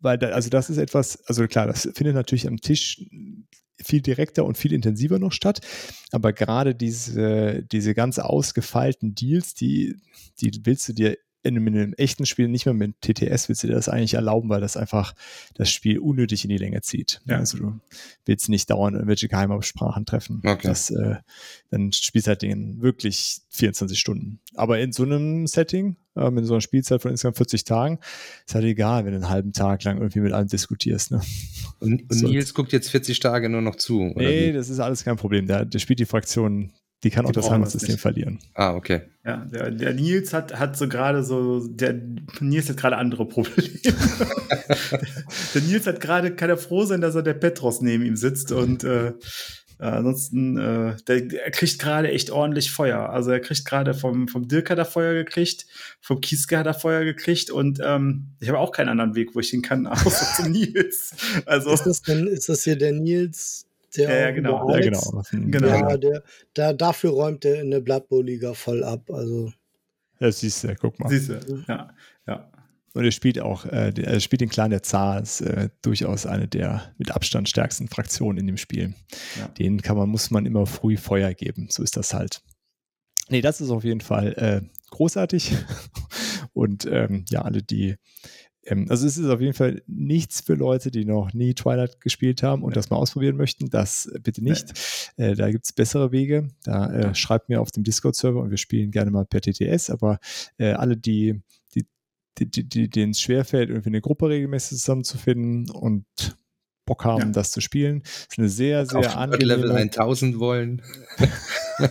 weil 0.00 0.18
da, 0.18 0.28
also 0.28 0.50
das 0.50 0.68
ist 0.68 0.76
etwas, 0.76 1.24
also 1.26 1.46
klar, 1.46 1.66
das 1.66 1.88
findet 1.94 2.14
natürlich 2.14 2.46
am 2.46 2.58
Tisch 2.58 3.02
viel 3.82 4.00
direkter 4.00 4.44
und 4.44 4.58
viel 4.58 4.72
intensiver 4.72 5.18
noch 5.18 5.32
statt. 5.32 5.60
Aber 6.12 6.32
gerade 6.32 6.74
diese, 6.74 7.62
diese 7.64 7.94
ganz 7.94 8.18
ausgefeilten 8.18 9.14
Deals, 9.14 9.54
die, 9.54 9.96
die 10.40 10.52
willst 10.64 10.88
du 10.88 10.92
dir 10.92 11.16
in 11.44 11.56
einem, 11.56 11.66
in 11.68 11.78
einem 11.78 11.94
echten 11.94 12.24
Spiel 12.24 12.48
nicht 12.48 12.64
mehr 12.64 12.74
mit 12.74 13.00
TTS 13.02 13.48
willst 13.48 13.62
du 13.62 13.66
dir 13.66 13.74
das 13.74 13.90
eigentlich 13.90 14.14
erlauben, 14.14 14.48
weil 14.48 14.62
das 14.62 14.76
einfach 14.76 15.14
das 15.54 15.70
Spiel 15.70 15.98
unnötig 15.98 16.42
in 16.44 16.48
die 16.48 16.56
Länge 16.56 16.80
zieht. 16.80 17.20
Ja. 17.26 17.36
Also 17.36 17.58
du 17.58 17.80
willst 18.24 18.48
nicht 18.48 18.70
dauernd 18.70 18.94
irgendwelche 18.94 19.28
Geheimabsprachen 19.28 20.06
treffen. 20.06 20.40
Okay. 20.44 20.66
Das, 20.66 20.90
äh, 20.90 21.16
dann 21.70 21.92
spielst 21.92 22.26
du 22.26 22.30
halt 22.30 22.42
den 22.42 22.80
wirklich 22.80 23.42
24 23.50 23.98
Stunden. 23.98 24.40
Aber 24.54 24.80
in 24.80 24.92
so 24.92 25.02
einem 25.02 25.46
Setting, 25.46 25.96
ähm, 26.16 26.38
in 26.38 26.44
so 26.46 26.54
einer 26.54 26.62
Spielzeit 26.62 27.02
von 27.02 27.10
insgesamt 27.10 27.36
40 27.36 27.64
Tagen, 27.64 27.98
ist 28.46 28.54
halt 28.54 28.64
egal, 28.64 29.04
wenn 29.04 29.12
du 29.12 29.18
einen 29.18 29.28
halben 29.28 29.52
Tag 29.52 29.84
lang 29.84 29.98
irgendwie 29.98 30.20
mit 30.20 30.32
einem 30.32 30.48
diskutierst. 30.48 31.10
Ne? 31.10 31.20
Und, 31.80 32.10
und. 32.10 32.22
Nils 32.22 32.54
guckt 32.54 32.72
jetzt 32.72 32.90
40 32.90 33.20
Tage 33.20 33.50
nur 33.50 33.60
noch 33.60 33.76
zu. 33.76 34.00
Oder 34.00 34.24
Nee, 34.24 34.48
wie? 34.48 34.52
das 34.54 34.70
ist 34.70 34.80
alles 34.80 35.04
kein 35.04 35.16
Problem. 35.16 35.46
Der, 35.46 35.66
der 35.66 35.78
spielt 35.78 35.98
die 35.98 36.06
Fraktion, 36.06 36.72
die 37.04 37.10
kann 37.10 37.24
auch 37.26 37.30
Die 37.30 37.34
das 37.34 37.44
brauchen 37.44 37.60
das 37.60 37.70
Heimatsystem 37.74 37.92
nicht. 37.92 38.00
verlieren. 38.00 38.38
Ah, 38.54 38.74
okay. 38.74 39.02
Ja, 39.24 39.36
der, 39.44 39.70
der 39.70 39.94
Nils 39.94 40.32
hat, 40.32 40.58
hat 40.58 40.76
so 40.76 40.88
gerade 40.88 41.22
so, 41.22 41.66
der 41.66 42.00
Nils 42.40 42.68
hat 42.68 42.78
gerade 42.78 42.96
andere 42.96 43.26
Probleme. 43.28 43.56
der 45.54 45.62
Nils 45.62 45.86
hat 45.86 46.00
gerade, 46.00 46.34
kann 46.34 46.50
er 46.50 46.56
froh 46.56 46.84
sein, 46.84 47.00
dass 47.00 47.14
er 47.14 47.22
der 47.22 47.34
Petros 47.34 47.80
neben 47.80 48.04
ihm 48.04 48.16
sitzt 48.16 48.52
und 48.52 48.84
äh, 48.84 49.12
äh, 49.78 49.86
ansonsten, 49.86 50.56
äh, 50.56 50.96
der, 51.08 51.22
der 51.22 51.50
kriegt 51.50 51.78
gerade 51.78 52.10
echt 52.10 52.30
ordentlich 52.30 52.70
Feuer. 52.70 53.10
Also 53.10 53.30
er 53.30 53.40
kriegt 53.40 53.64
gerade 53.64 53.94
vom, 53.94 54.28
vom 54.28 54.48
Dirk 54.48 54.70
hat 54.70 54.78
er 54.78 54.84
Feuer 54.84 55.14
gekriegt, 55.14 55.66
vom 56.00 56.20
Kieske 56.20 56.56
hat 56.58 56.66
er 56.66 56.74
Feuer 56.74 57.04
gekriegt 57.04 57.50
und 57.50 57.80
ähm, 57.82 58.34
ich 58.40 58.48
habe 58.48 58.58
auch 58.58 58.72
keinen 58.72 58.88
anderen 58.88 59.14
Weg, 59.14 59.34
wo 59.34 59.40
ich 59.40 59.50
hin 59.50 59.62
kann, 59.62 59.86
außer 59.86 60.42
zum 60.42 60.52
Nils. 60.52 61.12
Also 61.46 61.72
Ist 61.72 61.84
das 61.86 62.02
denn, 62.02 62.26
ist 62.26 62.48
das 62.48 62.64
hier 62.64 62.76
der 62.76 62.92
Nils, 62.92 63.66
der 63.96 64.08
Ja, 64.10 64.16
ja, 64.26 64.30
genau. 64.30 64.68
Ja, 64.70 64.80
genau. 64.80 65.22
Genau. 65.32 65.66
Ja, 65.68 65.96
der, 65.96 66.22
da, 66.54 66.72
dafür 66.72 67.10
räumt 67.10 67.44
er 67.44 67.60
in 67.60 67.70
der 67.70 67.80
Blood 67.80 68.08
Bowl 68.08 68.24
Liga 68.24 68.54
voll 68.54 68.82
ab. 68.84 69.10
Also 69.10 69.52
Ja, 70.20 70.30
siehst 70.30 70.64
du, 70.64 70.74
guck 70.76 70.98
mal. 71.00 71.08
siehst 71.08 71.28
du, 71.30 71.64
ja, 71.68 71.90
ja. 72.26 72.50
Und 72.94 73.04
er 73.04 73.10
spielt 73.10 73.40
auch, 73.40 73.64
äh, 73.66 73.90
der- 73.92 74.06
er 74.06 74.20
spielt 74.20 74.40
den 74.40 74.48
Clan 74.50 74.70
der 74.70 74.84
Zar, 74.84 75.20
ist 75.20 75.40
äh, 75.40 75.68
durchaus 75.82 76.26
eine 76.26 76.46
der 76.46 76.94
mit 76.96 77.10
Abstand 77.10 77.48
stärksten 77.48 77.88
Fraktionen 77.88 78.38
in 78.38 78.46
dem 78.46 78.56
Spiel. 78.56 78.94
Ja. 79.36 79.48
Den 79.48 79.82
kann 79.82 79.96
man, 79.96 80.08
muss 80.08 80.30
man 80.30 80.46
immer 80.46 80.64
früh 80.66 80.96
Feuer 80.96 81.34
geben. 81.34 81.66
So 81.70 81.82
ist 81.82 81.96
das 81.96 82.14
halt. 82.14 82.42
Nee, 83.30 83.40
das 83.40 83.60
ist 83.60 83.70
auf 83.70 83.82
jeden 83.82 84.00
Fall 84.00 84.34
äh, 84.34 84.60
großartig. 84.90 85.52
Und 86.52 86.86
ähm, 86.86 87.24
ja, 87.30 87.42
alle, 87.42 87.62
die 87.62 87.96
also 88.88 89.06
es 89.06 89.18
ist 89.18 89.28
auf 89.28 89.40
jeden 89.40 89.54
Fall 89.54 89.82
nichts 89.86 90.40
für 90.40 90.54
Leute, 90.54 90.90
die 90.90 91.04
noch 91.04 91.32
nie 91.32 91.54
Twilight 91.54 92.00
gespielt 92.00 92.42
haben 92.42 92.62
und 92.62 92.76
das 92.76 92.90
mal 92.90 92.96
ausprobieren 92.96 93.36
möchten. 93.36 93.68
Das 93.70 94.06
äh, 94.06 94.18
bitte 94.18 94.42
nicht. 94.42 94.72
Äh, 95.16 95.34
da 95.34 95.50
gibt 95.50 95.64
es 95.66 95.72
bessere 95.72 96.12
Wege. 96.12 96.48
Da 96.64 96.92
äh, 96.92 97.14
schreibt 97.14 97.48
mir 97.48 97.60
auf 97.60 97.70
dem 97.70 97.84
Discord-Server 97.84 98.40
und 98.40 98.50
wir 98.50 98.56
spielen 98.56 98.90
gerne 98.90 99.10
mal 99.10 99.26
per 99.26 99.40
TTS, 99.40 99.90
aber 99.90 100.18
äh, 100.58 100.72
alle, 100.72 100.96
die, 100.96 101.42
die, 101.74 101.86
die, 102.38 102.50
die, 102.50 102.68
die 102.68 102.88
denen 102.88 103.12
es 103.12 103.20
schwerfällt, 103.20 103.68
irgendwie 103.68 103.90
eine 103.90 104.00
Gruppe 104.00 104.28
regelmäßig 104.28 104.78
zusammenzufinden 104.78 105.70
und 105.70 106.04
Bock 106.86 107.04
haben, 107.04 107.20
Ja. 107.22 107.26
das 107.30 107.50
zu 107.50 107.60
spielen, 107.60 108.02
ist 108.04 108.38
eine 108.38 108.48
sehr, 108.48 108.84
sehr 108.86 108.98
Auf 108.98 109.04
Level 109.40 109.70
angenehme 109.70 109.74
1000 109.80 110.38
wollen. 110.38 110.82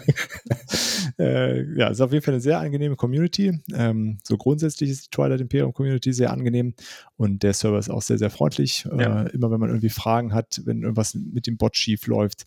äh, 1.19 1.63
ja, 1.77 1.89
ist 1.89 2.01
auf 2.01 2.11
jeden 2.11 2.23
Fall 2.23 2.35
eine 2.35 2.41
sehr 2.41 2.59
angenehme 2.59 2.95
Community. 2.95 3.59
Ähm, 3.73 4.19
so 4.23 4.37
grundsätzlich 4.37 4.89
ist 4.89 5.05
die 5.05 5.09
Twilight 5.09 5.41
Imperium 5.41 5.73
Community 5.73 6.13
sehr 6.13 6.31
angenehm 6.31 6.73
und 7.17 7.43
der 7.43 7.53
Server 7.53 7.79
ist 7.79 7.89
auch 7.89 8.01
sehr, 8.01 8.17
sehr 8.17 8.29
freundlich. 8.29 8.85
Ja. 8.97 9.23
Äh, 9.23 9.29
immer 9.31 9.51
wenn 9.51 9.59
man 9.59 9.69
irgendwie 9.69 9.89
Fragen 9.89 10.33
hat, 10.33 10.61
wenn 10.65 10.81
irgendwas 10.83 11.13
mit 11.15 11.47
dem 11.47 11.57
Bot 11.57 11.77
schief 11.77 12.07
läuft, 12.07 12.43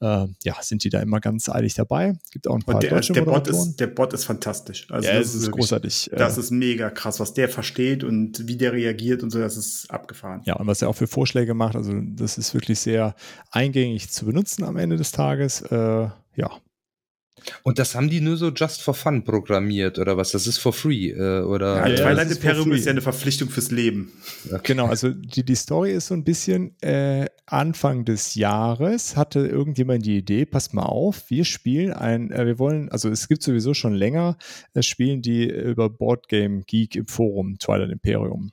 äh, 0.00 0.26
ja, 0.44 0.54
sind 0.60 0.84
die 0.84 0.90
da 0.90 1.00
immer 1.00 1.20
ganz 1.20 1.48
eilig 1.48 1.74
dabei. 1.74 2.14
Gibt 2.30 2.48
auch 2.48 2.54
ein 2.56 2.62
paar 2.62 2.76
Und 2.76 2.82
der, 2.84 2.90
deutsche 2.90 3.12
der, 3.12 3.22
Bot 3.22 3.48
ist, 3.48 3.76
der 3.76 3.86
Bot 3.88 4.12
ist 4.12 4.24
fantastisch. 4.24 4.86
Also 4.90 5.08
ja, 5.08 5.18
das 5.18 5.28
es 5.28 5.34
ist 5.34 5.42
wirklich- 5.42 5.60
großartig. 5.62 6.10
Das 6.16 6.36
Äh, 6.36 6.40
ist 6.40 6.50
mega 6.50 6.90
krass, 6.90 7.20
was 7.20 7.34
der 7.34 7.48
versteht 7.48 8.04
und 8.04 8.46
wie 8.48 8.56
der 8.56 8.72
reagiert 8.72 9.22
und 9.22 9.30
so, 9.30 9.38
das 9.38 9.56
ist 9.56 9.90
abgefahren. 9.90 10.42
ja, 10.44 10.56
und 10.56 10.66
was 10.66 10.82
er 10.82 10.88
auch 10.88 10.96
für 10.96 11.06
Vorschläge 11.06 11.54
macht, 11.54 11.76
also 11.82 12.00
das 12.16 12.38
ist 12.38 12.54
wirklich 12.54 12.78
sehr 12.80 13.14
eingängig 13.50 14.10
zu 14.10 14.26
benutzen 14.26 14.64
am 14.64 14.76
Ende 14.76 14.96
des 14.96 15.12
Tages. 15.12 15.62
Äh, 15.62 16.08
ja, 16.34 16.50
Und 17.62 17.78
das 17.78 17.94
haben 17.94 18.08
die 18.08 18.20
nur 18.20 18.36
so 18.36 18.50
just 18.50 18.82
for 18.82 18.94
fun 18.94 19.24
programmiert 19.24 19.98
oder 19.98 20.16
was? 20.16 20.30
Das 20.32 20.46
ist 20.46 20.58
for 20.58 20.72
free 20.72 21.10
äh, 21.10 21.42
oder? 21.42 21.76
Ja, 21.76 21.88
ja, 21.88 21.96
Twilight 21.96 22.30
ist 22.30 22.36
Imperium 22.36 22.68
free. 22.68 22.76
ist 22.76 22.84
ja 22.84 22.92
eine 22.92 23.00
Verpflichtung 23.00 23.48
fürs 23.48 23.70
Leben. 23.70 24.12
Genau, 24.62 24.86
also 24.86 25.10
die, 25.10 25.44
die 25.44 25.54
Story 25.54 25.92
ist 25.92 26.08
so 26.08 26.14
ein 26.14 26.24
bisschen 26.24 26.76
äh, 26.82 27.26
Anfang 27.46 28.04
des 28.04 28.34
Jahres 28.34 29.16
hatte 29.16 29.40
irgendjemand 29.40 30.06
die 30.06 30.18
Idee, 30.18 30.46
passt 30.46 30.74
mal 30.74 30.84
auf, 30.84 31.30
wir 31.30 31.44
spielen 31.44 31.92
ein, 31.92 32.30
äh, 32.30 32.46
wir 32.46 32.58
wollen, 32.58 32.88
also 32.90 33.08
es 33.08 33.28
gibt 33.28 33.42
sowieso 33.42 33.74
schon 33.74 33.94
länger, 33.94 34.36
äh, 34.74 34.82
spielen 34.82 35.22
die 35.22 35.44
über 35.48 35.90
Boardgame 35.90 36.62
Geek 36.66 36.96
im 36.96 37.06
Forum 37.06 37.58
Twilight 37.58 37.90
Imperium. 37.90 38.52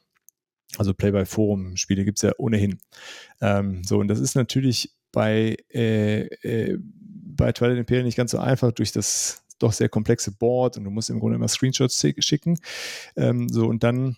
Also 0.77 0.93
Play-by-Forum-Spiele 0.93 2.05
gibt 2.05 2.19
es 2.19 2.21
ja 2.23 2.31
ohnehin. 2.37 2.79
Ähm, 3.41 3.83
so, 3.83 3.99
und 3.99 4.07
das 4.07 4.19
ist 4.19 4.35
natürlich 4.35 4.93
bei, 5.11 5.57
äh, 5.73 6.25
äh, 6.43 6.77
bei 6.81 7.51
Twilight 7.51 7.77
Imperium 7.77 8.05
nicht 8.05 8.17
ganz 8.17 8.31
so 8.31 8.37
einfach 8.39 8.71
durch 8.71 8.91
das 8.91 9.43
doch 9.57 9.73
sehr 9.73 9.89
komplexe 9.89 10.31
Board 10.31 10.77
und 10.77 10.85
du 10.85 10.89
musst 10.89 11.09
im 11.09 11.19
Grunde 11.19 11.35
immer 11.35 11.47
Screenshots 11.47 11.99
schick- 11.99 12.21
schicken. 12.23 12.59
Ähm, 13.15 13.49
so, 13.49 13.65
und 13.67 13.83
dann 13.83 14.15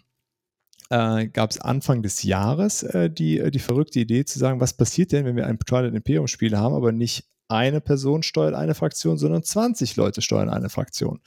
äh, 0.89 1.27
gab 1.27 1.51
es 1.51 1.59
Anfang 1.59 2.03
des 2.03 2.23
Jahres 2.23 2.83
äh, 2.83 3.09
die, 3.09 3.39
äh, 3.39 3.49
die 3.49 3.59
verrückte 3.59 3.99
Idee 3.99 4.25
zu 4.25 4.37
sagen, 4.37 4.59
was 4.59 4.73
passiert 4.73 5.11
denn, 5.11 5.25
wenn 5.25 5.35
wir 5.35 5.47
ein 5.47 5.57
Twilight 5.57 5.95
Imperium 5.95 6.27
Spiel 6.27 6.57
haben, 6.57 6.75
aber 6.75 6.91
nicht 6.91 7.25
eine 7.47 7.81
Person 7.81 8.23
steuert 8.23 8.53
eine 8.55 8.75
Fraktion, 8.75 9.17
sondern 9.17 9.43
20 9.43 9.95
Leute 9.95 10.21
steuern 10.21 10.49
eine 10.49 10.69
Fraktion. 10.69 11.21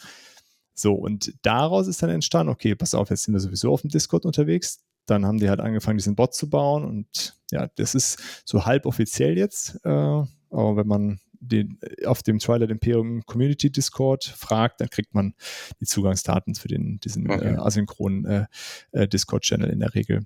So, 0.75 0.95
und 0.95 1.35
daraus 1.43 1.87
ist 1.87 2.03
dann 2.03 2.11
entstanden, 2.11 2.53
okay, 2.53 2.75
pass 2.75 2.95
auf, 2.95 3.11
jetzt 3.11 3.25
sind 3.25 3.35
wir 3.35 3.41
sowieso 3.41 3.73
auf 3.73 3.83
dem 3.83 3.91
Discord 3.91 4.25
unterwegs. 4.25 4.84
Dann 5.07 5.27
haben 5.27 5.39
die 5.39 5.49
halt 5.49 5.61
angefangen, 5.61 5.99
diesen 5.99 6.17
Bot 6.17 6.35
zu 6.35 6.49
bauen 6.49 6.85
und 6.85 7.37
ja, 7.51 7.69
das 7.77 7.95
ist 7.95 8.43
so 8.45 8.65
halb 8.65 8.87
offiziell 8.87 9.37
jetzt. 9.37 9.81
Äh, 9.85 9.89
aber 9.89 10.77
wenn 10.77 10.87
man 10.87 11.21
den, 11.33 11.79
auf 12.07 12.23
dem 12.23 12.39
Twilight 12.39 12.71
Imperium 12.71 13.23
Community 13.27 13.71
Discord 13.71 14.25
fragt, 14.25 14.81
dann 14.81 14.89
kriegt 14.89 15.15
man 15.15 15.35
die 15.81 15.85
Zugangsdaten 15.85 16.55
für 16.55 16.69
den, 16.69 16.99
diesen 17.01 17.31
Okay. 17.31 17.55
äh, 17.55 17.57
asynchronen 17.57 18.25
äh, 18.25 18.47
äh, 18.93 19.09
Discord-Channel 19.09 19.71
in 19.71 19.81
der 19.81 19.95
Regel. 19.95 20.25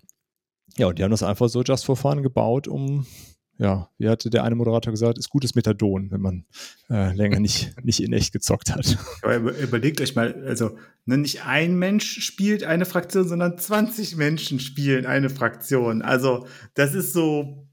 Ja, 0.77 0.87
und 0.87 0.99
die 0.99 1.03
haben 1.03 1.11
das 1.11 1.23
einfach 1.23 1.49
so 1.49 1.63
just 1.63 1.85
for 1.85 1.97
fun 1.97 2.23
gebaut, 2.23 2.69
um, 2.69 3.07
ja, 3.59 3.91
wie 3.99 4.09
hatte 4.09 4.31
der 4.31 4.45
eine 4.45 4.55
Moderator 4.55 4.93
gesagt, 4.93 5.19
ist 5.19 5.31
gutes 5.31 5.55
Methadon, 5.57 6.11
wenn 6.13 6.21
man 6.21 6.45
äh, 6.91 7.13
länger 7.15 7.41
nicht, 7.41 7.75
nicht 7.85 8.01
in 8.03 8.13
echt 8.13 8.33
gezockt 8.33 8.71
hat. 8.73 8.97
Aber 9.23 9.37
über, 9.37 9.59
überlegt 9.59 10.01
euch 10.01 10.15
mal, 10.15 10.33
also 10.47 10.79
ne, 11.07 11.19
nicht 11.19 11.45
ein 11.45 11.77
Mensch 11.77 12.21
spielt 12.25 12.63
eine 12.63 12.85
Fraktion, 12.85 13.27
sondern 13.27 13.59
20 13.59 14.17
Menschen 14.17 14.61
spielen 14.61 15.07
eine 15.07 15.29
Fraktion. 15.29 16.03
Also 16.03 16.47
das 16.75 16.95
ist 16.95 17.13
so, 17.13 17.67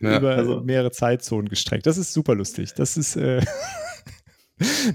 Ja. 0.00 0.18
über 0.18 0.34
also- 0.36 0.60
mehrere 0.60 0.90
Zeitzonen 0.90 1.48
gestreckt. 1.48 1.86
Das 1.86 1.96
ist 1.98 2.12
super 2.12 2.34
lustig. 2.34 2.74
Das 2.74 2.96
ist, 2.96 3.16
äh, 3.16 3.40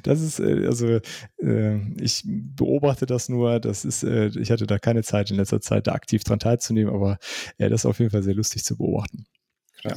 das 0.04 0.22
ist, 0.22 0.40
äh, 0.40 0.66
also 0.66 1.00
äh, 1.38 1.80
ich 2.02 2.24
beobachte 2.26 3.06
das 3.06 3.30
nur. 3.30 3.60
Das 3.60 3.86
ist, 3.86 4.04
äh, 4.04 4.28
ich 4.28 4.52
hatte 4.52 4.68
da 4.68 4.80
keine 4.80 5.04
Zeit 5.04 5.32
in 5.32 5.38
letzter 5.38 5.62
Zeit, 5.62 5.88
da 5.88 5.94
aktiv 5.94 6.24
dran 6.24 6.40
teilzunehmen, 6.40 6.94
aber 6.94 7.18
das 7.58 7.82
ist 7.82 7.86
auf 7.86 8.00
jeden 8.00 8.12
Fall 8.12 8.24
sehr 8.24 8.36
lustig 8.36 8.64
zu 8.64 8.78
beobachten. 8.78 9.26
ja. 9.84 9.96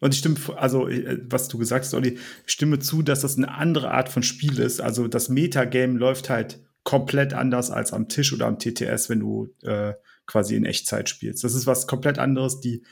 Und 0.00 0.14
ich 0.14 0.20
stimme, 0.20 0.36
also 0.56 0.88
was 1.28 1.48
du 1.48 1.58
gesagt 1.58 1.84
hast, 1.84 1.92
Olli, 1.92 2.18
stimme 2.46 2.78
zu, 2.78 3.02
dass 3.02 3.22
das 3.22 3.36
eine 3.36 3.52
andere 3.52 3.90
Art 3.90 4.08
von 4.08 4.22
Spiel 4.22 4.60
ist. 4.60 4.80
Also 4.80 5.08
das 5.08 5.28
Metagame 5.28 5.98
läuft 5.98 6.30
halt 6.30 6.60
komplett 6.84 7.34
anders 7.34 7.72
als 7.72 7.92
am 7.92 8.08
Tisch 8.08 8.32
oder 8.32 8.46
am 8.46 8.58
TTS, 8.58 9.08
wenn 9.08 9.20
du 9.20 9.48
äh, 9.62 9.94
quasi 10.26 10.54
in 10.54 10.64
Echtzeit 10.64 11.08
spielst. 11.08 11.42
Das 11.42 11.54
ist 11.54 11.66
was 11.66 11.86
komplett 11.86 12.18
anderes. 12.18 12.60
Die 12.60 12.84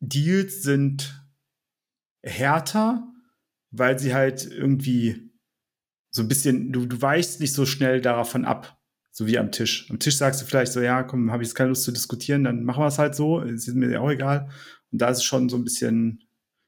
Deals 0.00 0.62
sind 0.62 1.24
härter, 2.22 3.11
weil 3.72 3.98
sie 3.98 4.14
halt 4.14 4.46
irgendwie 4.46 5.30
so 6.10 6.22
ein 6.22 6.28
bisschen, 6.28 6.72
du, 6.72 6.86
du 6.86 7.00
weichst 7.00 7.40
nicht 7.40 7.54
so 7.54 7.66
schnell 7.66 8.00
davon 8.00 8.44
ab, 8.44 8.78
so 9.10 9.26
wie 9.26 9.38
am 9.38 9.50
Tisch. 9.50 9.90
Am 9.90 9.98
Tisch 9.98 10.16
sagst 10.16 10.40
du 10.40 10.46
vielleicht 10.46 10.72
so, 10.72 10.80
ja, 10.80 11.02
komm, 11.02 11.32
habe 11.32 11.42
ich 11.42 11.48
jetzt 11.48 11.56
keine 11.56 11.70
Lust 11.70 11.84
zu 11.84 11.92
diskutieren, 11.92 12.44
dann 12.44 12.64
machen 12.64 12.82
wir 12.82 12.86
es 12.86 12.98
halt 12.98 13.14
so, 13.14 13.40
ist 13.40 13.68
mir 13.74 14.00
auch 14.00 14.10
egal. 14.10 14.48
Und 14.90 15.00
da 15.00 15.08
ist 15.08 15.18
es 15.18 15.24
schon 15.24 15.48
so 15.48 15.56
ein 15.56 15.64
bisschen, 15.64 16.22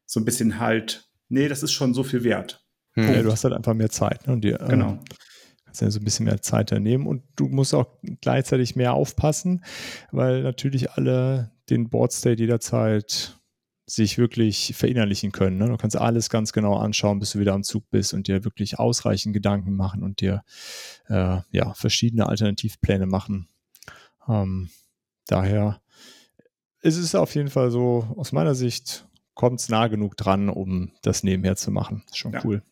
so 0.06 0.18
ein 0.18 0.24
bisschen 0.24 0.58
halt, 0.58 1.08
nee, 1.28 1.46
das 1.46 1.62
ist 1.62 1.72
schon 1.72 1.94
so 1.94 2.02
viel 2.02 2.24
wert. 2.24 2.66
Hm. 2.94 3.12
Ja, 3.12 3.22
du 3.22 3.30
hast 3.30 3.44
halt 3.44 3.54
einfach 3.54 3.74
mehr 3.74 3.90
Zeit. 3.90 4.26
Ne? 4.26 4.32
Und 4.32 4.42
dir, 4.42 4.58
genau. 4.58 4.92
Ähm, 4.92 5.00
kannst 5.64 5.82
ja 5.82 5.90
so 5.90 6.00
ein 6.00 6.04
bisschen 6.04 6.26
mehr 6.26 6.40
Zeit 6.40 6.70
nehmen 6.70 7.06
und 7.06 7.22
du 7.36 7.48
musst 7.48 7.74
auch 7.74 7.98
gleichzeitig 8.20 8.76
mehr 8.76 8.94
aufpassen, 8.94 9.64
weil 10.12 10.42
natürlich 10.42 10.92
alle 10.92 11.50
den 11.68 11.90
Board 11.90 12.12
State 12.12 12.40
jederzeit 12.40 13.36
sich 13.86 14.16
wirklich 14.16 14.74
verinnerlichen 14.74 15.32
können. 15.32 15.58
Ne? 15.58 15.68
Du 15.68 15.76
kannst 15.76 15.96
alles 15.96 16.30
ganz 16.30 16.52
genau 16.52 16.76
anschauen, 16.76 17.18
bis 17.18 17.32
du 17.32 17.38
wieder 17.38 17.52
am 17.52 17.62
Zug 17.62 17.90
bist 17.90 18.14
und 18.14 18.28
dir 18.28 18.44
wirklich 18.44 18.78
ausreichend 18.78 19.34
Gedanken 19.34 19.74
machen 19.74 20.02
und 20.02 20.20
dir 20.20 20.42
äh, 21.08 21.40
ja, 21.50 21.74
verschiedene 21.74 22.26
Alternativpläne 22.26 23.06
machen. 23.06 23.48
Ähm, 24.26 24.70
daher 25.26 25.80
ist 26.80 26.96
es 26.96 27.14
auf 27.14 27.34
jeden 27.34 27.50
Fall 27.50 27.70
so, 27.70 28.14
aus 28.16 28.32
meiner 28.32 28.54
Sicht 28.54 29.06
kommt 29.34 29.60
es 29.60 29.68
nah 29.68 29.88
genug 29.88 30.16
dran, 30.16 30.48
um 30.48 30.92
das 31.02 31.22
nebenher 31.22 31.56
zu 31.56 31.70
machen. 31.70 32.04
Ist 32.08 32.18
schon 32.18 32.32
ja. 32.32 32.40
cool. 32.44 32.62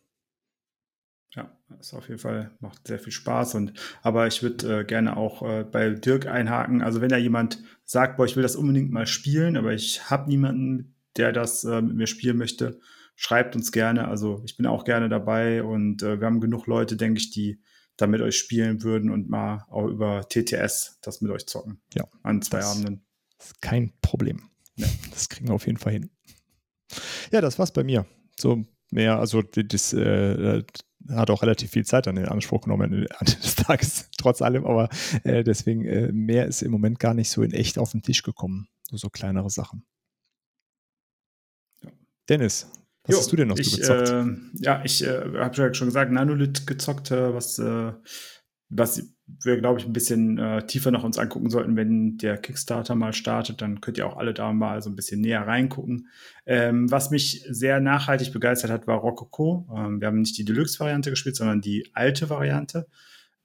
Ja, 1.35 1.51
ist 1.79 1.93
auf 1.93 2.07
jeden 2.07 2.19
Fall, 2.19 2.51
macht 2.59 2.87
sehr 2.87 2.99
viel 2.99 3.11
Spaß. 3.11 3.55
Und 3.55 3.73
aber 4.01 4.27
ich 4.27 4.43
würde 4.43 4.81
äh, 4.81 4.83
gerne 4.83 5.17
auch 5.17 5.41
äh, 5.41 5.63
bei 5.63 5.89
Dirk 5.89 6.27
einhaken. 6.27 6.81
Also 6.81 7.01
wenn 7.01 7.09
da 7.09 7.17
jemand 7.17 7.63
sagt, 7.85 8.17
boah, 8.17 8.25
ich 8.25 8.35
will 8.35 8.43
das 8.43 8.55
unbedingt 8.55 8.91
mal 8.91 9.07
spielen, 9.07 9.57
aber 9.57 9.73
ich 9.73 10.09
habe 10.09 10.29
niemanden, 10.29 10.92
der 11.17 11.31
das 11.31 11.63
äh, 11.63 11.81
mit 11.81 11.95
mir 11.95 12.07
spielen 12.07 12.37
möchte, 12.37 12.79
schreibt 13.15 13.55
uns 13.55 13.71
gerne. 13.71 14.07
Also 14.07 14.41
ich 14.45 14.57
bin 14.57 14.65
auch 14.65 14.83
gerne 14.83 15.09
dabei 15.09 15.63
und 15.63 16.01
äh, 16.03 16.19
wir 16.19 16.27
haben 16.27 16.39
genug 16.39 16.67
Leute, 16.67 16.97
denke 16.97 17.19
ich, 17.19 17.31
die 17.31 17.61
da 17.97 18.07
mit 18.07 18.21
euch 18.21 18.37
spielen 18.37 18.81
würden 18.83 19.11
und 19.11 19.29
mal 19.29 19.65
auch 19.69 19.87
über 19.87 20.27
TTS 20.27 20.99
das 21.01 21.21
mit 21.21 21.31
euch 21.31 21.45
zocken. 21.45 21.81
Ja. 21.93 22.07
An 22.23 22.41
zwei 22.41 22.57
das 22.57 22.71
Abenden. 22.71 23.05
Ist 23.39 23.61
kein 23.61 23.93
Problem. 24.01 24.49
Ja. 24.75 24.87
Das 25.11 25.29
kriegen 25.29 25.47
wir 25.47 25.53
auf 25.53 25.67
jeden 25.67 25.77
Fall 25.77 25.93
hin. 25.93 26.09
Ja, 27.31 27.41
das 27.41 27.59
war's 27.59 27.71
bei 27.71 27.83
mir. 27.83 28.05
So 28.39 28.63
mehr, 28.89 29.19
also 29.19 29.41
das 29.41 29.93
äh, 29.93 30.63
hat 31.09 31.29
auch 31.29 31.41
relativ 31.41 31.71
viel 31.71 31.85
Zeit 31.85 32.07
an 32.07 32.15
den 32.15 32.27
Anspruch 32.27 32.61
genommen 32.61 33.07
an 33.19 33.25
des 33.25 33.55
Tages, 33.55 34.09
trotz 34.17 34.41
allem, 34.41 34.65
aber 34.65 34.89
äh, 35.23 35.43
deswegen 35.43 35.85
äh, 35.85 36.11
mehr 36.11 36.47
ist 36.47 36.61
im 36.61 36.71
Moment 36.71 36.99
gar 36.99 37.13
nicht 37.13 37.29
so 37.29 37.43
in 37.43 37.51
echt 37.51 37.77
auf 37.77 37.91
den 37.91 38.01
Tisch 38.01 38.23
gekommen. 38.23 38.67
Nur 38.91 38.99
so 38.99 39.09
kleinere 39.09 39.49
Sachen. 39.49 39.85
Dennis, 42.29 42.71
was 43.05 43.13
jo, 43.13 43.19
hast 43.19 43.31
du 43.31 43.35
denn 43.35 43.49
noch 43.49 43.57
ich, 43.57 43.71
so 43.71 43.77
gezockt? 43.77 44.09
Äh, 44.09 44.63
ja, 44.63 44.81
ich 44.85 45.03
äh, 45.03 45.23
habe 45.37 45.55
ja 45.57 45.73
schon 45.73 45.87
gesagt, 45.87 46.11
Nanolith 46.11 46.65
gezockt, 46.65 47.11
äh, 47.11 47.33
was, 47.33 47.59
äh, 47.59 47.91
was 48.69 49.03
wir, 49.43 49.57
glaube 49.57 49.79
ich, 49.79 49.85
ein 49.85 49.93
bisschen 49.93 50.37
äh, 50.37 50.65
tiefer 50.65 50.91
noch 50.91 51.03
uns 51.03 51.17
angucken 51.17 51.49
sollten, 51.49 51.75
wenn 51.75 52.17
der 52.17 52.37
Kickstarter 52.37 52.95
mal 52.95 53.13
startet. 53.13 53.61
Dann 53.61 53.81
könnt 53.81 53.97
ihr 53.97 54.07
auch 54.07 54.17
alle 54.17 54.33
da 54.33 54.53
mal 54.53 54.81
so 54.81 54.89
ein 54.89 54.95
bisschen 54.95 55.21
näher 55.21 55.45
reingucken. 55.45 56.07
Ähm, 56.45 56.89
was 56.91 57.09
mich 57.09 57.45
sehr 57.49 57.79
nachhaltig 57.79 58.31
begeistert 58.31 58.71
hat, 58.71 58.87
war 58.87 58.97
Rococo. 58.97 59.67
Ähm, 59.75 59.99
wir 59.99 60.07
haben 60.07 60.19
nicht 60.19 60.37
die 60.37 60.45
Deluxe-Variante 60.45 61.09
gespielt, 61.09 61.35
sondern 61.35 61.61
die 61.61 61.89
alte 61.93 62.29
Variante. 62.29 62.87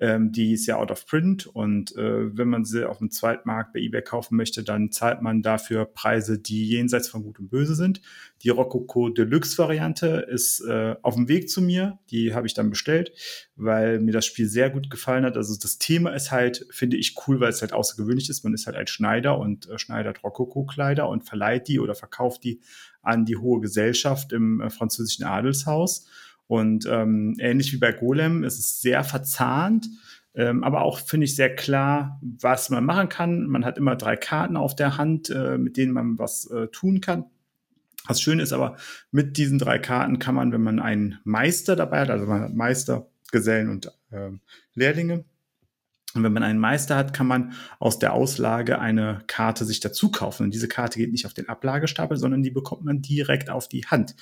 Ähm, 0.00 0.30
die 0.30 0.52
ist 0.52 0.66
ja 0.66 0.76
out 0.76 0.92
of 0.92 1.06
print 1.06 1.46
und 1.46 1.96
äh, 1.96 2.36
wenn 2.36 2.48
man 2.48 2.64
sie 2.64 2.88
auf 2.88 2.98
dem 2.98 3.10
Zweitmarkt 3.10 3.72
bei 3.72 3.80
eBay 3.80 4.02
kaufen 4.02 4.36
möchte, 4.36 4.62
dann 4.62 4.92
zahlt 4.92 5.22
man 5.22 5.42
dafür 5.42 5.86
Preise, 5.86 6.38
die 6.38 6.68
jenseits 6.68 7.08
von 7.08 7.24
Gut 7.24 7.40
und 7.40 7.48
Böse 7.48 7.74
sind. 7.74 8.00
Die 8.42 8.50
Rococo 8.50 9.08
Deluxe 9.08 9.58
Variante 9.58 10.26
ist 10.28 10.60
äh, 10.60 10.94
auf 11.02 11.16
dem 11.16 11.28
Weg 11.28 11.50
zu 11.50 11.60
mir. 11.60 11.98
Die 12.10 12.32
habe 12.32 12.46
ich 12.46 12.54
dann 12.54 12.70
bestellt, 12.70 13.12
weil 13.56 13.98
mir 13.98 14.12
das 14.12 14.24
Spiel 14.24 14.48
sehr 14.48 14.70
gut 14.70 14.88
gefallen 14.88 15.24
hat. 15.24 15.36
Also 15.36 15.56
das 15.60 15.78
Thema 15.78 16.10
ist 16.14 16.30
halt, 16.30 16.66
finde 16.70 16.96
ich 16.96 17.16
cool, 17.26 17.40
weil 17.40 17.50
es 17.50 17.60
halt 17.60 17.72
außergewöhnlich 17.72 18.30
ist. 18.30 18.44
Man 18.44 18.54
ist 18.54 18.66
halt 18.66 18.76
ein 18.76 18.86
Schneider 18.86 19.38
und 19.38 19.68
äh, 19.68 19.78
schneidert 19.78 20.22
Rococo-Kleider 20.22 21.08
und 21.08 21.24
verleiht 21.24 21.66
die 21.66 21.80
oder 21.80 21.96
verkauft 21.96 22.44
die 22.44 22.60
an 23.02 23.24
die 23.24 23.36
hohe 23.36 23.60
Gesellschaft 23.60 24.32
im 24.32 24.60
äh, 24.60 24.70
französischen 24.70 25.24
Adelshaus. 25.24 26.06
Und 26.48 26.86
ähm, 26.86 27.36
ähnlich 27.38 27.72
wie 27.72 27.76
bei 27.76 27.92
Golem 27.92 28.42
ist 28.42 28.58
es 28.58 28.80
sehr 28.80 29.04
verzahnt, 29.04 29.88
ähm, 30.34 30.64
aber 30.64 30.82
auch 30.82 30.98
finde 30.98 31.24
ich 31.24 31.36
sehr 31.36 31.54
klar, 31.54 32.20
was 32.22 32.70
man 32.70 32.84
machen 32.84 33.08
kann. 33.08 33.46
Man 33.46 33.64
hat 33.64 33.78
immer 33.78 33.96
drei 33.96 34.16
Karten 34.16 34.56
auf 34.56 34.74
der 34.74 34.96
Hand, 34.96 35.30
äh, 35.30 35.58
mit 35.58 35.76
denen 35.76 35.92
man 35.92 36.18
was 36.18 36.50
äh, 36.50 36.68
tun 36.68 37.00
kann. 37.00 37.26
Was 38.06 38.22
schön 38.22 38.40
ist 38.40 38.54
aber, 38.54 38.76
mit 39.10 39.36
diesen 39.36 39.58
drei 39.58 39.78
Karten 39.78 40.18
kann 40.18 40.34
man, 40.34 40.50
wenn 40.50 40.62
man 40.62 40.80
einen 40.80 41.18
Meister 41.24 41.76
dabei 41.76 42.00
hat, 42.00 42.10
also 42.10 42.26
man 42.26 42.40
hat 42.40 42.54
Meister, 42.54 43.06
Gesellen 43.30 43.68
und 43.68 43.92
äh, 44.10 44.30
Lehrlinge, 44.74 45.24
und 46.14 46.24
wenn 46.24 46.32
man 46.32 46.42
einen 46.42 46.58
Meister 46.58 46.96
hat, 46.96 47.12
kann 47.12 47.26
man 47.26 47.52
aus 47.78 47.98
der 47.98 48.14
Auslage 48.14 48.78
eine 48.78 49.22
Karte 49.26 49.64
sich 49.64 49.80
dazu 49.80 50.10
kaufen. 50.10 50.44
Und 50.44 50.54
diese 50.54 50.66
Karte 50.66 50.98
geht 50.98 51.12
nicht 51.12 51.26
auf 51.26 51.34
den 51.34 51.48
Ablagestapel, 51.48 52.16
sondern 52.16 52.42
die 52.42 52.50
bekommt 52.50 52.84
man 52.84 53.02
direkt 53.02 53.50
auf 53.50 53.68
die 53.68 53.86
Hand. 53.86 54.16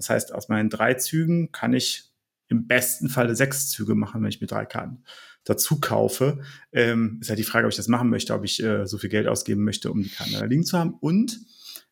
Das 0.00 0.08
heißt, 0.08 0.34
aus 0.34 0.48
meinen 0.48 0.70
drei 0.70 0.94
Zügen 0.94 1.52
kann 1.52 1.74
ich 1.74 2.10
im 2.48 2.66
besten 2.66 3.10
Falle 3.10 3.36
sechs 3.36 3.68
Züge 3.68 3.94
machen, 3.94 4.22
wenn 4.22 4.30
ich 4.30 4.40
mir 4.40 4.46
drei 4.46 4.64
Karten 4.64 5.04
dazu 5.44 5.78
kaufe. 5.78 6.40
Ähm, 6.72 7.18
ist 7.20 7.28
halt 7.28 7.38
die 7.38 7.44
Frage, 7.44 7.66
ob 7.66 7.70
ich 7.70 7.76
das 7.76 7.86
machen 7.86 8.08
möchte, 8.08 8.32
ob 8.32 8.42
ich 8.44 8.62
äh, 8.62 8.86
so 8.86 8.96
viel 8.96 9.10
Geld 9.10 9.28
ausgeben 9.28 9.62
möchte, 9.62 9.90
um 9.90 10.02
die 10.02 10.08
Karten 10.08 10.32
da 10.32 10.46
liegen 10.46 10.64
zu 10.64 10.78
haben. 10.78 10.94
Und 10.94 11.38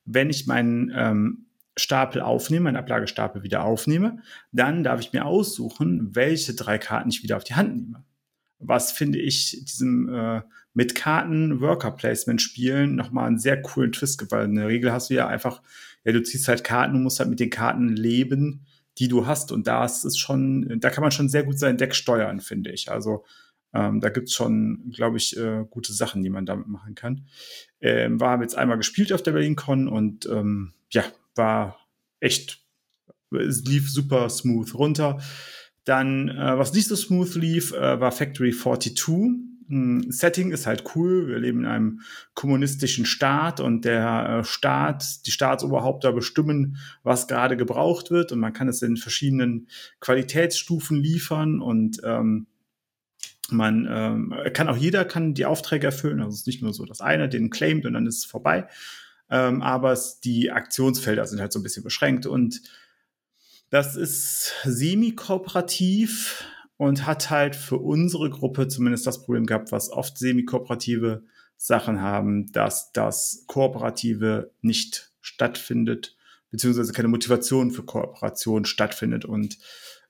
wenn 0.06 0.30
ich 0.30 0.46
meinen 0.46 0.90
ähm, 0.94 1.48
Stapel 1.76 2.22
aufnehme, 2.22 2.64
meinen 2.64 2.76
Ablagestapel 2.76 3.42
wieder 3.42 3.62
aufnehme, 3.62 4.22
dann 4.52 4.82
darf 4.82 5.00
ich 5.00 5.12
mir 5.12 5.26
aussuchen, 5.26 6.14
welche 6.14 6.54
drei 6.54 6.78
Karten 6.78 7.10
ich 7.10 7.22
wieder 7.22 7.36
auf 7.36 7.44
die 7.44 7.56
Hand 7.56 7.76
nehme. 7.76 8.04
Was 8.58 8.90
finde 8.90 9.18
ich 9.18 9.64
diesem 9.66 10.08
äh, 10.08 10.40
mit 10.72 10.94
Karten 10.94 11.60
Worker 11.60 11.90
Placement 11.90 12.40
Spielen 12.40 12.96
nochmal 12.96 13.26
einen 13.26 13.38
sehr 13.38 13.60
coolen 13.60 13.92
Twist 13.92 14.18
gibt, 14.18 14.32
weil 14.32 14.46
in 14.46 14.54
der 14.54 14.68
Regel 14.68 14.92
hast 14.92 15.10
du 15.10 15.14
ja 15.14 15.28
einfach 15.28 15.60
ja, 16.04 16.12
du 16.12 16.22
ziehst 16.22 16.48
halt 16.48 16.64
Karten, 16.64 16.94
du 16.94 17.00
musst 17.00 17.20
halt 17.20 17.30
mit 17.30 17.40
den 17.40 17.50
Karten 17.50 17.88
leben, 17.88 18.66
die 18.98 19.08
du 19.08 19.26
hast. 19.26 19.52
Und 19.52 19.66
da 19.66 19.84
ist 19.84 20.04
es 20.04 20.18
schon, 20.18 20.80
da 20.80 20.90
kann 20.90 21.02
man 21.02 21.10
schon 21.10 21.28
sehr 21.28 21.44
gut 21.44 21.58
sein 21.58 21.76
Deck 21.76 21.94
steuern, 21.94 22.40
finde 22.40 22.70
ich. 22.70 22.90
Also 22.90 23.24
ähm, 23.74 24.00
da 24.00 24.08
gibt's 24.08 24.34
schon, 24.34 24.90
glaube 24.94 25.18
ich, 25.18 25.36
äh, 25.36 25.64
gute 25.68 25.92
Sachen, 25.92 26.22
die 26.22 26.30
man 26.30 26.46
damit 26.46 26.68
machen 26.68 26.94
kann. 26.94 27.26
Ähm, 27.80 28.18
war 28.18 28.40
jetzt 28.40 28.56
einmal 28.56 28.78
gespielt 28.78 29.12
auf 29.12 29.22
der 29.22 29.32
BerlinCon 29.32 29.88
und 29.88 30.26
ähm, 30.26 30.72
ja, 30.90 31.04
war 31.34 31.78
echt, 32.20 32.62
es 33.30 33.64
lief 33.64 33.90
super 33.90 34.28
smooth 34.30 34.74
runter. 34.74 35.20
Dann, 35.84 36.28
äh, 36.28 36.58
was 36.58 36.72
nicht 36.72 36.88
so 36.88 36.96
smooth 36.96 37.34
lief, 37.36 37.72
äh, 37.72 38.00
war 38.00 38.12
Factory 38.12 38.52
42. 38.52 39.04
Setting 39.68 40.50
ist 40.50 40.66
halt 40.66 40.84
cool. 40.94 41.28
Wir 41.28 41.38
leben 41.38 41.60
in 41.60 41.66
einem 41.66 42.00
kommunistischen 42.34 43.04
Staat 43.04 43.60
und 43.60 43.84
der 43.84 44.40
äh, 44.40 44.44
Staat, 44.44 45.26
die 45.26 45.30
Staatsoberhaupter 45.30 46.12
bestimmen, 46.12 46.78
was 47.02 47.28
gerade 47.28 47.56
gebraucht 47.56 48.10
wird 48.10 48.32
und 48.32 48.38
man 48.40 48.54
kann 48.54 48.68
es 48.68 48.80
in 48.80 48.96
verschiedenen 48.96 49.68
Qualitätsstufen 50.00 50.96
liefern 50.96 51.60
und 51.60 52.00
ähm, 52.02 52.46
man 53.50 53.86
ähm, 53.90 54.34
kann 54.52 54.68
auch 54.68 54.76
jeder 54.76 55.04
kann 55.04 55.34
die 55.34 55.46
Aufträge 55.46 55.86
erfüllen. 55.86 56.20
Also 56.20 56.32
es 56.34 56.40
ist 56.40 56.46
nicht 56.46 56.62
nur 56.62 56.72
so, 56.72 56.84
dass 56.84 57.00
einer 57.00 57.28
den 57.28 57.50
claimt 57.50 57.84
und 57.86 57.92
dann 57.92 58.06
ist 58.06 58.18
es 58.18 58.24
vorbei. 58.24 58.68
Ähm, 59.30 59.60
aber 59.62 59.92
es, 59.92 60.20
die 60.20 60.50
Aktionsfelder 60.50 61.26
sind 61.26 61.40
halt 61.40 61.52
so 61.52 61.58
ein 61.58 61.62
bisschen 61.62 61.84
beschränkt 61.84 62.26
und 62.26 62.62
das 63.70 63.96
ist 63.96 64.54
semi-kooperativ 64.64 66.44
und 66.78 67.06
hat 67.06 67.28
halt 67.28 67.56
für 67.56 67.76
unsere 67.76 68.30
Gruppe 68.30 68.68
zumindest 68.68 69.06
das 69.06 69.24
Problem 69.24 69.44
gehabt, 69.44 69.72
was 69.72 69.90
oft 69.90 70.16
semi-kooperative 70.16 71.24
Sachen 71.56 72.00
haben, 72.00 72.50
dass 72.52 72.92
das 72.92 73.44
Kooperative 73.48 74.52
nicht 74.62 75.12
stattfindet, 75.20 76.16
beziehungsweise 76.50 76.92
keine 76.92 77.08
Motivation 77.08 77.72
für 77.72 77.82
Kooperation 77.82 78.64
stattfindet. 78.64 79.24
Und 79.24 79.58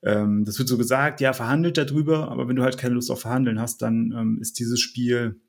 ähm, 0.03 0.45
das 0.45 0.59
wird 0.59 0.69
so 0.69 0.77
gesagt, 0.77 1.21
ja, 1.21 1.33
verhandelt 1.33 1.77
darüber, 1.77 2.29
aber 2.29 2.47
wenn 2.47 2.55
du 2.55 2.63
halt 2.63 2.77
keine 2.77 2.93
Lust 2.93 3.09
auf 3.09 3.21
Verhandeln 3.21 3.59
hast, 3.59 3.81
dann 3.81 4.13
ähm, 4.15 4.37
ist 4.39 4.59
dieses 4.59 4.79
Spiel 4.79 5.41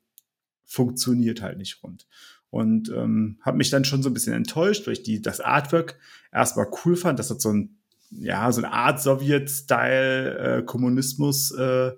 funktioniert 0.65 1.41
halt 1.41 1.59
nicht 1.59 1.83
rund. 1.83 2.07
Und 2.49 2.89
ähm, 2.89 3.37
habe 3.41 3.57
mich 3.57 3.69
dann 3.69 3.85
schon 3.85 4.01
so 4.01 4.09
ein 4.09 4.13
bisschen 4.13 4.33
enttäuscht, 4.33 4.87
weil 4.87 4.93
ich 4.93 5.03
die, 5.03 5.21
das 5.21 5.39
Artwork 5.39 5.99
erstmal 6.33 6.67
cool 6.83 6.95
fand. 6.95 7.19
Das 7.19 7.29
hat 7.29 7.41
so 7.41 7.53
ein 7.53 7.77
ja, 8.11 8.51
so 8.51 8.61
eine 8.61 8.73
Art 8.73 9.01
Sowjet-Style 9.01 10.37
äh, 10.59 10.63
Kommunismus 10.63 11.51
äh, 11.51 11.91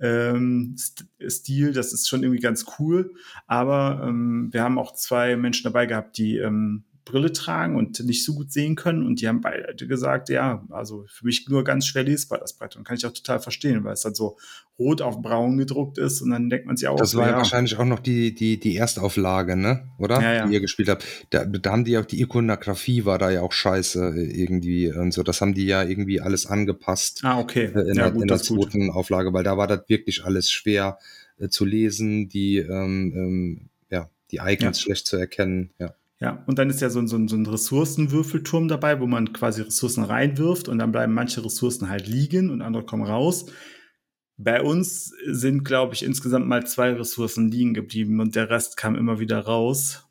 ähm, 0.00 0.76
Stil, 1.28 1.72
das 1.72 1.92
ist 1.92 2.08
schon 2.08 2.22
irgendwie 2.22 2.42
ganz 2.42 2.66
cool. 2.78 3.14
Aber 3.46 4.04
ähm, 4.06 4.48
wir 4.52 4.62
haben 4.62 4.78
auch 4.78 4.94
zwei 4.94 5.36
Menschen 5.36 5.64
dabei 5.64 5.86
gehabt, 5.86 6.18
die 6.18 6.38
ähm, 6.38 6.84
Brille 7.04 7.32
tragen 7.32 7.76
und 7.76 7.98
nicht 8.04 8.24
so 8.24 8.34
gut 8.34 8.52
sehen 8.52 8.76
können. 8.76 9.04
Und 9.06 9.20
die 9.20 9.28
haben 9.28 9.40
beide 9.40 9.86
gesagt, 9.86 10.28
ja, 10.28 10.64
also 10.70 11.04
für 11.08 11.26
mich 11.26 11.48
nur 11.48 11.64
ganz 11.64 11.86
schwer 11.86 12.04
lesbar 12.04 12.38
das 12.38 12.52
Brett. 12.54 12.76
Und 12.76 12.84
kann 12.84 12.96
ich 12.96 13.04
auch 13.06 13.12
total 13.12 13.40
verstehen, 13.40 13.82
weil 13.84 13.94
es 13.94 14.02
dann 14.02 14.14
so 14.14 14.36
rot 14.78 15.02
auf 15.02 15.20
braun 15.20 15.58
gedruckt 15.58 15.98
ist 15.98 16.22
und 16.22 16.30
dann 16.30 16.48
denkt 16.48 16.66
man 16.66 16.76
sich 16.76 16.88
auch. 16.88 16.96
Das 16.96 17.14
war 17.14 17.28
ja, 17.28 17.36
wahrscheinlich 17.36 17.76
auch 17.76 17.84
noch 17.84 18.00
die, 18.00 18.34
die, 18.34 18.58
die 18.58 18.76
Erstauflage, 18.76 19.56
ne? 19.56 19.88
Oder? 19.98 20.20
Ja, 20.20 20.32
ja. 20.32 20.46
Die 20.46 20.54
ihr 20.54 20.60
gespielt 20.60 20.88
habt. 20.88 21.04
Da, 21.30 21.44
da 21.44 21.70
haben 21.72 21.84
die 21.84 21.98
auch 21.98 22.04
die 22.04 22.20
Ikonografie 22.20 23.04
war 23.04 23.18
da 23.18 23.30
ja 23.30 23.42
auch 23.42 23.52
scheiße 23.52 24.14
irgendwie 24.16 24.92
und 24.92 25.12
so. 25.12 25.22
Das 25.22 25.40
haben 25.40 25.54
die 25.54 25.66
ja 25.66 25.82
irgendwie 25.82 26.20
alles 26.20 26.46
angepasst 26.46 27.20
Ah, 27.24 27.38
okay. 27.38 27.64
äh, 27.74 27.80
in, 27.80 27.86
ja, 27.88 28.04
der, 28.04 28.10
gut, 28.12 28.22
in 28.22 28.28
der 28.28 28.36
ist 28.36 28.48
gut. 28.48 28.70
zweiten 28.70 28.90
Auflage, 28.90 29.32
weil 29.32 29.44
da 29.44 29.56
war 29.56 29.66
das 29.66 29.82
wirklich 29.88 30.24
alles 30.24 30.50
schwer 30.50 30.98
äh, 31.38 31.48
zu 31.48 31.64
lesen, 31.64 32.28
die, 32.28 32.58
ähm, 32.58 33.12
ähm, 33.14 33.60
ja, 33.90 34.08
die 34.30 34.36
Icons 34.38 34.78
Ja. 34.78 34.84
schlecht 34.84 35.06
zu 35.06 35.16
erkennen. 35.16 35.70
Ja. 35.78 35.94
Ja, 36.22 36.40
und 36.46 36.56
dann 36.60 36.70
ist 36.70 36.80
ja 36.80 36.88
so 36.88 37.00
ein, 37.00 37.08
so, 37.08 37.18
so 37.26 37.34
ein 37.34 37.46
Ressourcenwürfelturm 37.46 38.68
dabei, 38.68 39.00
wo 39.00 39.08
man 39.08 39.32
quasi 39.32 39.62
Ressourcen 39.62 40.04
reinwirft 40.04 40.68
und 40.68 40.78
dann 40.78 40.92
bleiben 40.92 41.14
manche 41.14 41.44
Ressourcen 41.44 41.88
halt 41.88 42.06
liegen 42.06 42.50
und 42.50 42.62
andere 42.62 42.86
kommen 42.86 43.02
raus. 43.02 43.46
Bei 44.36 44.62
uns 44.62 45.12
sind, 45.26 45.64
glaube 45.64 45.94
ich, 45.94 46.04
insgesamt 46.04 46.46
mal 46.46 46.64
zwei 46.64 46.92
Ressourcen 46.92 47.50
liegen 47.50 47.74
geblieben 47.74 48.20
und 48.20 48.36
der 48.36 48.50
Rest 48.50 48.76
kam 48.76 48.94
immer 48.94 49.18
wieder 49.18 49.40
raus. 49.40 50.08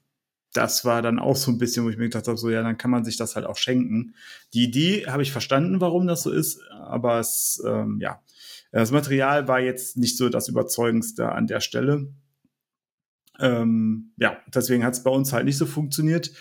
Das 0.51 0.83
war 0.83 1.01
dann 1.01 1.17
auch 1.17 1.37
so 1.37 1.49
ein 1.49 1.57
bisschen, 1.57 1.85
wo 1.85 1.89
ich 1.89 1.97
mir 1.97 2.09
gedacht 2.09 2.27
habe, 2.27 2.37
so 2.37 2.49
ja, 2.49 2.61
dann 2.61 2.77
kann 2.77 2.91
man 2.91 3.05
sich 3.05 3.15
das 3.15 3.37
halt 3.37 3.45
auch 3.45 3.55
schenken. 3.55 4.13
Die 4.53 4.65
Idee 4.65 5.05
habe 5.07 5.23
ich 5.23 5.31
verstanden, 5.31 5.79
warum 5.79 6.07
das 6.07 6.23
so 6.23 6.31
ist, 6.31 6.61
aber 6.71 7.21
es, 7.21 7.63
ähm, 7.65 7.99
ja, 8.01 8.21
das 8.73 8.91
Material 8.91 9.47
war 9.47 9.61
jetzt 9.61 9.95
nicht 9.95 10.17
so 10.17 10.27
das 10.27 10.49
Überzeugendste 10.49 11.31
an 11.31 11.47
der 11.47 11.61
Stelle. 11.61 12.09
Ähm, 13.41 14.11
ja, 14.17 14.37
deswegen 14.53 14.83
hat 14.83 14.93
es 14.93 15.03
bei 15.03 15.11
uns 15.11 15.33
halt 15.33 15.45
nicht 15.45 15.57
so 15.57 15.65
funktioniert. 15.65 16.31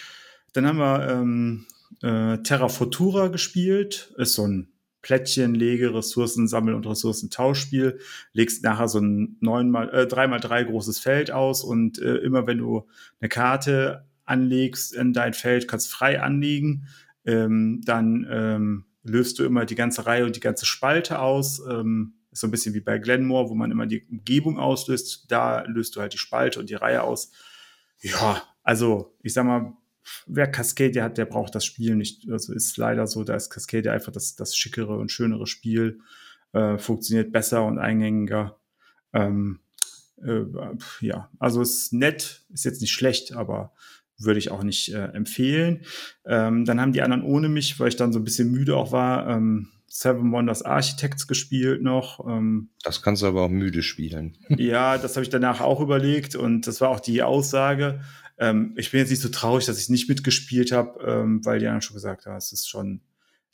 Dann 0.52 0.66
haben 0.66 0.78
wir 0.78 1.08
ähm, 1.08 1.66
äh, 2.02 2.38
Terra 2.42 2.68
Futura 2.68 3.28
gespielt. 3.28 4.12
Ist 4.16 4.34
so 4.34 4.46
ein 4.46 4.72
Plättchen, 5.02 5.54
Lege, 5.54 5.88
Ressourcensammel- 5.94 6.74
und 6.74 6.86
Ressourcentauschspiel. 6.86 7.98
Legst 8.32 8.62
nachher 8.62 8.88
so 8.88 9.00
ein 9.00 9.36
9 9.40 9.70
mal, 9.70 9.88
äh, 9.90 10.06
3 10.06 10.28
mal 10.28 10.40
3 10.40 10.64
großes 10.64 10.98
Feld 10.98 11.30
aus 11.30 11.64
und 11.64 11.98
äh, 11.98 12.16
immer 12.16 12.46
wenn 12.46 12.58
du 12.58 12.86
eine 13.20 13.28
Karte 13.28 14.04
anlegst 14.24 14.94
in 14.94 15.12
dein 15.12 15.34
Feld, 15.34 15.66
kannst 15.66 15.90
frei 15.90 16.22
anlegen, 16.22 16.86
ähm, 17.24 17.80
dann 17.84 18.26
ähm, 18.30 18.84
löst 19.02 19.38
du 19.38 19.44
immer 19.44 19.64
die 19.64 19.74
ganze 19.74 20.06
Reihe 20.06 20.24
und 20.24 20.36
die 20.36 20.40
ganze 20.40 20.66
Spalte 20.66 21.18
aus. 21.18 21.60
Ähm, 21.68 22.14
ist 22.30 22.40
so 22.40 22.46
ein 22.46 22.50
bisschen 22.50 22.74
wie 22.74 22.80
bei 22.80 22.98
Glenmore, 22.98 23.50
wo 23.50 23.54
man 23.54 23.70
immer 23.70 23.86
die 23.86 24.04
Umgebung 24.10 24.58
auslöst. 24.58 25.26
Da 25.30 25.62
löst 25.62 25.96
du 25.96 26.00
halt 26.00 26.12
die 26.12 26.18
Spalte 26.18 26.60
und 26.60 26.70
die 26.70 26.74
Reihe 26.74 27.02
aus. 27.02 27.32
Ja, 28.00 28.42
also 28.62 29.16
ich 29.22 29.32
sag 29.32 29.44
mal, 29.44 29.72
wer 30.26 30.50
Cascadia 30.50 31.04
hat, 31.04 31.18
der 31.18 31.26
braucht 31.26 31.54
das 31.54 31.64
Spiel 31.64 31.96
nicht. 31.96 32.30
Also 32.30 32.52
ist 32.52 32.76
leider 32.76 33.06
so, 33.06 33.24
da 33.24 33.34
ist 33.34 33.50
Cascadia 33.50 33.92
einfach 33.92 34.12
das, 34.12 34.36
das 34.36 34.56
schickere 34.56 34.96
und 34.96 35.10
schönere 35.10 35.46
Spiel. 35.46 36.00
Äh, 36.52 36.78
funktioniert 36.78 37.32
besser 37.32 37.64
und 37.64 37.78
eingängiger. 37.78 38.58
Ähm, 39.12 39.60
äh, 40.22 40.44
ja, 41.00 41.30
also 41.38 41.62
ist 41.62 41.92
nett, 41.92 42.44
ist 42.52 42.64
jetzt 42.64 42.80
nicht 42.80 42.92
schlecht, 42.92 43.32
aber 43.32 43.72
würde 44.18 44.38
ich 44.38 44.50
auch 44.50 44.62
nicht 44.62 44.92
äh, 44.92 45.06
empfehlen. 45.12 45.84
Ähm, 46.24 46.64
dann 46.64 46.80
haben 46.80 46.92
die 46.92 47.02
anderen 47.02 47.22
ohne 47.22 47.48
mich, 47.48 47.80
weil 47.80 47.88
ich 47.88 47.96
dann 47.96 48.12
so 48.12 48.18
ein 48.18 48.24
bisschen 48.24 48.50
müde 48.50 48.76
auch 48.76 48.92
war, 48.92 49.28
ähm, 49.28 49.68
Seven 49.92 50.30
Wonders 50.30 50.62
Architects 50.62 51.26
gespielt 51.26 51.82
noch. 51.82 52.24
Ähm, 52.26 52.70
Das 52.84 53.02
kannst 53.02 53.22
du 53.22 53.26
aber 53.26 53.42
auch 53.42 53.48
müde 53.48 53.82
spielen. 53.82 54.38
ja, 54.48 54.96
das 54.96 55.16
habe 55.16 55.24
ich 55.24 55.30
danach 55.30 55.60
auch 55.60 55.80
überlegt 55.80 56.36
und 56.36 56.66
das 56.66 56.80
war 56.80 56.90
auch 56.90 57.00
die 57.00 57.22
Aussage. 57.22 58.00
Ähm, 58.38 58.72
ich 58.76 58.92
bin 58.92 59.00
jetzt 59.00 59.10
nicht 59.10 59.20
so 59.20 59.28
traurig, 59.28 59.66
dass 59.66 59.80
ich 59.80 59.88
nicht 59.88 60.08
mitgespielt 60.08 60.70
habe, 60.70 61.04
ähm, 61.04 61.44
weil 61.44 61.58
die 61.58 61.66
anderen 61.66 61.82
schon 61.82 61.94
gesagt 61.94 62.24
haben, 62.24 62.36
es 62.36 62.52
ist 62.52 62.68
schon 62.68 63.00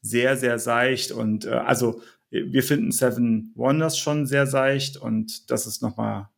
sehr, 0.03 0.37
sehr 0.37 0.59
seicht 0.59 1.11
und 1.11 1.47
äh, 1.47 1.51
also 1.51 2.03
wir 2.31 2.63
finden 2.63 2.93
Seven 2.93 3.53
Wonders 3.55 3.99
schon 3.99 4.27
sehr 4.27 4.47
seicht 4.47 4.99
und 4.99 5.51
das 5.51 5.67
ist 5.67 5.81
nochmal 5.81 6.29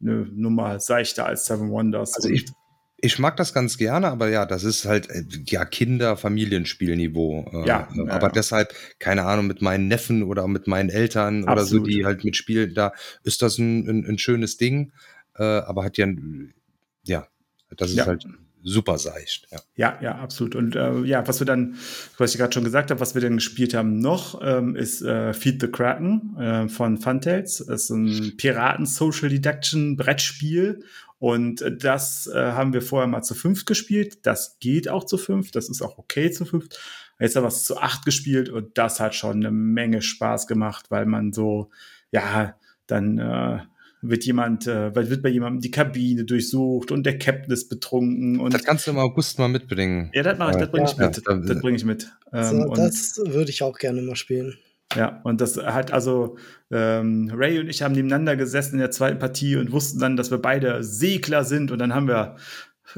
eine 0.00 0.26
Nummer 0.30 0.78
seichter 0.78 1.24
als 1.24 1.46
Seven 1.46 1.70
Wonders. 1.70 2.14
Also 2.14 2.28
ich, 2.28 2.44
ich 3.00 3.18
mag 3.18 3.36
das 3.36 3.54
ganz 3.54 3.78
gerne, 3.78 4.08
aber 4.08 4.28
ja, 4.28 4.44
das 4.44 4.64
ist 4.64 4.84
halt 4.84 5.08
äh, 5.10 5.22
ja 5.46 5.64
Kinder-Familienspielniveau. 5.64 7.48
Äh, 7.52 7.66
Ja, 7.68 7.88
äh, 7.94 8.06
ja, 8.06 8.12
aber 8.12 8.28
deshalb, 8.28 8.72
keine 8.98 9.24
Ahnung, 9.24 9.46
mit 9.46 9.62
meinen 9.62 9.88
Neffen 9.88 10.22
oder 10.22 10.46
mit 10.48 10.66
meinen 10.66 10.90
Eltern 10.90 11.44
oder 11.44 11.56
so, 11.64 11.76
Absolut. 11.78 11.88
die 11.88 12.04
halt 12.04 12.24
mitspielen, 12.24 12.74
da 12.74 12.92
ist 13.22 13.42
das 13.42 13.58
ein, 13.58 13.88
ein, 13.88 14.04
ein 14.06 14.18
schönes 14.18 14.56
Ding, 14.56 14.92
äh, 15.36 15.42
aber 15.42 15.84
hat 15.84 15.96
ja, 15.98 16.06
ein- 16.06 16.54
ja, 17.04 17.26
das 17.76 17.90
ist 17.90 17.96
Ja. 17.98 18.06
halt 18.06 18.24
super 18.64 18.98
seicht. 18.98 19.46
Ja. 19.52 19.58
Ja, 19.76 19.98
ja, 20.02 20.14
absolut. 20.16 20.56
Und 20.56 20.74
äh, 20.74 21.00
ja, 21.04 21.26
was 21.28 21.40
wir 21.40 21.46
dann, 21.46 21.76
was 22.18 22.32
ich 22.32 22.38
gerade 22.38 22.52
schon 22.52 22.64
gesagt 22.64 22.90
habe, 22.90 23.00
was 23.00 23.14
wir 23.14 23.22
dann 23.22 23.36
gespielt 23.36 23.72
haben 23.72 24.00
noch, 24.00 24.40
ähm, 24.44 24.74
ist 24.74 25.00
äh, 25.02 25.32
Feed 25.32 25.60
the 25.60 25.68
Kraken 25.68 26.36
äh, 26.36 26.68
von 26.68 26.98
Funtails. 26.98 27.58
Das 27.58 27.84
ist 27.84 27.90
ein 27.90 28.36
Piraten-Social 28.36 29.28
Deduction-Brettspiel. 29.30 30.82
Und 31.18 31.62
äh, 31.62 31.76
das 31.76 32.26
äh, 32.32 32.52
haben 32.52 32.72
wir 32.72 32.82
vorher 32.82 33.08
mal 33.08 33.22
zu 33.22 33.34
fünft 33.34 33.66
gespielt. 33.66 34.26
Das 34.26 34.58
geht 34.60 34.88
auch 34.88 35.04
zu 35.04 35.18
fünft. 35.18 35.56
Das 35.56 35.68
ist 35.68 35.82
auch 35.82 35.98
okay 35.98 36.30
zu 36.30 36.44
fünft. 36.44 36.78
Jetzt 37.18 37.34
haben 37.34 37.42
wir 37.42 37.48
es 37.48 37.64
zu 37.64 37.76
acht 37.78 38.04
gespielt 38.04 38.48
und 38.48 38.78
das 38.78 39.00
hat 39.00 39.14
schon 39.14 39.36
eine 39.38 39.50
Menge 39.50 40.02
Spaß 40.02 40.46
gemacht, 40.46 40.86
weil 40.90 41.04
man 41.06 41.32
so, 41.32 41.70
ja, 42.12 42.54
dann 42.86 43.18
äh, 43.18 43.58
wird 44.00 44.24
jemand, 44.24 44.68
äh, 44.68 44.94
weil 44.94 45.10
wird 45.10 45.22
bei 45.22 45.28
jemandem 45.28 45.60
die 45.60 45.72
Kabine 45.72 46.24
durchsucht 46.24 46.92
und 46.92 47.04
der 47.04 47.18
Captain 47.18 47.50
ist 47.52 47.68
betrunken 47.68 48.38
und 48.38 48.54
Das 48.54 48.62
kannst 48.62 48.86
du 48.86 48.92
im 48.92 48.98
August 48.98 49.40
mal 49.40 49.48
mitbringen. 49.48 50.12
ja, 50.14 50.22
das 50.22 50.38
mache 50.38 50.52
ich, 50.52 50.56
das 50.58 50.70
bringe 50.70 50.86
ich 50.86 50.96
Ja, 50.96 51.06
mit. 51.08 51.16
ja, 51.26 51.34
das 51.36 51.60
bringe 51.60 51.76
ich 51.76 51.84
mit. 51.84 52.12
Ähm, 52.32 52.44
So, 52.62 52.74
das 52.74 53.20
würde 53.26 53.50
ich 53.50 53.64
auch 53.64 53.76
gerne 53.76 54.00
mal 54.02 54.14
spielen. 54.14 54.56
Ja, 54.96 55.20
und 55.22 55.40
das 55.40 55.56
hat 55.58 55.92
also 55.92 56.38
ähm, 56.70 57.30
Ray 57.34 57.58
und 57.60 57.68
ich 57.68 57.82
haben 57.82 57.92
nebeneinander 57.92 58.36
gesessen 58.36 58.74
in 58.74 58.80
der 58.80 58.90
zweiten 58.90 59.18
Partie 59.18 59.56
und 59.56 59.70
wussten 59.70 59.98
dann, 59.98 60.16
dass 60.16 60.30
wir 60.30 60.38
beide 60.38 60.82
Segler 60.82 61.44
sind. 61.44 61.70
Und 61.70 61.78
dann 61.78 61.94
haben 61.94 62.08
wir 62.08 62.36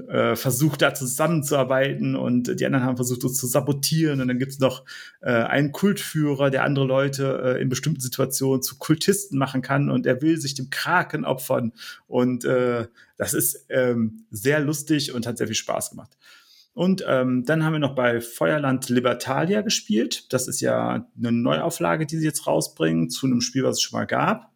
äh, 0.08 0.36
versucht, 0.36 0.82
da 0.82 0.94
zusammenzuarbeiten 0.94 2.14
und 2.14 2.60
die 2.60 2.64
anderen 2.64 2.84
haben 2.84 2.96
versucht, 2.96 3.24
uns 3.24 3.38
zu 3.38 3.48
sabotieren. 3.48 4.20
Und 4.20 4.28
dann 4.28 4.38
gibt's 4.38 4.60
noch 4.60 4.84
äh, 5.20 5.32
einen 5.32 5.72
Kultführer, 5.72 6.50
der 6.50 6.62
andere 6.62 6.84
Leute 6.84 7.56
äh, 7.56 7.60
in 7.60 7.68
bestimmten 7.68 8.00
Situationen 8.00 8.62
zu 8.62 8.78
Kultisten 8.78 9.36
machen 9.36 9.60
kann. 9.60 9.90
Und 9.90 10.06
er 10.06 10.22
will 10.22 10.38
sich 10.38 10.54
dem 10.54 10.70
Kraken 10.70 11.24
opfern. 11.24 11.72
Und 12.06 12.44
äh, 12.44 12.86
das 13.16 13.34
ist 13.34 13.66
ähm, 13.68 14.26
sehr 14.30 14.60
lustig 14.60 15.12
und 15.12 15.26
hat 15.26 15.38
sehr 15.38 15.48
viel 15.48 15.56
Spaß 15.56 15.90
gemacht. 15.90 16.16
Und 16.80 17.04
ähm, 17.06 17.44
dann 17.44 17.62
haben 17.62 17.74
wir 17.74 17.78
noch 17.78 17.94
bei 17.94 18.22
Feuerland 18.22 18.88
Libertalia 18.88 19.60
gespielt. 19.60 20.32
Das 20.32 20.48
ist 20.48 20.62
ja 20.62 21.06
eine 21.14 21.30
Neuauflage, 21.30 22.06
die 22.06 22.16
sie 22.16 22.24
jetzt 22.24 22.46
rausbringen, 22.46 23.10
zu 23.10 23.26
einem 23.26 23.42
Spiel, 23.42 23.64
was 23.64 23.76
es 23.76 23.82
schon 23.82 23.98
mal 23.98 24.06
gab. 24.06 24.50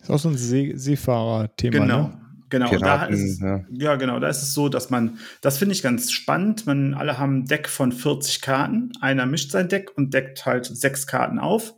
Ist 0.00 0.08
auch 0.08 0.20
so 0.20 0.28
ein 0.28 0.36
See 0.36 0.72
Seefahrer-Thema. 0.76 1.78
Genau. 1.80 2.02
Ne? 2.02 2.20
Genau, 2.48 2.68
Piraten, 2.68 3.12
ist 3.12 3.22
es, 3.22 3.40
ja. 3.40 3.64
ja. 3.72 3.96
genau, 3.96 4.20
da 4.20 4.28
ist 4.28 4.42
es 4.42 4.54
so, 4.54 4.68
dass 4.68 4.90
man, 4.90 5.18
das 5.40 5.58
finde 5.58 5.74
ich 5.74 5.82
ganz 5.82 6.12
spannend, 6.12 6.64
man, 6.66 6.94
alle 6.94 7.18
haben 7.18 7.38
ein 7.38 7.46
Deck 7.46 7.68
von 7.68 7.90
40 7.90 8.40
Karten, 8.40 8.92
einer 9.00 9.26
mischt 9.26 9.50
sein 9.50 9.68
Deck 9.68 9.90
und 9.96 10.14
deckt 10.14 10.46
halt 10.46 10.66
sechs 10.66 11.08
Karten 11.08 11.40
auf 11.40 11.74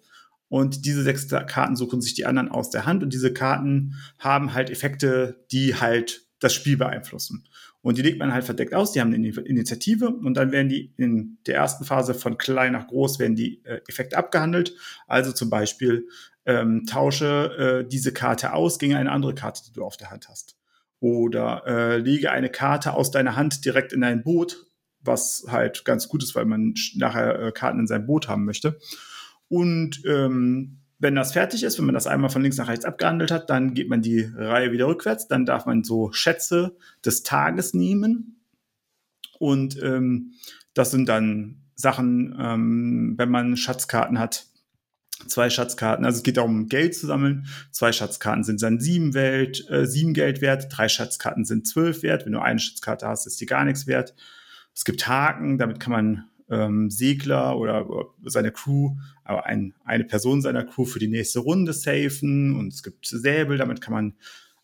und 0.48 0.84
diese 0.84 1.04
sechs 1.04 1.26
Karten 1.28 1.76
suchen 1.76 2.02
sich 2.02 2.12
die 2.12 2.26
anderen 2.26 2.50
aus 2.50 2.68
der 2.68 2.84
Hand 2.84 3.02
und 3.02 3.14
diese 3.14 3.32
Karten 3.32 3.94
haben 4.18 4.52
halt 4.52 4.68
Effekte, 4.68 5.46
die 5.52 5.76
halt 5.76 6.26
das 6.40 6.52
Spiel 6.52 6.76
beeinflussen. 6.76 7.46
Und 7.84 7.98
die 7.98 8.02
legt 8.02 8.18
man 8.18 8.32
halt 8.32 8.44
verdeckt 8.44 8.72
aus, 8.74 8.92
die 8.92 9.02
haben 9.02 9.12
eine 9.12 9.28
Initiative 9.28 10.08
und 10.08 10.34
dann 10.34 10.52
werden 10.52 10.70
die 10.70 10.94
in 10.96 11.36
der 11.46 11.56
ersten 11.56 11.84
Phase 11.84 12.14
von 12.14 12.38
klein 12.38 12.72
nach 12.72 12.86
groß 12.86 13.18
werden 13.18 13.36
die 13.36 13.62
äh, 13.66 13.82
Effekte 13.86 14.16
abgehandelt. 14.16 14.74
Also 15.06 15.32
zum 15.32 15.50
Beispiel 15.50 16.08
ähm, 16.46 16.86
tausche 16.86 17.84
äh, 17.84 17.86
diese 17.86 18.14
Karte 18.14 18.54
aus 18.54 18.78
gegen 18.78 18.94
eine 18.94 19.12
andere 19.12 19.34
Karte, 19.34 19.64
die 19.66 19.72
du 19.74 19.84
auf 19.84 19.98
der 19.98 20.10
Hand 20.10 20.30
hast. 20.30 20.56
Oder 21.00 21.64
äh, 21.66 21.98
lege 21.98 22.30
eine 22.30 22.48
Karte 22.48 22.94
aus 22.94 23.10
deiner 23.10 23.36
Hand 23.36 23.66
direkt 23.66 23.92
in 23.92 24.00
dein 24.00 24.22
Boot, 24.22 24.64
was 25.00 25.44
halt 25.48 25.84
ganz 25.84 26.08
gut 26.08 26.22
ist, 26.22 26.34
weil 26.34 26.46
man 26.46 26.72
nachher 26.94 27.38
äh, 27.38 27.52
Karten 27.52 27.80
in 27.80 27.86
seinem 27.86 28.06
Boot 28.06 28.28
haben 28.28 28.46
möchte. 28.46 28.78
Und 29.48 30.02
ähm, 30.06 30.78
wenn 30.98 31.14
das 31.14 31.32
fertig 31.32 31.62
ist, 31.64 31.78
wenn 31.78 31.86
man 31.86 31.94
das 31.94 32.06
einmal 32.06 32.30
von 32.30 32.42
links 32.42 32.56
nach 32.56 32.68
rechts 32.68 32.84
abgehandelt 32.84 33.30
hat, 33.30 33.50
dann 33.50 33.74
geht 33.74 33.88
man 33.88 34.02
die 34.02 34.22
Reihe 34.36 34.72
wieder 34.72 34.86
rückwärts. 34.86 35.28
Dann 35.28 35.44
darf 35.44 35.66
man 35.66 35.84
so 35.84 36.12
Schätze 36.12 36.76
des 37.04 37.22
Tages 37.22 37.74
nehmen. 37.74 38.40
Und 39.38 39.80
ähm, 39.82 40.32
das 40.72 40.90
sind 40.90 41.08
dann 41.08 41.62
Sachen, 41.74 42.36
ähm, 42.38 43.14
wenn 43.16 43.30
man 43.30 43.56
Schatzkarten 43.56 44.18
hat, 44.18 44.46
zwei 45.26 45.50
Schatzkarten. 45.50 46.04
Also 46.04 46.18
es 46.18 46.22
geht 46.22 46.36
darum, 46.36 46.68
Geld 46.68 46.94
zu 46.94 47.06
sammeln. 47.06 47.46
Zwei 47.70 47.92
Schatzkarten 47.92 48.44
sind 48.44 48.62
dann 48.62 48.80
sieben, 48.80 49.14
Welt, 49.14 49.68
äh, 49.70 49.86
sieben 49.86 50.14
Geld 50.14 50.40
wert. 50.40 50.66
Drei 50.70 50.88
Schatzkarten 50.88 51.44
sind 51.44 51.66
zwölf 51.66 52.02
wert. 52.02 52.24
Wenn 52.24 52.32
du 52.32 52.40
eine 52.40 52.58
Schatzkarte 52.58 53.06
hast, 53.08 53.26
ist 53.26 53.40
die 53.40 53.46
gar 53.46 53.64
nichts 53.64 53.86
wert. 53.86 54.14
Es 54.74 54.84
gibt 54.84 55.06
Haken, 55.06 55.58
damit 55.58 55.80
kann 55.80 55.92
man 55.92 56.24
ähm, 56.54 56.90
Segler 56.90 57.58
oder, 57.58 57.90
oder 57.90 58.06
seine 58.24 58.52
Crew, 58.52 58.96
aber 59.24 59.46
ein, 59.46 59.74
eine 59.84 60.04
Person 60.04 60.40
seiner 60.40 60.64
Crew 60.64 60.84
für 60.84 60.98
die 60.98 61.08
nächste 61.08 61.40
Runde 61.40 61.72
safen. 61.72 62.56
Und 62.56 62.72
es 62.72 62.82
gibt 62.82 63.06
Säbel, 63.06 63.58
damit 63.58 63.80
kann 63.80 63.94
man 63.94 64.14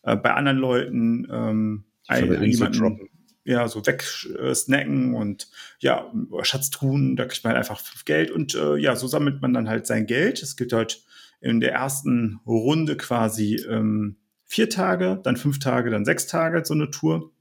äh, 0.03 0.15
bei 0.15 0.33
anderen 0.33 0.57
Leuten 0.57 1.27
ähm, 1.31 1.83
Von 2.07 2.29
der 2.29 2.39
ein, 2.39 2.43
Insel 2.43 2.51
jemanden, 2.51 2.79
droppen. 2.79 3.09
ja, 3.43 3.67
so 3.67 3.85
wegsnacken 3.85 5.13
und 5.13 5.49
ja, 5.79 6.11
Schatztruhen, 6.43 7.15
da 7.15 7.25
kriegt 7.25 7.43
man 7.43 7.53
halt 7.53 7.69
einfach 7.69 7.83
Geld 8.05 8.31
und 8.31 8.55
äh, 8.55 8.77
ja, 8.77 8.95
so 8.95 9.07
sammelt 9.07 9.41
man 9.41 9.53
dann 9.53 9.69
halt 9.69 9.85
sein 9.87 10.05
Geld. 10.05 10.41
Es 10.41 10.55
gibt 10.55 10.73
halt 10.73 11.03
in 11.41 11.59
der 11.59 11.73
ersten 11.73 12.39
Runde 12.45 12.95
quasi 12.97 13.55
ähm, 13.67 14.17
vier 14.45 14.69
Tage, 14.69 15.19
dann 15.23 15.37
fünf 15.37 15.59
Tage, 15.59 15.89
dann 15.89 16.05
sechs 16.05 16.27
Tage 16.27 16.63
so 16.65 16.73
eine 16.73 16.91
Tour. 16.91 17.31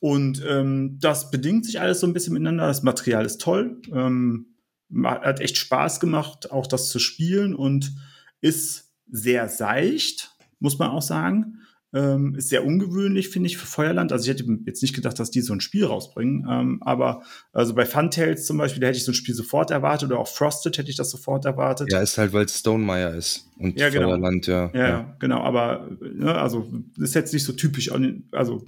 Und 0.00 0.42
ähm, 0.48 0.98
das 1.00 1.30
bedingt 1.30 1.66
sich 1.66 1.80
alles 1.80 2.00
so 2.00 2.06
ein 2.06 2.12
bisschen 2.12 2.34
miteinander. 2.34 2.66
Das 2.66 2.82
Material 2.82 3.24
ist 3.24 3.40
toll. 3.40 3.80
Ähm, 3.92 4.46
hat 5.04 5.40
echt 5.40 5.56
Spaß 5.56 6.00
gemacht, 6.00 6.50
auch 6.50 6.66
das 6.66 6.88
zu 6.88 6.98
spielen 6.98 7.54
und 7.54 7.92
ist 8.40 8.92
sehr 9.10 9.48
seicht, 9.48 10.30
muss 10.60 10.78
man 10.78 10.90
auch 10.90 11.02
sagen. 11.02 11.54
Ähm, 11.94 12.34
ist 12.34 12.50
sehr 12.50 12.66
ungewöhnlich, 12.66 13.30
finde 13.30 13.46
ich, 13.46 13.56
für 13.56 13.66
Feuerland. 13.66 14.12
Also 14.12 14.24
ich 14.24 14.30
hätte 14.30 14.44
jetzt 14.66 14.82
nicht 14.82 14.94
gedacht, 14.94 15.18
dass 15.18 15.30
die 15.30 15.40
so 15.40 15.54
ein 15.54 15.62
Spiel 15.62 15.86
rausbringen. 15.86 16.46
Ähm, 16.48 16.82
aber 16.82 17.22
also 17.52 17.74
bei 17.74 17.86
Funtails 17.86 18.44
zum 18.44 18.58
Beispiel, 18.58 18.80
da 18.80 18.88
hätte 18.88 18.98
ich 18.98 19.06
so 19.06 19.12
ein 19.12 19.14
Spiel 19.14 19.34
sofort 19.34 19.70
erwartet. 19.70 20.10
Oder 20.10 20.20
auch 20.20 20.28
Frosted 20.28 20.76
hätte 20.76 20.90
ich 20.90 20.96
das 20.96 21.10
sofort 21.10 21.46
erwartet. 21.46 21.90
Ja, 21.90 22.00
ist 22.00 22.18
halt, 22.18 22.34
weil 22.34 22.44
es 22.44 22.58
Stonemeyer 22.58 23.14
ist. 23.14 23.48
Und 23.56 23.80
ja, 23.80 23.88
genau. 23.88 24.08
Feuerland, 24.08 24.46
ja. 24.46 24.70
Ja, 24.74 24.88
ja. 24.88 25.16
genau. 25.18 25.40
Aber 25.40 25.88
ne, 26.00 26.34
also 26.34 26.70
ist 26.98 27.14
jetzt 27.14 27.32
nicht 27.32 27.44
so 27.44 27.54
typisch. 27.54 27.90
Also 28.32 28.66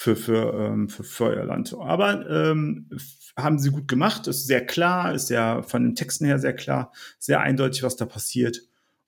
für, 0.00 0.16
für, 0.16 0.54
ähm, 0.54 0.88
für 0.88 1.04
Feuerland. 1.04 1.74
Aber 1.78 2.28
ähm, 2.30 2.88
haben 3.36 3.58
sie 3.58 3.70
gut 3.70 3.88
gemacht, 3.88 4.26
ist 4.26 4.46
sehr 4.46 4.64
klar, 4.64 5.14
ist 5.14 5.28
ja 5.30 5.62
von 5.62 5.82
den 5.82 5.94
Texten 5.94 6.24
her 6.24 6.38
sehr 6.38 6.54
klar, 6.54 6.92
sehr 7.18 7.40
eindeutig, 7.40 7.82
was 7.82 7.96
da 7.96 8.06
passiert. 8.06 8.62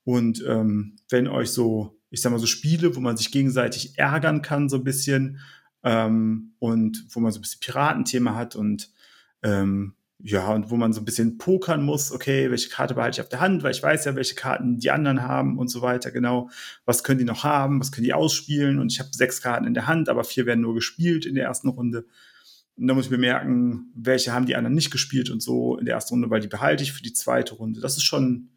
Und 0.05 0.45
ähm, 0.47 0.97
wenn 1.09 1.29
euch 1.29 1.51
so 1.51 1.99
ich 2.13 2.21
sag 2.21 2.31
mal 2.31 2.39
so 2.39 2.47
Spiele, 2.47 2.95
wo 2.95 3.01
man 3.01 3.17
sich 3.17 3.33
gegenseitig 3.33 3.99
ärgern 3.99 4.43
kann, 4.43 4.69
so 4.69 4.77
ein 4.77 4.85
bisschen, 4.85 5.41
ähm, 5.83 6.53
und 6.59 7.07
wo 7.09 7.21
man 7.21 7.33
so 7.33 7.39
ein 7.39 7.43
bisschen 7.43 7.61
Piratenthema 7.61 8.35
hat 8.35 8.55
und 8.55 8.91
ähm, 9.43 9.95
ja, 10.25 10.53
und 10.53 10.71
wo 10.71 10.77
man 10.77 10.93
so 10.93 11.01
ein 11.01 11.05
bisschen 11.05 11.37
pokern 11.37 11.83
muss, 11.83 12.13
okay, 12.13 12.49
welche 12.51 12.69
Karte 12.69 12.95
behalte 12.95 13.17
ich 13.17 13.21
auf 13.23 13.29
der 13.29 13.41
Hand, 13.41 13.65
weil 13.65 13.73
ich 13.73 13.83
weiß 13.83 14.05
ja, 14.05 14.15
welche 14.15 14.37
Karten 14.37 14.79
die 14.79 14.93
anderen 14.93 15.23
haben 15.23 15.59
und 15.59 15.69
so 15.69 15.83
weiter, 15.83 16.13
genau. 16.13 16.49
Was 16.85 17.03
können 17.03 17.19
die 17.19 17.25
noch 17.25 17.43
haben, 17.43 17.81
was 17.81 17.91
können 17.91 18.05
die 18.05 18.15
ausspielen? 18.15 18.79
Und 18.79 18.93
ich 18.93 19.01
habe 19.01 19.11
sechs 19.13 19.43
Karten 19.43 19.67
in 19.67 19.75
der 19.75 19.89
Hand, 19.89 20.09
aber 20.09 20.23
vier 20.23 20.47
werden 20.47 20.61
nur 20.61 20.75
gespielt 20.75 21.27
in 21.27 21.35
der 21.35 21.45
ersten 21.45 21.69
Runde. 21.69 22.07
Und 22.77 22.87
da 22.87 22.95
muss 22.95 23.07
ich 23.07 23.11
bemerken, 23.11 23.93
welche 23.97 24.33
haben 24.33 24.47
die 24.47 24.55
anderen 24.55 24.77
nicht 24.77 24.93
gespielt 24.93 25.29
und 25.29 25.43
so 25.43 25.77
in 25.77 25.87
der 25.87 25.97
ersten 25.97 26.15
Runde, 26.15 26.31
weil 26.31 26.41
die 26.41 26.49
behalte 26.49 26.85
ich 26.85 26.93
für 26.93 27.03
die 27.03 27.13
zweite 27.13 27.57
Runde. 27.57 27.81
Das 27.81 27.97
ist 27.97 28.05
schon, 28.05 28.51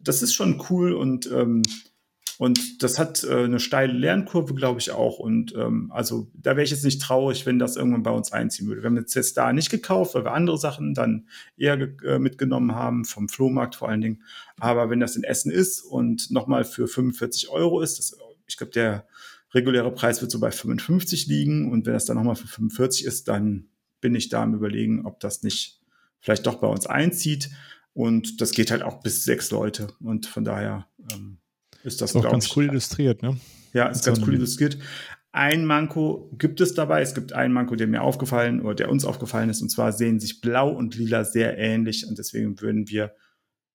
das 0.00 0.22
ist 0.22 0.34
schon 0.34 0.62
cool 0.70 0.92
und 0.92 1.28
ähm, 1.32 1.62
und 2.38 2.84
das 2.84 3.00
hat 3.00 3.24
äh, 3.24 3.44
eine 3.44 3.58
steile 3.58 3.92
Lernkurve, 3.92 4.54
glaube 4.54 4.78
ich, 4.78 4.92
auch. 4.92 5.18
Und 5.18 5.54
ähm, 5.56 5.90
also 5.92 6.30
da 6.34 6.52
wäre 6.52 6.62
ich 6.62 6.70
jetzt 6.70 6.84
nicht 6.84 7.02
traurig, 7.02 7.46
wenn 7.46 7.58
das 7.58 7.74
irgendwann 7.74 8.04
bei 8.04 8.12
uns 8.12 8.30
einziehen 8.30 8.68
würde. 8.68 8.82
Wir 8.82 8.90
haben 8.90 8.96
jetzt, 8.96 9.14
jetzt 9.14 9.36
da 9.36 9.52
nicht 9.52 9.70
gekauft, 9.70 10.14
weil 10.14 10.24
wir 10.24 10.32
andere 10.32 10.56
Sachen 10.56 10.94
dann 10.94 11.26
eher 11.56 11.76
äh, 12.04 12.20
mitgenommen 12.20 12.76
haben, 12.76 13.04
vom 13.04 13.28
Flohmarkt 13.28 13.74
vor 13.74 13.88
allen 13.88 14.00
Dingen. 14.00 14.22
Aber 14.56 14.88
wenn 14.88 15.00
das 15.00 15.16
in 15.16 15.24
Essen 15.24 15.50
ist 15.50 15.82
und 15.82 16.30
nochmal 16.30 16.64
für 16.64 16.86
45 16.86 17.48
Euro 17.48 17.80
ist, 17.80 17.98
das, 17.98 18.16
ich 18.46 18.56
glaube, 18.56 18.72
der 18.72 19.08
reguläre 19.52 19.92
Preis 19.92 20.20
wird 20.20 20.30
so 20.30 20.38
bei 20.38 20.52
55 20.52 21.26
liegen. 21.26 21.72
Und 21.72 21.86
wenn 21.86 21.92
das 21.92 22.04
dann 22.04 22.16
nochmal 22.16 22.36
für 22.36 22.46
45 22.46 23.04
ist, 23.04 23.26
dann 23.26 23.66
bin 24.00 24.14
ich 24.14 24.28
da 24.28 24.44
am 24.44 24.54
Überlegen, 24.54 25.06
ob 25.06 25.18
das 25.18 25.42
nicht 25.42 25.80
vielleicht 26.20 26.46
doch 26.46 26.60
bei 26.60 26.68
uns 26.68 26.86
einzieht. 26.86 27.50
Und 27.94 28.40
das 28.40 28.52
geht 28.52 28.70
halt 28.70 28.82
auch 28.84 29.00
bis 29.00 29.24
sechs 29.24 29.50
Leute. 29.50 29.88
Und 29.98 30.26
von 30.26 30.44
daher 30.44 30.86
ähm, 31.12 31.38
ist 31.84 32.00
das, 32.00 32.10
ist 32.10 32.16
auch 32.16 32.30
ganz 32.30 32.46
ich, 32.46 32.56
cool 32.56 32.64
illustriert, 32.64 33.22
ne? 33.22 33.38
Ja, 33.72 33.86
ist 33.86 34.04
ganz 34.04 34.20
cool 34.20 34.34
illustriert. 34.34 34.78
Ein 35.30 35.66
Manko 35.66 36.30
gibt 36.38 36.60
es 36.60 36.74
dabei. 36.74 37.02
Es 37.02 37.14
gibt 37.14 37.32
einen 37.32 37.52
Manko, 37.52 37.76
der 37.76 37.86
mir 37.86 38.02
aufgefallen 38.02 38.62
oder 38.62 38.74
der 38.74 38.90
uns 38.90 39.04
aufgefallen 39.04 39.50
ist. 39.50 39.60
Und 39.60 39.68
zwar 39.68 39.92
sehen 39.92 40.20
sich 40.20 40.40
Blau 40.40 40.70
und 40.70 40.96
Lila 40.96 41.24
sehr 41.24 41.58
ähnlich. 41.58 42.06
Und 42.06 42.18
deswegen 42.18 42.60
würden 42.60 42.88
wir 42.88 43.14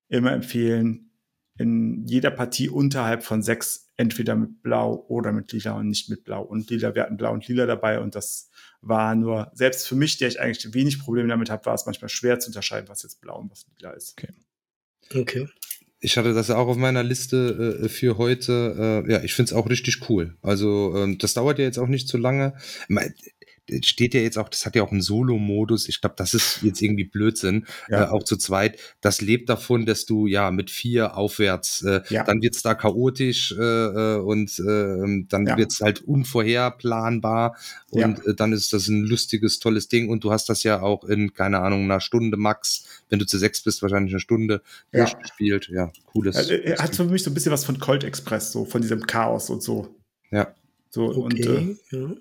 immer 0.09 0.31
empfehlen, 0.31 1.11
in 1.57 2.05
jeder 2.07 2.31
Partie 2.31 2.69
unterhalb 2.69 3.23
von 3.23 3.43
sechs 3.43 3.91
entweder 3.95 4.35
mit 4.35 4.63
Blau 4.63 5.05
oder 5.07 5.31
mit 5.31 5.51
Lila 5.51 5.73
und 5.73 5.87
nicht 5.87 6.09
mit 6.09 6.23
Blau 6.23 6.41
und 6.41 6.69
Lila. 6.71 6.95
Wir 6.95 7.03
hatten 7.03 7.17
Blau 7.17 7.31
und 7.31 7.47
Lila 7.47 7.67
dabei 7.67 7.99
und 7.99 8.15
das 8.15 8.49
war 8.81 9.13
nur, 9.13 9.51
selbst 9.53 9.87
für 9.87 9.95
mich, 9.95 10.17
der 10.17 10.29
ich 10.29 10.39
eigentlich 10.39 10.73
wenig 10.73 10.99
Probleme 10.99 11.29
damit 11.29 11.51
habe, 11.51 11.65
war 11.67 11.75
es 11.75 11.85
manchmal 11.85 12.09
schwer 12.09 12.39
zu 12.39 12.49
unterscheiden, 12.49 12.89
was 12.89 13.03
jetzt 13.03 13.21
Blau 13.21 13.39
und 13.39 13.51
was 13.51 13.67
Lila 13.77 13.91
ist. 13.91 14.15
Okay. 14.17 14.33
Okay 15.21 15.47
ich 16.03 16.17
hatte 16.17 16.33
das 16.33 16.51
auch 16.51 16.67
auf 16.67 16.77
meiner 16.77 17.01
Liste 17.01 17.79
äh, 17.83 17.89
für 17.89 18.17
heute. 18.17 19.03
Äh, 19.07 19.11
ja, 19.11 19.23
ich 19.23 19.33
finde 19.33 19.49
es 19.49 19.53
auch 19.53 19.69
richtig 19.69 20.09
cool. 20.09 20.35
Also 20.41 20.93
ähm, 20.97 21.17
das 21.17 21.33
dauert 21.33 21.59
ja 21.59 21.65
jetzt 21.65 21.79
auch 21.79 21.87
nicht 21.87 22.09
so 22.09 22.17
lange 22.17 22.53
steht 23.83 24.13
ja 24.13 24.21
jetzt 24.21 24.37
auch, 24.37 24.49
das 24.49 24.65
hat 24.65 24.75
ja 24.75 24.83
auch 24.83 24.91
einen 24.91 25.01
Solo-Modus. 25.01 25.87
Ich 25.87 26.01
glaube, 26.01 26.15
das 26.17 26.33
ist 26.33 26.61
jetzt 26.63 26.81
irgendwie 26.81 27.05
Blödsinn, 27.05 27.65
ja. 27.89 28.05
äh, 28.05 28.07
auch 28.07 28.23
zu 28.23 28.35
zweit. 28.37 28.77
Das 29.01 29.21
lebt 29.21 29.49
davon, 29.49 29.85
dass 29.85 30.05
du 30.05 30.27
ja 30.27 30.51
mit 30.51 30.69
vier 30.69 31.17
aufwärts, 31.17 31.81
äh, 31.83 32.01
ja. 32.09 32.23
dann 32.23 32.41
wird's 32.41 32.61
da 32.61 32.75
chaotisch 32.75 33.53
äh, 33.57 33.63
äh 33.63 34.17
und 34.17 34.59
äh, 34.59 35.25
dann 35.29 35.47
ja. 35.47 35.57
wird's 35.57 35.81
halt 35.81 36.01
unvorherplanbar 36.01 37.55
und 37.89 38.25
äh, 38.25 38.35
dann 38.35 38.51
ist 38.51 38.73
das 38.73 38.87
ein 38.87 39.03
lustiges, 39.03 39.59
tolles 39.59 39.87
Ding 39.87 40.09
und 40.09 40.23
du 40.23 40.31
hast 40.31 40.49
das 40.49 40.63
ja 40.63 40.81
auch 40.81 41.03
in, 41.05 41.33
keine 41.33 41.59
Ahnung, 41.59 41.83
einer 41.83 42.01
Stunde 42.01 42.37
max, 42.37 42.85
wenn 43.09 43.19
du 43.19 43.25
zu 43.25 43.37
sechs 43.37 43.61
bist, 43.61 43.81
wahrscheinlich 43.81 44.13
eine 44.13 44.19
Stunde 44.19 44.61
ja. 44.91 45.05
durchgespielt. 45.05 45.69
Ja, 45.69 45.91
cooles. 46.05 46.35
Also, 46.35 46.53
er 46.53 46.79
hat 46.79 46.95
für 46.95 47.05
mich 47.05 47.23
so 47.23 47.31
ein 47.31 47.33
bisschen 47.33 47.51
was 47.51 47.63
von 47.63 47.79
Colt 47.79 48.03
Express, 48.03 48.51
so 48.51 48.65
von 48.65 48.81
diesem 48.81 49.07
Chaos 49.07 49.49
und 49.49 49.63
so. 49.63 49.95
Ja. 50.31 50.53
So 50.89 51.05
okay. 51.05 51.19
und 51.19 51.39
äh, 51.39 51.97
ja. 51.97 52.15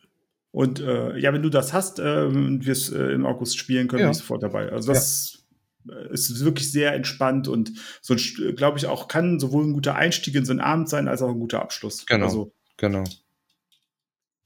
Und 0.52 0.80
äh, 0.80 1.18
ja, 1.18 1.32
wenn 1.32 1.42
du 1.42 1.48
das 1.48 1.72
hast 1.72 1.98
äh, 1.98 2.24
und 2.24 2.64
wir 2.66 2.72
es 2.72 2.92
äh, 2.92 3.12
im 3.12 3.24
August 3.24 3.58
spielen 3.58 3.88
können, 3.88 4.02
ja. 4.02 4.10
ich 4.10 4.18
sofort 4.18 4.42
dabei. 4.42 4.70
Also 4.70 4.92
das 4.92 5.46
ja. 5.86 5.94
Äh, 5.94 6.12
ist 6.12 6.44
wirklich 6.44 6.70
sehr 6.70 6.92
entspannt 6.92 7.48
und 7.48 7.72
so, 8.02 8.14
glaube 8.54 8.78
ich, 8.78 8.86
auch 8.86 9.08
kann 9.08 9.40
sowohl 9.40 9.64
ein 9.64 9.72
guter 9.72 9.96
Einstieg 9.96 10.34
in 10.34 10.44
so 10.44 10.52
einen 10.52 10.60
Abend 10.60 10.88
sein, 10.88 11.08
als 11.08 11.22
auch 11.22 11.30
ein 11.30 11.40
guter 11.40 11.62
Abschluss. 11.62 12.06
Genau. 12.06 12.26
Also, 12.26 12.54
genau. 12.76 13.04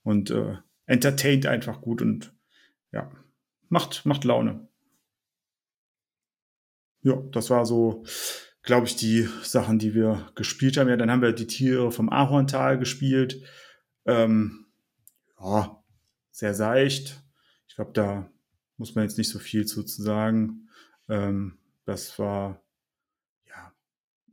Und 0.04 0.30
äh, 0.30 0.54
entertaint 0.86 1.46
einfach 1.46 1.80
gut 1.80 2.00
und 2.00 2.32
ja, 2.92 3.10
macht, 3.68 4.06
macht 4.06 4.24
Laune. 4.24 4.68
Ja, 7.02 7.16
das 7.32 7.50
war 7.50 7.66
so, 7.66 8.04
glaube 8.62 8.86
ich, 8.86 8.96
die 8.96 9.28
Sachen, 9.42 9.80
die 9.80 9.94
wir 9.94 10.30
gespielt 10.36 10.76
haben. 10.76 10.88
Ja, 10.88 10.96
dann 10.96 11.10
haben 11.10 11.22
wir 11.22 11.32
die 11.32 11.46
Tiere 11.48 11.90
vom 11.90 12.08
Ahorntal 12.08 12.78
gespielt. 12.78 13.42
Ähm, 14.06 14.66
ja, 15.40 15.82
sehr 16.36 16.54
seicht. 16.54 17.22
Ich 17.66 17.76
glaube, 17.76 17.92
da 17.94 18.30
muss 18.76 18.94
man 18.94 19.04
jetzt 19.04 19.16
nicht 19.16 19.30
so 19.30 19.38
viel 19.38 19.64
zu, 19.64 19.82
zu 19.82 20.02
sagen. 20.02 20.68
Ähm, 21.08 21.56
das 21.86 22.18
war, 22.18 22.62
ja, 23.48 23.72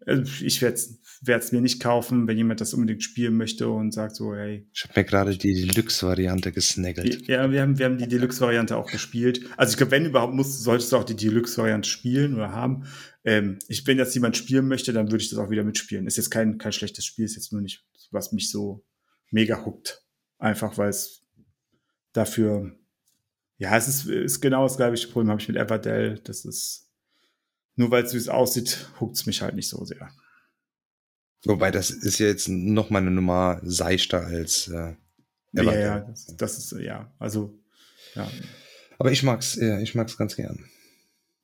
also 0.05 0.43
ich 0.43 0.61
werde 0.61 0.75
es 0.75 1.51
mir 1.53 1.61
nicht 1.61 1.81
kaufen, 1.81 2.27
wenn 2.27 2.35
jemand 2.35 2.59
das 2.59 2.73
unbedingt 2.73 3.03
spielen 3.03 3.37
möchte 3.37 3.69
und 3.69 3.93
sagt 3.93 4.17
so, 4.17 4.35
hey. 4.35 4.67
Ich 4.73 4.83
habe 4.83 4.99
mir 4.99 5.05
gerade 5.05 5.37
die 5.37 5.53
Deluxe-Variante 5.53 6.51
gesnaggelt. 6.51 7.25
Ja, 7.27 7.49
wir 7.49 7.61
haben, 7.61 7.77
wir 7.77 7.85
haben 7.85 7.97
die 7.97 8.09
Deluxe-Variante 8.09 8.75
auch 8.75 8.91
gespielt. 8.91 9.49
Also 9.55 9.71
ich 9.71 9.77
glaube, 9.77 9.91
wenn 9.91 10.05
überhaupt 10.05 10.33
musst, 10.33 10.61
solltest 10.61 10.91
du 10.91 10.97
auch 10.97 11.05
die 11.05 11.15
Deluxe-Variante 11.15 11.87
spielen 11.87 12.35
oder 12.35 12.51
haben. 12.51 12.85
Ähm, 13.23 13.59
ich, 13.69 13.87
wenn 13.87 13.97
jetzt 13.97 14.13
jemand 14.13 14.35
spielen 14.35 14.67
möchte, 14.67 14.91
dann 14.91 15.09
würde 15.09 15.23
ich 15.23 15.29
das 15.29 15.39
auch 15.39 15.49
wieder 15.49 15.63
mitspielen. 15.63 16.05
Ist 16.05 16.17
jetzt 16.17 16.31
kein, 16.31 16.57
kein 16.57 16.73
schlechtes 16.73 17.05
Spiel, 17.05 17.23
ist 17.23 17.35
jetzt 17.35 17.53
nur 17.53 17.61
nicht, 17.61 17.85
was 18.11 18.33
mich 18.33 18.49
so 18.49 18.83
mega 19.31 19.63
huckt. 19.63 20.03
Einfach 20.37 20.77
weil 20.77 20.89
es 20.89 21.22
dafür, 22.13 22.75
ja, 23.57 23.75
es 23.77 23.87
ist, 23.87 24.05
ist 24.05 24.41
genau 24.41 24.63
das 24.63 24.77
gleiche 24.77 25.07
Problem 25.07 25.29
habe 25.29 25.41
ich 25.41 25.47
mit 25.47 25.57
Everdell. 25.57 26.19
Das 26.23 26.45
ist, 26.45 26.89
nur 27.75 27.91
weil 27.91 28.03
es 28.03 28.11
süß 28.11 28.29
aussieht, 28.29 28.89
huckt 28.99 29.15
es 29.15 29.25
mich 29.25 29.41
halt 29.41 29.55
nicht 29.55 29.69
so 29.69 29.83
sehr. 29.83 30.09
Wobei, 31.45 31.71
das 31.71 31.89
ist 31.89 32.19
ja 32.19 32.27
jetzt 32.27 32.47
noch 32.47 32.89
mal 32.89 32.99
eine 32.99 33.11
Nummer 33.11 33.59
seichter 33.63 34.25
als 34.25 34.69
äh, 34.69 34.95
Everdell. 35.53 35.81
Ja, 35.81 35.97
ja, 35.97 35.99
das, 35.99 36.25
das, 36.37 36.57
ist, 36.57 36.71
ja, 36.79 37.13
also, 37.19 37.59
ja. 38.15 38.29
Aber 38.97 39.11
ich 39.11 39.23
mag's, 39.23 39.55
ja, 39.55 39.79
ich 39.79 39.95
mag's 39.95 40.17
ganz 40.17 40.35
gern. 40.35 40.65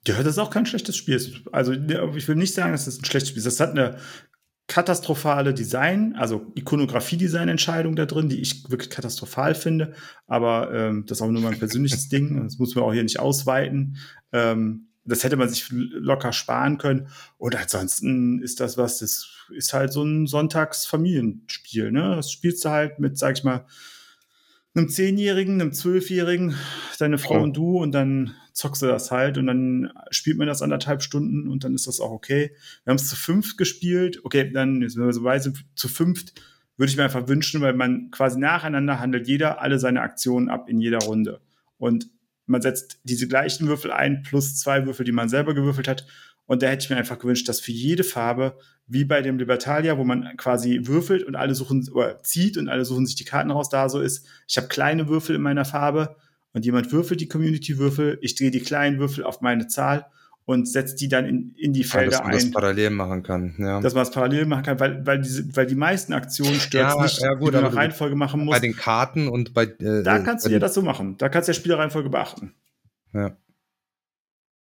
Ja, 0.07 0.23
das 0.23 0.33
ist 0.33 0.39
auch 0.39 0.49
kein 0.49 0.65
schlechtes 0.65 0.95
Spiel. 0.95 1.21
Also, 1.51 1.73
ich 1.73 2.27
will 2.27 2.35
nicht 2.35 2.53
sagen, 2.53 2.71
dass 2.71 2.85
das 2.85 2.99
ein 2.99 3.05
schlechtes 3.05 3.29
Spiel 3.29 3.39
ist. 3.39 3.45
Das 3.45 3.59
hat 3.59 3.71
eine 3.71 3.99
katastrophale 4.69 5.53
Design, 5.53 6.15
also 6.15 6.45
Ikonografie-Design-Entscheidung 6.55 7.95
da 7.95 8.05
drin, 8.05 8.29
die 8.29 8.39
ich 8.39 8.69
wirklich 8.69 8.89
katastrophal 8.89 9.55
finde. 9.55 9.93
Aber 10.27 10.71
ähm, 10.73 11.05
das 11.05 11.17
ist 11.17 11.21
auch 11.21 11.31
nur 11.31 11.41
mein 11.41 11.59
persönliches 11.59 12.07
Ding. 12.09 12.41
Das 12.43 12.57
muss 12.59 12.75
man 12.75 12.85
auch 12.85 12.93
hier 12.93 13.03
nicht 13.03 13.19
ausweiten. 13.19 13.97
Ähm, 14.31 14.87
das 15.03 15.23
hätte 15.23 15.37
man 15.37 15.49
sich 15.49 15.67
locker 15.71 16.31
sparen 16.31 16.77
können. 16.77 17.07
Und 17.37 17.55
ansonsten 17.55 18.41
ist 18.41 18.59
das 18.59 18.77
was, 18.77 18.99
das 18.99 19.27
ist 19.49 19.73
halt 19.73 19.91
so 19.91 20.03
ein 20.03 20.27
Sonntagsfamilienspiel. 20.27 21.91
Ne? 21.91 22.15
Das 22.15 22.31
spielst 22.31 22.63
du 22.63 22.69
halt 22.69 22.99
mit, 22.99 23.17
sag 23.17 23.37
ich 23.37 23.43
mal, 23.43 23.65
einem 24.75 24.87
Zehnjährigen, 24.87 25.59
einem 25.59 25.73
Zwölfjährigen, 25.73 26.55
deine 26.99 27.17
Frau 27.17 27.39
oh. 27.39 27.43
und 27.43 27.57
du 27.57 27.79
und 27.79 27.91
dann 27.91 28.35
zockst 28.59 28.81
du 28.81 28.87
das 28.87 29.09
halt 29.09 29.37
und 29.37 29.47
dann 29.47 29.91
spielt 30.11 30.37
man 30.37 30.47
das 30.47 30.61
anderthalb 30.61 31.01
Stunden 31.01 31.47
und 31.47 31.63
dann 31.63 31.73
ist 31.73 31.87
das 31.87 31.99
auch 31.99 32.11
okay. 32.11 32.51
Wir 32.83 32.91
haben 32.91 32.97
es 32.97 33.07
zu 33.07 33.15
fünft 33.15 33.57
gespielt. 33.57 34.19
Okay, 34.23 34.51
dann 34.51 34.87
sind 34.87 35.03
wir 35.03 35.13
so 35.13 35.23
weit, 35.23 35.49
zu 35.75 35.87
fünft 35.87 36.33
würde 36.75 36.91
ich 36.91 36.97
mir 36.97 37.03
einfach 37.03 37.27
wünschen, 37.27 37.59
weil 37.61 37.73
man 37.73 38.09
quasi 38.09 38.39
nacheinander 38.39 38.99
handelt 38.99 39.27
jeder 39.27 39.61
alle 39.61 39.79
seine 39.79 40.01
Aktionen 40.01 40.49
ab 40.49 40.69
in 40.69 40.79
jeder 40.79 40.99
Runde. 40.99 41.41
Und 41.77 42.09
man 42.45 42.61
setzt 42.61 42.99
diese 43.03 43.27
gleichen 43.27 43.67
Würfel 43.67 43.91
ein, 43.91 44.23
plus 44.23 44.57
zwei 44.57 44.85
Würfel, 44.85 45.05
die 45.05 45.11
man 45.11 45.27
selber 45.27 45.53
gewürfelt 45.53 45.89
hat. 45.89 46.05
Und 46.45 46.61
da 46.63 46.67
hätte 46.67 46.83
ich 46.83 46.89
mir 46.89 46.95
einfach 46.95 47.19
gewünscht, 47.19 47.49
dass 47.49 47.59
für 47.59 47.73
jede 47.73 48.05
Farbe, 48.05 48.57
wie 48.87 49.03
bei 49.03 49.21
dem 49.21 49.37
Libertalia, 49.37 49.97
wo 49.97 50.05
man 50.05 50.35
quasi 50.37 50.79
würfelt 50.83 51.23
und 51.23 51.35
alle 51.35 51.53
suchen, 51.53 51.87
oder 51.93 52.23
zieht 52.23 52.57
und 52.57 52.69
alle 52.69 52.85
suchen 52.85 53.05
sich 53.05 53.15
die 53.15 53.25
Karten 53.25 53.51
raus, 53.51 53.69
da 53.69 53.89
so 53.89 53.99
ist, 53.99 54.25
ich 54.47 54.57
habe 54.57 54.67
kleine 54.69 55.09
Würfel 55.09 55.35
in 55.35 55.41
meiner 55.41 55.65
Farbe 55.65 56.15
und 56.53 56.65
jemand 56.65 56.91
würfelt 56.91 57.21
die 57.21 57.27
Community-Würfel, 57.27 58.17
ich 58.21 58.35
drehe 58.35 58.51
die 58.51 58.61
kleinen 58.61 58.99
Würfel 58.99 59.23
auf 59.23 59.41
meine 59.41 59.67
Zahl 59.67 60.07
und 60.45 60.67
setzt 60.67 60.99
die 60.99 61.07
dann 61.07 61.25
in, 61.25 61.53
in 61.57 61.73
die 61.73 61.83
Felder 61.83 62.05
ja, 62.05 62.09
dass 62.09 62.19
man 62.21 62.31
ein. 62.31 62.39
Das 62.39 62.51
parallel 62.51 62.89
machen 62.89 63.21
kann, 63.21 63.53
ja. 63.59 63.79
Dass 63.81 63.93
man 63.93 64.01
es 64.01 64.09
parallel 64.09 64.47
machen 64.47 64.63
kann, 64.63 64.79
weil, 64.79 65.05
weil, 65.05 65.21
diese, 65.21 65.55
weil 65.55 65.67
die 65.67 65.75
meisten 65.75 66.11
Aktionen 66.11 66.55
stört 66.55 66.95
ja, 66.95 67.03
nicht, 67.03 67.21
ja, 67.21 67.35
gut, 67.35 67.49
die 67.49 67.57
du 67.57 67.61
nach 67.61 67.75
Reihenfolge 67.75 68.15
machen 68.15 68.45
musst. 68.45 68.55
Bei 68.55 68.59
den 68.59 68.75
Karten 68.75 69.27
und 69.27 69.53
bei. 69.53 69.65
Äh, 69.65 70.01
da 70.01 70.17
kannst 70.17 70.47
du 70.47 70.49
ja 70.49 70.57
das 70.57 70.73
so 70.73 70.81
machen. 70.81 71.17
Da 71.19 71.29
kannst 71.29 71.47
du 71.47 71.51
ja 71.51 71.53
Spielerreihenfolge 71.53 72.09
beachten. 72.09 72.53
Ja. 73.13 73.37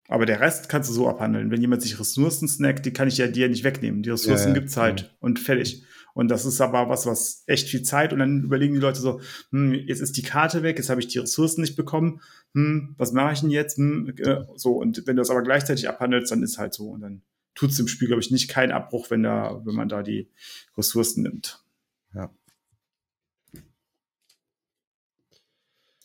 Aber 0.09 0.27
der 0.27 0.41
Rest 0.41 0.69
kannst 0.69 0.91
du 0.91 0.95
so 0.95 1.09
abhandeln. 1.09 1.51
Wenn 1.51 1.61
jemand 1.63 1.81
sich 1.81 1.99
Ressourcen 1.99 2.49
snackt, 2.49 2.85
die 2.85 2.93
kann 2.93 3.09
ich 3.09 3.17
ja 3.17 3.27
dir 3.27 3.49
nicht 3.49 3.65
wegnehmen. 3.65 4.03
Die 4.03 4.11
Ressourcen 4.11 4.49
ja, 4.49 4.55
gibt's 4.55 4.77
halt 4.77 5.01
ja. 5.01 5.09
und 5.21 5.39
fertig. 5.39 5.85
Und 6.19 6.27
das 6.27 6.45
ist 6.45 6.61
aber 6.61 6.89
was, 6.89 7.07
was 7.07 7.45
echt 7.47 7.69
viel 7.69 7.85
Zeit. 7.85 8.13
Und 8.13 8.19
dann 8.19 8.43
überlegen 8.43 8.75
die 8.75 8.81
Leute 8.81 9.01
so, 9.01 9.21
hm, 9.53 9.73
jetzt 9.73 10.01
ist 10.01 10.17
die 10.17 10.25
Karte 10.25 10.65
weg, 10.65 10.77
jetzt 10.77 10.91
habe 10.91 11.01
ich 11.01 11.07
die 11.07 11.21
Ressourcen 11.21 11.61
nicht 11.61 11.77
bekommen. 11.77 12.21
Hm, 12.55 12.97
was 12.99 13.13
mache 13.13 13.35
ich 13.35 13.41
denn 13.41 13.51
jetzt? 13.51 13.79
Hm, 13.79 14.13
äh, 14.19 14.41
so, 14.57 14.73
und 14.73 15.07
wenn 15.07 15.15
du 15.15 15.21
das 15.21 15.31
aber 15.31 15.45
gleichzeitig 15.45 15.89
abhandelst, 15.89 16.33
dann 16.33 16.43
ist 16.43 16.59
halt 16.59 16.75
so. 16.75 16.89
Und 16.89 17.03
dann 17.03 17.23
tut 17.55 17.71
es 17.71 17.77
dem 17.77 17.87
Spiel, 17.87 18.09
glaube 18.09 18.21
ich, 18.21 18.33
nicht 18.33 18.49
keinen 18.51 18.73
Abbruch, 18.73 19.11
wenn 19.11 19.23
da, 19.23 19.63
wenn 19.65 19.77
man 19.77 19.89
da 19.89 20.03
die 20.03 20.29
Ressourcen 20.77 21.23
nimmt. 21.23 21.65
Ja. 22.13 22.35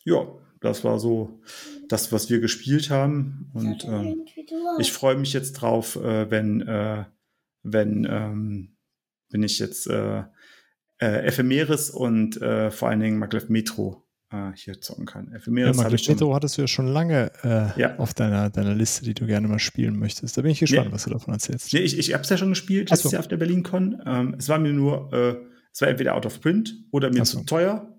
Ja, 0.04 0.28
das 0.60 0.84
war 0.84 1.00
so 1.00 1.40
das, 1.88 2.12
was 2.12 2.30
wir 2.30 2.38
gespielt 2.38 2.88
haben. 2.88 3.50
Und 3.52 3.82
äh, 3.82 4.14
ich 4.78 4.92
freue 4.92 5.16
mich 5.16 5.32
jetzt 5.32 5.54
drauf, 5.54 5.96
äh, 5.96 6.30
wenn, 6.30 6.60
äh, 6.60 7.04
wenn, 7.64 8.06
ähm, 8.08 8.73
wenn 9.34 9.42
ich 9.42 9.58
jetzt 9.58 9.88
äh, 9.88 10.22
äh, 10.98 11.26
Ephemeris 11.26 11.90
und 11.90 12.40
äh, 12.40 12.70
vor 12.70 12.88
allen 12.88 13.00
Dingen 13.00 13.18
Maglev 13.18 13.48
Metro 13.48 14.06
äh, 14.30 14.52
hier 14.54 14.80
zocken 14.80 15.06
kann. 15.06 15.32
Ephemeris 15.32 15.76
ja, 15.76 15.82
Maglev 15.82 16.08
Metro 16.08 16.34
hattest 16.34 16.56
du 16.56 16.62
ja 16.62 16.68
schon 16.68 16.86
lange 16.86 17.32
äh, 17.42 17.78
ja. 17.78 17.98
auf 17.98 18.14
deiner, 18.14 18.48
deiner 18.48 18.74
Liste, 18.74 19.04
die 19.04 19.12
du 19.12 19.26
gerne 19.26 19.48
mal 19.48 19.58
spielen 19.58 19.98
möchtest. 19.98 20.38
Da 20.38 20.42
bin 20.42 20.52
ich 20.52 20.60
gespannt, 20.60 20.86
nee. 20.86 20.92
was 20.94 21.04
du 21.04 21.10
davon 21.10 21.34
erzählst. 21.34 21.74
Nee, 21.74 21.80
ich, 21.80 21.98
ich 21.98 22.14
habe 22.14 22.22
es 22.22 22.30
ja 22.30 22.38
schon 22.38 22.50
gespielt, 22.50 22.92
das 22.92 23.02
so. 23.02 23.08
ist 23.08 23.12
ja 23.12 23.18
auf 23.18 23.26
der 23.26 23.36
BerlinCon. 23.36 24.00
Ähm, 24.06 24.36
es 24.38 24.48
war 24.48 24.60
mir 24.60 24.72
nur, 24.72 25.12
äh, 25.12 25.36
es 25.72 25.80
war 25.80 25.88
entweder 25.88 26.14
out 26.14 26.26
of 26.26 26.40
print 26.40 26.72
oder 26.92 27.10
mir 27.10 27.24
so. 27.24 27.40
zu 27.40 27.44
teuer. 27.44 27.90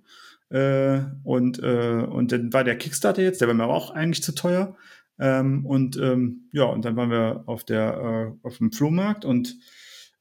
Äh, 0.50 1.02
und, 1.24 1.60
und 1.60 2.32
dann 2.32 2.54
war 2.54 2.64
der 2.64 2.78
Kickstarter 2.78 3.22
jetzt, 3.22 3.42
der 3.42 3.50
war 3.50 3.56
mir 3.56 3.64
aber 3.64 3.74
auch 3.74 3.92
eigentlich 3.92 4.24
zu 4.24 4.34
teuer. 4.34 4.78
Ähm, 5.20 5.66
und 5.66 5.98
ähm, 5.98 6.50
ja, 6.54 6.64
und 6.64 6.86
dann 6.86 6.96
waren 6.96 7.10
wir 7.10 7.44
auf 7.46 7.66
der 7.66 8.36
äh, 8.44 8.48
auf 8.48 8.58
dem 8.60 8.72
Flohmarkt 8.72 9.26
und 9.26 9.58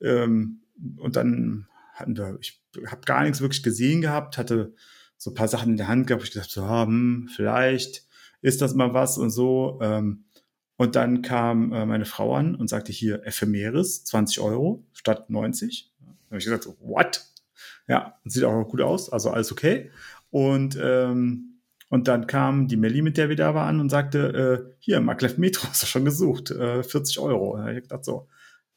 ähm, 0.01 0.64
und 0.97 1.17
dann 1.17 1.69
hatten 1.95 2.17
wir, 2.17 2.39
ich 2.41 2.61
habe 2.87 3.03
gar 3.03 3.23
nichts 3.23 3.41
wirklich 3.41 3.63
gesehen 3.63 4.01
gehabt, 4.01 4.39
hatte 4.39 4.75
so 5.17 5.31
ein 5.31 5.35
paar 5.35 5.49
Sachen 5.49 5.71
in 5.71 5.77
der 5.77 5.89
Hand 5.89 6.07
gehabt, 6.07 6.25
ich 6.25 6.33
gedacht 6.33 6.51
so, 6.51 6.63
ah, 6.63 6.87
hm, 6.87 7.29
vielleicht 7.35 8.05
ist 8.43 8.61
das 8.61 8.75
mal 8.75 8.93
was 8.93 9.17
und 9.17 9.31
so. 9.31 9.79
Ähm, 9.81 10.25
und 10.77 10.97
dann 10.97 11.23
kam 11.23 11.73
äh, 11.73 11.87
meine 11.87 12.05
Frau 12.05 12.35
an 12.35 12.55
und 12.55 12.69
sagte 12.69 12.93
hier 12.93 13.25
Ephemeris, 13.25 14.05
20 14.05 14.41
Euro 14.41 14.85
statt 14.93 15.31
90. 15.31 15.93
Da 16.01 16.07
habe 16.31 16.39
ich 16.39 16.45
gesagt, 16.45 16.65
so, 16.65 16.77
what? 16.81 17.25
Ja, 17.87 18.19
sieht 18.25 18.45
auch 18.45 18.65
gut 18.65 18.81
aus, 18.81 19.11
also 19.11 19.31
alles 19.31 19.53
okay. 19.53 19.91
Und, 20.31 20.77
ähm, 20.83 21.61
und 21.91 22.09
dann 22.09 22.27
kam 22.27 22.67
die 22.67 22.77
Melli, 22.77 23.03
mit 23.03 23.17
der 23.17 23.29
wir 23.29 23.37
da 23.37 23.55
waren, 23.55 23.79
und 23.79 23.89
sagte, 23.89 24.67
äh, 24.69 24.75
hier, 24.81 25.01
Maglev 25.01 25.39
Metro 25.39 25.69
hast 25.69 25.83
du 25.83 25.87
schon 25.87 26.05
gesucht, 26.05 26.51
äh, 26.51 26.83
40 26.83 27.21
Euro. 27.21 27.55
Und 27.55 27.69
ich 27.69 27.83
gedacht 27.83 28.05
so, 28.05 28.29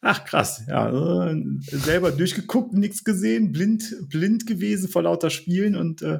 ach 0.02 0.26
krass, 0.26 0.64
ja, 0.68 1.30
äh, 1.30 1.44
selber 1.62 2.12
durchgeguckt, 2.12 2.74
nichts 2.74 3.04
gesehen, 3.04 3.52
blind, 3.52 3.96
blind 4.10 4.46
gewesen 4.46 4.90
vor 4.90 5.04
lauter 5.04 5.30
Spielen 5.30 5.76
und, 5.76 6.02
äh, 6.02 6.20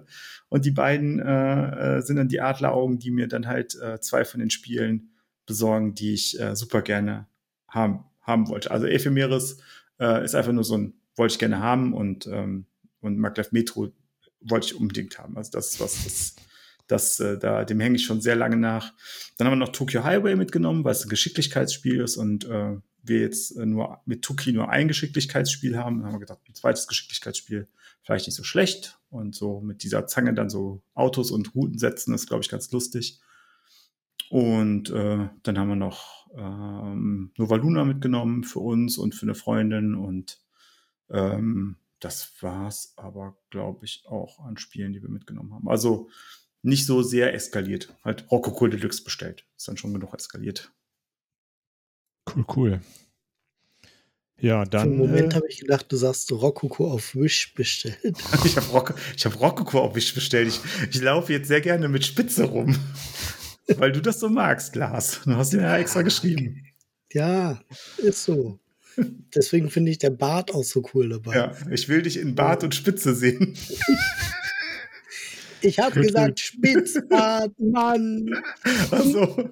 und 0.50 0.66
die 0.66 0.72
beiden 0.72 1.20
äh, 1.20 1.98
äh, 1.98 2.02
sind 2.02 2.18
dann 2.18 2.28
die 2.28 2.42
Adleraugen, 2.42 3.00
die 3.00 3.12
mir 3.12 3.28
dann 3.28 3.48
halt 3.48 3.76
äh, 3.80 4.00
zwei 4.00 4.26
von 4.26 4.40
den 4.40 4.50
Spielen 4.50 5.12
besorgen, 5.46 5.94
die 5.94 6.14
ich 6.14 6.40
äh, 6.40 6.56
super 6.56 6.82
gerne 6.82 7.28
haben, 7.68 8.04
haben 8.22 8.48
wollte. 8.48 8.72
Also 8.72 8.86
Ephemeris 8.86 9.58
äh, 10.00 10.24
ist 10.24 10.36
einfach 10.36 10.54
nur 10.54 10.64
so 10.64 10.78
ein, 10.78 10.94
wollte 11.16 11.34
ich 11.34 11.40
gerne 11.40 11.60
haben 11.60 11.94
und, 11.94 12.28
ähm, 12.28 12.66
und 13.02 13.18
Maglev 13.18 13.52
Metro 13.52 13.92
wollte 14.42 14.68
ich 14.68 14.76
unbedingt 14.76 15.18
haben. 15.20 15.38
Also 15.38 15.52
das 15.52 15.74
ist 15.74 15.80
was, 15.80 16.04
das, 16.04 16.36
das 16.88 17.20
äh, 17.20 17.38
da, 17.38 17.66
dem 17.66 17.80
hänge 17.80 17.96
ich 17.96 18.06
schon 18.06 18.22
sehr 18.22 18.36
lange 18.36 18.58
nach. 18.58 18.94
Dann 19.38 19.48
haben 19.48 19.54
wir 19.54 19.66
noch 19.66 19.72
Tokyo 19.72 20.04
Highway 20.04 20.36
mitgenommen, 20.36 20.84
weil 20.84 20.94
es 20.94 21.06
ein 21.06 21.10
Geschicklichkeitsspiel 21.10 22.02
ist 22.02 22.18
und 22.18 22.46
äh, 22.46 22.78
wir 23.08 23.20
jetzt 23.20 23.52
äh, 23.58 23.66
nur 23.66 24.02
mit 24.06 24.22
Tuki 24.22 24.52
nur 24.52 24.70
ein 24.70 24.88
Geschicklichkeitsspiel 24.88 25.78
haben. 25.78 26.04
Haben 26.04 26.14
wir 26.14 26.20
gedacht, 26.20 26.40
ein 26.48 26.56
zweites 26.56 26.88
Geschicklichkeitsspiel 26.88 27.68
vielleicht 28.02 28.28
nicht 28.28 28.36
so 28.36 28.44
schlecht. 28.44 29.00
Und 29.10 29.36
so 29.36 29.62
mit 29.62 29.84
dieser 29.84 30.08
Zange 30.08 30.34
dann 30.34 30.50
so 30.50 30.82
Autos 30.94 31.32
und 31.32 31.56
Routen 31.56 31.78
setzen, 31.78 32.14
ist, 32.14 32.28
glaube 32.28 32.44
ich, 32.44 32.50
ganz 32.50 32.72
lustig. 32.72 33.20
Und 34.30 34.90
äh, 34.90 35.30
dann 35.44 35.58
haben 35.58 35.70
wir 35.70 35.76
noch 35.76 36.28
ähm, 36.36 37.32
Nova 37.38 37.56
Luna 37.56 37.86
mitgenommen 37.86 38.44
für 38.44 38.60
uns 38.60 38.98
und 38.98 39.16
für 39.16 39.26
eine 39.26 39.36
Freundin 39.36 39.96
und 39.96 40.40
ähm, 41.10 41.78
das 42.00 42.34
war's 42.42 42.94
aber, 42.98 43.38
glaube 43.50 43.86
ich, 43.86 44.04
auch 44.06 44.40
an 44.40 44.58
Spielen, 44.58 44.94
die 44.94 45.02
wir 45.02 45.10
mitgenommen 45.10 45.54
haben. 45.54 45.68
Also 45.68 46.10
nicht 46.62 46.86
so 46.86 47.02
sehr 47.02 47.34
eskaliert. 47.34 47.96
Halt 48.04 48.30
Rococo 48.30 48.68
Deluxe 48.68 49.04
bestellt. 49.04 49.46
Ist 49.56 49.68
dann 49.68 49.78
schon 49.78 49.94
genug 49.94 50.14
eskaliert. 50.14 50.72
Cool, 52.36 52.46
cool. 52.56 52.82
Ja, 54.40 54.66
dann. 54.66 54.90
Einen 54.90 54.98
Moment 54.98 55.34
äh, 55.34 55.36
habe 55.36 55.48
ich 55.50 55.60
gedacht, 55.62 55.86
du 55.90 55.98
sagst 55.98 56.32
Rococo 56.32 56.92
auf 56.92 57.16
Wish 57.16 57.54
bestellt. 57.56 57.98
ich 58.46 58.56
habe 58.56 58.68
Roc 58.68 58.94
hab 59.24 59.42
Rococo 59.42 59.80
auf 59.82 59.96
Wish 59.96 60.14
bestellt. 60.14 60.48
Ich, 60.48 60.60
ich 60.92 61.02
laufe 61.02 61.34
jetzt 61.34 61.48
sehr 61.48 61.62
gerne 61.62 61.88
mit 61.88 62.06
Spitze 62.06 62.44
rum. 62.44 62.78
weil 63.78 63.92
du 63.92 64.02
das 64.02 64.20
so 64.20 64.30
magst, 64.30 64.76
Lars. 64.76 65.22
Du 65.26 65.36
hast 65.36 65.54
ihn 65.54 65.62
ja 65.62 65.78
extra 65.78 66.02
geschrieben. 66.02 66.64
Ja, 67.12 67.62
ist 67.98 68.24
so. 68.24 68.60
Deswegen 69.36 69.70
finde 69.70 69.92
ich 69.92 70.00
der 70.00 70.10
Bart 70.10 70.54
auch 70.54 70.64
so 70.64 70.84
cool 70.94 71.10
dabei. 71.10 71.36
Ja, 71.36 71.52
ich 71.70 71.88
will 71.88 72.02
dich 72.02 72.18
in 72.18 72.36
Bart 72.36 72.64
und 72.64 72.74
Spitze 72.74 73.14
sehen. 73.14 73.56
Ich 75.62 75.80
habe 75.80 76.02
gesagt 76.02 76.40
Spitzbart, 76.40 77.52
Mann. 77.60 78.30
Also. 78.92 79.38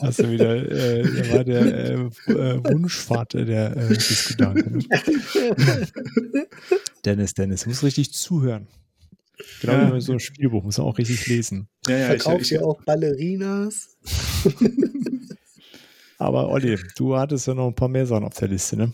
Hast 0.00 0.18
du 0.20 0.30
wieder, 0.30 0.56
äh, 0.56 1.02
da 1.02 1.32
war 1.32 1.44
der 1.44 1.62
äh, 1.62 1.94
äh, 1.94 2.64
Wunschvater 2.64 3.44
der 3.44 3.76
äh, 3.76 3.88
Diskutanten. 3.88 4.78
Ne? 4.78 4.88
Dennis, 7.04 7.34
Dennis, 7.34 7.66
muss 7.66 7.82
richtig 7.82 8.12
zuhören. 8.12 8.68
Genau 9.60 9.72
ja. 9.72 9.94
wie 9.94 10.00
so 10.00 10.12
ein 10.12 10.20
Spielbuch, 10.20 10.62
muss 10.62 10.78
man 10.78 10.86
auch 10.86 10.98
richtig 10.98 11.26
lesen. 11.26 11.68
Ja, 11.88 11.96
ja, 11.96 12.06
Verkauft 12.06 12.50
ihr 12.50 12.64
auch 12.64 12.80
Ballerinas? 12.84 13.96
Aber 16.18 16.48
Olli, 16.48 16.78
du 16.96 17.16
hattest 17.16 17.48
ja 17.48 17.54
noch 17.54 17.66
ein 17.66 17.74
paar 17.74 17.88
mehr 17.88 18.06
Sachen 18.06 18.24
auf 18.24 18.34
der 18.34 18.48
Liste, 18.48 18.76
ne? 18.76 18.92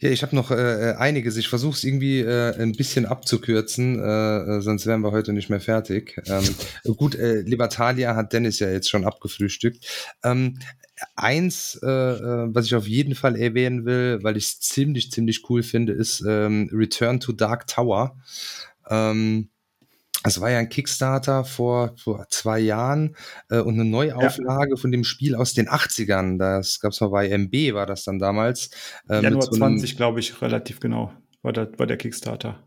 Ja, 0.00 0.10
ich 0.10 0.22
habe 0.22 0.36
noch 0.36 0.50
äh, 0.50 0.94
einiges. 0.98 1.36
Ich 1.36 1.48
versuche 1.48 1.76
es 1.76 1.84
irgendwie 1.84 2.20
äh, 2.20 2.54
ein 2.60 2.72
bisschen 2.72 3.06
abzukürzen, 3.06 3.98
äh, 3.98 4.56
äh, 4.58 4.60
sonst 4.60 4.86
wären 4.86 5.00
wir 5.02 5.12
heute 5.12 5.32
nicht 5.32 5.48
mehr 5.48 5.60
fertig. 5.60 6.20
Ähm, 6.26 6.44
gut, 6.96 7.14
äh, 7.14 7.40
Libertalia 7.40 8.14
hat 8.14 8.32
Dennis 8.32 8.58
ja 8.58 8.70
jetzt 8.70 8.90
schon 8.90 9.04
abgefrühstückt. 9.04 10.14
Ähm, 10.22 10.58
eins, 11.14 11.78
äh, 11.82 11.86
äh 11.88 12.48
was 12.48 12.66
ich 12.66 12.74
auf 12.74 12.86
jeden 12.86 13.14
Fall 13.14 13.36
erwähnen 13.36 13.84
will, 13.84 14.18
weil 14.22 14.36
ich 14.36 14.44
es 14.44 14.60
ziemlich, 14.60 15.10
ziemlich 15.10 15.48
cool 15.48 15.62
finde, 15.62 15.92
ist 15.92 16.22
ähm, 16.26 16.70
Return 16.72 17.20
to 17.20 17.32
Dark 17.32 17.66
Tower. 17.66 18.16
Ähm, 18.88 19.48
es 20.26 20.40
war 20.40 20.50
ja 20.50 20.58
ein 20.58 20.68
Kickstarter 20.68 21.44
vor, 21.44 21.94
vor 21.96 22.26
zwei 22.28 22.58
Jahren 22.58 23.16
äh, 23.48 23.58
und 23.58 23.74
eine 23.74 23.84
Neuauflage 23.84 24.70
ja. 24.70 24.76
von 24.76 24.90
dem 24.90 25.04
Spiel 25.04 25.34
aus 25.34 25.54
den 25.54 25.68
80ern. 25.68 26.38
Das 26.38 26.80
gab 26.80 26.92
es 26.92 27.00
mal 27.00 27.08
bei 27.08 27.28
MB, 27.28 27.74
war 27.74 27.86
das 27.86 28.04
dann 28.04 28.18
damals. 28.18 28.70
Äh, 29.08 29.22
Januar 29.22 29.42
so 29.42 29.52
20, 29.52 29.96
glaube 29.96 30.20
ich, 30.20 30.40
relativ 30.42 30.80
genau, 30.80 31.12
war 31.42 31.52
der, 31.52 31.70
war 31.78 31.86
der 31.86 31.96
Kickstarter. 31.96 32.62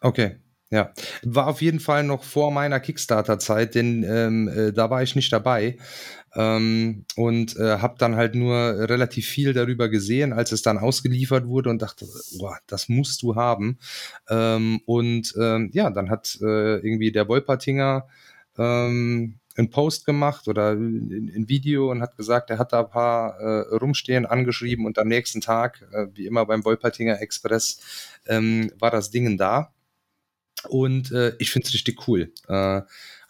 Okay, 0.00 0.36
ja, 0.70 0.92
war 1.22 1.46
auf 1.46 1.62
jeden 1.62 1.78
Fall 1.78 2.02
noch 2.02 2.24
vor 2.24 2.50
meiner 2.50 2.80
Kickstarter-Zeit, 2.80 3.74
denn 3.74 4.02
ähm, 4.02 4.48
äh, 4.48 4.72
da 4.72 4.90
war 4.90 5.02
ich 5.02 5.14
nicht 5.14 5.32
dabei 5.32 5.76
ähm, 6.36 7.04
und 7.16 7.56
äh, 7.56 7.78
habe 7.78 7.96
dann 7.98 8.16
halt 8.16 8.34
nur 8.34 8.56
relativ 8.56 9.26
viel 9.26 9.52
darüber 9.52 9.88
gesehen, 9.88 10.32
als 10.32 10.52
es 10.52 10.62
dann 10.62 10.78
ausgeliefert 10.78 11.46
wurde 11.46 11.70
und 11.70 11.82
dachte, 11.82 12.06
boah, 12.38 12.58
das 12.66 12.88
musst 12.88 13.22
du 13.22 13.36
haben. 13.36 13.78
Ähm, 14.28 14.80
und 14.86 15.34
ähm, 15.40 15.70
ja, 15.72 15.90
dann 15.90 16.10
hat 16.10 16.38
äh, 16.40 16.76
irgendwie 16.78 17.12
der 17.12 17.28
Wolpertinger 17.28 18.06
ähm, 18.58 19.38
einen 19.56 19.70
Post 19.70 20.06
gemacht 20.06 20.48
oder 20.48 20.72
ein, 20.72 21.32
ein, 21.34 21.48
Video 21.48 21.90
und 21.90 22.02
hat 22.02 22.16
gesagt, 22.16 22.50
er 22.50 22.58
hat 22.58 22.72
da 22.72 22.80
ein 22.80 22.90
paar 22.90 23.38
äh, 23.38 23.76
rumstehen, 23.76 24.26
angeschrieben 24.26 24.84
und 24.84 24.98
am 24.98 25.08
nächsten 25.08 25.40
Tag, 25.40 25.86
äh, 25.92 26.06
wie 26.14 26.26
immer 26.26 26.44
beim 26.46 26.64
Wolpertinger 26.64 27.20
Express, 27.20 27.80
ähm, 28.26 28.72
war 28.78 28.90
das 28.90 29.10
Ding 29.10 29.36
da. 29.38 29.72
Und 30.68 31.12
äh, 31.12 31.34
ich 31.38 31.50
finde 31.50 31.68
es 31.68 31.74
richtig 31.74 32.08
cool. 32.08 32.32
Äh, 32.48 32.82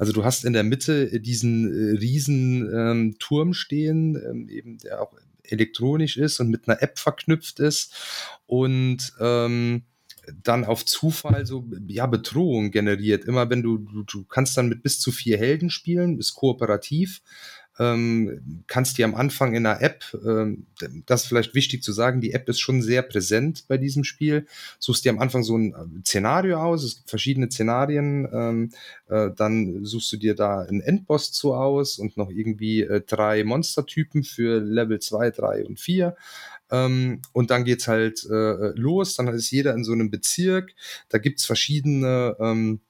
also 0.04 0.12
du 0.12 0.22
hast 0.22 0.44
in 0.44 0.52
der 0.52 0.64
Mitte 0.64 1.18
diesen 1.18 1.72
äh, 1.72 1.96
riesen 1.96 2.70
ähm, 2.74 3.16
Turm 3.18 3.54
stehen, 3.54 4.16
ähm, 4.16 4.50
eben 4.50 4.76
der 4.76 5.00
auch 5.00 5.14
elektronisch 5.44 6.18
ist 6.18 6.40
und 6.40 6.50
mit 6.50 6.68
einer 6.68 6.82
App 6.82 6.98
verknüpft 6.98 7.58
ist 7.58 7.94
und 8.44 9.14
ähm, 9.18 9.84
dann 10.42 10.66
auf 10.66 10.84
Zufall 10.84 11.46
so 11.46 11.64
ja 11.88 12.06
Bedrohung 12.06 12.70
generiert. 12.70 13.24
Immer 13.24 13.48
wenn 13.48 13.62
du, 13.62 13.78
du, 13.78 14.02
du 14.02 14.24
kannst 14.24 14.58
dann 14.58 14.68
mit 14.68 14.82
bis 14.82 15.00
zu 15.00 15.10
vier 15.10 15.38
Helden 15.38 15.70
spielen, 15.70 16.18
ist 16.18 16.34
kooperativ 16.34 17.22
ähm, 17.78 18.62
kannst 18.66 18.98
dir 18.98 19.04
am 19.04 19.14
Anfang 19.14 19.54
in 19.54 19.64
der 19.64 19.82
App, 19.82 20.04
ähm, 20.24 20.66
das 21.06 21.22
ist 21.22 21.28
vielleicht 21.28 21.54
wichtig 21.54 21.82
zu 21.82 21.92
sagen, 21.92 22.20
die 22.20 22.32
App 22.32 22.48
ist 22.48 22.60
schon 22.60 22.82
sehr 22.82 23.02
präsent 23.02 23.64
bei 23.68 23.78
diesem 23.78 24.04
Spiel. 24.04 24.46
Suchst 24.78 25.04
dir 25.04 25.10
am 25.10 25.18
Anfang 25.18 25.42
so 25.42 25.56
ein 25.58 25.72
äh, 25.72 26.06
Szenario 26.06 26.60
aus, 26.60 26.84
es 26.84 26.96
gibt 26.96 27.10
verschiedene 27.10 27.50
Szenarien, 27.50 28.28
ähm, 28.32 28.70
äh, 29.08 29.30
dann 29.36 29.84
suchst 29.84 30.12
du 30.12 30.16
dir 30.16 30.34
da 30.34 30.60
einen 30.60 30.80
Endboss 30.80 31.32
zu 31.32 31.54
aus 31.54 31.98
und 31.98 32.16
noch 32.16 32.30
irgendwie 32.30 32.82
äh, 32.82 33.00
drei 33.00 33.42
Monstertypen 33.42 34.22
für 34.22 34.60
Level 34.60 35.00
2, 35.00 35.30
3 35.30 35.64
und 35.66 35.80
4. 35.80 36.16
Ähm, 36.70 37.22
und 37.32 37.50
dann 37.50 37.64
geht's 37.64 37.88
halt 37.88 38.24
äh, 38.24 38.70
los, 38.74 39.16
dann 39.16 39.28
ist 39.28 39.50
jeder 39.50 39.74
in 39.74 39.84
so 39.84 39.92
einem 39.92 40.10
Bezirk, 40.10 40.74
da 41.08 41.18
gibt's 41.18 41.44
verschiedene 41.44 42.36
ähm, 42.40 42.80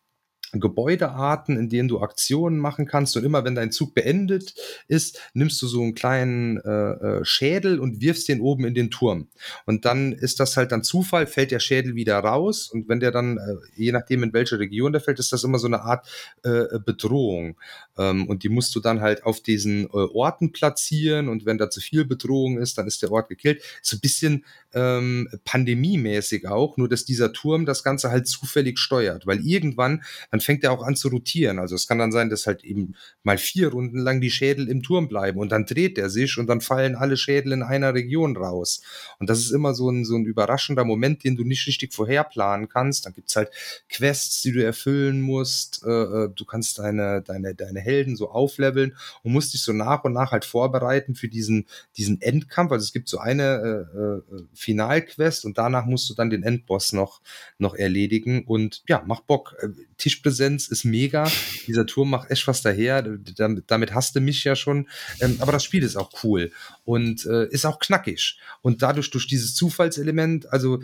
Gebäudearten, 0.60 1.56
in 1.56 1.68
denen 1.68 1.88
du 1.88 2.00
Aktionen 2.00 2.58
machen 2.58 2.86
kannst. 2.86 3.16
Und 3.16 3.24
immer 3.24 3.44
wenn 3.44 3.54
dein 3.54 3.72
Zug 3.72 3.94
beendet 3.94 4.54
ist, 4.88 5.20
nimmst 5.34 5.60
du 5.62 5.66
so 5.66 5.82
einen 5.82 5.94
kleinen 5.94 6.58
äh, 6.58 6.70
äh, 6.70 7.24
Schädel 7.24 7.78
und 7.78 8.00
wirfst 8.00 8.28
den 8.28 8.40
oben 8.40 8.64
in 8.64 8.74
den 8.74 8.90
Turm. 8.90 9.28
Und 9.66 9.84
dann 9.84 10.12
ist 10.12 10.40
das 10.40 10.56
halt 10.56 10.72
dann 10.72 10.82
Zufall, 10.82 11.26
fällt 11.26 11.50
der 11.50 11.60
Schädel 11.60 11.94
wieder 11.94 12.18
raus. 12.18 12.70
Und 12.70 12.88
wenn 12.88 13.00
der 13.00 13.10
dann, 13.10 13.38
äh, 13.38 13.56
je 13.76 13.92
nachdem 13.92 14.22
in 14.22 14.32
welche 14.32 14.58
Region 14.58 14.92
der 14.92 15.00
fällt, 15.00 15.18
ist 15.18 15.32
das 15.32 15.44
immer 15.44 15.58
so 15.58 15.66
eine 15.66 15.82
Art 15.82 16.06
äh, 16.42 16.78
Bedrohung. 16.84 17.56
Ähm, 17.98 18.28
und 18.28 18.42
die 18.42 18.48
musst 18.48 18.74
du 18.74 18.80
dann 18.80 19.00
halt 19.00 19.24
auf 19.24 19.40
diesen 19.40 19.84
äh, 19.84 19.88
Orten 19.88 20.52
platzieren. 20.52 21.28
Und 21.28 21.46
wenn 21.46 21.58
da 21.58 21.70
zu 21.70 21.80
viel 21.80 22.04
Bedrohung 22.04 22.58
ist, 22.58 22.78
dann 22.78 22.86
ist 22.86 23.02
der 23.02 23.12
Ort 23.12 23.28
gekillt. 23.28 23.62
So 23.82 23.96
ein 23.96 24.00
bisschen 24.00 24.44
ähm, 24.74 25.28
pandemiemäßig 25.44 26.48
auch, 26.48 26.76
nur 26.76 26.88
dass 26.88 27.04
dieser 27.04 27.32
Turm 27.32 27.64
das 27.64 27.84
Ganze 27.84 28.10
halt 28.10 28.26
zufällig 28.26 28.78
steuert. 28.78 29.26
Weil 29.26 29.40
irgendwann, 29.46 30.02
dann 30.30 30.40
fängt 30.40 30.64
er 30.64 30.72
auch 30.72 30.82
an 30.82 30.96
zu 30.96 31.08
rotieren. 31.08 31.58
Also 31.58 31.74
es 31.74 31.86
kann 31.86 31.98
dann 31.98 32.12
sein, 32.12 32.30
dass 32.30 32.46
halt 32.46 32.64
eben 32.64 32.94
mal 33.22 33.38
vier 33.38 33.68
Runden 33.68 33.98
lang 33.98 34.20
die 34.20 34.30
Schädel 34.30 34.68
im 34.68 34.82
Turm 34.82 35.08
bleiben 35.08 35.38
und 35.38 35.52
dann 35.52 35.66
dreht 35.66 35.98
er 35.98 36.10
sich 36.10 36.38
und 36.38 36.46
dann 36.46 36.60
fallen 36.60 36.96
alle 36.96 37.16
Schädel 37.16 37.52
in 37.52 37.62
einer 37.62 37.94
Region 37.94 38.36
raus. 38.36 38.82
Und 39.18 39.30
das 39.30 39.38
ist 39.38 39.50
immer 39.50 39.74
so 39.74 39.90
ein, 39.90 40.04
so 40.04 40.16
ein 40.16 40.24
überraschender 40.24 40.84
Moment, 40.84 41.24
den 41.24 41.36
du 41.36 41.44
nicht 41.44 41.66
richtig 41.66 41.94
vorherplanen 41.94 42.68
kannst. 42.68 43.06
Dann 43.06 43.14
gibt's 43.14 43.36
halt 43.36 43.50
Quests, 43.88 44.42
die 44.42 44.52
du 44.52 44.64
erfüllen 44.64 45.20
musst. 45.20 45.82
Äh, 45.84 45.90
äh, 45.90 46.30
du 46.34 46.44
kannst 46.44 46.78
deine, 46.78 47.22
deine, 47.22 47.54
deine 47.54 47.80
Helden 47.84 48.16
so 48.16 48.30
aufleveln 48.30 48.96
und 49.22 49.32
musst 49.32 49.54
dich 49.54 49.62
so 49.62 49.72
nach 49.72 50.04
und 50.04 50.12
nach 50.12 50.32
halt 50.32 50.44
vorbereiten 50.44 51.14
für 51.14 51.28
diesen, 51.28 51.66
diesen 51.96 52.20
Endkampf. 52.20 52.72
Also 52.72 52.84
es 52.84 52.92
gibt 52.92 53.08
so 53.08 53.18
eine 53.18 53.86
äh, 53.94 54.34
äh 54.34 54.44
Finalquest 54.54 55.44
und 55.44 55.58
danach 55.58 55.86
musst 55.86 56.08
du 56.10 56.14
dann 56.14 56.30
den 56.30 56.42
Endboss 56.42 56.92
noch, 56.92 57.20
noch 57.58 57.74
erledigen 57.74 58.44
und 58.44 58.82
ja, 58.88 59.02
macht 59.06 59.26
Bock. 59.26 59.56
Äh, 59.60 59.68
Tischpräsenz 59.96 60.34
Präsenz 60.34 60.68
ist 60.68 60.84
mega. 60.84 61.30
Dieser 61.66 61.86
Turm 61.86 62.10
macht 62.10 62.30
echt 62.30 62.46
was 62.46 62.62
daher. 62.62 63.02
Damit, 63.02 63.64
damit 63.68 63.94
hast 63.94 64.16
du 64.16 64.20
mich 64.20 64.44
ja 64.44 64.56
schon. 64.56 64.88
Ähm, 65.20 65.36
aber 65.40 65.52
das 65.52 65.64
Spiel 65.64 65.82
ist 65.82 65.96
auch 65.96 66.10
cool 66.24 66.50
und 66.84 67.24
äh, 67.26 67.46
ist 67.48 67.64
auch 67.64 67.78
knackig. 67.78 68.38
Und 68.62 68.82
dadurch, 68.82 69.10
durch 69.10 69.26
dieses 69.26 69.54
Zufallselement, 69.54 70.52
also 70.52 70.80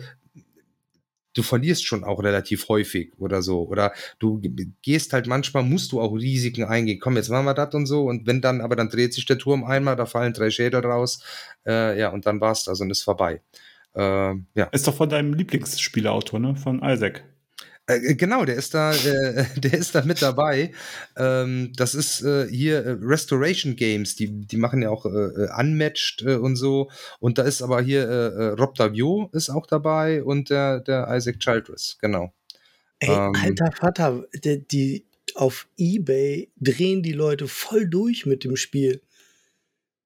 du 1.33 1.43
verlierst 1.43 1.85
schon 1.85 2.03
auch 2.03 2.21
relativ 2.23 2.67
häufig 2.69 3.11
oder 3.17 3.41
so. 3.41 3.63
Oder 3.63 3.93
du 4.19 4.41
gehst 4.81 5.13
halt 5.13 5.27
manchmal, 5.27 5.63
musst 5.63 5.91
du 5.91 6.01
auch 6.01 6.13
Risiken 6.13 6.63
eingehen. 6.63 6.99
Komm, 6.99 7.15
jetzt 7.15 7.29
machen 7.29 7.45
wir 7.45 7.53
das 7.53 7.73
und 7.73 7.85
so. 7.85 8.05
Und 8.05 8.27
wenn 8.27 8.41
dann, 8.41 8.61
aber 8.61 8.75
dann 8.75 8.89
dreht 8.89 9.13
sich 9.13 9.25
der 9.25 9.37
Turm 9.37 9.63
einmal, 9.63 9.95
da 9.95 10.05
fallen 10.05 10.33
drei 10.33 10.49
Schädel 10.49 10.81
raus. 10.81 11.23
Äh, 11.65 11.99
ja, 11.99 12.09
und 12.09 12.25
dann 12.25 12.41
war's 12.41 12.63
das 12.63 12.81
und 12.81 12.89
ist 12.89 13.03
vorbei. 13.03 13.41
Äh, 13.95 14.33
ja. 14.55 14.65
Ist 14.71 14.87
doch 14.87 14.95
von 14.95 15.09
deinem 15.09 15.33
Lieblingsspieleautor, 15.33 16.39
ne? 16.39 16.55
Von 16.55 16.81
Isaac. 16.83 17.23
Äh, 17.91 18.11
äh, 18.11 18.15
genau, 18.15 18.45
der 18.45 18.55
ist 18.55 18.73
da, 18.73 18.93
äh, 18.93 19.45
der 19.59 19.73
ist 19.73 19.95
da 19.95 20.03
mit 20.03 20.21
dabei. 20.21 20.71
Ähm, 21.17 21.73
das 21.75 21.95
ist 21.95 22.21
äh, 22.21 22.47
hier 22.47 22.85
äh, 22.85 22.97
Restoration 23.01 23.75
Games, 23.75 24.15
die, 24.15 24.27
die 24.27 24.57
machen 24.57 24.81
ja 24.81 24.89
auch 24.89 25.05
Unmatched 25.05 26.23
und 26.23 26.55
so. 26.55 26.89
Und 27.19 27.37
da 27.37 27.43
ist 27.43 27.61
aber 27.61 27.81
hier 27.81 28.55
Rob 28.57 28.75
Davio 28.75 29.29
ist 29.33 29.49
auch 29.49 29.65
dabei 29.65 30.23
und 30.23 30.49
der, 30.49 30.79
der 30.79 31.07
Isaac 31.11 31.39
Childress, 31.39 31.97
genau. 31.99 32.33
Ey, 32.99 33.09
ähm, 33.09 33.33
alter 33.35 33.71
Vater, 33.71 34.25
die, 34.33 34.67
die 34.67 35.05
auf 35.35 35.67
Ebay 35.77 36.49
drehen 36.57 37.03
die 37.03 37.13
Leute 37.13 37.47
voll 37.47 37.87
durch 37.87 38.25
mit 38.25 38.43
dem 38.43 38.55
Spiel. 38.55 39.01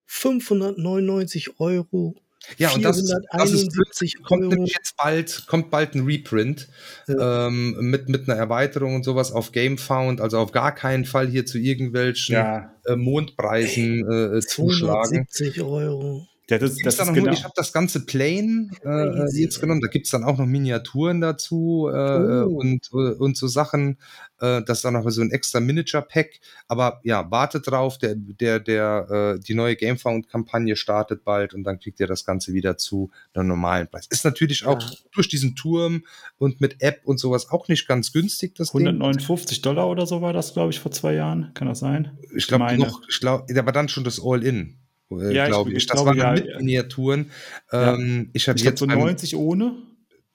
599 0.05 1.59
Euro 1.59 2.15
ja, 2.57 2.71
und 2.71 2.83
das, 2.83 3.03
das 3.31 3.51
ist, 3.51 4.23
kommt 4.23 4.47
nämlich 4.47 4.73
jetzt 4.73 4.95
bald, 4.97 5.45
kommt 5.47 5.69
bald 5.69 5.95
ein 5.95 6.05
Reprint 6.05 6.67
ja. 7.07 7.47
ähm, 7.47 7.77
mit, 7.79 8.09
mit 8.09 8.29
einer 8.29 8.37
Erweiterung 8.37 8.95
und 8.95 9.03
sowas 9.03 9.31
auf 9.31 9.51
GameFound, 9.51 10.21
also 10.21 10.39
auf 10.39 10.51
gar 10.51 10.73
keinen 10.73 11.05
Fall 11.05 11.27
hier 11.27 11.45
zu 11.45 11.57
irgendwelchen 11.57 12.35
ja. 12.35 12.71
äh, 12.85 12.95
Mondpreisen 12.95 14.37
äh, 14.37 14.39
zuschlagen. 14.41 15.27
270 15.27 15.61
Euro. 15.61 16.27
Ja, 16.49 16.59
das, 16.59 16.77
das 16.77 16.97
dann 16.97 17.13
genau. 17.13 17.31
ich 17.31 17.43
habe 17.43 17.53
das 17.55 17.73
ganze 17.73 18.05
Plane 18.05 18.69
äh, 18.83 19.39
jetzt 19.39 19.59
genommen. 19.59 19.81
Da 19.81 19.87
gibt's 19.87 20.11
dann 20.11 20.23
auch 20.23 20.37
noch 20.37 20.45
Miniaturen 20.45 21.19
dazu 21.19 21.89
äh, 21.91 22.43
oh. 22.43 22.59
und, 22.59 22.91
und 22.91 23.35
so 23.35 23.47
Sachen. 23.47 23.97
Äh, 24.39 24.61
das 24.63 24.79
ist 24.79 24.85
dann 24.85 24.93
noch 24.93 25.09
so 25.09 25.21
ein 25.21 25.31
extra 25.31 25.59
Miniature-Pack. 25.59 26.39
Aber 26.67 26.99
ja, 27.03 27.31
wartet 27.31 27.65
drauf. 27.67 27.97
Der, 27.97 28.13
der, 28.15 28.59
der, 28.59 29.35
äh, 29.37 29.39
die 29.39 29.55
neue 29.55 29.75
Gamefound-Kampagne 29.75 30.75
startet 30.75 31.23
bald 31.23 31.55
und 31.55 31.63
dann 31.63 31.79
kriegt 31.79 31.99
ihr 31.99 32.07
das 32.07 32.25
Ganze 32.25 32.53
wieder 32.53 32.77
zu 32.77 33.09
einem 33.33 33.47
normalen 33.47 33.87
Preis. 33.87 34.05
Ist 34.11 34.23
natürlich 34.23 34.67
auch 34.67 34.79
ja. 34.79 34.89
durch 35.13 35.27
diesen 35.27 35.55
Turm 35.55 36.03
und 36.37 36.61
mit 36.61 36.79
App 36.83 37.01
und 37.05 37.19
sowas 37.19 37.49
auch 37.49 37.67
nicht 37.69 37.87
ganz 37.87 38.13
günstig. 38.13 38.53
Das 38.53 38.69
159 38.69 39.61
Ding. 39.61 39.63
Dollar 39.63 39.89
oder 39.89 40.05
so 40.05 40.21
war 40.21 40.33
das, 40.33 40.53
glaube 40.53 40.71
ich, 40.71 40.79
vor 40.79 40.91
zwei 40.91 41.15
Jahren. 41.15 41.51
Kann 41.55 41.67
das 41.67 41.79
sein? 41.79 42.19
Ich 42.35 42.45
glaube 42.45 42.77
noch, 42.77 43.01
ich 43.09 43.19
glaube, 43.19 43.51
der 43.51 43.65
war 43.65 43.73
dann 43.73 43.89
schon 43.89 44.03
das 44.03 44.21
All-In 44.23 44.77
äh, 44.77 44.84
ja, 45.09 45.47
glaube 45.47 45.71
ich. 45.71 45.77
ich. 45.77 45.85
Das 45.87 46.03
glaube, 46.03 46.17
waren 46.19 46.37
ja, 46.37 46.43
mit 46.43 46.57
Miniaturen. 46.57 47.31
Ähm, 47.71 48.29
ich 48.33 48.47
habe 48.47 48.59
jetzt 48.59 48.79
so 48.79 48.85
90 48.85 49.35
ohne. 49.35 49.75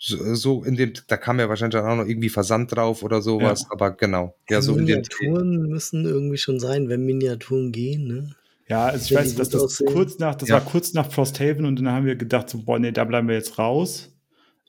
So, 0.03 0.35
so, 0.35 0.65
in 0.65 0.77
dem, 0.77 0.95
da 1.09 1.19
kam 1.19 1.39
ja 1.41 1.49
wahrscheinlich 1.51 1.79
auch 1.79 1.97
noch 1.97 2.07
irgendwie 2.07 2.31
Versand 2.31 2.75
drauf 2.75 3.03
oder 3.03 3.21
sowas, 3.21 3.63
ja. 3.65 3.69
aber 3.71 3.91
genau. 3.91 4.35
Ja, 4.49 4.63
so 4.63 4.75
Miniaturen 4.75 5.69
müssen 5.69 6.07
irgendwie 6.07 6.39
schon 6.39 6.59
sein, 6.59 6.89
wenn 6.89 7.05
Miniaturen 7.05 7.71
gehen, 7.71 8.07
ne? 8.07 8.35
Ja, 8.67 8.87
also 8.87 9.05
ich 9.05 9.15
weiß, 9.15 9.35
dass 9.35 9.51
das 9.51 9.63
aussehen. 9.63 9.93
kurz 9.93 10.19
nach, 10.19 10.37
das 10.37 10.49
ja. 10.49 10.55
war 10.55 10.65
kurz 10.65 10.95
nach 10.95 11.11
Frosthaven 11.11 11.67
und 11.67 11.77
dann 11.77 11.91
haben 11.91 12.07
wir 12.07 12.17
gedacht, 12.17 12.49
so, 12.49 12.63
boah, 12.63 12.79
nee, 12.79 12.93
da 12.93 13.05
bleiben 13.05 13.29
wir 13.29 13.35
jetzt 13.35 13.59
raus. 13.59 14.11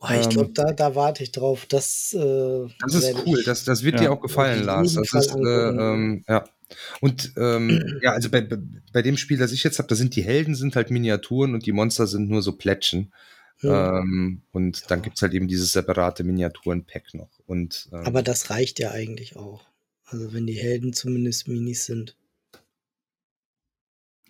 Boah, 0.02 0.20
ich 0.20 0.30
glaube, 0.30 0.48
ähm, 0.48 0.54
da, 0.56 0.74
da 0.74 0.96
warte 0.96 1.22
ich 1.22 1.32
drauf. 1.32 1.68
Das, 1.68 2.12
äh, 2.14 2.68
das 2.80 2.96
ist 2.96 3.16
cool, 3.26 3.44
das, 3.44 3.64
das 3.66 3.84
wird 3.84 4.00
dir 4.00 4.12
auch 4.12 4.20
gefallen, 4.20 4.64
Lars. 4.64 4.96
Das 4.96 5.14
ist, 5.14 5.36
äh, 5.36 5.40
ähm, 5.40 6.26
ja. 6.28 6.44
Und 7.02 7.34
ähm, 7.38 8.00
ja, 8.02 8.14
also 8.14 8.30
bei, 8.32 8.48
bei 8.92 9.02
dem 9.04 9.16
Spiel, 9.16 9.38
das 9.38 9.52
ich 9.52 9.64
jetzt 9.64 9.78
habe, 9.78 9.88
da 9.88 9.96
sind 9.96 10.16
die 10.16 10.24
Helden 10.24 10.56
sind 10.56 10.76
halt 10.76 10.90
Miniaturen 10.90 11.54
und 11.54 11.68
die 11.68 11.72
Monster 11.72 12.08
sind 12.08 12.30
nur 12.30 12.42
so 12.42 12.54
Plättchen. 12.54 13.14
Ja. 13.62 14.00
Ähm, 14.00 14.42
und 14.52 14.90
dann 14.90 15.04
gibt's 15.04 15.22
halt 15.22 15.34
eben 15.34 15.48
dieses 15.48 15.72
separate 15.72 16.24
Miniaturen-Pack 16.24 17.14
noch. 17.14 17.30
Und, 17.46 17.90
ähm, 17.92 18.06
Aber 18.06 18.24
das 18.24 18.50
reicht 18.50 18.80
ja 18.80 18.92
eigentlich 18.92 19.36
auch. 19.36 19.62
Also 20.06 20.34
wenn 20.34 20.48
die 20.48 20.58
Helden 20.58 20.94
zumindest 20.94 21.48
Minis 21.48 21.86
sind. 21.86 22.18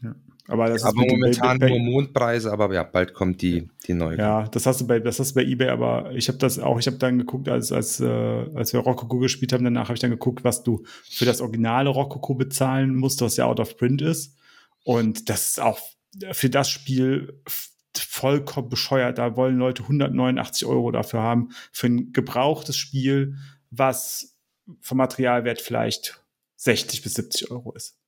Ja. 0.02 0.16
Aber, 0.48 0.68
das 0.68 0.84
aber 0.84 1.06
momentan 1.06 1.60
bei, 1.60 1.68
bei, 1.68 1.78
nur 1.78 1.80
Mondpreise, 1.80 2.52
aber 2.52 2.74
ja, 2.74 2.84
bald 2.84 3.14
kommt 3.14 3.42
die, 3.42 3.70
die 3.88 3.94
neue. 3.94 4.18
Ja, 4.18 4.48
das 4.48 4.66
hast 4.66 4.82
du 4.82 4.88
bei, 4.88 5.00
das 5.00 5.20
hast 5.20 5.32
du 5.32 5.36
bei 5.36 5.44
eBay, 5.44 5.70
aber 5.70 6.12
ich 6.12 6.28
habe 6.28 6.38
das 6.40 6.60
auch, 6.60 6.80
ich 6.80 6.88
habe 6.88 6.98
dann 6.98 7.20
geguckt, 7.20 7.48
als, 7.48 7.72
als, 7.72 8.00
äh, 8.00 8.06
als 8.06 8.74
wir 8.74 8.80
Rococo 8.80 9.20
gespielt 9.20 9.54
haben, 9.54 9.64
danach 9.64 9.86
habe 9.86 9.94
ich 9.94 10.00
dann 10.00 10.12
geguckt, 10.12 10.44
was 10.44 10.64
du 10.64 10.84
für 11.10 11.26
das 11.26 11.42
originale 11.42 11.90
Rococo 11.90 12.34
bezahlen 12.34 12.96
musst, 12.96 13.22
was 13.22 13.38
ja 13.38 13.46
out 13.46 13.60
of 13.60 13.78
print 13.78 14.02
ist. 14.02 14.36
Und 14.84 15.30
das 15.30 15.52
ist 15.52 15.60
auch 15.62 15.80
für 16.32 16.50
das 16.50 16.70
Spiel 16.70 17.42
vollkommen 17.94 18.70
bescheuert. 18.70 19.18
Da 19.18 19.36
wollen 19.36 19.58
Leute 19.58 19.84
189 19.84 20.66
Euro 20.66 20.92
dafür 20.92 21.22
haben, 21.22 21.50
für 21.72 21.88
ein 21.88 22.12
gebrauchtes 22.14 22.78
Spiel, 22.78 23.38
was 23.70 24.36
vom 24.80 24.98
Materialwert 24.98 25.62
vielleicht 25.62 26.24
60 26.58 27.02
bis 27.02 27.14
70 27.16 27.52
Euro 27.52 27.74
ist. 27.74 28.01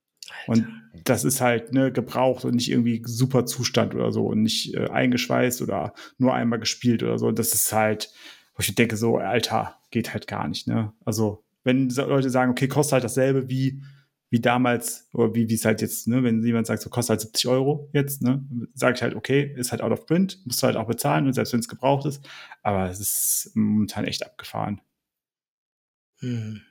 Und 0.47 0.67
das 1.03 1.23
ist 1.23 1.41
halt 1.41 1.73
ne, 1.73 1.91
gebraucht 1.91 2.45
und 2.45 2.55
nicht 2.55 2.69
irgendwie 2.71 3.01
super 3.05 3.45
Zustand 3.45 3.95
oder 3.95 4.11
so 4.11 4.27
und 4.27 4.43
nicht 4.43 4.73
äh, 4.73 4.89
eingeschweißt 4.89 5.61
oder 5.61 5.93
nur 6.17 6.33
einmal 6.33 6.59
gespielt 6.59 7.03
oder 7.03 7.17
so. 7.17 7.27
Und 7.27 7.39
das 7.39 7.53
ist 7.53 7.71
halt, 7.73 8.11
wo 8.55 8.61
ich 8.61 8.73
denke, 8.75 8.95
so, 8.95 9.17
Alter, 9.17 9.77
geht 9.91 10.13
halt 10.13 10.27
gar 10.27 10.47
nicht. 10.47 10.67
Ne? 10.67 10.93
Also, 11.05 11.43
wenn 11.63 11.89
Leute 11.89 12.29
sagen, 12.29 12.51
okay, 12.51 12.67
kostet 12.67 12.93
halt 12.93 13.03
dasselbe 13.03 13.49
wie, 13.49 13.81
wie 14.29 14.41
damals, 14.41 15.07
oder 15.13 15.33
wie 15.33 15.49
wie 15.49 15.53
es 15.53 15.65
halt 15.65 15.81
jetzt, 15.81 16.07
ne, 16.07 16.23
wenn 16.23 16.43
jemand 16.43 16.67
sagt, 16.67 16.81
so 16.81 16.89
kostet 16.89 17.11
halt 17.11 17.21
70 17.21 17.47
Euro 17.47 17.89
jetzt, 17.93 18.21
ne, 18.21 18.43
sage 18.73 18.95
ich 18.95 19.01
halt, 19.01 19.15
okay, 19.15 19.53
ist 19.55 19.71
halt 19.71 19.81
out 19.81 19.91
of 19.91 20.05
print, 20.05 20.39
musst 20.45 20.61
du 20.61 20.67
halt 20.67 20.75
auch 20.75 20.87
bezahlen, 20.87 21.27
und 21.27 21.33
selbst 21.33 21.53
wenn 21.53 21.59
es 21.59 21.67
gebraucht 21.67 22.05
ist. 22.05 22.27
Aber 22.63 22.89
es 22.89 22.99
ist 22.99 23.51
momentan 23.53 24.05
echt 24.05 24.25
abgefahren. 24.25 24.81
Hm. 26.19 26.61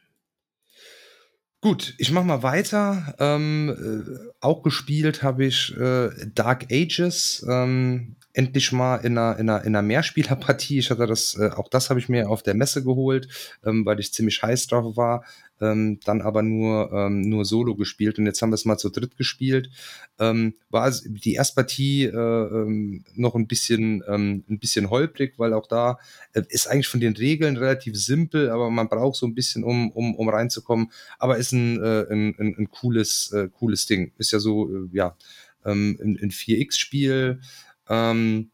Gut, 1.62 1.94
ich 1.98 2.10
mach 2.10 2.24
mal 2.24 2.42
weiter. 2.42 3.14
Ähm, 3.20 3.68
äh, 3.70 4.32
auch 4.40 4.64
gespielt 4.64 5.22
habe 5.22 5.44
ich 5.44 5.72
äh, 5.76 6.10
Dark 6.34 6.72
Ages. 6.72 7.46
Ähm, 7.48 8.16
endlich 8.32 8.72
mal 8.72 8.96
in 8.96 9.16
einer, 9.16 9.38
in 9.38 9.48
einer, 9.48 9.60
in 9.60 9.76
einer 9.76 9.82
Mehrspielerpartie. 9.82 10.80
Ich 10.80 10.90
hatte 10.90 11.06
das, 11.06 11.38
äh, 11.38 11.50
auch 11.50 11.68
das 11.68 11.88
habe 11.88 12.00
ich 12.00 12.08
mir 12.08 12.28
auf 12.28 12.42
der 12.42 12.54
Messe 12.54 12.82
geholt, 12.82 13.28
ähm, 13.64 13.86
weil 13.86 14.00
ich 14.00 14.12
ziemlich 14.12 14.42
heiß 14.42 14.66
drauf 14.66 14.96
war. 14.96 15.24
Ähm, 15.62 16.00
dann 16.04 16.20
aber 16.20 16.42
nur, 16.42 16.92
ähm, 16.92 17.20
nur 17.22 17.44
Solo 17.44 17.76
gespielt 17.76 18.18
und 18.18 18.26
jetzt 18.26 18.42
haben 18.42 18.50
wir 18.50 18.56
es 18.56 18.64
mal 18.64 18.78
zu 18.78 18.90
dritt 18.90 19.16
gespielt. 19.16 19.70
Ähm, 20.18 20.54
war 20.70 20.92
die 21.04 21.34
erste 21.34 21.54
Partie 21.54 22.04
äh, 22.04 22.10
ähm, 22.16 23.04
noch 23.14 23.34
ein 23.36 23.46
bisschen, 23.46 24.02
ähm, 24.08 24.44
ein 24.50 24.58
bisschen 24.58 24.90
holprig, 24.90 25.34
weil 25.38 25.54
auch 25.54 25.68
da 25.68 25.98
äh, 26.32 26.42
ist 26.48 26.66
eigentlich 26.66 26.88
von 26.88 27.00
den 27.00 27.14
Regeln 27.14 27.56
relativ 27.56 27.96
simpel, 27.96 28.50
aber 28.50 28.70
man 28.70 28.88
braucht 28.88 29.16
so 29.16 29.26
ein 29.26 29.34
bisschen, 29.34 29.62
um, 29.62 29.90
um, 29.92 30.14
um 30.16 30.28
reinzukommen. 30.28 30.90
Aber 31.18 31.38
ist 31.38 31.52
ein, 31.52 31.80
äh, 31.82 32.06
ein, 32.10 32.34
ein, 32.38 32.56
ein 32.58 32.70
cooles, 32.70 33.32
äh, 33.32 33.48
cooles 33.48 33.86
Ding. 33.86 34.12
Ist 34.18 34.32
ja 34.32 34.40
so, 34.40 34.68
äh, 34.68 34.88
ja, 34.92 35.16
ähm, 35.64 35.98
ein, 36.02 36.18
ein 36.20 36.30
4X-Spiel 36.30 37.40
ähm, 37.88 38.50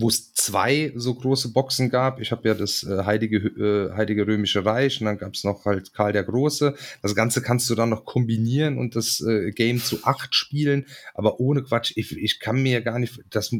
wo 0.00 0.08
es 0.08 0.32
zwei 0.32 0.92
so 0.96 1.14
große 1.14 1.52
Boxen 1.52 1.90
gab. 1.90 2.20
Ich 2.20 2.32
habe 2.32 2.48
ja 2.48 2.54
das 2.54 2.82
äh, 2.84 3.04
Heilige, 3.04 3.36
äh, 3.36 3.94
Heilige 3.94 4.26
Römische 4.26 4.64
Reich 4.64 5.00
und 5.00 5.06
dann 5.06 5.18
gab 5.18 5.34
es 5.34 5.44
noch 5.44 5.64
halt 5.66 5.92
Karl 5.92 6.12
der 6.12 6.24
Große. 6.24 6.74
Das 7.02 7.14
Ganze 7.14 7.42
kannst 7.42 7.68
du 7.68 7.74
dann 7.74 7.90
noch 7.90 8.04
kombinieren 8.04 8.78
und 8.78 8.96
das 8.96 9.20
äh, 9.20 9.50
Game 9.50 9.82
zu 9.82 10.04
acht 10.04 10.34
spielen, 10.34 10.86
aber 11.14 11.38
ohne 11.38 11.62
Quatsch. 11.62 11.92
Ich, 11.96 12.16
ich 12.16 12.40
kann 12.40 12.62
mir 12.62 12.80
gar 12.80 12.98
nicht, 12.98 13.20
das, 13.30 13.54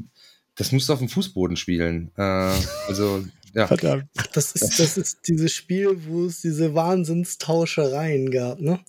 das 0.55 0.73
musst 0.73 0.89
du 0.89 0.95
auf 0.95 0.99
dem 0.99 1.09
Fußboden 1.09 1.57
spielen. 1.57 2.11
Äh, 2.17 2.23
also 2.89 3.25
ja. 3.55 3.67
Verdammt. 3.67 4.07
Ach, 4.17 4.27
das 4.29 4.53
ist, 4.53 4.79
das 4.79 4.97
ist 4.97 5.19
dieses 5.29 5.53
Spiel, 5.53 6.05
wo 6.07 6.25
es 6.25 6.41
diese 6.41 6.75
Wahnsinnstauschereien 6.75 8.31
gab, 8.31 8.61
ne? 8.61 8.81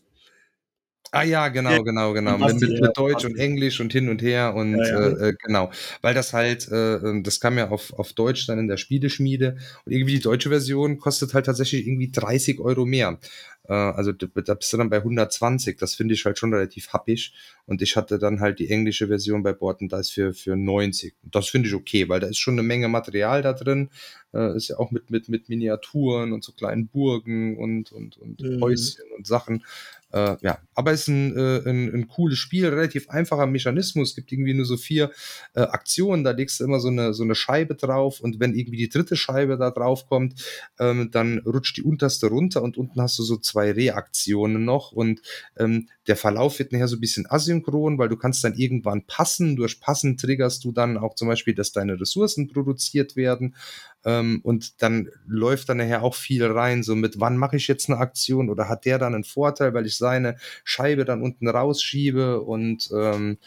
Ah 1.14 1.24
ja, 1.24 1.50
genau, 1.50 1.84
genau, 1.84 2.14
genau. 2.14 2.38
Mit, 2.38 2.62
mit, 2.62 2.82
mit 2.82 2.98
Deutsch 2.98 3.26
und 3.26 3.38
Englisch 3.38 3.82
und 3.82 3.92
hin 3.92 4.08
und 4.08 4.22
her 4.22 4.56
und 4.56 4.78
ja, 4.78 4.86
ja. 4.86 5.08
Äh, 5.08 5.30
äh, 5.30 5.34
genau. 5.44 5.70
Weil 6.02 6.14
das 6.14 6.32
halt, 6.32 6.70
äh, 6.72 6.96
ähm, 6.96 7.24
das 7.24 7.42
kam 7.42 7.58
ja 7.58 7.70
auf, 7.70 7.94
auf 8.00 8.14
Deutsch 8.14 8.48
dann 8.48 8.60
in 8.60 8.70
der 8.70 8.78
Spieleschmiede 8.78 9.58
und 9.86 9.92
irgendwie 9.92 10.14
die 10.14 10.22
deutsche 10.22 10.48
Version 10.48 11.00
kostet 11.00 11.34
halt 11.34 11.48
tatsächlich 11.48 11.86
irgendwie 11.86 12.12
30 12.12 12.62
Euro 12.62 12.86
mehr. 12.86 13.20
Äh, 13.68 13.74
also 13.74 14.12
da 14.12 14.54
bist 14.54 14.74
du 14.74 14.78
dann 14.78 14.90
bei 14.90 14.98
120. 14.98 15.78
Das 15.78 15.96
finde 15.96 16.14
ich 16.14 16.26
halt 16.26 16.40
schon 16.40 16.54
relativ 16.54 16.94
happig. 16.94 17.34
Und 17.66 17.82
ich 17.82 17.96
hatte 17.96 18.20
dann 18.20 18.40
halt 18.40 18.60
die 18.60 18.70
englische 18.70 19.08
Version 19.08 19.44
bei 19.44 19.54
Bord 19.54 19.82
und 19.82 19.92
da 19.92 20.00
ist 20.00 20.12
für, 20.12 20.34
für 20.34 20.56
90. 20.56 21.14
Das 21.24 21.50
finde 21.50 21.68
ich 21.68 21.76
okay, 21.76 22.10
weil 22.10 22.20
da 22.20 22.28
ist 22.28 22.40
schon 22.40 22.56
eine 22.56 22.64
Menge 22.64 22.88
Material 22.88 23.42
da 23.42 23.54
drin. 23.54 23.90
Äh, 24.34 24.56
ist 24.56 24.70
ja 24.70 24.78
auch 24.78 24.92
mit, 24.92 25.10
mit, 25.10 25.30
mit 25.30 25.50
Miniaturen 25.50 26.34
und 26.34 26.44
so 26.44 26.52
kleinen 26.52 26.88
Burgen 26.88 27.58
und, 27.58 27.92
und, 27.92 28.18
und 28.18 28.42
mhm. 28.42 28.62
Häuschen 28.62 29.06
und 29.18 29.28
Sachen. 29.28 29.64
Äh, 30.14 30.38
ja, 30.42 30.60
aber 30.74 30.92
es 30.92 31.02
ist 31.02 31.08
ein, 31.08 31.38
äh, 31.38 31.70
ein, 31.70 31.94
ein 31.94 32.08
cooles 32.08 32.38
Spiel, 32.38 32.68
relativ 32.68 33.10
einfacher 33.10 33.46
Mechanismus. 33.46 34.10
Es 34.10 34.16
gibt 34.16 34.32
irgendwie 34.32 34.54
nur 34.54 34.66
so 34.66 34.78
vier 34.78 35.12
äh, 35.54 35.62
Aktionen, 35.62 36.24
da 36.24 36.32
legst 36.32 36.60
du 36.60 36.66
immer 36.66 36.80
so 36.80 36.90
eine, 36.90 37.14
so 37.14 37.24
eine 37.24 37.36
Scheibe 37.36 37.76
drauf 37.76 38.20
und 38.20 38.40
wenn 38.40 38.54
irgendwie 38.54 38.78
die 38.78 38.90
dritte 38.90 39.16
Scheibe 39.16 39.58
da 39.58 39.72
drauf 39.72 40.08
kommt, 40.08 40.44
ähm, 40.80 41.10
dann 41.12 41.40
rutscht 41.40 41.78
die 41.78 41.84
unterste 41.84 42.28
runter 42.28 42.62
und 42.62 42.78
unten 42.78 43.02
hast 43.02 43.18
du 43.20 43.24
so 43.24 43.38
zwei 43.38 43.72
Reaktionen 43.72 44.66
noch 44.66 44.92
und 44.92 45.22
ähm, 45.58 45.88
der 46.08 46.16
Verlauf 46.16 46.60
wird 46.60 46.72
nachher 46.72 46.88
so 46.88 46.98
ein 46.98 47.02
bisschen 47.02 47.30
asynchron, 47.30 47.98
weil 47.98 48.10
du 48.10 48.18
kannst 48.18 48.44
dann 48.44 48.56
irgendwann 48.56 49.06
passen. 49.06 49.56
Durch 49.56 49.80
Passen 49.80 50.18
triggerst 50.18 50.64
du 50.64 50.72
dann 50.72 50.98
auch 50.98 51.16
zum 51.16 51.28
Beispiel, 51.28 51.54
dass 51.54 51.72
deine 51.72 52.00
Ressourcen 52.00 52.48
produziert 52.48 53.16
werden 53.16 53.56
ähm, 54.04 54.40
und 54.44 54.82
dann 54.82 55.10
läuft 55.26 55.70
dann 55.70 55.78
nachher 55.78 56.04
auch 56.04 56.16
viel 56.16 56.46
rein, 56.46 56.84
so 56.84 56.96
mit 56.96 57.20
wann 57.20 57.38
mache 57.38 57.58
ich 57.58 57.68
jetzt 57.68 57.90
eine 57.90 58.00
Aktion 58.00 58.50
oder 58.50 58.68
hat 58.68 58.86
der 58.86 58.98
dann 59.00 59.14
einen 59.14 59.24
Vorteil, 59.24 59.74
weil 59.74 59.86
ich 59.86 59.98
seine 59.98 60.38
Scheibe 60.64 61.06
dann 61.06 61.22
unten 61.22 61.48
rausschiebe 61.48 62.42
und 62.42 62.90
ähm, 62.94 63.38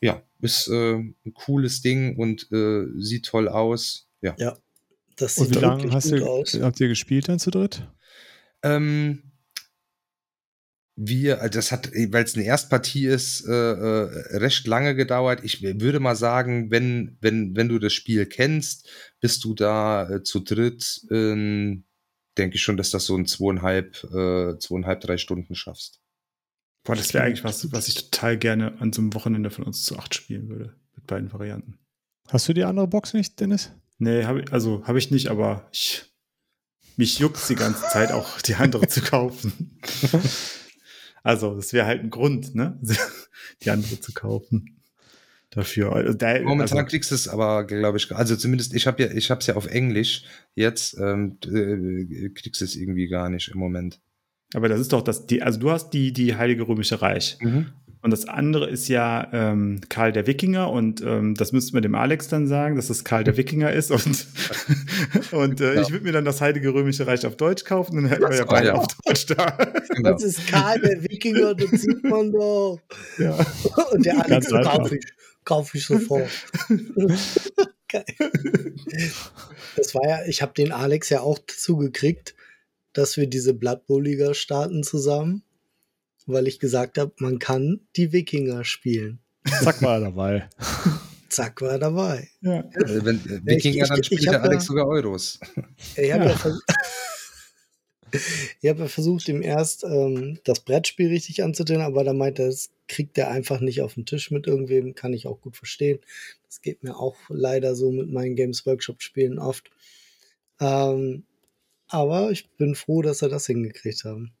ja, 0.00 0.22
ist 0.40 0.68
äh, 0.68 0.94
ein 0.94 1.34
cooles 1.34 1.80
Ding 1.80 2.16
und 2.16 2.50
äh, 2.52 2.86
sieht 2.98 3.26
toll 3.26 3.48
aus. 3.48 4.06
Ja. 4.20 4.34
ja 4.38 4.56
das 5.16 5.36
sieht 5.36 5.48
und 5.48 5.56
wie 5.56 5.60
lange 5.60 5.90
hast 5.92 6.10
du, 6.10 6.26
aus. 6.26 6.58
habt 6.60 6.80
ihr 6.80 6.88
gespielt 6.88 7.28
dann 7.28 7.38
zu 7.38 7.50
dritt? 7.50 7.86
Ähm, 8.62 9.22
wir, 10.96 11.40
also 11.40 11.58
das 11.58 11.72
hat, 11.72 11.90
weil 11.92 12.24
es 12.24 12.36
eine 12.36 12.44
Erstpartie 12.44 13.06
ist, 13.06 13.46
äh, 13.46 13.52
äh, 13.52 14.36
recht 14.36 14.66
lange 14.66 14.94
gedauert. 14.94 15.40
Ich 15.42 15.62
würde 15.62 15.98
mal 15.98 16.14
sagen, 16.14 16.70
wenn, 16.70 17.16
wenn, 17.20 17.56
wenn 17.56 17.68
du 17.68 17.78
das 17.78 17.92
Spiel 17.92 18.26
kennst, 18.26 18.88
bist 19.20 19.44
du 19.44 19.54
da 19.54 20.08
äh, 20.08 20.22
zu 20.22 20.40
dritt, 20.40 21.02
äh, 21.10 21.82
denke 22.36 22.56
ich 22.56 22.62
schon, 22.62 22.76
dass 22.76 22.90
das 22.90 23.06
so 23.06 23.16
ein 23.16 23.26
zweieinhalb, 23.26 24.04
äh, 24.04 24.58
zweieinhalb, 24.58 25.00
drei 25.00 25.16
Stunden 25.16 25.54
schaffst. 25.54 26.00
Boah, 26.84 26.94
das 26.94 27.14
wäre 27.14 27.24
eigentlich 27.24 27.44
was, 27.44 27.72
was 27.72 27.88
ich 27.88 28.10
total 28.10 28.38
gerne 28.38 28.80
an 28.80 28.92
so 28.92 29.00
einem 29.00 29.14
Wochenende 29.14 29.50
von 29.50 29.64
uns 29.64 29.84
zu 29.84 29.98
acht 29.98 30.14
spielen 30.14 30.48
würde, 30.48 30.76
mit 30.94 31.06
beiden 31.06 31.32
Varianten. 31.32 31.78
Hast 32.28 32.48
du 32.48 32.52
die 32.52 32.64
andere 32.64 32.86
Box 32.86 33.14
nicht, 33.14 33.40
Dennis? 33.40 33.72
Nee, 33.98 34.24
hab 34.24 34.36
ich, 34.36 34.52
also 34.52 34.86
habe 34.86 34.98
ich 34.98 35.10
nicht, 35.10 35.28
aber 35.28 35.68
ich, 35.72 36.04
mich 36.96 37.18
juckt 37.18 37.48
die 37.48 37.54
ganze 37.54 37.82
Zeit 37.88 38.12
auch, 38.12 38.40
die 38.42 38.54
andere 38.54 38.86
zu 38.86 39.00
kaufen. 39.00 39.80
Also, 41.24 41.56
das 41.56 41.72
wäre 41.72 41.86
halt 41.86 42.02
ein 42.02 42.10
Grund, 42.10 42.54
ne? 42.54 42.78
Die 43.62 43.70
andere 43.70 43.98
zu 43.98 44.12
kaufen. 44.12 44.76
Dafür. 45.50 45.92
Also, 45.92 46.12
da, 46.12 46.40
Momentan 46.42 46.78
also, 46.78 46.90
kriegst 46.90 47.10
du 47.10 47.14
es 47.14 47.28
aber, 47.28 47.64
glaube 47.64 47.96
ich, 47.96 48.14
also 48.14 48.36
zumindest, 48.36 48.74
ich 48.74 48.86
habe 48.86 49.02
ja, 49.02 49.10
ich 49.10 49.30
habe 49.30 49.40
es 49.40 49.46
ja 49.46 49.56
auf 49.56 49.66
Englisch 49.66 50.24
jetzt, 50.54 50.96
ähm, 50.98 51.38
äh, 51.44 52.28
kriegst 52.28 52.60
du 52.60 52.64
es 52.64 52.76
irgendwie 52.76 53.08
gar 53.08 53.30
nicht 53.30 53.48
im 53.48 53.58
Moment. 53.58 54.00
Aber 54.52 54.68
das 54.68 54.80
ist 54.80 54.92
doch 54.92 55.02
das, 55.02 55.26
die, 55.26 55.42
also 55.42 55.58
du 55.58 55.70
hast 55.70 55.90
die, 55.90 56.12
die 56.12 56.36
Heilige 56.36 56.68
Römische 56.68 57.00
Reich. 57.00 57.38
Mhm. 57.40 57.72
Und 58.04 58.10
das 58.10 58.28
andere 58.28 58.68
ist 58.68 58.88
ja 58.88 59.30
ähm, 59.32 59.80
Karl 59.88 60.12
der 60.12 60.26
Wikinger 60.26 60.70
und 60.70 61.00
ähm, 61.00 61.34
das 61.36 61.52
müssten 61.52 61.72
wir 61.72 61.80
dem 61.80 61.94
Alex 61.94 62.28
dann 62.28 62.46
sagen, 62.46 62.76
dass 62.76 62.88
das 62.88 63.02
Karl 63.02 63.24
der 63.24 63.38
Wikinger 63.38 63.72
ist 63.72 63.90
und, 63.90 64.26
und 65.32 65.62
äh, 65.62 65.76
ja. 65.76 65.80
ich 65.80 65.90
würde 65.90 66.04
mir 66.04 66.12
dann 66.12 66.26
das 66.26 66.42
Heilige 66.42 66.74
Römische 66.74 67.06
Reich 67.06 67.24
auf 67.24 67.38
Deutsch 67.38 67.64
kaufen, 67.64 67.96
dann 67.96 68.04
hätten 68.04 68.28
wir 68.28 68.36
ja 68.36 68.44
beide 68.44 68.66
ja. 68.66 68.74
auf 68.74 68.88
Deutsch 69.06 69.24
da. 69.28 69.56
Genau. 69.88 70.12
Das 70.12 70.22
ist 70.22 70.46
Karl 70.48 70.78
der 70.80 71.02
Wikinger, 71.02 71.54
das 71.54 71.70
sieht 71.80 72.04
man 72.04 72.30
doch. 72.30 72.78
Ja. 73.16 73.38
Und 73.92 74.04
der 74.04 74.22
Alex 74.22 74.48
so 74.50 74.60
kaufe 74.60 74.96
ich, 74.98 75.04
kauf 75.46 75.74
ich 75.74 75.86
sofort. 75.86 76.28
Geil. 77.88 78.04
Das 79.76 79.94
war 79.94 80.06
ja, 80.06 80.18
ich 80.26 80.42
habe 80.42 80.52
den 80.52 80.72
Alex 80.72 81.08
ja 81.08 81.20
auch 81.20 81.38
dazu 81.38 81.78
gekriegt, 81.78 82.34
dass 82.92 83.16
wir 83.16 83.28
diese 83.28 83.54
Blood 83.54 83.86
Bowl 83.86 84.04
Liga 84.04 84.34
starten 84.34 84.82
zusammen 84.82 85.42
weil 86.26 86.46
ich 86.46 86.58
gesagt 86.58 86.98
habe, 86.98 87.12
man 87.18 87.38
kann 87.38 87.80
die 87.96 88.12
Wikinger 88.12 88.64
spielen. 88.64 89.20
Zack 89.62 89.82
war 89.82 89.94
er 89.94 90.00
dabei. 90.00 90.48
Zack 91.28 91.60
war 91.60 91.72
er 91.72 91.78
dabei. 91.78 92.28
Ja. 92.40 92.64
Also 92.74 93.04
wenn 93.04 93.16
äh, 93.16 93.40
Wikinger, 93.44 93.84
ich, 93.84 93.88
dann 93.88 94.04
spielt 94.04 94.24
der 94.26 94.42
Alex 94.42 94.64
ja, 94.64 94.68
sogar 94.68 94.86
Euros. 94.86 95.40
Ich 95.96 96.12
habe 96.12 96.24
ja. 96.24 96.30
ja, 98.62 98.70
hab 98.70 98.78
ja 98.78 98.86
versucht, 98.88 99.28
ihm 99.28 99.42
erst 99.42 99.84
ähm, 99.84 100.38
das 100.44 100.60
Brettspiel 100.60 101.08
richtig 101.08 101.42
anzutun, 101.42 101.80
aber 101.80 102.04
da 102.04 102.12
meinte 102.12 102.42
er, 102.42 102.48
das 102.48 102.70
kriegt 102.88 103.18
er 103.18 103.30
einfach 103.30 103.60
nicht 103.60 103.82
auf 103.82 103.94
den 103.94 104.06
Tisch 104.06 104.30
mit 104.30 104.46
irgendwem, 104.46 104.94
kann 104.94 105.12
ich 105.12 105.26
auch 105.26 105.40
gut 105.40 105.56
verstehen. 105.56 105.98
Das 106.46 106.62
geht 106.62 106.82
mir 106.82 106.96
auch 106.96 107.16
leider 107.28 107.74
so 107.74 107.90
mit 107.90 108.10
meinen 108.10 108.36
Games 108.36 108.64
Workshop 108.64 109.02
Spielen 109.02 109.38
oft. 109.38 109.70
Ähm, 110.60 111.24
aber 111.88 112.30
ich 112.30 112.48
bin 112.56 112.74
froh, 112.74 113.02
dass 113.02 113.22
er 113.22 113.28
das 113.28 113.46
hingekriegt 113.46 114.04
haben. 114.04 114.32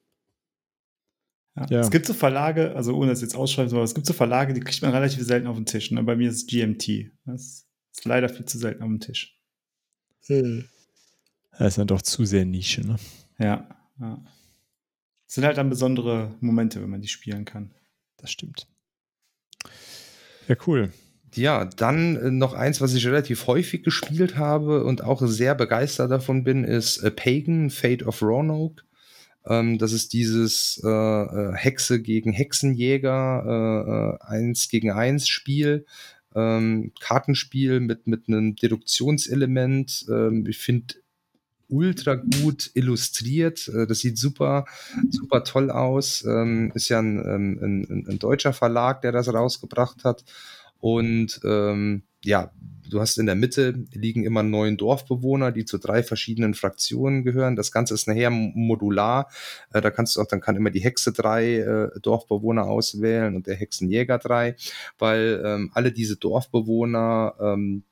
Ja. 1.56 1.66
ja. 1.70 1.80
Es 1.80 1.90
gibt 1.90 2.06
so 2.06 2.14
Verlage, 2.14 2.74
also 2.74 2.96
ohne 2.96 3.10
das 3.10 3.20
jetzt 3.20 3.36
ausschreiben 3.36 3.68
zu 3.68 3.76
wollen, 3.76 3.84
es 3.84 3.94
gibt 3.94 4.06
so 4.06 4.12
Verlage, 4.12 4.54
die 4.54 4.60
kriegt 4.60 4.82
man 4.82 4.90
relativ 4.90 5.22
selten 5.22 5.46
auf 5.46 5.56
den 5.56 5.66
Tisch. 5.66 5.90
Ne? 5.90 6.02
Bei 6.02 6.16
mir 6.16 6.28
ist 6.28 6.36
es 6.36 6.46
GMT. 6.46 7.12
Das 7.26 7.66
ist 7.92 8.04
leider 8.04 8.28
viel 8.28 8.46
zu 8.46 8.58
selten 8.58 8.82
auf 8.82 8.88
dem 8.88 9.00
Tisch. 9.00 9.38
Hm. 10.26 10.68
Das 11.58 11.68
ist 11.68 11.78
dann 11.78 11.86
doch 11.86 12.02
zu 12.02 12.24
sehr 12.24 12.44
Nische, 12.44 12.84
ne? 12.86 12.96
Ja. 13.38 13.68
ja. 14.00 14.24
Es 15.26 15.34
sind 15.34 15.44
halt 15.44 15.56
dann 15.56 15.70
besondere 15.70 16.34
Momente, 16.40 16.82
wenn 16.82 16.90
man 16.90 17.00
die 17.00 17.08
spielen 17.08 17.44
kann. 17.44 17.74
Das 18.16 18.30
stimmt. 18.30 18.66
Ja, 20.48 20.56
cool. 20.66 20.92
Ja, 21.34 21.64
dann 21.64 22.16
äh, 22.16 22.30
noch 22.30 22.54
eins, 22.54 22.80
was 22.80 22.94
ich 22.94 23.06
relativ 23.06 23.46
häufig 23.46 23.82
gespielt 23.82 24.36
habe 24.36 24.84
und 24.84 25.02
auch 25.02 25.20
sehr 25.26 25.54
begeistert 25.54 26.10
davon 26.10 26.44
bin, 26.44 26.64
ist 26.64 26.98
äh, 26.98 27.10
Pagan, 27.10 27.70
Fate 27.70 28.04
of 28.04 28.22
Roanoke. 28.22 28.84
Ähm, 29.46 29.78
das 29.78 29.92
ist 29.92 30.12
dieses 30.12 30.80
äh, 30.84 30.88
äh, 30.88 31.52
Hexe 31.54 32.00
gegen 32.00 32.32
Hexenjäger, 32.32 33.44
äh, 33.46 34.26
äh, 34.26 34.38
eins 34.38 34.68
gegen 34.68 34.90
eins 34.90 35.28
Spiel. 35.28 35.86
Ähm, 36.34 36.92
Kartenspiel 37.00 37.80
mit, 37.80 38.06
mit 38.06 38.28
einem 38.28 38.56
Deduktionselement. 38.56 40.06
Ähm, 40.08 40.46
ich 40.48 40.58
finde 40.58 40.94
ultra 41.68 42.14
gut 42.14 42.70
illustriert. 42.74 43.68
Äh, 43.68 43.86
das 43.86 44.00
sieht 44.00 44.18
super, 44.18 44.64
super 45.10 45.44
toll 45.44 45.70
aus. 45.70 46.24
Ähm, 46.24 46.72
ist 46.74 46.88
ja 46.88 47.00
ähm, 47.00 47.58
ein, 47.62 47.86
ein, 47.88 48.06
ein, 48.08 48.18
deutscher 48.18 48.52
Verlag, 48.52 49.02
der 49.02 49.12
das 49.12 49.32
rausgebracht 49.32 50.04
hat. 50.04 50.24
Und 50.84 51.40
ähm, 51.44 52.02
ja, 52.22 52.50
du 52.90 53.00
hast 53.00 53.16
in 53.16 53.24
der 53.24 53.36
Mitte 53.36 53.86
liegen 53.94 54.22
immer 54.22 54.42
neun 54.42 54.76
Dorfbewohner, 54.76 55.50
die 55.50 55.64
zu 55.64 55.78
drei 55.78 56.02
verschiedenen 56.02 56.52
Fraktionen 56.52 57.24
gehören. 57.24 57.56
Das 57.56 57.72
Ganze 57.72 57.94
ist 57.94 58.06
nachher 58.06 58.28
modular. 58.28 59.30
Äh, 59.72 59.80
da 59.80 59.90
kannst 59.90 60.14
du 60.14 60.20
auch, 60.20 60.26
dann 60.26 60.42
kann 60.42 60.56
immer 60.56 60.70
die 60.70 60.84
Hexe 60.84 61.14
drei 61.14 61.54
äh, 61.54 61.88
Dorfbewohner 62.02 62.66
auswählen 62.66 63.34
und 63.34 63.46
der 63.46 63.56
Hexenjäger 63.56 64.18
drei, 64.18 64.56
weil 64.98 65.42
ähm, 65.42 65.70
alle 65.72 65.90
diese 65.90 66.16
Dorfbewohner 66.16 67.32
ähm, 67.40 67.84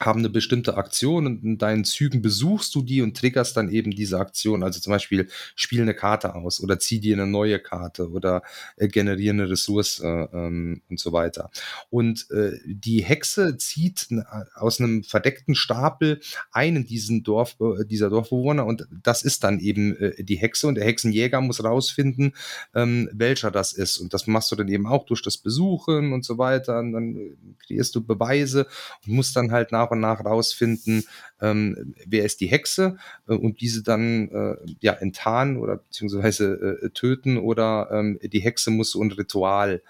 haben 0.00 0.20
eine 0.20 0.30
bestimmte 0.30 0.76
Aktion 0.76 1.26
und 1.26 1.44
in 1.44 1.58
deinen 1.58 1.84
Zügen 1.84 2.22
besuchst 2.22 2.74
du 2.74 2.82
die 2.82 3.02
und 3.02 3.16
triggerst 3.16 3.56
dann 3.56 3.68
eben 3.68 3.92
diese 3.92 4.18
Aktion. 4.18 4.62
Also 4.62 4.80
zum 4.80 4.92
Beispiel 4.92 5.28
spiel 5.54 5.82
eine 5.82 5.94
Karte 5.94 6.34
aus 6.34 6.60
oder 6.60 6.78
zieh 6.78 6.98
dir 6.98 7.14
eine 7.14 7.26
neue 7.26 7.60
Karte 7.60 8.10
oder 8.10 8.42
äh, 8.76 8.88
generiere 8.88 9.34
eine 9.34 9.50
Ressource 9.50 10.00
äh, 10.00 10.06
ähm, 10.06 10.82
und 10.88 10.98
so 10.98 11.12
weiter. 11.12 11.50
Und 11.90 12.30
äh, 12.30 12.58
die 12.64 13.04
Hexe 13.04 13.56
zieht 13.58 14.08
aus 14.54 14.80
einem 14.80 15.04
verdeckten 15.04 15.54
Stapel 15.54 16.20
einen 16.50 16.86
diesen 16.86 17.22
Dorf, 17.22 17.56
äh, 17.60 17.84
dieser 17.84 18.10
Dorfbewohner 18.10 18.66
und 18.66 18.88
das 18.90 19.22
ist 19.22 19.44
dann 19.44 19.60
eben 19.60 19.96
äh, 19.96 20.24
die 20.24 20.36
Hexe 20.36 20.66
und 20.66 20.74
der 20.74 20.84
Hexenjäger 20.84 21.40
muss 21.40 21.62
rausfinden, 21.62 22.34
ähm, 22.74 23.08
welcher 23.12 23.50
das 23.50 23.72
ist. 23.72 23.98
Und 23.98 24.12
das 24.14 24.26
machst 24.26 24.50
du 24.50 24.56
dann 24.56 24.68
eben 24.68 24.86
auch 24.86 25.06
durch 25.06 25.22
das 25.22 25.38
Besuchen 25.38 26.12
und 26.12 26.24
so 26.24 26.38
weiter. 26.38 26.80
Und 26.80 26.92
dann 26.92 27.16
äh, 27.16 27.36
kreierst 27.66 27.94
du 27.94 28.04
Beweise 28.04 28.66
und 29.06 29.14
musst 29.14 29.36
dann 29.36 29.52
halt 29.52 29.70
nach 29.70 29.91
und 29.92 30.00
nach 30.00 30.24
rausfinden, 30.24 31.04
ähm, 31.40 31.94
wer 32.06 32.24
ist 32.24 32.40
die 32.40 32.46
Hexe 32.46 32.96
äh, 33.28 33.34
und 33.34 33.60
diese 33.60 33.82
dann 33.82 34.28
äh, 34.28 34.56
ja 34.80 34.92
enttarnen 34.94 35.58
oder 35.58 35.76
beziehungsweise 35.76 36.78
äh, 36.82 36.90
töten 36.90 37.38
oder 37.38 37.88
ähm, 37.92 38.18
die 38.22 38.40
Hexe 38.40 38.70
muss 38.70 38.90
so 38.90 39.02
ein 39.02 39.12
Ritual 39.12 39.82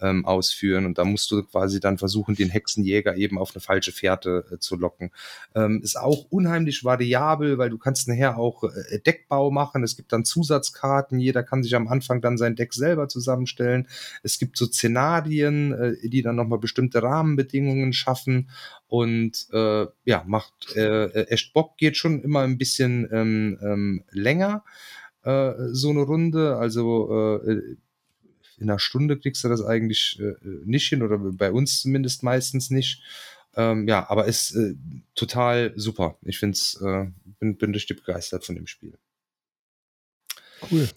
ähm, 0.00 0.24
ausführen 0.24 0.86
und 0.86 0.98
da 0.98 1.04
musst 1.04 1.30
du 1.30 1.42
quasi 1.42 1.80
dann 1.80 1.98
versuchen, 1.98 2.34
den 2.34 2.48
Hexenjäger 2.48 3.16
eben 3.16 3.38
auf 3.38 3.52
eine 3.54 3.60
falsche 3.60 3.92
Fährte 3.92 4.44
äh, 4.52 4.58
zu 4.58 4.76
locken. 4.76 5.10
Ähm, 5.54 5.80
ist 5.82 5.98
auch 5.98 6.26
unheimlich 6.30 6.84
variabel, 6.84 7.58
weil 7.58 7.70
du 7.70 7.78
kannst 7.78 8.08
nachher 8.08 8.38
auch 8.38 8.64
äh, 8.64 8.98
Deckbau 9.00 9.50
machen. 9.50 9.82
Es 9.82 9.96
gibt 9.96 10.12
dann 10.12 10.24
Zusatzkarten. 10.24 11.18
Jeder 11.18 11.42
kann 11.42 11.62
sich 11.62 11.74
am 11.74 11.88
Anfang 11.88 12.20
dann 12.20 12.38
sein 12.38 12.56
Deck 12.56 12.72
selber 12.74 13.08
zusammenstellen. 13.08 13.88
Es 14.22 14.38
gibt 14.38 14.56
so 14.56 14.66
Szenarien, 14.66 15.72
äh, 15.72 16.08
die 16.08 16.22
dann 16.22 16.36
nochmal 16.36 16.58
bestimmte 16.58 17.02
Rahmenbedingungen 17.02 17.92
schaffen 17.92 18.50
und 18.88 19.46
äh, 19.52 19.86
ja, 20.04 20.24
macht 20.26 20.74
äh, 20.76 21.24
echt 21.26 21.52
Bock, 21.52 21.76
geht 21.76 21.96
schon 21.96 22.22
immer 22.22 22.40
ein 22.40 22.58
bisschen 22.58 23.08
ähm, 23.12 23.58
ähm, 23.62 24.04
länger 24.10 24.64
äh, 25.22 25.52
so 25.72 25.90
eine 25.90 26.00
Runde. 26.00 26.56
Also 26.56 27.40
äh, 27.44 27.76
in 28.60 28.70
einer 28.70 28.78
Stunde 28.78 29.18
kriegst 29.18 29.42
du 29.42 29.48
das 29.48 29.64
eigentlich 29.64 30.20
äh, 30.20 30.34
nicht 30.64 30.88
hin 30.88 31.02
oder 31.02 31.18
bei 31.18 31.50
uns 31.50 31.80
zumindest 31.80 32.22
meistens 32.22 32.70
nicht. 32.70 33.02
Ähm, 33.56 33.88
ja, 33.88 34.08
aber 34.08 34.26
ist 34.26 34.54
äh, 34.54 34.74
total 35.14 35.72
super. 35.76 36.18
Ich 36.22 36.38
find's, 36.38 36.80
äh, 36.80 37.06
bin, 37.40 37.56
bin 37.56 37.72
richtig 37.72 37.98
begeistert 38.04 38.44
von 38.44 38.54
dem 38.54 38.66
Spiel. 38.66 38.96
Cool. 40.70 40.88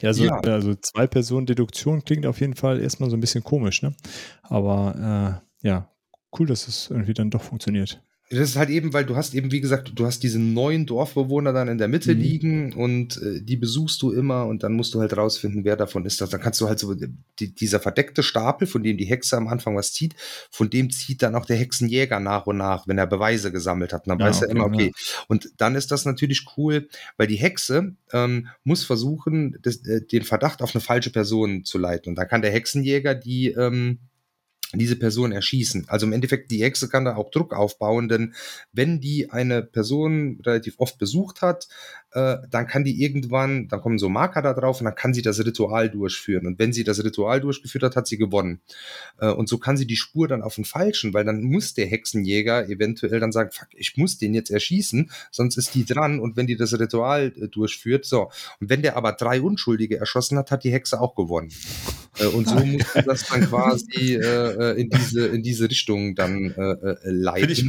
Ja, 0.00 0.12
so, 0.12 0.24
ja. 0.24 0.40
also 0.40 0.74
zwei 0.74 1.06
Personen 1.06 1.46
Deduktion 1.46 2.04
klingt 2.04 2.26
auf 2.26 2.40
jeden 2.40 2.56
Fall 2.56 2.80
erstmal 2.80 3.10
so 3.10 3.16
ein 3.16 3.20
bisschen 3.20 3.44
komisch, 3.44 3.82
ne? 3.82 3.94
Aber 4.42 5.42
äh, 5.62 5.66
ja, 5.66 5.90
cool, 6.38 6.46
dass 6.46 6.68
es 6.68 6.90
irgendwie 6.90 7.14
dann 7.14 7.30
doch 7.30 7.42
funktioniert. 7.42 8.02
Das 8.32 8.50
ist 8.50 8.56
halt 8.56 8.70
eben, 8.70 8.92
weil 8.92 9.04
du 9.04 9.16
hast 9.16 9.34
eben, 9.34 9.50
wie 9.50 9.60
gesagt, 9.60 9.90
du 9.92 10.06
hast 10.06 10.22
diese 10.22 10.38
neuen 10.38 10.86
Dorfbewohner 10.86 11.52
dann 11.52 11.66
in 11.66 11.78
der 11.78 11.88
Mitte 11.88 12.14
mhm. 12.14 12.20
liegen 12.20 12.72
und 12.74 13.20
äh, 13.20 13.42
die 13.42 13.56
besuchst 13.56 14.00
du 14.02 14.12
immer 14.12 14.46
und 14.46 14.62
dann 14.62 14.72
musst 14.74 14.94
du 14.94 15.00
halt 15.00 15.16
rausfinden, 15.16 15.64
wer 15.64 15.76
davon 15.76 16.04
ist 16.04 16.20
das. 16.20 16.30
Dann 16.30 16.40
kannst 16.40 16.60
du 16.60 16.68
halt 16.68 16.78
so, 16.78 16.94
die, 16.94 17.52
dieser 17.52 17.80
verdeckte 17.80 18.22
Stapel, 18.22 18.68
von 18.68 18.84
dem 18.84 18.96
die 18.96 19.04
Hexe 19.04 19.36
am 19.36 19.48
Anfang 19.48 19.76
was 19.76 19.92
zieht, 19.92 20.14
von 20.52 20.70
dem 20.70 20.90
zieht 20.90 21.22
dann 21.22 21.34
auch 21.34 21.44
der 21.44 21.56
Hexenjäger 21.56 22.20
nach 22.20 22.46
und 22.46 22.58
nach, 22.58 22.86
wenn 22.86 22.98
er 22.98 23.08
Beweise 23.08 23.50
gesammelt 23.50 23.92
hat. 23.92 24.06
Und 24.06 24.10
dann 24.10 24.20
ja, 24.20 24.26
weiß 24.26 24.42
er 24.42 24.50
immer, 24.50 24.66
okay. 24.66 24.92
Ja. 24.94 25.24
Und 25.26 25.50
dann 25.56 25.74
ist 25.74 25.90
das 25.90 26.04
natürlich 26.04 26.46
cool, 26.56 26.88
weil 27.16 27.26
die 27.26 27.34
Hexe 27.34 27.96
ähm, 28.12 28.46
muss 28.62 28.84
versuchen, 28.84 29.58
das, 29.62 29.84
äh, 29.86 30.02
den 30.06 30.22
Verdacht 30.22 30.62
auf 30.62 30.72
eine 30.72 30.82
falsche 30.82 31.10
Person 31.10 31.64
zu 31.64 31.78
leiten. 31.78 32.10
Und 32.10 32.14
dann 32.14 32.28
kann 32.28 32.42
der 32.42 32.52
Hexenjäger 32.52 33.16
die, 33.16 33.48
ähm, 33.48 33.98
diese 34.78 34.96
Person 34.96 35.32
erschießen. 35.32 35.86
Also 35.88 36.06
im 36.06 36.12
Endeffekt, 36.12 36.50
die 36.50 36.62
Hexe 36.62 36.88
kann 36.88 37.04
da 37.04 37.16
auch 37.16 37.30
Druck 37.30 37.52
aufbauen, 37.54 38.08
denn 38.08 38.34
wenn 38.72 39.00
die 39.00 39.30
eine 39.30 39.62
Person 39.62 40.40
relativ 40.44 40.74
oft 40.78 40.98
besucht 40.98 41.42
hat, 41.42 41.68
äh, 42.12 42.38
dann 42.50 42.66
kann 42.66 42.82
die 42.82 43.02
irgendwann, 43.02 43.68
dann 43.68 43.80
kommen 43.80 43.98
so 43.98 44.08
Marker 44.08 44.42
da 44.42 44.52
drauf 44.52 44.80
und 44.80 44.84
dann 44.84 44.94
kann 44.96 45.14
sie 45.14 45.22
das 45.22 45.44
Ritual 45.44 45.88
durchführen. 45.90 46.46
Und 46.46 46.58
wenn 46.58 46.72
sie 46.72 46.82
das 46.82 47.04
Ritual 47.04 47.40
durchgeführt 47.40 47.84
hat, 47.84 47.94
hat 47.94 48.08
sie 48.08 48.18
gewonnen. 48.18 48.60
Äh, 49.20 49.30
und 49.30 49.48
so 49.48 49.58
kann 49.58 49.76
sie 49.76 49.86
die 49.86 49.96
Spur 49.96 50.26
dann 50.26 50.42
auf 50.42 50.56
den 50.56 50.64
Falschen, 50.64 51.14
weil 51.14 51.24
dann 51.24 51.42
muss 51.42 51.74
der 51.74 51.86
Hexenjäger 51.86 52.68
eventuell 52.68 53.20
dann 53.20 53.30
sagen, 53.30 53.50
fuck, 53.52 53.68
ich 53.76 53.96
muss 53.96 54.18
den 54.18 54.34
jetzt 54.34 54.50
erschießen, 54.50 55.10
sonst 55.30 55.56
ist 55.56 55.74
die 55.74 55.84
dran 55.84 56.18
und 56.18 56.36
wenn 56.36 56.48
die 56.48 56.56
das 56.56 56.78
Ritual 56.78 57.32
äh, 57.36 57.48
durchführt, 57.48 58.04
so. 58.04 58.30
Und 58.60 58.70
wenn 58.70 58.82
der 58.82 58.96
aber 58.96 59.12
drei 59.12 59.40
Unschuldige 59.40 59.98
erschossen 59.98 60.36
hat, 60.36 60.50
hat 60.50 60.64
die 60.64 60.72
Hexe 60.72 61.00
auch 61.00 61.14
gewonnen. 61.14 61.52
Und 62.34 62.48
so 62.48 62.54
muss 62.64 62.82
das 63.06 63.28
dann 63.28 63.42
quasi 63.42 64.14
in 64.14 64.90
diese 64.90 65.26
in 65.28 65.42
diese 65.42 65.70
Richtung 65.70 66.14
dann 66.14 66.54
leiten. 67.04 67.50
Ich, 67.50 67.64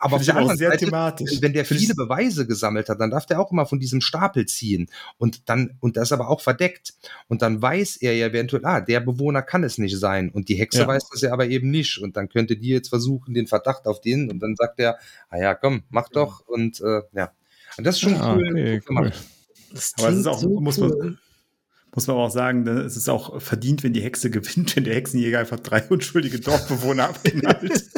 Aber 0.00 0.16
auf 0.16 0.24
der 0.24 0.36
anderen 0.36 0.58
Seite, 0.58 0.84
thematisch. 0.84 1.40
wenn 1.40 1.52
der 1.52 1.64
viele 1.64 1.94
Beweise 1.94 2.46
gesammelt 2.46 2.88
hat, 2.88 3.00
dann 3.00 3.10
darf 3.10 3.26
der 3.26 3.40
auch 3.40 3.50
immer 3.50 3.66
von 3.66 3.77
diesem 3.80 4.00
Stapel 4.00 4.46
ziehen. 4.46 4.88
Und 5.18 5.48
dann 5.48 5.76
und 5.80 5.96
das 5.96 6.12
aber 6.12 6.28
auch 6.28 6.40
verdeckt. 6.40 6.94
Und 7.28 7.42
dann 7.42 7.60
weiß 7.60 7.96
er 7.96 8.16
ja 8.16 8.26
eventuell, 8.26 8.64
ah, 8.64 8.80
der 8.80 9.00
Bewohner 9.00 9.42
kann 9.42 9.64
es 9.64 9.78
nicht 9.78 9.98
sein. 9.98 10.30
Und 10.30 10.48
die 10.48 10.56
Hexe 10.56 10.80
ja. 10.80 10.86
weiß 10.86 11.08
das 11.10 11.20
ja 11.22 11.32
aber 11.32 11.48
eben 11.48 11.70
nicht. 11.70 11.98
Und 11.98 12.16
dann 12.16 12.28
könnte 12.28 12.56
die 12.56 12.68
jetzt 12.68 12.88
versuchen 12.88 13.34
den 13.34 13.46
Verdacht 13.46 13.86
auf 13.86 14.00
den 14.00 14.30
und 14.30 14.40
dann 14.40 14.56
sagt 14.56 14.80
er, 14.80 14.98
ah 15.30 15.38
ja, 15.38 15.54
komm, 15.54 15.82
mach 15.90 16.08
doch. 16.08 16.46
Und 16.46 16.80
äh, 16.80 17.02
ja. 17.12 17.32
Und 17.76 17.86
das 17.86 17.96
ist 17.96 18.00
schon 18.00 18.14
ah, 18.16 18.34
cool, 18.34 18.48
okay, 18.50 18.80
cool. 18.88 19.12
Das 19.72 19.94
aber 19.98 20.08
es 20.08 20.18
ist 20.18 20.26
auch, 20.26 20.38
so 20.38 20.60
muss 20.60 20.78
man, 20.78 20.92
cool 20.92 21.18
muss 21.94 22.06
man 22.06 22.16
aber 22.16 22.26
auch 22.26 22.30
sagen, 22.30 22.66
es 22.66 22.96
ist 22.96 23.08
auch 23.08 23.40
verdient, 23.40 23.82
wenn 23.82 23.92
die 23.92 24.02
Hexe 24.02 24.30
gewinnt, 24.30 24.76
wenn 24.76 24.84
der 24.84 24.94
Hexenjäger 24.94 25.40
einfach 25.40 25.60
drei 25.60 25.82
unschuldige 25.88 26.40
Dorfbewohner 26.40 27.08
abknallt. 27.08 27.90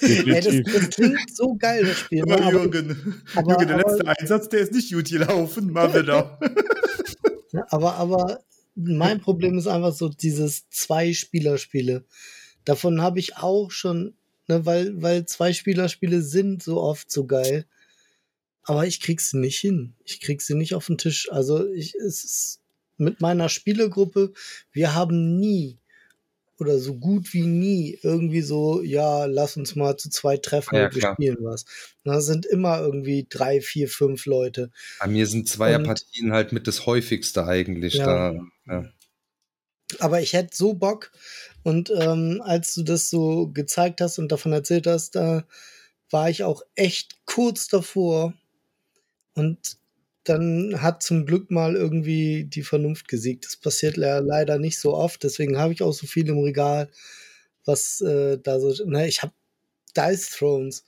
Ey, 0.00 0.24
das, 0.24 0.72
das, 0.72 0.90
klingt 0.90 1.36
so 1.36 1.54
geil, 1.56 1.84
das 1.84 1.98
Spiel. 1.98 2.24
Ne? 2.24 2.34
Aber, 2.34 2.50
Jürgen, 2.50 3.22
aber, 3.34 3.50
Jürgen, 3.50 3.68
der 3.68 3.78
aber, 3.78 3.90
letzte 3.90 4.08
Einsatz, 4.08 4.48
der 4.48 4.60
ist 4.60 4.72
nicht 4.72 4.92
gut 4.92 5.08
gelaufen, 5.08 5.72
mal 5.72 5.92
wieder. 5.94 6.38
aber, 7.68 7.94
aber 7.96 8.40
mein 8.74 9.20
Problem 9.20 9.58
ist 9.58 9.66
einfach 9.66 9.94
so 9.94 10.08
dieses 10.08 10.68
Zwei-Spieler-Spiele. 10.70 12.04
Davon 12.64 13.00
habe 13.00 13.18
ich 13.18 13.36
auch 13.36 13.70
schon, 13.70 14.14
ne, 14.48 14.64
weil, 14.66 15.00
weil 15.02 15.26
Zwei-Spieler-Spiele 15.26 16.22
sind 16.22 16.62
so 16.62 16.80
oft 16.80 17.10
so 17.10 17.26
geil. 17.26 17.66
Aber 18.64 18.86
ich 18.86 19.00
krieg 19.00 19.20
sie 19.20 19.38
nicht 19.38 19.58
hin. 19.58 19.94
Ich 20.04 20.20
krieg 20.20 20.42
sie 20.42 20.54
nicht 20.54 20.74
auf 20.74 20.86
den 20.86 20.98
Tisch. 20.98 21.30
Also 21.30 21.66
ich, 21.68 21.94
es 21.94 22.24
ist, 22.24 22.60
mit 22.96 23.20
meiner 23.20 23.48
Spielegruppe, 23.48 24.32
wir 24.72 24.94
haben 24.94 25.38
nie 25.38 25.78
oder 26.58 26.78
so 26.78 26.94
gut 26.94 27.34
wie 27.34 27.46
nie 27.46 27.98
irgendwie 28.02 28.40
so, 28.40 28.82
ja, 28.82 29.26
lass 29.26 29.56
uns 29.56 29.76
mal 29.76 29.96
zu 29.96 30.08
zweit 30.08 30.42
treffen 30.42 30.76
ja, 30.76 30.86
und 30.86 30.94
wir 30.94 31.02
spielen 31.12 31.36
was. 31.40 31.66
Da 32.04 32.20
sind 32.20 32.46
immer 32.46 32.80
irgendwie 32.80 33.26
drei, 33.28 33.60
vier, 33.60 33.88
fünf 33.88 34.26
Leute. 34.26 34.70
Bei 35.00 35.06
mir 35.06 35.26
sind 35.26 35.48
Zweierpartien 35.48 36.32
halt 36.32 36.52
mit 36.52 36.66
das 36.66 36.86
häufigste 36.86 37.46
eigentlich 37.46 37.94
ja. 37.94 38.06
da. 38.06 38.40
Ja. 38.66 38.84
Aber 40.00 40.20
ich 40.20 40.32
hätte 40.32 40.56
so 40.56 40.74
Bock 40.74 41.12
und 41.62 41.90
ähm, 41.90 42.42
als 42.44 42.74
du 42.74 42.82
das 42.82 43.10
so 43.10 43.48
gezeigt 43.48 44.00
hast 44.00 44.18
und 44.18 44.32
davon 44.32 44.52
erzählt 44.52 44.86
hast, 44.86 45.14
da 45.14 45.46
war 46.10 46.30
ich 46.30 46.42
auch 46.42 46.62
echt 46.74 47.18
kurz 47.26 47.68
davor 47.68 48.34
und 49.34 49.76
dann 50.28 50.82
hat 50.82 51.02
zum 51.02 51.24
Glück 51.24 51.50
mal 51.50 51.76
irgendwie 51.76 52.44
die 52.44 52.62
Vernunft 52.62 53.06
gesiegt. 53.08 53.46
Das 53.46 53.56
passiert 53.56 53.96
leider 53.96 54.58
nicht 54.58 54.78
so 54.78 54.94
oft, 54.94 55.22
deswegen 55.22 55.56
habe 55.56 55.72
ich 55.72 55.82
auch 55.82 55.92
so 55.92 56.06
viel 56.06 56.28
im 56.28 56.38
Regal, 56.38 56.90
was 57.64 58.00
äh, 58.00 58.38
da 58.38 58.58
so. 58.58 58.72
Ne, 58.84 59.06
ich 59.06 59.22
habe 59.22 59.32
Dice 59.96 60.30
Thrones. 60.30 60.84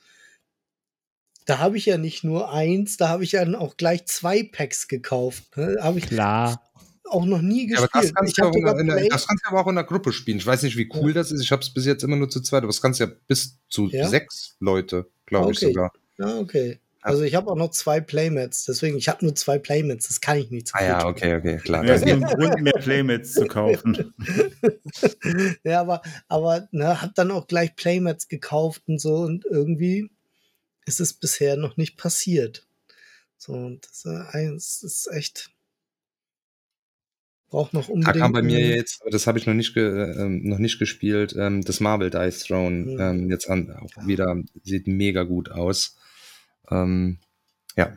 Da 1.46 1.58
habe 1.58 1.78
ich 1.78 1.86
ja 1.86 1.96
nicht 1.96 2.24
nur 2.24 2.52
eins, 2.52 2.98
da 2.98 3.08
habe 3.08 3.24
ich 3.24 3.32
ja 3.32 3.46
auch 3.58 3.76
gleich 3.76 4.04
zwei 4.06 4.42
Packs 4.42 4.86
gekauft. 4.86 5.56
Ne? 5.56 5.78
Habe 5.80 5.98
ich 5.98 6.08
Klar. 6.08 6.60
auch 7.04 7.24
noch 7.24 7.40
nie 7.40 7.66
gespielt. 7.66 7.90
Ja, 7.94 8.00
aber 8.00 8.02
das, 8.02 8.34
kannst 8.34 8.38
du 8.38 8.78
in 8.78 8.86
der, 8.86 9.08
das 9.08 9.26
kannst 9.26 9.44
du 9.44 9.48
aber 9.48 9.60
auch 9.62 9.68
in 9.68 9.76
der 9.76 9.84
Gruppe 9.84 10.12
spielen. 10.12 10.38
Ich 10.38 10.46
weiß 10.46 10.64
nicht, 10.64 10.76
wie 10.76 10.90
cool 10.94 11.10
ja. 11.10 11.14
das 11.14 11.32
ist. 11.32 11.42
Ich 11.42 11.50
habe 11.50 11.62
es 11.62 11.72
bis 11.72 11.86
jetzt 11.86 12.02
immer 12.02 12.16
nur 12.16 12.28
zu 12.28 12.42
zweit, 12.42 12.58
aber 12.58 12.66
das 12.66 12.82
kannst 12.82 13.00
du 13.00 13.04
ja 13.04 13.10
bis 13.28 13.58
zu 13.70 13.88
ja? 13.88 14.08
sechs 14.08 14.56
Leute, 14.60 15.08
glaube 15.24 15.46
okay. 15.46 15.52
ich 15.54 15.60
sogar. 15.60 15.92
Ja, 16.18 16.38
okay. 16.38 16.80
Also 17.08 17.22
ich 17.22 17.34
habe 17.34 17.50
auch 17.50 17.56
noch 17.56 17.70
zwei 17.70 18.00
Playmats, 18.00 18.64
deswegen, 18.64 18.96
ich 18.98 19.08
habe 19.08 19.24
nur 19.24 19.34
zwei 19.34 19.58
Playmats, 19.58 20.08
das 20.08 20.20
kann 20.20 20.38
ich 20.38 20.50
nicht. 20.50 20.70
Ah 20.74 20.84
ja, 20.84 21.06
okay, 21.06 21.36
okay, 21.36 21.56
klar. 21.56 21.84
Ja, 21.84 21.96
gibt 21.96 22.26
Grund, 22.26 22.62
mehr 22.62 22.72
Playmats 22.74 23.34
zu 23.34 23.46
kaufen. 23.46 24.14
ja, 25.64 25.80
aber, 25.80 26.02
aber 26.28 26.68
ne, 26.70 27.00
habe 27.00 27.12
dann 27.14 27.30
auch 27.30 27.46
gleich 27.46 27.74
Playmats 27.76 28.28
gekauft 28.28 28.82
und 28.86 29.00
so 29.00 29.16
und 29.16 29.44
irgendwie 29.46 30.10
ist 30.86 31.00
es 31.00 31.12
bisher 31.12 31.56
noch 31.56 31.76
nicht 31.76 31.96
passiert. 31.96 32.66
So, 33.36 33.78
das, 33.80 34.04
äh, 34.04 34.50
das 34.52 34.82
ist 34.82 35.08
echt. 35.12 35.50
Braucht 37.50 37.72
noch 37.72 37.88
Da 37.88 37.92
unbedingt. 37.94 38.16
kam 38.22 38.32
bei 38.32 38.42
mir 38.42 38.60
jetzt, 38.60 39.00
aber 39.00 39.10
das 39.10 39.26
habe 39.26 39.38
ich 39.38 39.46
noch 39.46 39.54
nicht, 39.54 39.72
ge, 39.72 39.82
ähm, 40.18 40.42
noch 40.44 40.58
nicht 40.58 40.78
gespielt, 40.78 41.34
ähm, 41.38 41.62
das 41.64 41.80
Marvel 41.80 42.10
Dice 42.10 42.40
Throne 42.44 42.76
Mhm. 42.84 43.00
ähm, 43.00 43.30
jetzt 43.30 43.48
an, 43.48 43.70
auch 43.70 43.90
Ja. 43.96 44.06
wieder, 44.06 44.36
sieht 44.64 44.86
mega 44.86 45.22
gut 45.22 45.50
aus. 45.50 45.97
Ähm, 46.70 47.18
ja. 47.76 47.96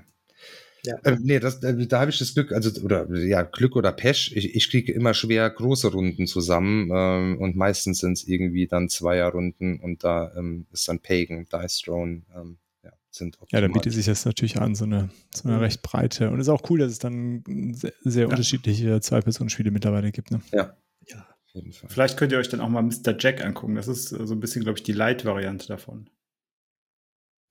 Ja. 0.83 0.95
Ähm, 1.05 1.19
nee, 1.21 1.39
das, 1.39 1.61
äh, 1.63 1.85
da 1.85 1.99
habe 1.99 2.09
ich 2.09 2.17
das 2.17 2.33
Glück, 2.33 2.51
also 2.51 2.71
oder 2.81 3.07
ja, 3.15 3.43
Glück 3.43 3.75
oder 3.75 3.91
Pech. 3.91 4.35
Ich, 4.35 4.55
ich 4.55 4.69
kriege 4.71 4.91
immer 4.91 5.13
schwer 5.13 5.47
große 5.47 5.91
Runden 5.91 6.25
zusammen 6.25 6.89
ähm, 6.91 7.37
und 7.39 7.55
meistens 7.55 7.99
sind 7.99 8.13
es 8.13 8.27
irgendwie 8.27 8.65
dann 8.65 8.89
Zweierrunden 8.89 9.79
und 9.79 10.03
da 10.03 10.31
ähm, 10.35 10.65
ist 10.71 10.87
dann 10.87 10.99
Pagan, 10.99 11.45
Dice 11.53 11.81
Throne, 11.81 12.23
ähm, 12.35 12.57
ja, 12.83 12.91
sind 13.11 13.37
Ja, 13.51 13.61
da 13.61 13.67
bietet 13.67 13.93
sich 13.93 14.07
das 14.07 14.25
natürlich 14.25 14.57
an, 14.57 14.73
so 14.73 14.85
eine, 14.85 15.11
so 15.35 15.47
eine 15.47 15.57
Mhm. 15.57 15.63
recht 15.63 15.83
breite. 15.83 16.31
Und 16.31 16.39
es 16.39 16.47
ist 16.47 16.49
auch 16.53 16.67
cool, 16.71 16.79
dass 16.79 16.91
es 16.91 16.99
dann 16.99 17.43
sehr, 17.75 17.93
sehr 18.03 18.27
unterschiedliche 18.29 18.99
Zwei-Personen-Spiele 18.99 19.69
mittlerweile 19.69 20.11
gibt. 20.11 20.31
Ne? 20.31 20.41
Ja, 20.51 20.75
Ja. 21.05 21.17
auf 21.19 21.53
jeden 21.53 21.73
Fall. 21.73 21.91
Vielleicht 21.91 22.17
könnt 22.17 22.31
ihr 22.31 22.39
euch 22.39 22.49
dann 22.49 22.59
auch 22.59 22.69
mal 22.69 22.81
Mr. 22.81 23.15
Jack 23.19 23.45
angucken. 23.45 23.75
Das 23.75 23.87
ist 23.87 24.13
äh, 24.13 24.25
so 24.25 24.33
ein 24.33 24.39
bisschen, 24.39 24.63
glaube 24.63 24.79
ich, 24.79 24.83
die 24.83 24.93
Light-Variante 24.93 25.67
davon. 25.67 26.09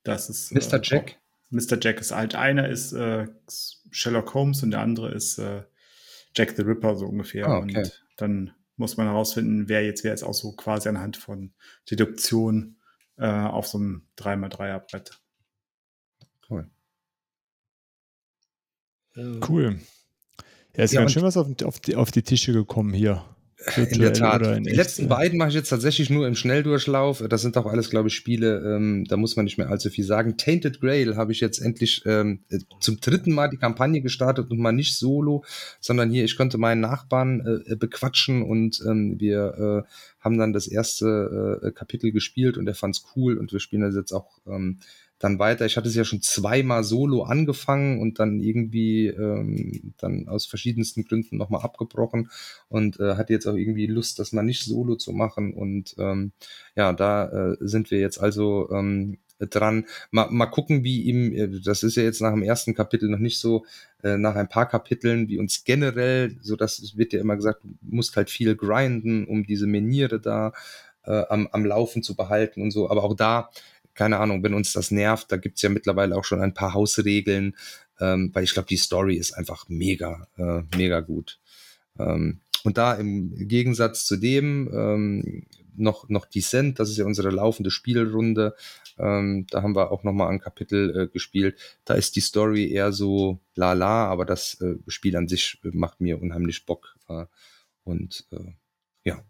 Das 0.02 0.30
ist. 0.30 0.52
Mr. 0.52 0.74
äh, 0.74 0.80
Jack? 0.82 1.20
Mr. 1.50 1.78
Jack 1.80 2.00
ist 2.00 2.12
halt. 2.12 2.34
Einer 2.34 2.68
ist 2.68 2.92
äh, 2.92 3.26
Sherlock 3.90 4.34
Holmes 4.34 4.62
und 4.62 4.70
der 4.70 4.80
andere 4.80 5.12
ist 5.12 5.38
äh, 5.38 5.62
Jack 6.34 6.54
the 6.56 6.62
Ripper, 6.62 6.96
so 6.96 7.06
ungefähr. 7.06 7.46
Ah, 7.46 7.58
okay. 7.58 7.82
Und 7.82 8.00
dann 8.16 8.52
muss 8.76 8.96
man 8.96 9.06
herausfinden, 9.06 9.68
wer 9.68 9.84
jetzt 9.84 10.04
wer 10.04 10.14
ist, 10.14 10.22
auch 10.22 10.34
so 10.34 10.52
quasi 10.52 10.88
anhand 10.88 11.16
von 11.16 11.52
Deduktion 11.90 12.76
äh, 13.16 13.26
auf 13.26 13.66
so 13.66 13.78
einem 13.78 14.06
3x3er-Brett. 14.16 15.20
Cool. 16.48 16.70
Cool. 19.16 19.80
Ja, 20.76 20.84
ist 20.84 20.92
Ja, 20.92 21.00
ganz 21.00 21.12
schön 21.12 21.22
was 21.22 21.36
auf, 21.36 21.48
auf, 21.62 21.80
die, 21.80 21.96
auf 21.96 22.10
die 22.10 22.22
Tische 22.22 22.52
gekommen 22.52 22.94
hier. 22.94 23.24
In 23.76 24.00
der 24.00 24.12
Tat. 24.12 24.46
in 24.46 24.64
Die 24.64 24.70
echt, 24.70 24.76
letzten 24.76 25.04
äh. 25.04 25.08
beiden 25.08 25.38
mache 25.38 25.50
ich 25.50 25.54
jetzt 25.54 25.68
tatsächlich 25.68 26.08
nur 26.08 26.26
im 26.26 26.34
Schnelldurchlauf. 26.34 27.22
Das 27.28 27.42
sind 27.42 27.56
auch 27.56 27.66
alles, 27.66 27.90
glaube 27.90 28.08
ich, 28.08 28.14
Spiele, 28.14 28.62
ähm, 28.64 29.04
da 29.06 29.16
muss 29.16 29.36
man 29.36 29.44
nicht 29.44 29.58
mehr 29.58 29.68
allzu 29.68 29.90
viel 29.90 30.04
sagen. 30.04 30.36
Tainted 30.36 30.80
Grail 30.80 31.16
habe 31.16 31.32
ich 31.32 31.40
jetzt 31.40 31.60
endlich 31.60 32.02
ähm, 32.06 32.40
äh, 32.48 32.58
zum 32.80 33.00
dritten 33.00 33.32
Mal 33.32 33.48
die 33.48 33.58
Kampagne 33.58 34.00
gestartet 34.00 34.50
und 34.50 34.58
mal 34.58 34.72
nicht 34.72 34.96
solo, 34.96 35.44
sondern 35.80 36.10
hier, 36.10 36.24
ich 36.24 36.36
konnte 36.36 36.58
meinen 36.58 36.80
Nachbarn 36.80 37.62
äh, 37.66 37.76
bequatschen 37.76 38.42
und 38.42 38.82
ähm, 38.86 39.20
wir 39.20 39.84
äh, 39.86 39.90
haben 40.20 40.38
dann 40.38 40.52
das 40.52 40.66
erste 40.66 41.60
äh, 41.62 41.70
Kapitel 41.72 42.12
gespielt 42.12 42.56
und 42.56 42.66
er 42.66 42.74
fand's 42.74 43.04
cool 43.14 43.36
und 43.36 43.52
wir 43.52 43.60
spielen 43.60 43.82
das 43.82 43.94
jetzt 43.94 44.12
auch 44.12 44.38
ähm, 44.46 44.78
dann 45.20 45.38
weiter. 45.38 45.66
Ich 45.66 45.76
hatte 45.76 45.88
es 45.88 45.94
ja 45.94 46.04
schon 46.04 46.22
zweimal 46.22 46.82
solo 46.82 47.22
angefangen 47.22 48.00
und 48.00 48.18
dann 48.18 48.40
irgendwie 48.40 49.06
ähm, 49.06 49.92
dann 49.98 50.26
aus 50.28 50.46
verschiedensten 50.46 51.04
Gründen 51.04 51.36
nochmal 51.36 51.62
abgebrochen 51.62 52.30
und 52.68 52.98
äh, 52.98 53.14
hatte 53.14 53.32
jetzt 53.32 53.46
auch 53.46 53.54
irgendwie 53.54 53.86
Lust, 53.86 54.18
das 54.18 54.32
mal 54.32 54.42
nicht 54.42 54.64
solo 54.64 54.96
zu 54.96 55.12
machen. 55.12 55.52
Und 55.52 55.94
ähm, 55.98 56.32
ja, 56.74 56.92
da 56.92 57.52
äh, 57.52 57.56
sind 57.60 57.90
wir 57.90 58.00
jetzt 58.00 58.18
also 58.18 58.70
ähm, 58.72 59.18
dran. 59.38 59.86
Mal, 60.10 60.28
mal 60.30 60.46
gucken, 60.46 60.84
wie 60.84 61.02
ihm, 61.02 61.32
äh, 61.34 61.60
das 61.60 61.82
ist 61.82 61.96
ja 61.96 62.02
jetzt 62.02 62.22
nach 62.22 62.32
dem 62.32 62.42
ersten 62.42 62.74
Kapitel 62.74 63.10
noch 63.10 63.18
nicht 63.18 63.38
so, 63.38 63.64
äh, 64.02 64.16
nach 64.16 64.36
ein 64.36 64.48
paar 64.48 64.68
Kapiteln, 64.68 65.28
wie 65.28 65.38
uns 65.38 65.64
generell, 65.64 66.36
so 66.40 66.56
dass 66.56 66.78
es 66.78 66.96
wird 66.96 67.12
ja 67.12 67.20
immer 67.20 67.36
gesagt, 67.36 67.62
du 67.64 67.68
musst 67.82 68.16
halt 68.16 68.30
viel 68.30 68.56
grinden, 68.56 69.26
um 69.26 69.44
diese 69.44 69.66
Meniere 69.66 70.18
da 70.18 70.52
äh, 71.04 71.24
am, 71.28 71.46
am 71.52 71.64
Laufen 71.64 72.02
zu 72.02 72.16
behalten 72.16 72.62
und 72.62 72.70
so. 72.70 72.90
Aber 72.90 73.04
auch 73.04 73.14
da, 73.14 73.50
keine 73.94 74.18
Ahnung, 74.18 74.42
wenn 74.42 74.54
uns 74.54 74.72
das 74.72 74.90
nervt, 74.90 75.30
da 75.32 75.36
gibt's 75.36 75.62
ja 75.62 75.68
mittlerweile 75.68 76.16
auch 76.16 76.24
schon 76.24 76.40
ein 76.40 76.54
paar 76.54 76.74
Hausregeln, 76.74 77.56
ähm, 78.00 78.30
weil 78.32 78.44
ich 78.44 78.52
glaube, 78.52 78.68
die 78.68 78.76
Story 78.76 79.16
ist 79.16 79.32
einfach 79.32 79.68
mega, 79.68 80.28
äh, 80.36 80.62
mega 80.76 81.00
gut. 81.00 81.38
Ähm, 81.98 82.40
und 82.64 82.78
da 82.78 82.94
im 82.94 83.48
Gegensatz 83.48 84.04
zu 84.04 84.16
dem 84.16 84.70
ähm, 84.72 85.46
noch, 85.76 86.08
noch 86.08 86.26
Descent, 86.26 86.78
das 86.78 86.90
ist 86.90 86.98
ja 86.98 87.04
unsere 87.04 87.30
laufende 87.30 87.70
Spielrunde. 87.70 88.54
Ähm, 88.98 89.46
da 89.50 89.62
haben 89.62 89.74
wir 89.74 89.90
auch 89.90 90.04
nochmal 90.04 90.28
ein 90.28 90.40
Kapitel 90.40 90.96
äh, 90.96 91.08
gespielt. 91.08 91.58
Da 91.84 91.94
ist 91.94 92.16
die 92.16 92.20
Story 92.20 92.70
eher 92.70 92.92
so 92.92 93.40
lala, 93.54 94.06
aber 94.06 94.24
das 94.24 94.60
äh, 94.60 94.76
Spiel 94.88 95.16
an 95.16 95.28
sich 95.28 95.58
äh, 95.64 95.70
macht 95.72 96.00
mir 96.00 96.20
unheimlich 96.20 96.66
Bock. 96.66 96.96
Äh, 97.08 97.26
und 97.84 98.26
äh, 98.32 98.52
ja, 99.04 99.22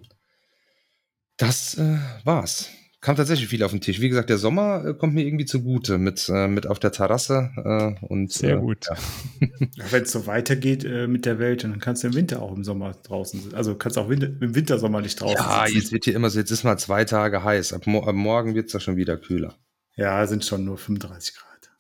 das 1.37 1.79
war's. 2.25 2.69
Kam 3.01 3.17
tatsächlich 3.17 3.49
viel 3.49 3.63
auf 3.63 3.71
den 3.71 3.81
Tisch. 3.81 4.01
Wie 4.03 4.11
gesagt, 4.11 4.29
der 4.29 4.37
Sommer 4.37 4.85
äh, 4.85 4.95
kommt 4.95 5.15
mir 5.15 5.25
irgendwie 5.25 5.47
zugute 5.47 5.97
mit, 5.97 6.29
äh, 6.29 6.49
mit 6.49 6.67
auf 6.67 6.79
der 6.79 6.93
Terrasse. 6.93 7.51
Äh, 7.57 8.05
und, 8.05 8.31
Sehr 8.31 8.57
äh, 8.57 8.61
gut. 8.61 8.87
Ja. 8.91 9.49
Wenn 9.91 10.03
es 10.03 10.13
so 10.13 10.27
weitergeht 10.27 10.85
äh, 10.85 11.07
mit 11.07 11.25
der 11.25 11.39
Welt, 11.39 11.65
dann 11.65 11.81
kannst 11.81 12.03
du 12.03 12.09
im 12.09 12.15
Winter 12.15 12.43
auch 12.43 12.55
im 12.55 12.63
Sommer 12.63 12.93
draußen 13.03 13.41
sitzen. 13.41 13.55
Also 13.57 13.75
kannst 13.75 13.97
auch 13.97 14.11
Winter, 14.11 14.27
im 14.27 14.55
Wintersommer 14.55 15.01
nicht 15.01 15.19
draußen 15.19 15.37
Ja, 15.39 15.65
sitzen. 15.65 15.79
jetzt 15.79 15.93
wird 15.93 16.05
hier 16.05 16.15
immer 16.15 16.29
so, 16.29 16.39
jetzt 16.39 16.51
ist 16.51 16.63
mal 16.63 16.77
zwei 16.77 17.07
Tage 17.07 17.43
heiß. 17.43 17.73
Ab, 17.73 17.87
mo 17.87 18.05
ab 18.05 18.15
morgen 18.15 18.55
wird's 18.55 18.73
doch 18.73 18.83
schon 18.83 18.97
wieder 18.97 19.17
kühler. 19.17 19.55
Ja, 19.97 20.27
sind 20.27 20.45
schon 20.45 20.67
nur 20.67 20.77
35 20.77 21.35
Grad. 21.37 21.71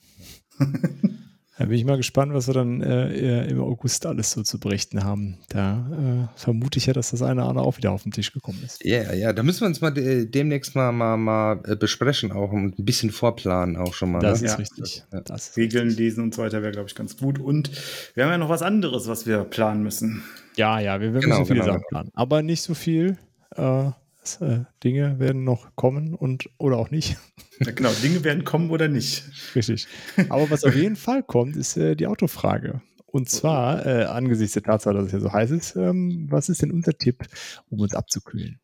Da 1.60 1.66
bin 1.66 1.76
ich 1.76 1.84
mal 1.84 1.98
gespannt, 1.98 2.32
was 2.32 2.46
wir 2.46 2.54
dann 2.54 2.80
äh, 2.80 3.44
im 3.44 3.60
August 3.60 4.06
alles 4.06 4.30
so 4.30 4.42
zu 4.42 4.58
berichten 4.58 5.04
haben. 5.04 5.36
Da 5.50 6.28
äh, 6.32 6.38
vermute 6.40 6.78
ich 6.78 6.86
ja, 6.86 6.94
dass 6.94 7.10
das 7.10 7.20
eine 7.20 7.42
oder 7.42 7.50
andere 7.50 7.66
auch 7.66 7.76
wieder 7.76 7.92
auf 7.92 8.02
den 8.02 8.12
Tisch 8.12 8.32
gekommen 8.32 8.62
ist. 8.64 8.82
Ja, 8.82 9.02
yeah, 9.02 9.12
ja, 9.14 9.32
da 9.34 9.42
müssen 9.42 9.60
wir 9.60 9.66
uns 9.66 9.82
mal 9.82 9.90
de 9.90 10.24
demnächst 10.24 10.74
mal, 10.74 10.90
mal, 10.90 11.18
mal 11.18 11.60
äh, 11.66 11.76
besprechen 11.76 12.32
auch 12.32 12.50
und 12.50 12.78
ein 12.78 12.84
bisschen 12.86 13.10
vorplanen 13.10 13.76
auch 13.76 13.92
schon 13.92 14.10
mal. 14.10 14.20
Das 14.20 14.40
ne? 14.40 14.46
ist 14.46 14.52
Ja. 14.52 14.56
richtig. 14.56 15.04
Ja. 15.12 15.20
Das 15.20 15.50
ist 15.50 15.56
Regeln 15.58 15.88
richtig. 15.88 16.02
lesen 16.02 16.24
und 16.24 16.34
so 16.34 16.40
weiter 16.40 16.62
wäre, 16.62 16.72
glaube 16.72 16.88
ich, 16.88 16.94
ganz 16.94 17.18
gut. 17.18 17.38
Und 17.38 17.70
wir 18.14 18.24
haben 18.24 18.30
ja 18.30 18.38
noch 18.38 18.48
was 18.48 18.62
anderes, 18.62 19.06
was 19.06 19.26
wir 19.26 19.44
planen 19.44 19.82
müssen. 19.82 20.22
Ja, 20.56 20.80
ja, 20.80 20.98
wir 20.98 21.12
werden 21.12 21.20
Genau, 21.20 21.40
so 21.40 21.44
viele 21.44 21.60
genau, 21.60 21.72
Sachen 21.74 21.84
planen. 21.90 22.10
Aber 22.14 22.40
nicht 22.40 22.62
so 22.62 22.72
viel. 22.72 23.18
Äh, 23.54 23.90
es, 24.30 24.40
äh, 24.40 24.64
Dinge 24.82 25.18
werden 25.18 25.44
noch 25.44 25.74
kommen 25.76 26.14
und 26.14 26.50
oder 26.58 26.76
auch 26.76 26.90
nicht. 26.90 27.16
Ja, 27.62 27.72
genau, 27.72 27.90
Dinge 28.02 28.24
werden 28.24 28.44
kommen 28.44 28.70
oder 28.70 28.88
nicht. 28.88 29.22
Richtig. 29.54 29.86
Aber 30.30 30.50
was 30.50 30.64
auf 30.64 30.74
jeden 30.74 30.96
Fall 30.96 31.22
kommt, 31.22 31.56
ist 31.56 31.76
äh, 31.76 31.94
die 31.94 32.06
Autofrage. 32.06 32.80
Und 33.04 33.28
zwar, 33.28 33.84
äh, 33.84 34.04
angesichts 34.04 34.54
der 34.54 34.62
Tatsache, 34.62 34.94
dass 34.94 35.08
es 35.08 35.12
ja 35.12 35.20
so 35.20 35.30
heiß 35.30 35.50
ist, 35.50 35.76
ähm, 35.76 36.26
was 36.30 36.48
ist 36.48 36.62
denn 36.62 36.70
unser 36.72 36.96
Tipp, 36.96 37.26
um 37.68 37.80
uns 37.80 37.94
abzukühlen? 37.94 38.60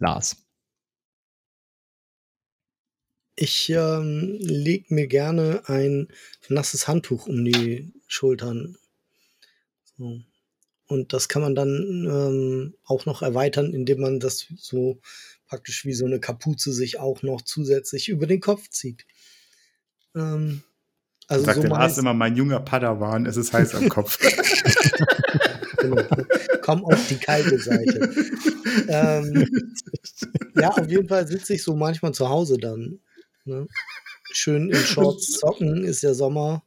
Lars. 0.00 0.36
Ich 3.36 3.70
ähm, 3.70 4.38
lege 4.40 4.92
mir 4.92 5.06
gerne 5.06 5.62
ein 5.66 6.08
nasses 6.48 6.88
Handtuch 6.88 7.28
um 7.28 7.44
die 7.44 7.92
Schultern. 8.08 8.76
So. 9.96 10.20
Und 10.92 11.12
das 11.12 11.28
kann 11.28 11.42
man 11.42 11.54
dann 11.54 11.68
ähm, 12.06 12.74
auch 12.84 13.06
noch 13.06 13.22
erweitern, 13.22 13.72
indem 13.72 14.00
man 14.00 14.20
das 14.20 14.46
so 14.56 15.00
praktisch 15.46 15.84
wie 15.84 15.94
so 15.94 16.04
eine 16.04 16.20
Kapuze 16.20 16.72
sich 16.72 17.00
auch 17.00 17.22
noch 17.22 17.42
zusätzlich 17.42 18.08
über 18.08 18.26
den 18.26 18.40
Kopf 18.40 18.68
zieht. 18.68 19.06
Ähm, 20.14 20.62
also 21.28 21.44
Sagt 21.44 21.56
so 21.56 21.62
der 21.62 21.70
meist- 21.70 21.98
immer, 21.98 22.14
mein 22.14 22.36
junger 22.36 22.60
Padawan, 22.60 23.26
es 23.26 23.36
ist 23.36 23.52
heiß 23.52 23.74
am 23.74 23.88
Kopf. 23.88 24.18
genau. 25.78 26.02
Komm 26.60 26.84
auf 26.84 27.08
die 27.08 27.16
kalte 27.16 27.58
Seite. 27.58 28.12
ähm, 28.88 29.48
ja, 30.56 30.70
auf 30.70 30.88
jeden 30.88 31.08
Fall 31.08 31.26
sitze 31.26 31.54
ich 31.54 31.62
so 31.62 31.74
manchmal 31.74 32.12
zu 32.12 32.28
Hause 32.28 32.58
dann. 32.58 33.00
Ne? 33.44 33.66
Schön 34.32 34.70
in 34.70 34.76
Shorts 34.76 35.32
zocken, 35.38 35.84
ist 35.84 36.02
ja 36.02 36.14
Sommer. 36.14 36.62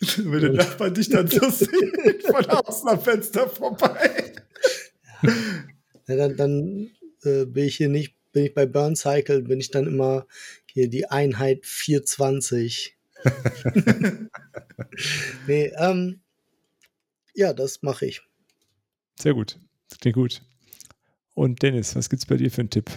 Wenn 0.16 0.40
der 0.40 0.52
Nachbar 0.52 0.90
dich 0.90 1.08
dann 1.08 1.26
so 1.26 1.50
sieht, 1.50 2.22
von 2.24 2.46
außen 2.46 2.88
am 2.88 3.00
Fenster 3.00 3.48
vorbei. 3.48 4.32
Ja, 6.06 6.16
dann 6.16 6.36
dann 6.36 6.90
äh, 7.24 7.44
bin 7.44 7.64
ich 7.64 7.76
hier 7.76 7.88
nicht, 7.88 8.14
bin 8.32 8.44
ich 8.44 8.54
bei 8.54 8.66
Burn 8.66 8.96
Cycle, 8.96 9.42
bin 9.42 9.60
ich 9.60 9.70
dann 9.70 9.86
immer 9.86 10.26
hier 10.66 10.88
die 10.88 11.06
Einheit 11.10 11.66
420. 11.66 12.96
nee, 15.46 15.72
ähm, 15.76 16.20
ja, 17.34 17.52
das 17.52 17.82
mache 17.82 18.06
ich. 18.06 18.22
Sehr 19.18 19.34
gut. 19.34 19.58
Das 19.88 19.98
klingt 19.98 20.16
gut. 20.16 20.42
Und 21.34 21.62
Dennis, 21.62 21.96
was 21.96 22.08
gibt's 22.08 22.26
bei 22.26 22.36
dir 22.36 22.50
für 22.50 22.60
einen 22.60 22.70
Tipp? 22.70 22.90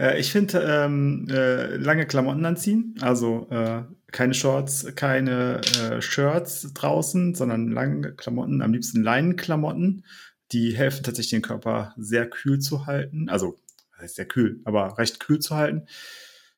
Äh, 0.00 0.18
ich 0.18 0.32
finde, 0.32 0.64
ähm, 0.66 1.26
äh, 1.30 1.76
lange 1.76 2.06
Klamotten 2.06 2.44
anziehen, 2.46 2.94
also 3.00 3.46
äh, 3.50 3.82
keine 4.10 4.34
Shorts, 4.34 4.86
keine 4.96 5.60
äh, 5.60 6.00
Shirts 6.00 6.72
draußen, 6.72 7.34
sondern 7.34 7.70
lange 7.70 8.14
Klamotten, 8.14 8.62
am 8.62 8.72
liebsten 8.72 9.02
Leinenklamotten. 9.02 10.04
Die 10.52 10.76
helfen 10.76 11.04
tatsächlich 11.04 11.30
den 11.30 11.42
Körper 11.42 11.94
sehr 11.96 12.28
kühl 12.28 12.58
zu 12.58 12.86
halten. 12.86 13.28
Also, 13.28 13.56
das 13.92 14.02
heißt 14.02 14.16
sehr 14.16 14.26
kühl, 14.26 14.60
aber 14.64 14.98
recht 14.98 15.20
kühl 15.20 15.38
zu 15.38 15.54
halten. 15.54 15.86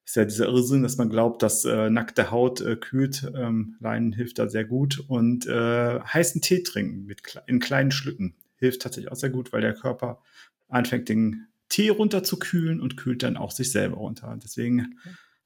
Ist 0.04 0.16
ja 0.16 0.24
dieser 0.24 0.46
Irrsinn, 0.46 0.82
dass 0.82 0.96
man 0.96 1.10
glaubt, 1.10 1.42
dass 1.42 1.64
äh, 1.64 1.90
nackte 1.90 2.30
Haut 2.30 2.60
äh, 2.60 2.76
kühlt. 2.76 3.30
Ähm, 3.36 3.76
Leinen 3.80 4.12
hilft 4.12 4.38
da 4.38 4.48
sehr 4.48 4.64
gut. 4.64 5.04
Und 5.08 5.46
äh, 5.46 6.00
heißen 6.00 6.40
Tee 6.40 6.62
trinken 6.62 7.04
mit, 7.04 7.22
in 7.46 7.60
kleinen 7.60 7.90
Schlücken 7.90 8.34
hilft 8.56 8.82
tatsächlich 8.82 9.12
auch 9.12 9.16
sehr 9.16 9.30
gut, 9.30 9.52
weil 9.52 9.60
der 9.60 9.74
Körper 9.74 10.22
anfängt, 10.68 11.08
den 11.08 11.48
Tee 11.72 11.88
runterzukühlen 11.88 12.82
und 12.82 12.98
kühlt 12.98 13.22
dann 13.22 13.38
auch 13.38 13.50
sich 13.50 13.72
selber 13.72 13.96
runter. 13.96 14.38
Deswegen 14.44 14.98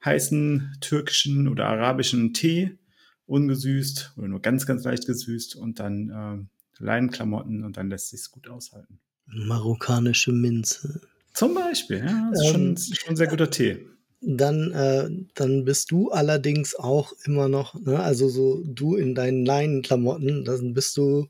heißen 0.04 0.78
türkischen 0.80 1.46
oder 1.46 1.68
arabischen 1.68 2.34
Tee 2.34 2.78
ungesüßt 3.26 4.14
oder 4.16 4.26
nur 4.26 4.42
ganz, 4.42 4.66
ganz 4.66 4.82
leicht 4.82 5.06
gesüßt 5.06 5.54
und 5.54 5.78
dann 5.78 6.48
äh, 6.80 6.82
Leinenklamotten 6.84 7.64
und 7.64 7.76
dann 7.76 7.90
lässt 7.90 8.10
sich's 8.10 8.32
gut 8.32 8.48
aushalten. 8.48 8.98
Marokkanische 9.26 10.32
Minze. 10.32 11.00
Zum 11.32 11.54
Beispiel, 11.54 11.98
ja, 11.98 12.30
das 12.32 12.40
ist, 12.40 12.48
schon, 12.48 12.66
Ähm, 12.70 12.76
schon 12.76 13.10
ein 13.10 13.16
sehr 13.16 13.28
guter 13.28 13.50
Tee. 13.50 13.86
Dann, 14.20 14.72
äh, 14.72 15.08
dann 15.34 15.64
bist 15.64 15.92
du 15.92 16.10
allerdings 16.10 16.74
auch 16.74 17.12
immer 17.24 17.48
noch, 17.48 17.74
ne, 17.74 18.00
also 18.00 18.28
so 18.28 18.64
du 18.64 18.96
in 18.96 19.14
deinen 19.14 19.46
Leinenklamotten, 19.46 20.44
dann 20.44 20.74
bist 20.74 20.96
du 20.96 21.28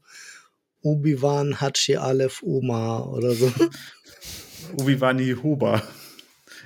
Obi-Wan 0.80 1.60
Hachi 1.60 1.96
Aleph 1.96 2.42
Omar 2.42 3.12
oder 3.12 3.34
so. 3.34 3.52
Obi-Wani 4.78 5.34
Hoba. 5.42 5.82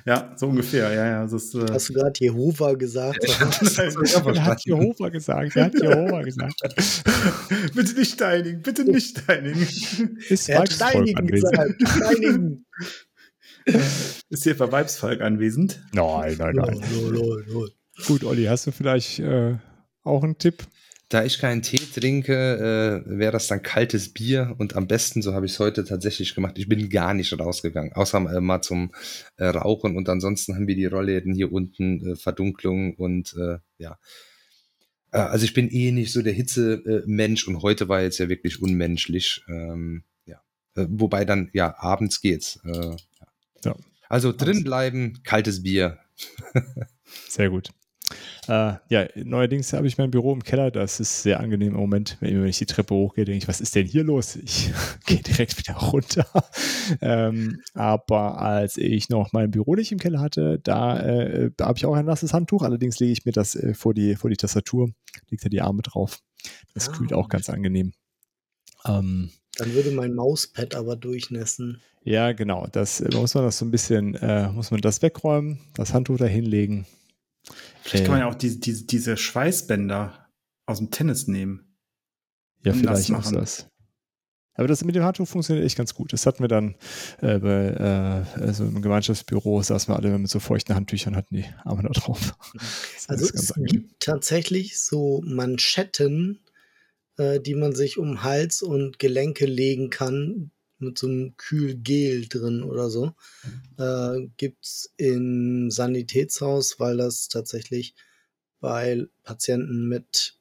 Ja, 0.07 0.33
so 0.37 0.47
ungefähr, 0.49 0.93
ja, 0.93 1.07
ja. 1.07 1.23
Das 1.25 1.33
ist, 1.33 1.55
äh, 1.55 1.67
Hast 1.71 1.89
du 1.89 1.93
gerade 1.95 2.19
Jehova 2.19 2.73
gesagt? 2.75 3.19
Er 3.25 4.45
hat 4.45 4.65
Jehova 4.65 5.09
gesagt. 5.09 5.57
Er 5.57 5.65
hat 5.65 5.75
Jehova 5.75 6.23
gesagt. 6.23 6.55
bitte 7.75 7.95
nicht 7.99 8.13
steinigen, 8.13 8.63
bitte 8.63 8.85
nicht 8.85 9.19
steinigen. 9.19 9.67
Ist 10.29 10.49
Er 10.49 10.61
hat 10.61 10.73
Steinigen 10.73 11.19
anwesend. 11.19 11.53
gesagt. 11.53 11.75
Steinigen. 11.89 12.67
Ist 14.31 14.43
hier 14.45 14.53
etwa 14.53 14.73
Weibsvolk 14.73 15.21
anwesend? 15.21 15.83
Nein, 15.93 16.37
nein, 16.39 16.55
nein. 16.57 16.83
Lol, 16.95 17.13
lol, 17.15 17.45
lol. 17.49 17.71
Gut, 18.07 18.25
Olli, 18.25 18.45
hast 18.45 18.67
du 18.67 18.73
vielleicht 18.73 19.19
äh, 19.19 19.57
auch 20.03 20.25
einen 20.25 20.39
Tipp? 20.39 20.63
Da 21.11 21.25
ich 21.25 21.41
keinen 21.41 21.61
Tee 21.61 21.77
trinke, 21.77 23.03
äh, 23.05 23.19
wäre 23.19 23.33
das 23.33 23.49
dann 23.49 23.63
kaltes 23.63 24.13
Bier 24.13 24.55
und 24.59 24.77
am 24.77 24.87
besten, 24.87 25.23
so 25.23 25.35
habe 25.35 25.45
ich 25.45 25.53
es 25.53 25.59
heute 25.59 25.85
tatsächlich 25.85 26.37
gemacht, 26.37 26.57
ich 26.57 26.69
bin 26.69 26.89
gar 26.89 27.15
nicht 27.15 27.37
rausgegangen, 27.37 27.93
außer 27.95 28.19
äh, 28.19 28.41
mal 28.41 28.63
zum 28.63 28.93
äh, 29.37 29.47
Rauchen 29.47 29.97
und 29.97 30.09
ansonsten 30.09 30.55
haben 30.55 30.69
wir 30.69 30.77
die 30.77 30.87
Rollläden 30.87 31.35
hier 31.35 31.53
unten, 31.53 32.13
äh, 32.13 32.17
Verdunklung 32.17 32.95
und 32.95 33.35
äh, 33.37 33.59
ja. 33.79 33.99
Äh, 35.11 35.19
also 35.19 35.45
ich 35.45 35.53
bin 35.53 35.69
eh 35.69 35.91
nicht 35.91 36.13
so 36.13 36.23
der 36.23 36.33
Hitze-Mensch 36.33 37.49
und 37.49 37.61
heute 37.61 37.89
war 37.89 38.03
jetzt 38.03 38.19
ja 38.19 38.29
wirklich 38.29 38.63
unmenschlich. 38.63 39.43
Ähm, 39.49 40.05
ja. 40.27 40.41
Wobei 40.77 41.25
dann, 41.25 41.51
ja, 41.53 41.75
abends 41.77 42.21
geht's. 42.21 42.61
Ja. 42.65 42.97
Ja. 43.65 43.77
Also 44.09 44.33
drin 44.33 44.63
bleiben, 44.63 45.25
kaltes 45.25 45.65
Bier. 45.65 45.99
Sehr 47.29 47.51
gut. 47.51 47.71
Äh, 48.49 48.75
ja, 48.89 49.07
neuerdings 49.15 49.73
habe 49.73 49.87
ich 49.87 49.99
mein 49.99 50.11
Büro 50.11 50.33
im 50.33 50.43
Keller. 50.43 50.71
Das 50.71 50.99
ist 51.01 51.23
sehr 51.23 51.41
angenehm 51.41 51.75
im 51.75 51.81
Moment. 51.81 52.17
Wenn, 52.21 52.41
wenn 52.41 52.49
ich 52.49 52.59
die 52.59 52.67
Treppe 52.67 52.95
hochgehe, 52.95 53.25
denke 53.25 53.39
ich, 53.39 53.49
was 53.49 53.61
ist 53.61 53.75
denn 53.75 53.87
hier 53.87 54.03
los? 54.05 54.37
Ich 54.37 54.73
gehe 55.07 55.19
direkt 55.23 55.57
wieder 55.59 55.75
runter. 55.75 56.27
ähm, 57.01 57.61
aber 57.75 58.41
als 58.41 58.77
ich 58.77 59.09
noch 59.09 59.33
mein 59.33 59.51
Büro 59.51 59.75
nicht 59.77 59.93
im 59.93 59.99
Keller 59.99 60.21
hatte, 60.21 60.59
da, 60.63 60.99
äh, 61.01 61.51
da 61.57 61.67
habe 61.67 61.79
ich 61.79 61.87
auch 61.87 61.95
ein 61.95 62.07
nasses 62.07 62.33
Handtuch. 62.33 62.63
Allerdings 62.63 62.99
lege 62.99 63.13
ich 63.13 63.25
mir 63.25 63.33
das 63.33 63.55
äh, 63.55 63.75
vor, 63.75 63.95
die, 63.95 64.17
vor 64.17 64.31
die 64.31 64.37
Tastatur, 64.37 64.91
lege 65.29 65.43
da 65.45 65.49
die 65.49 65.61
Arme 65.61 65.83
drauf. 65.83 66.19
Das 66.75 66.89
Ah. 66.89 66.93
kühlt 66.93 67.13
auch 67.13 67.29
ganz 67.29 67.49
angenehm. 67.51 67.93
Ähm, 68.87 69.31
Dann 69.59 69.75
würde 69.75 69.91
mein 69.93 70.15
Mauspad 70.15 70.75
aber 70.75 70.97
durchnässen. 70.97 71.81
ja, 72.03 72.33
genau. 72.33 72.67
Das 72.73 73.01
äh, 73.01 73.15
muss 73.15 73.35
man 73.35 73.45
das 73.45 73.59
so 73.59 73.65
ein 73.67 73.71
bisschen, 73.71 74.15
äh, 74.15 74.49
muss 74.51 74.71
man 74.71 74.81
das 74.81 75.03
wegräumen, 75.03 75.61
das 75.75 75.93
Handtuch 75.93 76.17
da 76.17 76.25
hinlegen. 76.25 76.87
Vielleicht 77.83 78.05
kann 78.05 78.15
Äh, 78.15 78.19
man 78.19 78.21
ja 78.21 78.27
auch 78.29 78.35
diese, 78.35 78.59
diese, 78.59 78.85
diese 78.87 79.17
Schweißbänder 79.17 80.29
aus 80.67 80.79
dem 80.79 80.91
Tennis 80.91 81.27
nehmen. 81.27 81.77
Ja, 82.65 82.73
vielleicht 82.75 83.11
auch 83.13 83.19
machen. 83.19 83.35
das. 83.37 83.67
Aber 84.55 84.69
das 84.69 84.85
mit 84.85 84.95
dem 84.95 85.05
Handtuch 85.05 85.27
funktioniert 85.27 85.65
echt 85.65 85.77
ganz 85.79 85.95
gut. 85.95 86.13
Das 86.13 86.27
hatten 86.27 86.43
wir 86.43 86.49
dann 86.49 86.75
äh, 87.23 87.39
bei 87.39 88.27
äh, 88.37 88.41
also 88.41 88.65
im 88.65 88.83
Gemeinschaftsbüro, 88.83 89.63
saßen 89.63 89.93
wir 89.93 89.97
alle 89.97 90.19
mit 90.19 90.29
so 90.31 90.39
feuchten 90.41 90.75
Handtüchern, 90.75 91.17
hatten 91.17 91.37
die 91.37 91.47
Arme 91.65 91.83
da 91.85 91.89
drauf. 91.89 92.35
Das 92.53 93.09
Also 93.09 93.27
es 93.33 93.53
angenehm. 93.53 93.67
gibt 93.67 94.01
tatsächlich 94.01 94.79
so 94.81 95.23
Manschetten, 95.25 96.41
äh, 97.17 97.41
die 97.41 97.55
man 97.55 97.75
sich 97.75 97.97
um 97.97 98.23
Hals 98.23 98.61
und 98.63 98.99
Gelenke 98.99 99.47
legen 99.47 99.89
kann, 99.89 100.51
mit 100.81 100.99
so 100.99 101.07
einem 101.07 101.37
Kühlgel 101.37 102.29
drin 102.29 102.63
oder 102.63 102.91
so. 102.91 103.15
Äh, 103.79 104.29
gibt's 104.37 104.93
im 104.97 105.71
Sanitätshaus, 105.71 106.81
weil 106.81 106.97
das 106.97 107.29
tatsächlich 107.29 107.95
bei 108.61 109.07
Patienten 109.23 109.89
mit 109.89 110.39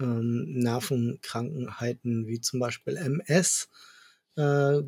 ähm, 0.00 0.52
Nervenkrankheiten 0.54 2.26
wie 2.26 2.40
zum 2.40 2.60
Beispiel 2.60 2.96
MS 2.96 3.68
äh, 4.36 4.80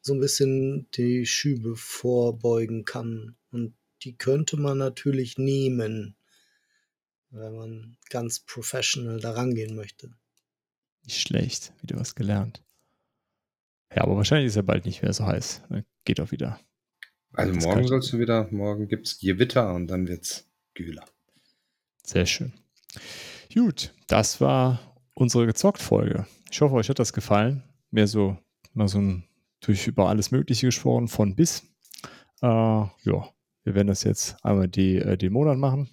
so 0.00 0.14
ein 0.14 0.20
bisschen 0.20 0.90
die 0.92 1.26
Schübe 1.26 1.76
vorbeugen 1.76 2.84
kann. 2.84 3.36
Und 3.50 3.74
die 4.02 4.16
könnte 4.16 4.56
man 4.56 4.78
natürlich 4.78 5.38
nehmen, 5.38 6.16
wenn 7.30 7.54
man 7.54 7.96
ganz 8.10 8.40
professional 8.40 9.20
daran 9.20 9.54
gehen 9.54 9.76
möchte. 9.76 10.12
Nicht 11.04 11.20
schlecht, 11.20 11.72
wieder 11.80 11.98
was 11.98 12.14
gelernt. 12.14 12.61
Ja, 13.94 14.02
aber 14.02 14.16
wahrscheinlich 14.16 14.48
ist 14.48 14.56
er 14.56 14.62
bald 14.62 14.86
nicht 14.86 15.02
mehr 15.02 15.12
so 15.12 15.26
heiß. 15.26 15.62
Geht 16.04 16.20
auch 16.20 16.30
wieder. 16.30 16.58
Also 17.34 17.54
Das 17.54 17.64
morgen 17.64 17.86
sollst 17.86 18.12
du 18.12 18.18
wieder, 18.18 18.48
morgen 18.50 18.88
gibt's 18.88 19.18
Gewitter 19.18 19.74
und 19.74 19.86
dann 19.86 20.08
wird's 20.08 20.50
kühler. 20.74 21.04
Sehr 22.04 22.26
schön. 22.26 22.52
Gut, 23.54 23.94
das 24.06 24.40
war 24.40 24.80
unsere 25.14 25.46
Gezockt-Folge. 25.46 26.26
Ich 26.50 26.60
hoffe, 26.60 26.74
euch 26.74 26.88
hat 26.88 26.98
das 26.98 27.12
gefallen. 27.12 27.62
Mehr 27.90 28.06
so, 28.06 28.36
mal 28.74 28.88
so 28.88 28.98
ein, 28.98 29.24
durch 29.60 29.86
über 29.86 30.08
alles 30.08 30.30
Mögliche 30.30 30.66
gesprochen, 30.66 31.08
von 31.08 31.34
bis. 31.36 31.62
Äh, 32.42 32.46
ja, 32.46 32.90
wir 33.04 33.74
werden 33.74 33.86
das 33.86 34.04
jetzt 34.04 34.36
einmal 34.44 34.68
die, 34.68 34.96
äh, 34.96 35.16
den 35.16 35.32
Monat 35.32 35.58
machen. 35.58 35.88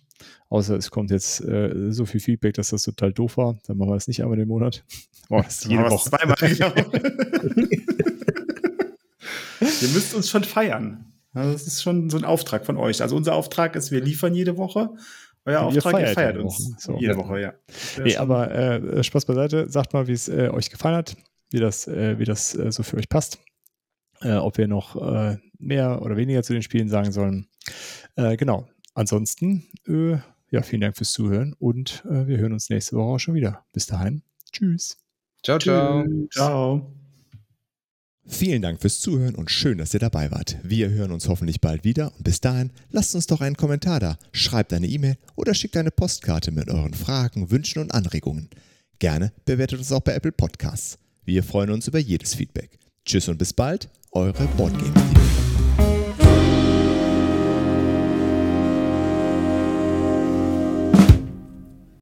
Außer 0.49 0.75
es 0.75 0.89
kommt 0.89 1.11
jetzt 1.11 1.41
äh, 1.41 1.91
so 1.91 2.05
viel 2.05 2.19
Feedback, 2.19 2.55
dass 2.55 2.69
das 2.69 2.83
total 2.83 3.13
doof 3.13 3.37
war. 3.37 3.59
Dann 3.67 3.77
machen 3.77 3.89
wir 3.91 3.95
das 3.95 4.07
nicht 4.07 4.21
einmal 4.21 4.37
den 4.37 4.47
Monat. 4.47 4.83
Oh, 5.31 5.43
das 5.43 5.59
ist 5.59 5.65
jede 5.65 5.81
Aber 5.81 5.91
Woche. 5.91 6.09
Zweimal, 6.09 6.35
genau. 6.39 6.73
Ihr 9.59 9.89
müsst 9.89 10.15
uns 10.15 10.27
schon 10.27 10.43
feiern. 10.43 11.05
Also 11.33 11.53
das 11.53 11.67
ist 11.67 11.83
schon 11.83 12.09
so 12.09 12.17
ein 12.17 12.23
Auftrag 12.25 12.65
von 12.65 12.77
euch. 12.77 13.03
Also 13.03 13.15
unser 13.15 13.35
Auftrag 13.35 13.75
ist, 13.75 13.91
wir 13.91 14.01
liefern 14.01 14.33
jede 14.33 14.57
Woche. 14.57 14.89
Euer 15.45 15.67
Und 15.67 15.75
ihr 15.75 15.77
Auftrag, 15.77 15.93
ihr 15.93 15.99
feiert 15.99 16.15
feiert 16.15 16.35
jede 16.35 16.43
uns. 16.45 16.75
So. 16.79 16.97
Jede 16.97 17.15
Woche, 17.15 17.39
ja. 17.39 17.53
Nee, 18.03 18.17
aber 18.17 18.51
äh, 18.51 19.03
Spaß 19.03 19.25
beiseite. 19.25 19.69
Sagt 19.69 19.93
mal, 19.93 20.07
wie 20.07 20.13
es 20.13 20.27
äh, 20.27 20.49
euch 20.51 20.69
gefallen 20.69 20.95
hat, 20.95 21.15
wie 21.51 21.59
das, 21.59 21.87
äh, 21.87 22.17
wie 22.17 22.25
das 22.25 22.55
äh, 22.55 22.71
so 22.71 22.83
für 22.83 22.97
euch 22.97 23.07
passt. 23.07 23.39
Äh, 24.21 24.33
ob 24.33 24.57
wir 24.57 24.67
noch 24.67 24.95
mehr 25.59 26.01
oder 26.01 26.17
weniger 26.17 26.41
zu 26.41 26.53
den 26.53 26.63
Spielen 26.63 26.89
sagen 26.89 27.11
sollen. 27.11 27.47
Genau. 28.15 28.67
Ansonsten, 28.93 29.65
äh, 29.87 30.17
ja, 30.51 30.61
vielen 30.61 30.81
Dank 30.81 30.97
fürs 30.97 31.11
Zuhören 31.11 31.53
und 31.59 32.03
äh, 32.05 32.27
wir 32.27 32.37
hören 32.37 32.53
uns 32.53 32.69
nächste 32.69 32.95
Woche 32.95 33.15
auch 33.15 33.19
schon 33.19 33.35
wieder. 33.35 33.65
Bis 33.73 33.85
dahin. 33.85 34.23
Tschüss. 34.51 34.97
Ciao, 35.43 35.59
ciao. 35.59 36.05
Ciao. 36.31 36.93
Vielen 38.31 38.61
Dank 38.61 38.79
fürs 38.79 38.99
Zuhören 38.99 39.33
und 39.33 39.49
schön, 39.49 39.79
dass 39.79 39.93
ihr 39.93 39.99
dabei 39.99 40.29
wart. 40.31 40.57
Wir 40.63 40.89
hören 40.89 41.11
uns 41.11 41.27
hoffentlich 41.27 41.61
bald 41.61 41.83
wieder 41.83 42.13
und 42.15 42.23
bis 42.23 42.39
dahin 42.39 42.71
lasst 42.91 43.15
uns 43.15 43.25
doch 43.25 43.41
einen 43.41 43.57
Kommentar 43.57 43.99
da, 43.99 44.19
schreibt 44.31 44.71
eine 44.71 44.87
E-Mail 44.87 45.17
oder 45.35 45.55
schickt 45.55 45.75
eine 45.77 45.89
Postkarte 45.89 46.51
mit 46.51 46.69
euren 46.69 46.93
Fragen, 46.93 47.49
Wünschen 47.49 47.81
und 47.81 47.91
Anregungen. 47.91 48.49
Gerne 48.99 49.33
bewertet 49.45 49.79
uns 49.79 49.91
auch 49.91 50.01
bei 50.01 50.13
Apple 50.13 50.31
Podcasts. 50.31 50.99
Wir 51.25 51.43
freuen 51.43 51.71
uns 51.71 51.87
über 51.87 51.99
jedes 51.99 52.35
Feedback. 52.35 52.77
Tschüss 53.03 53.29
und 53.29 53.39
bis 53.39 53.53
bald, 53.53 53.89
eure 54.11 54.45
Boardgame. 54.57 54.93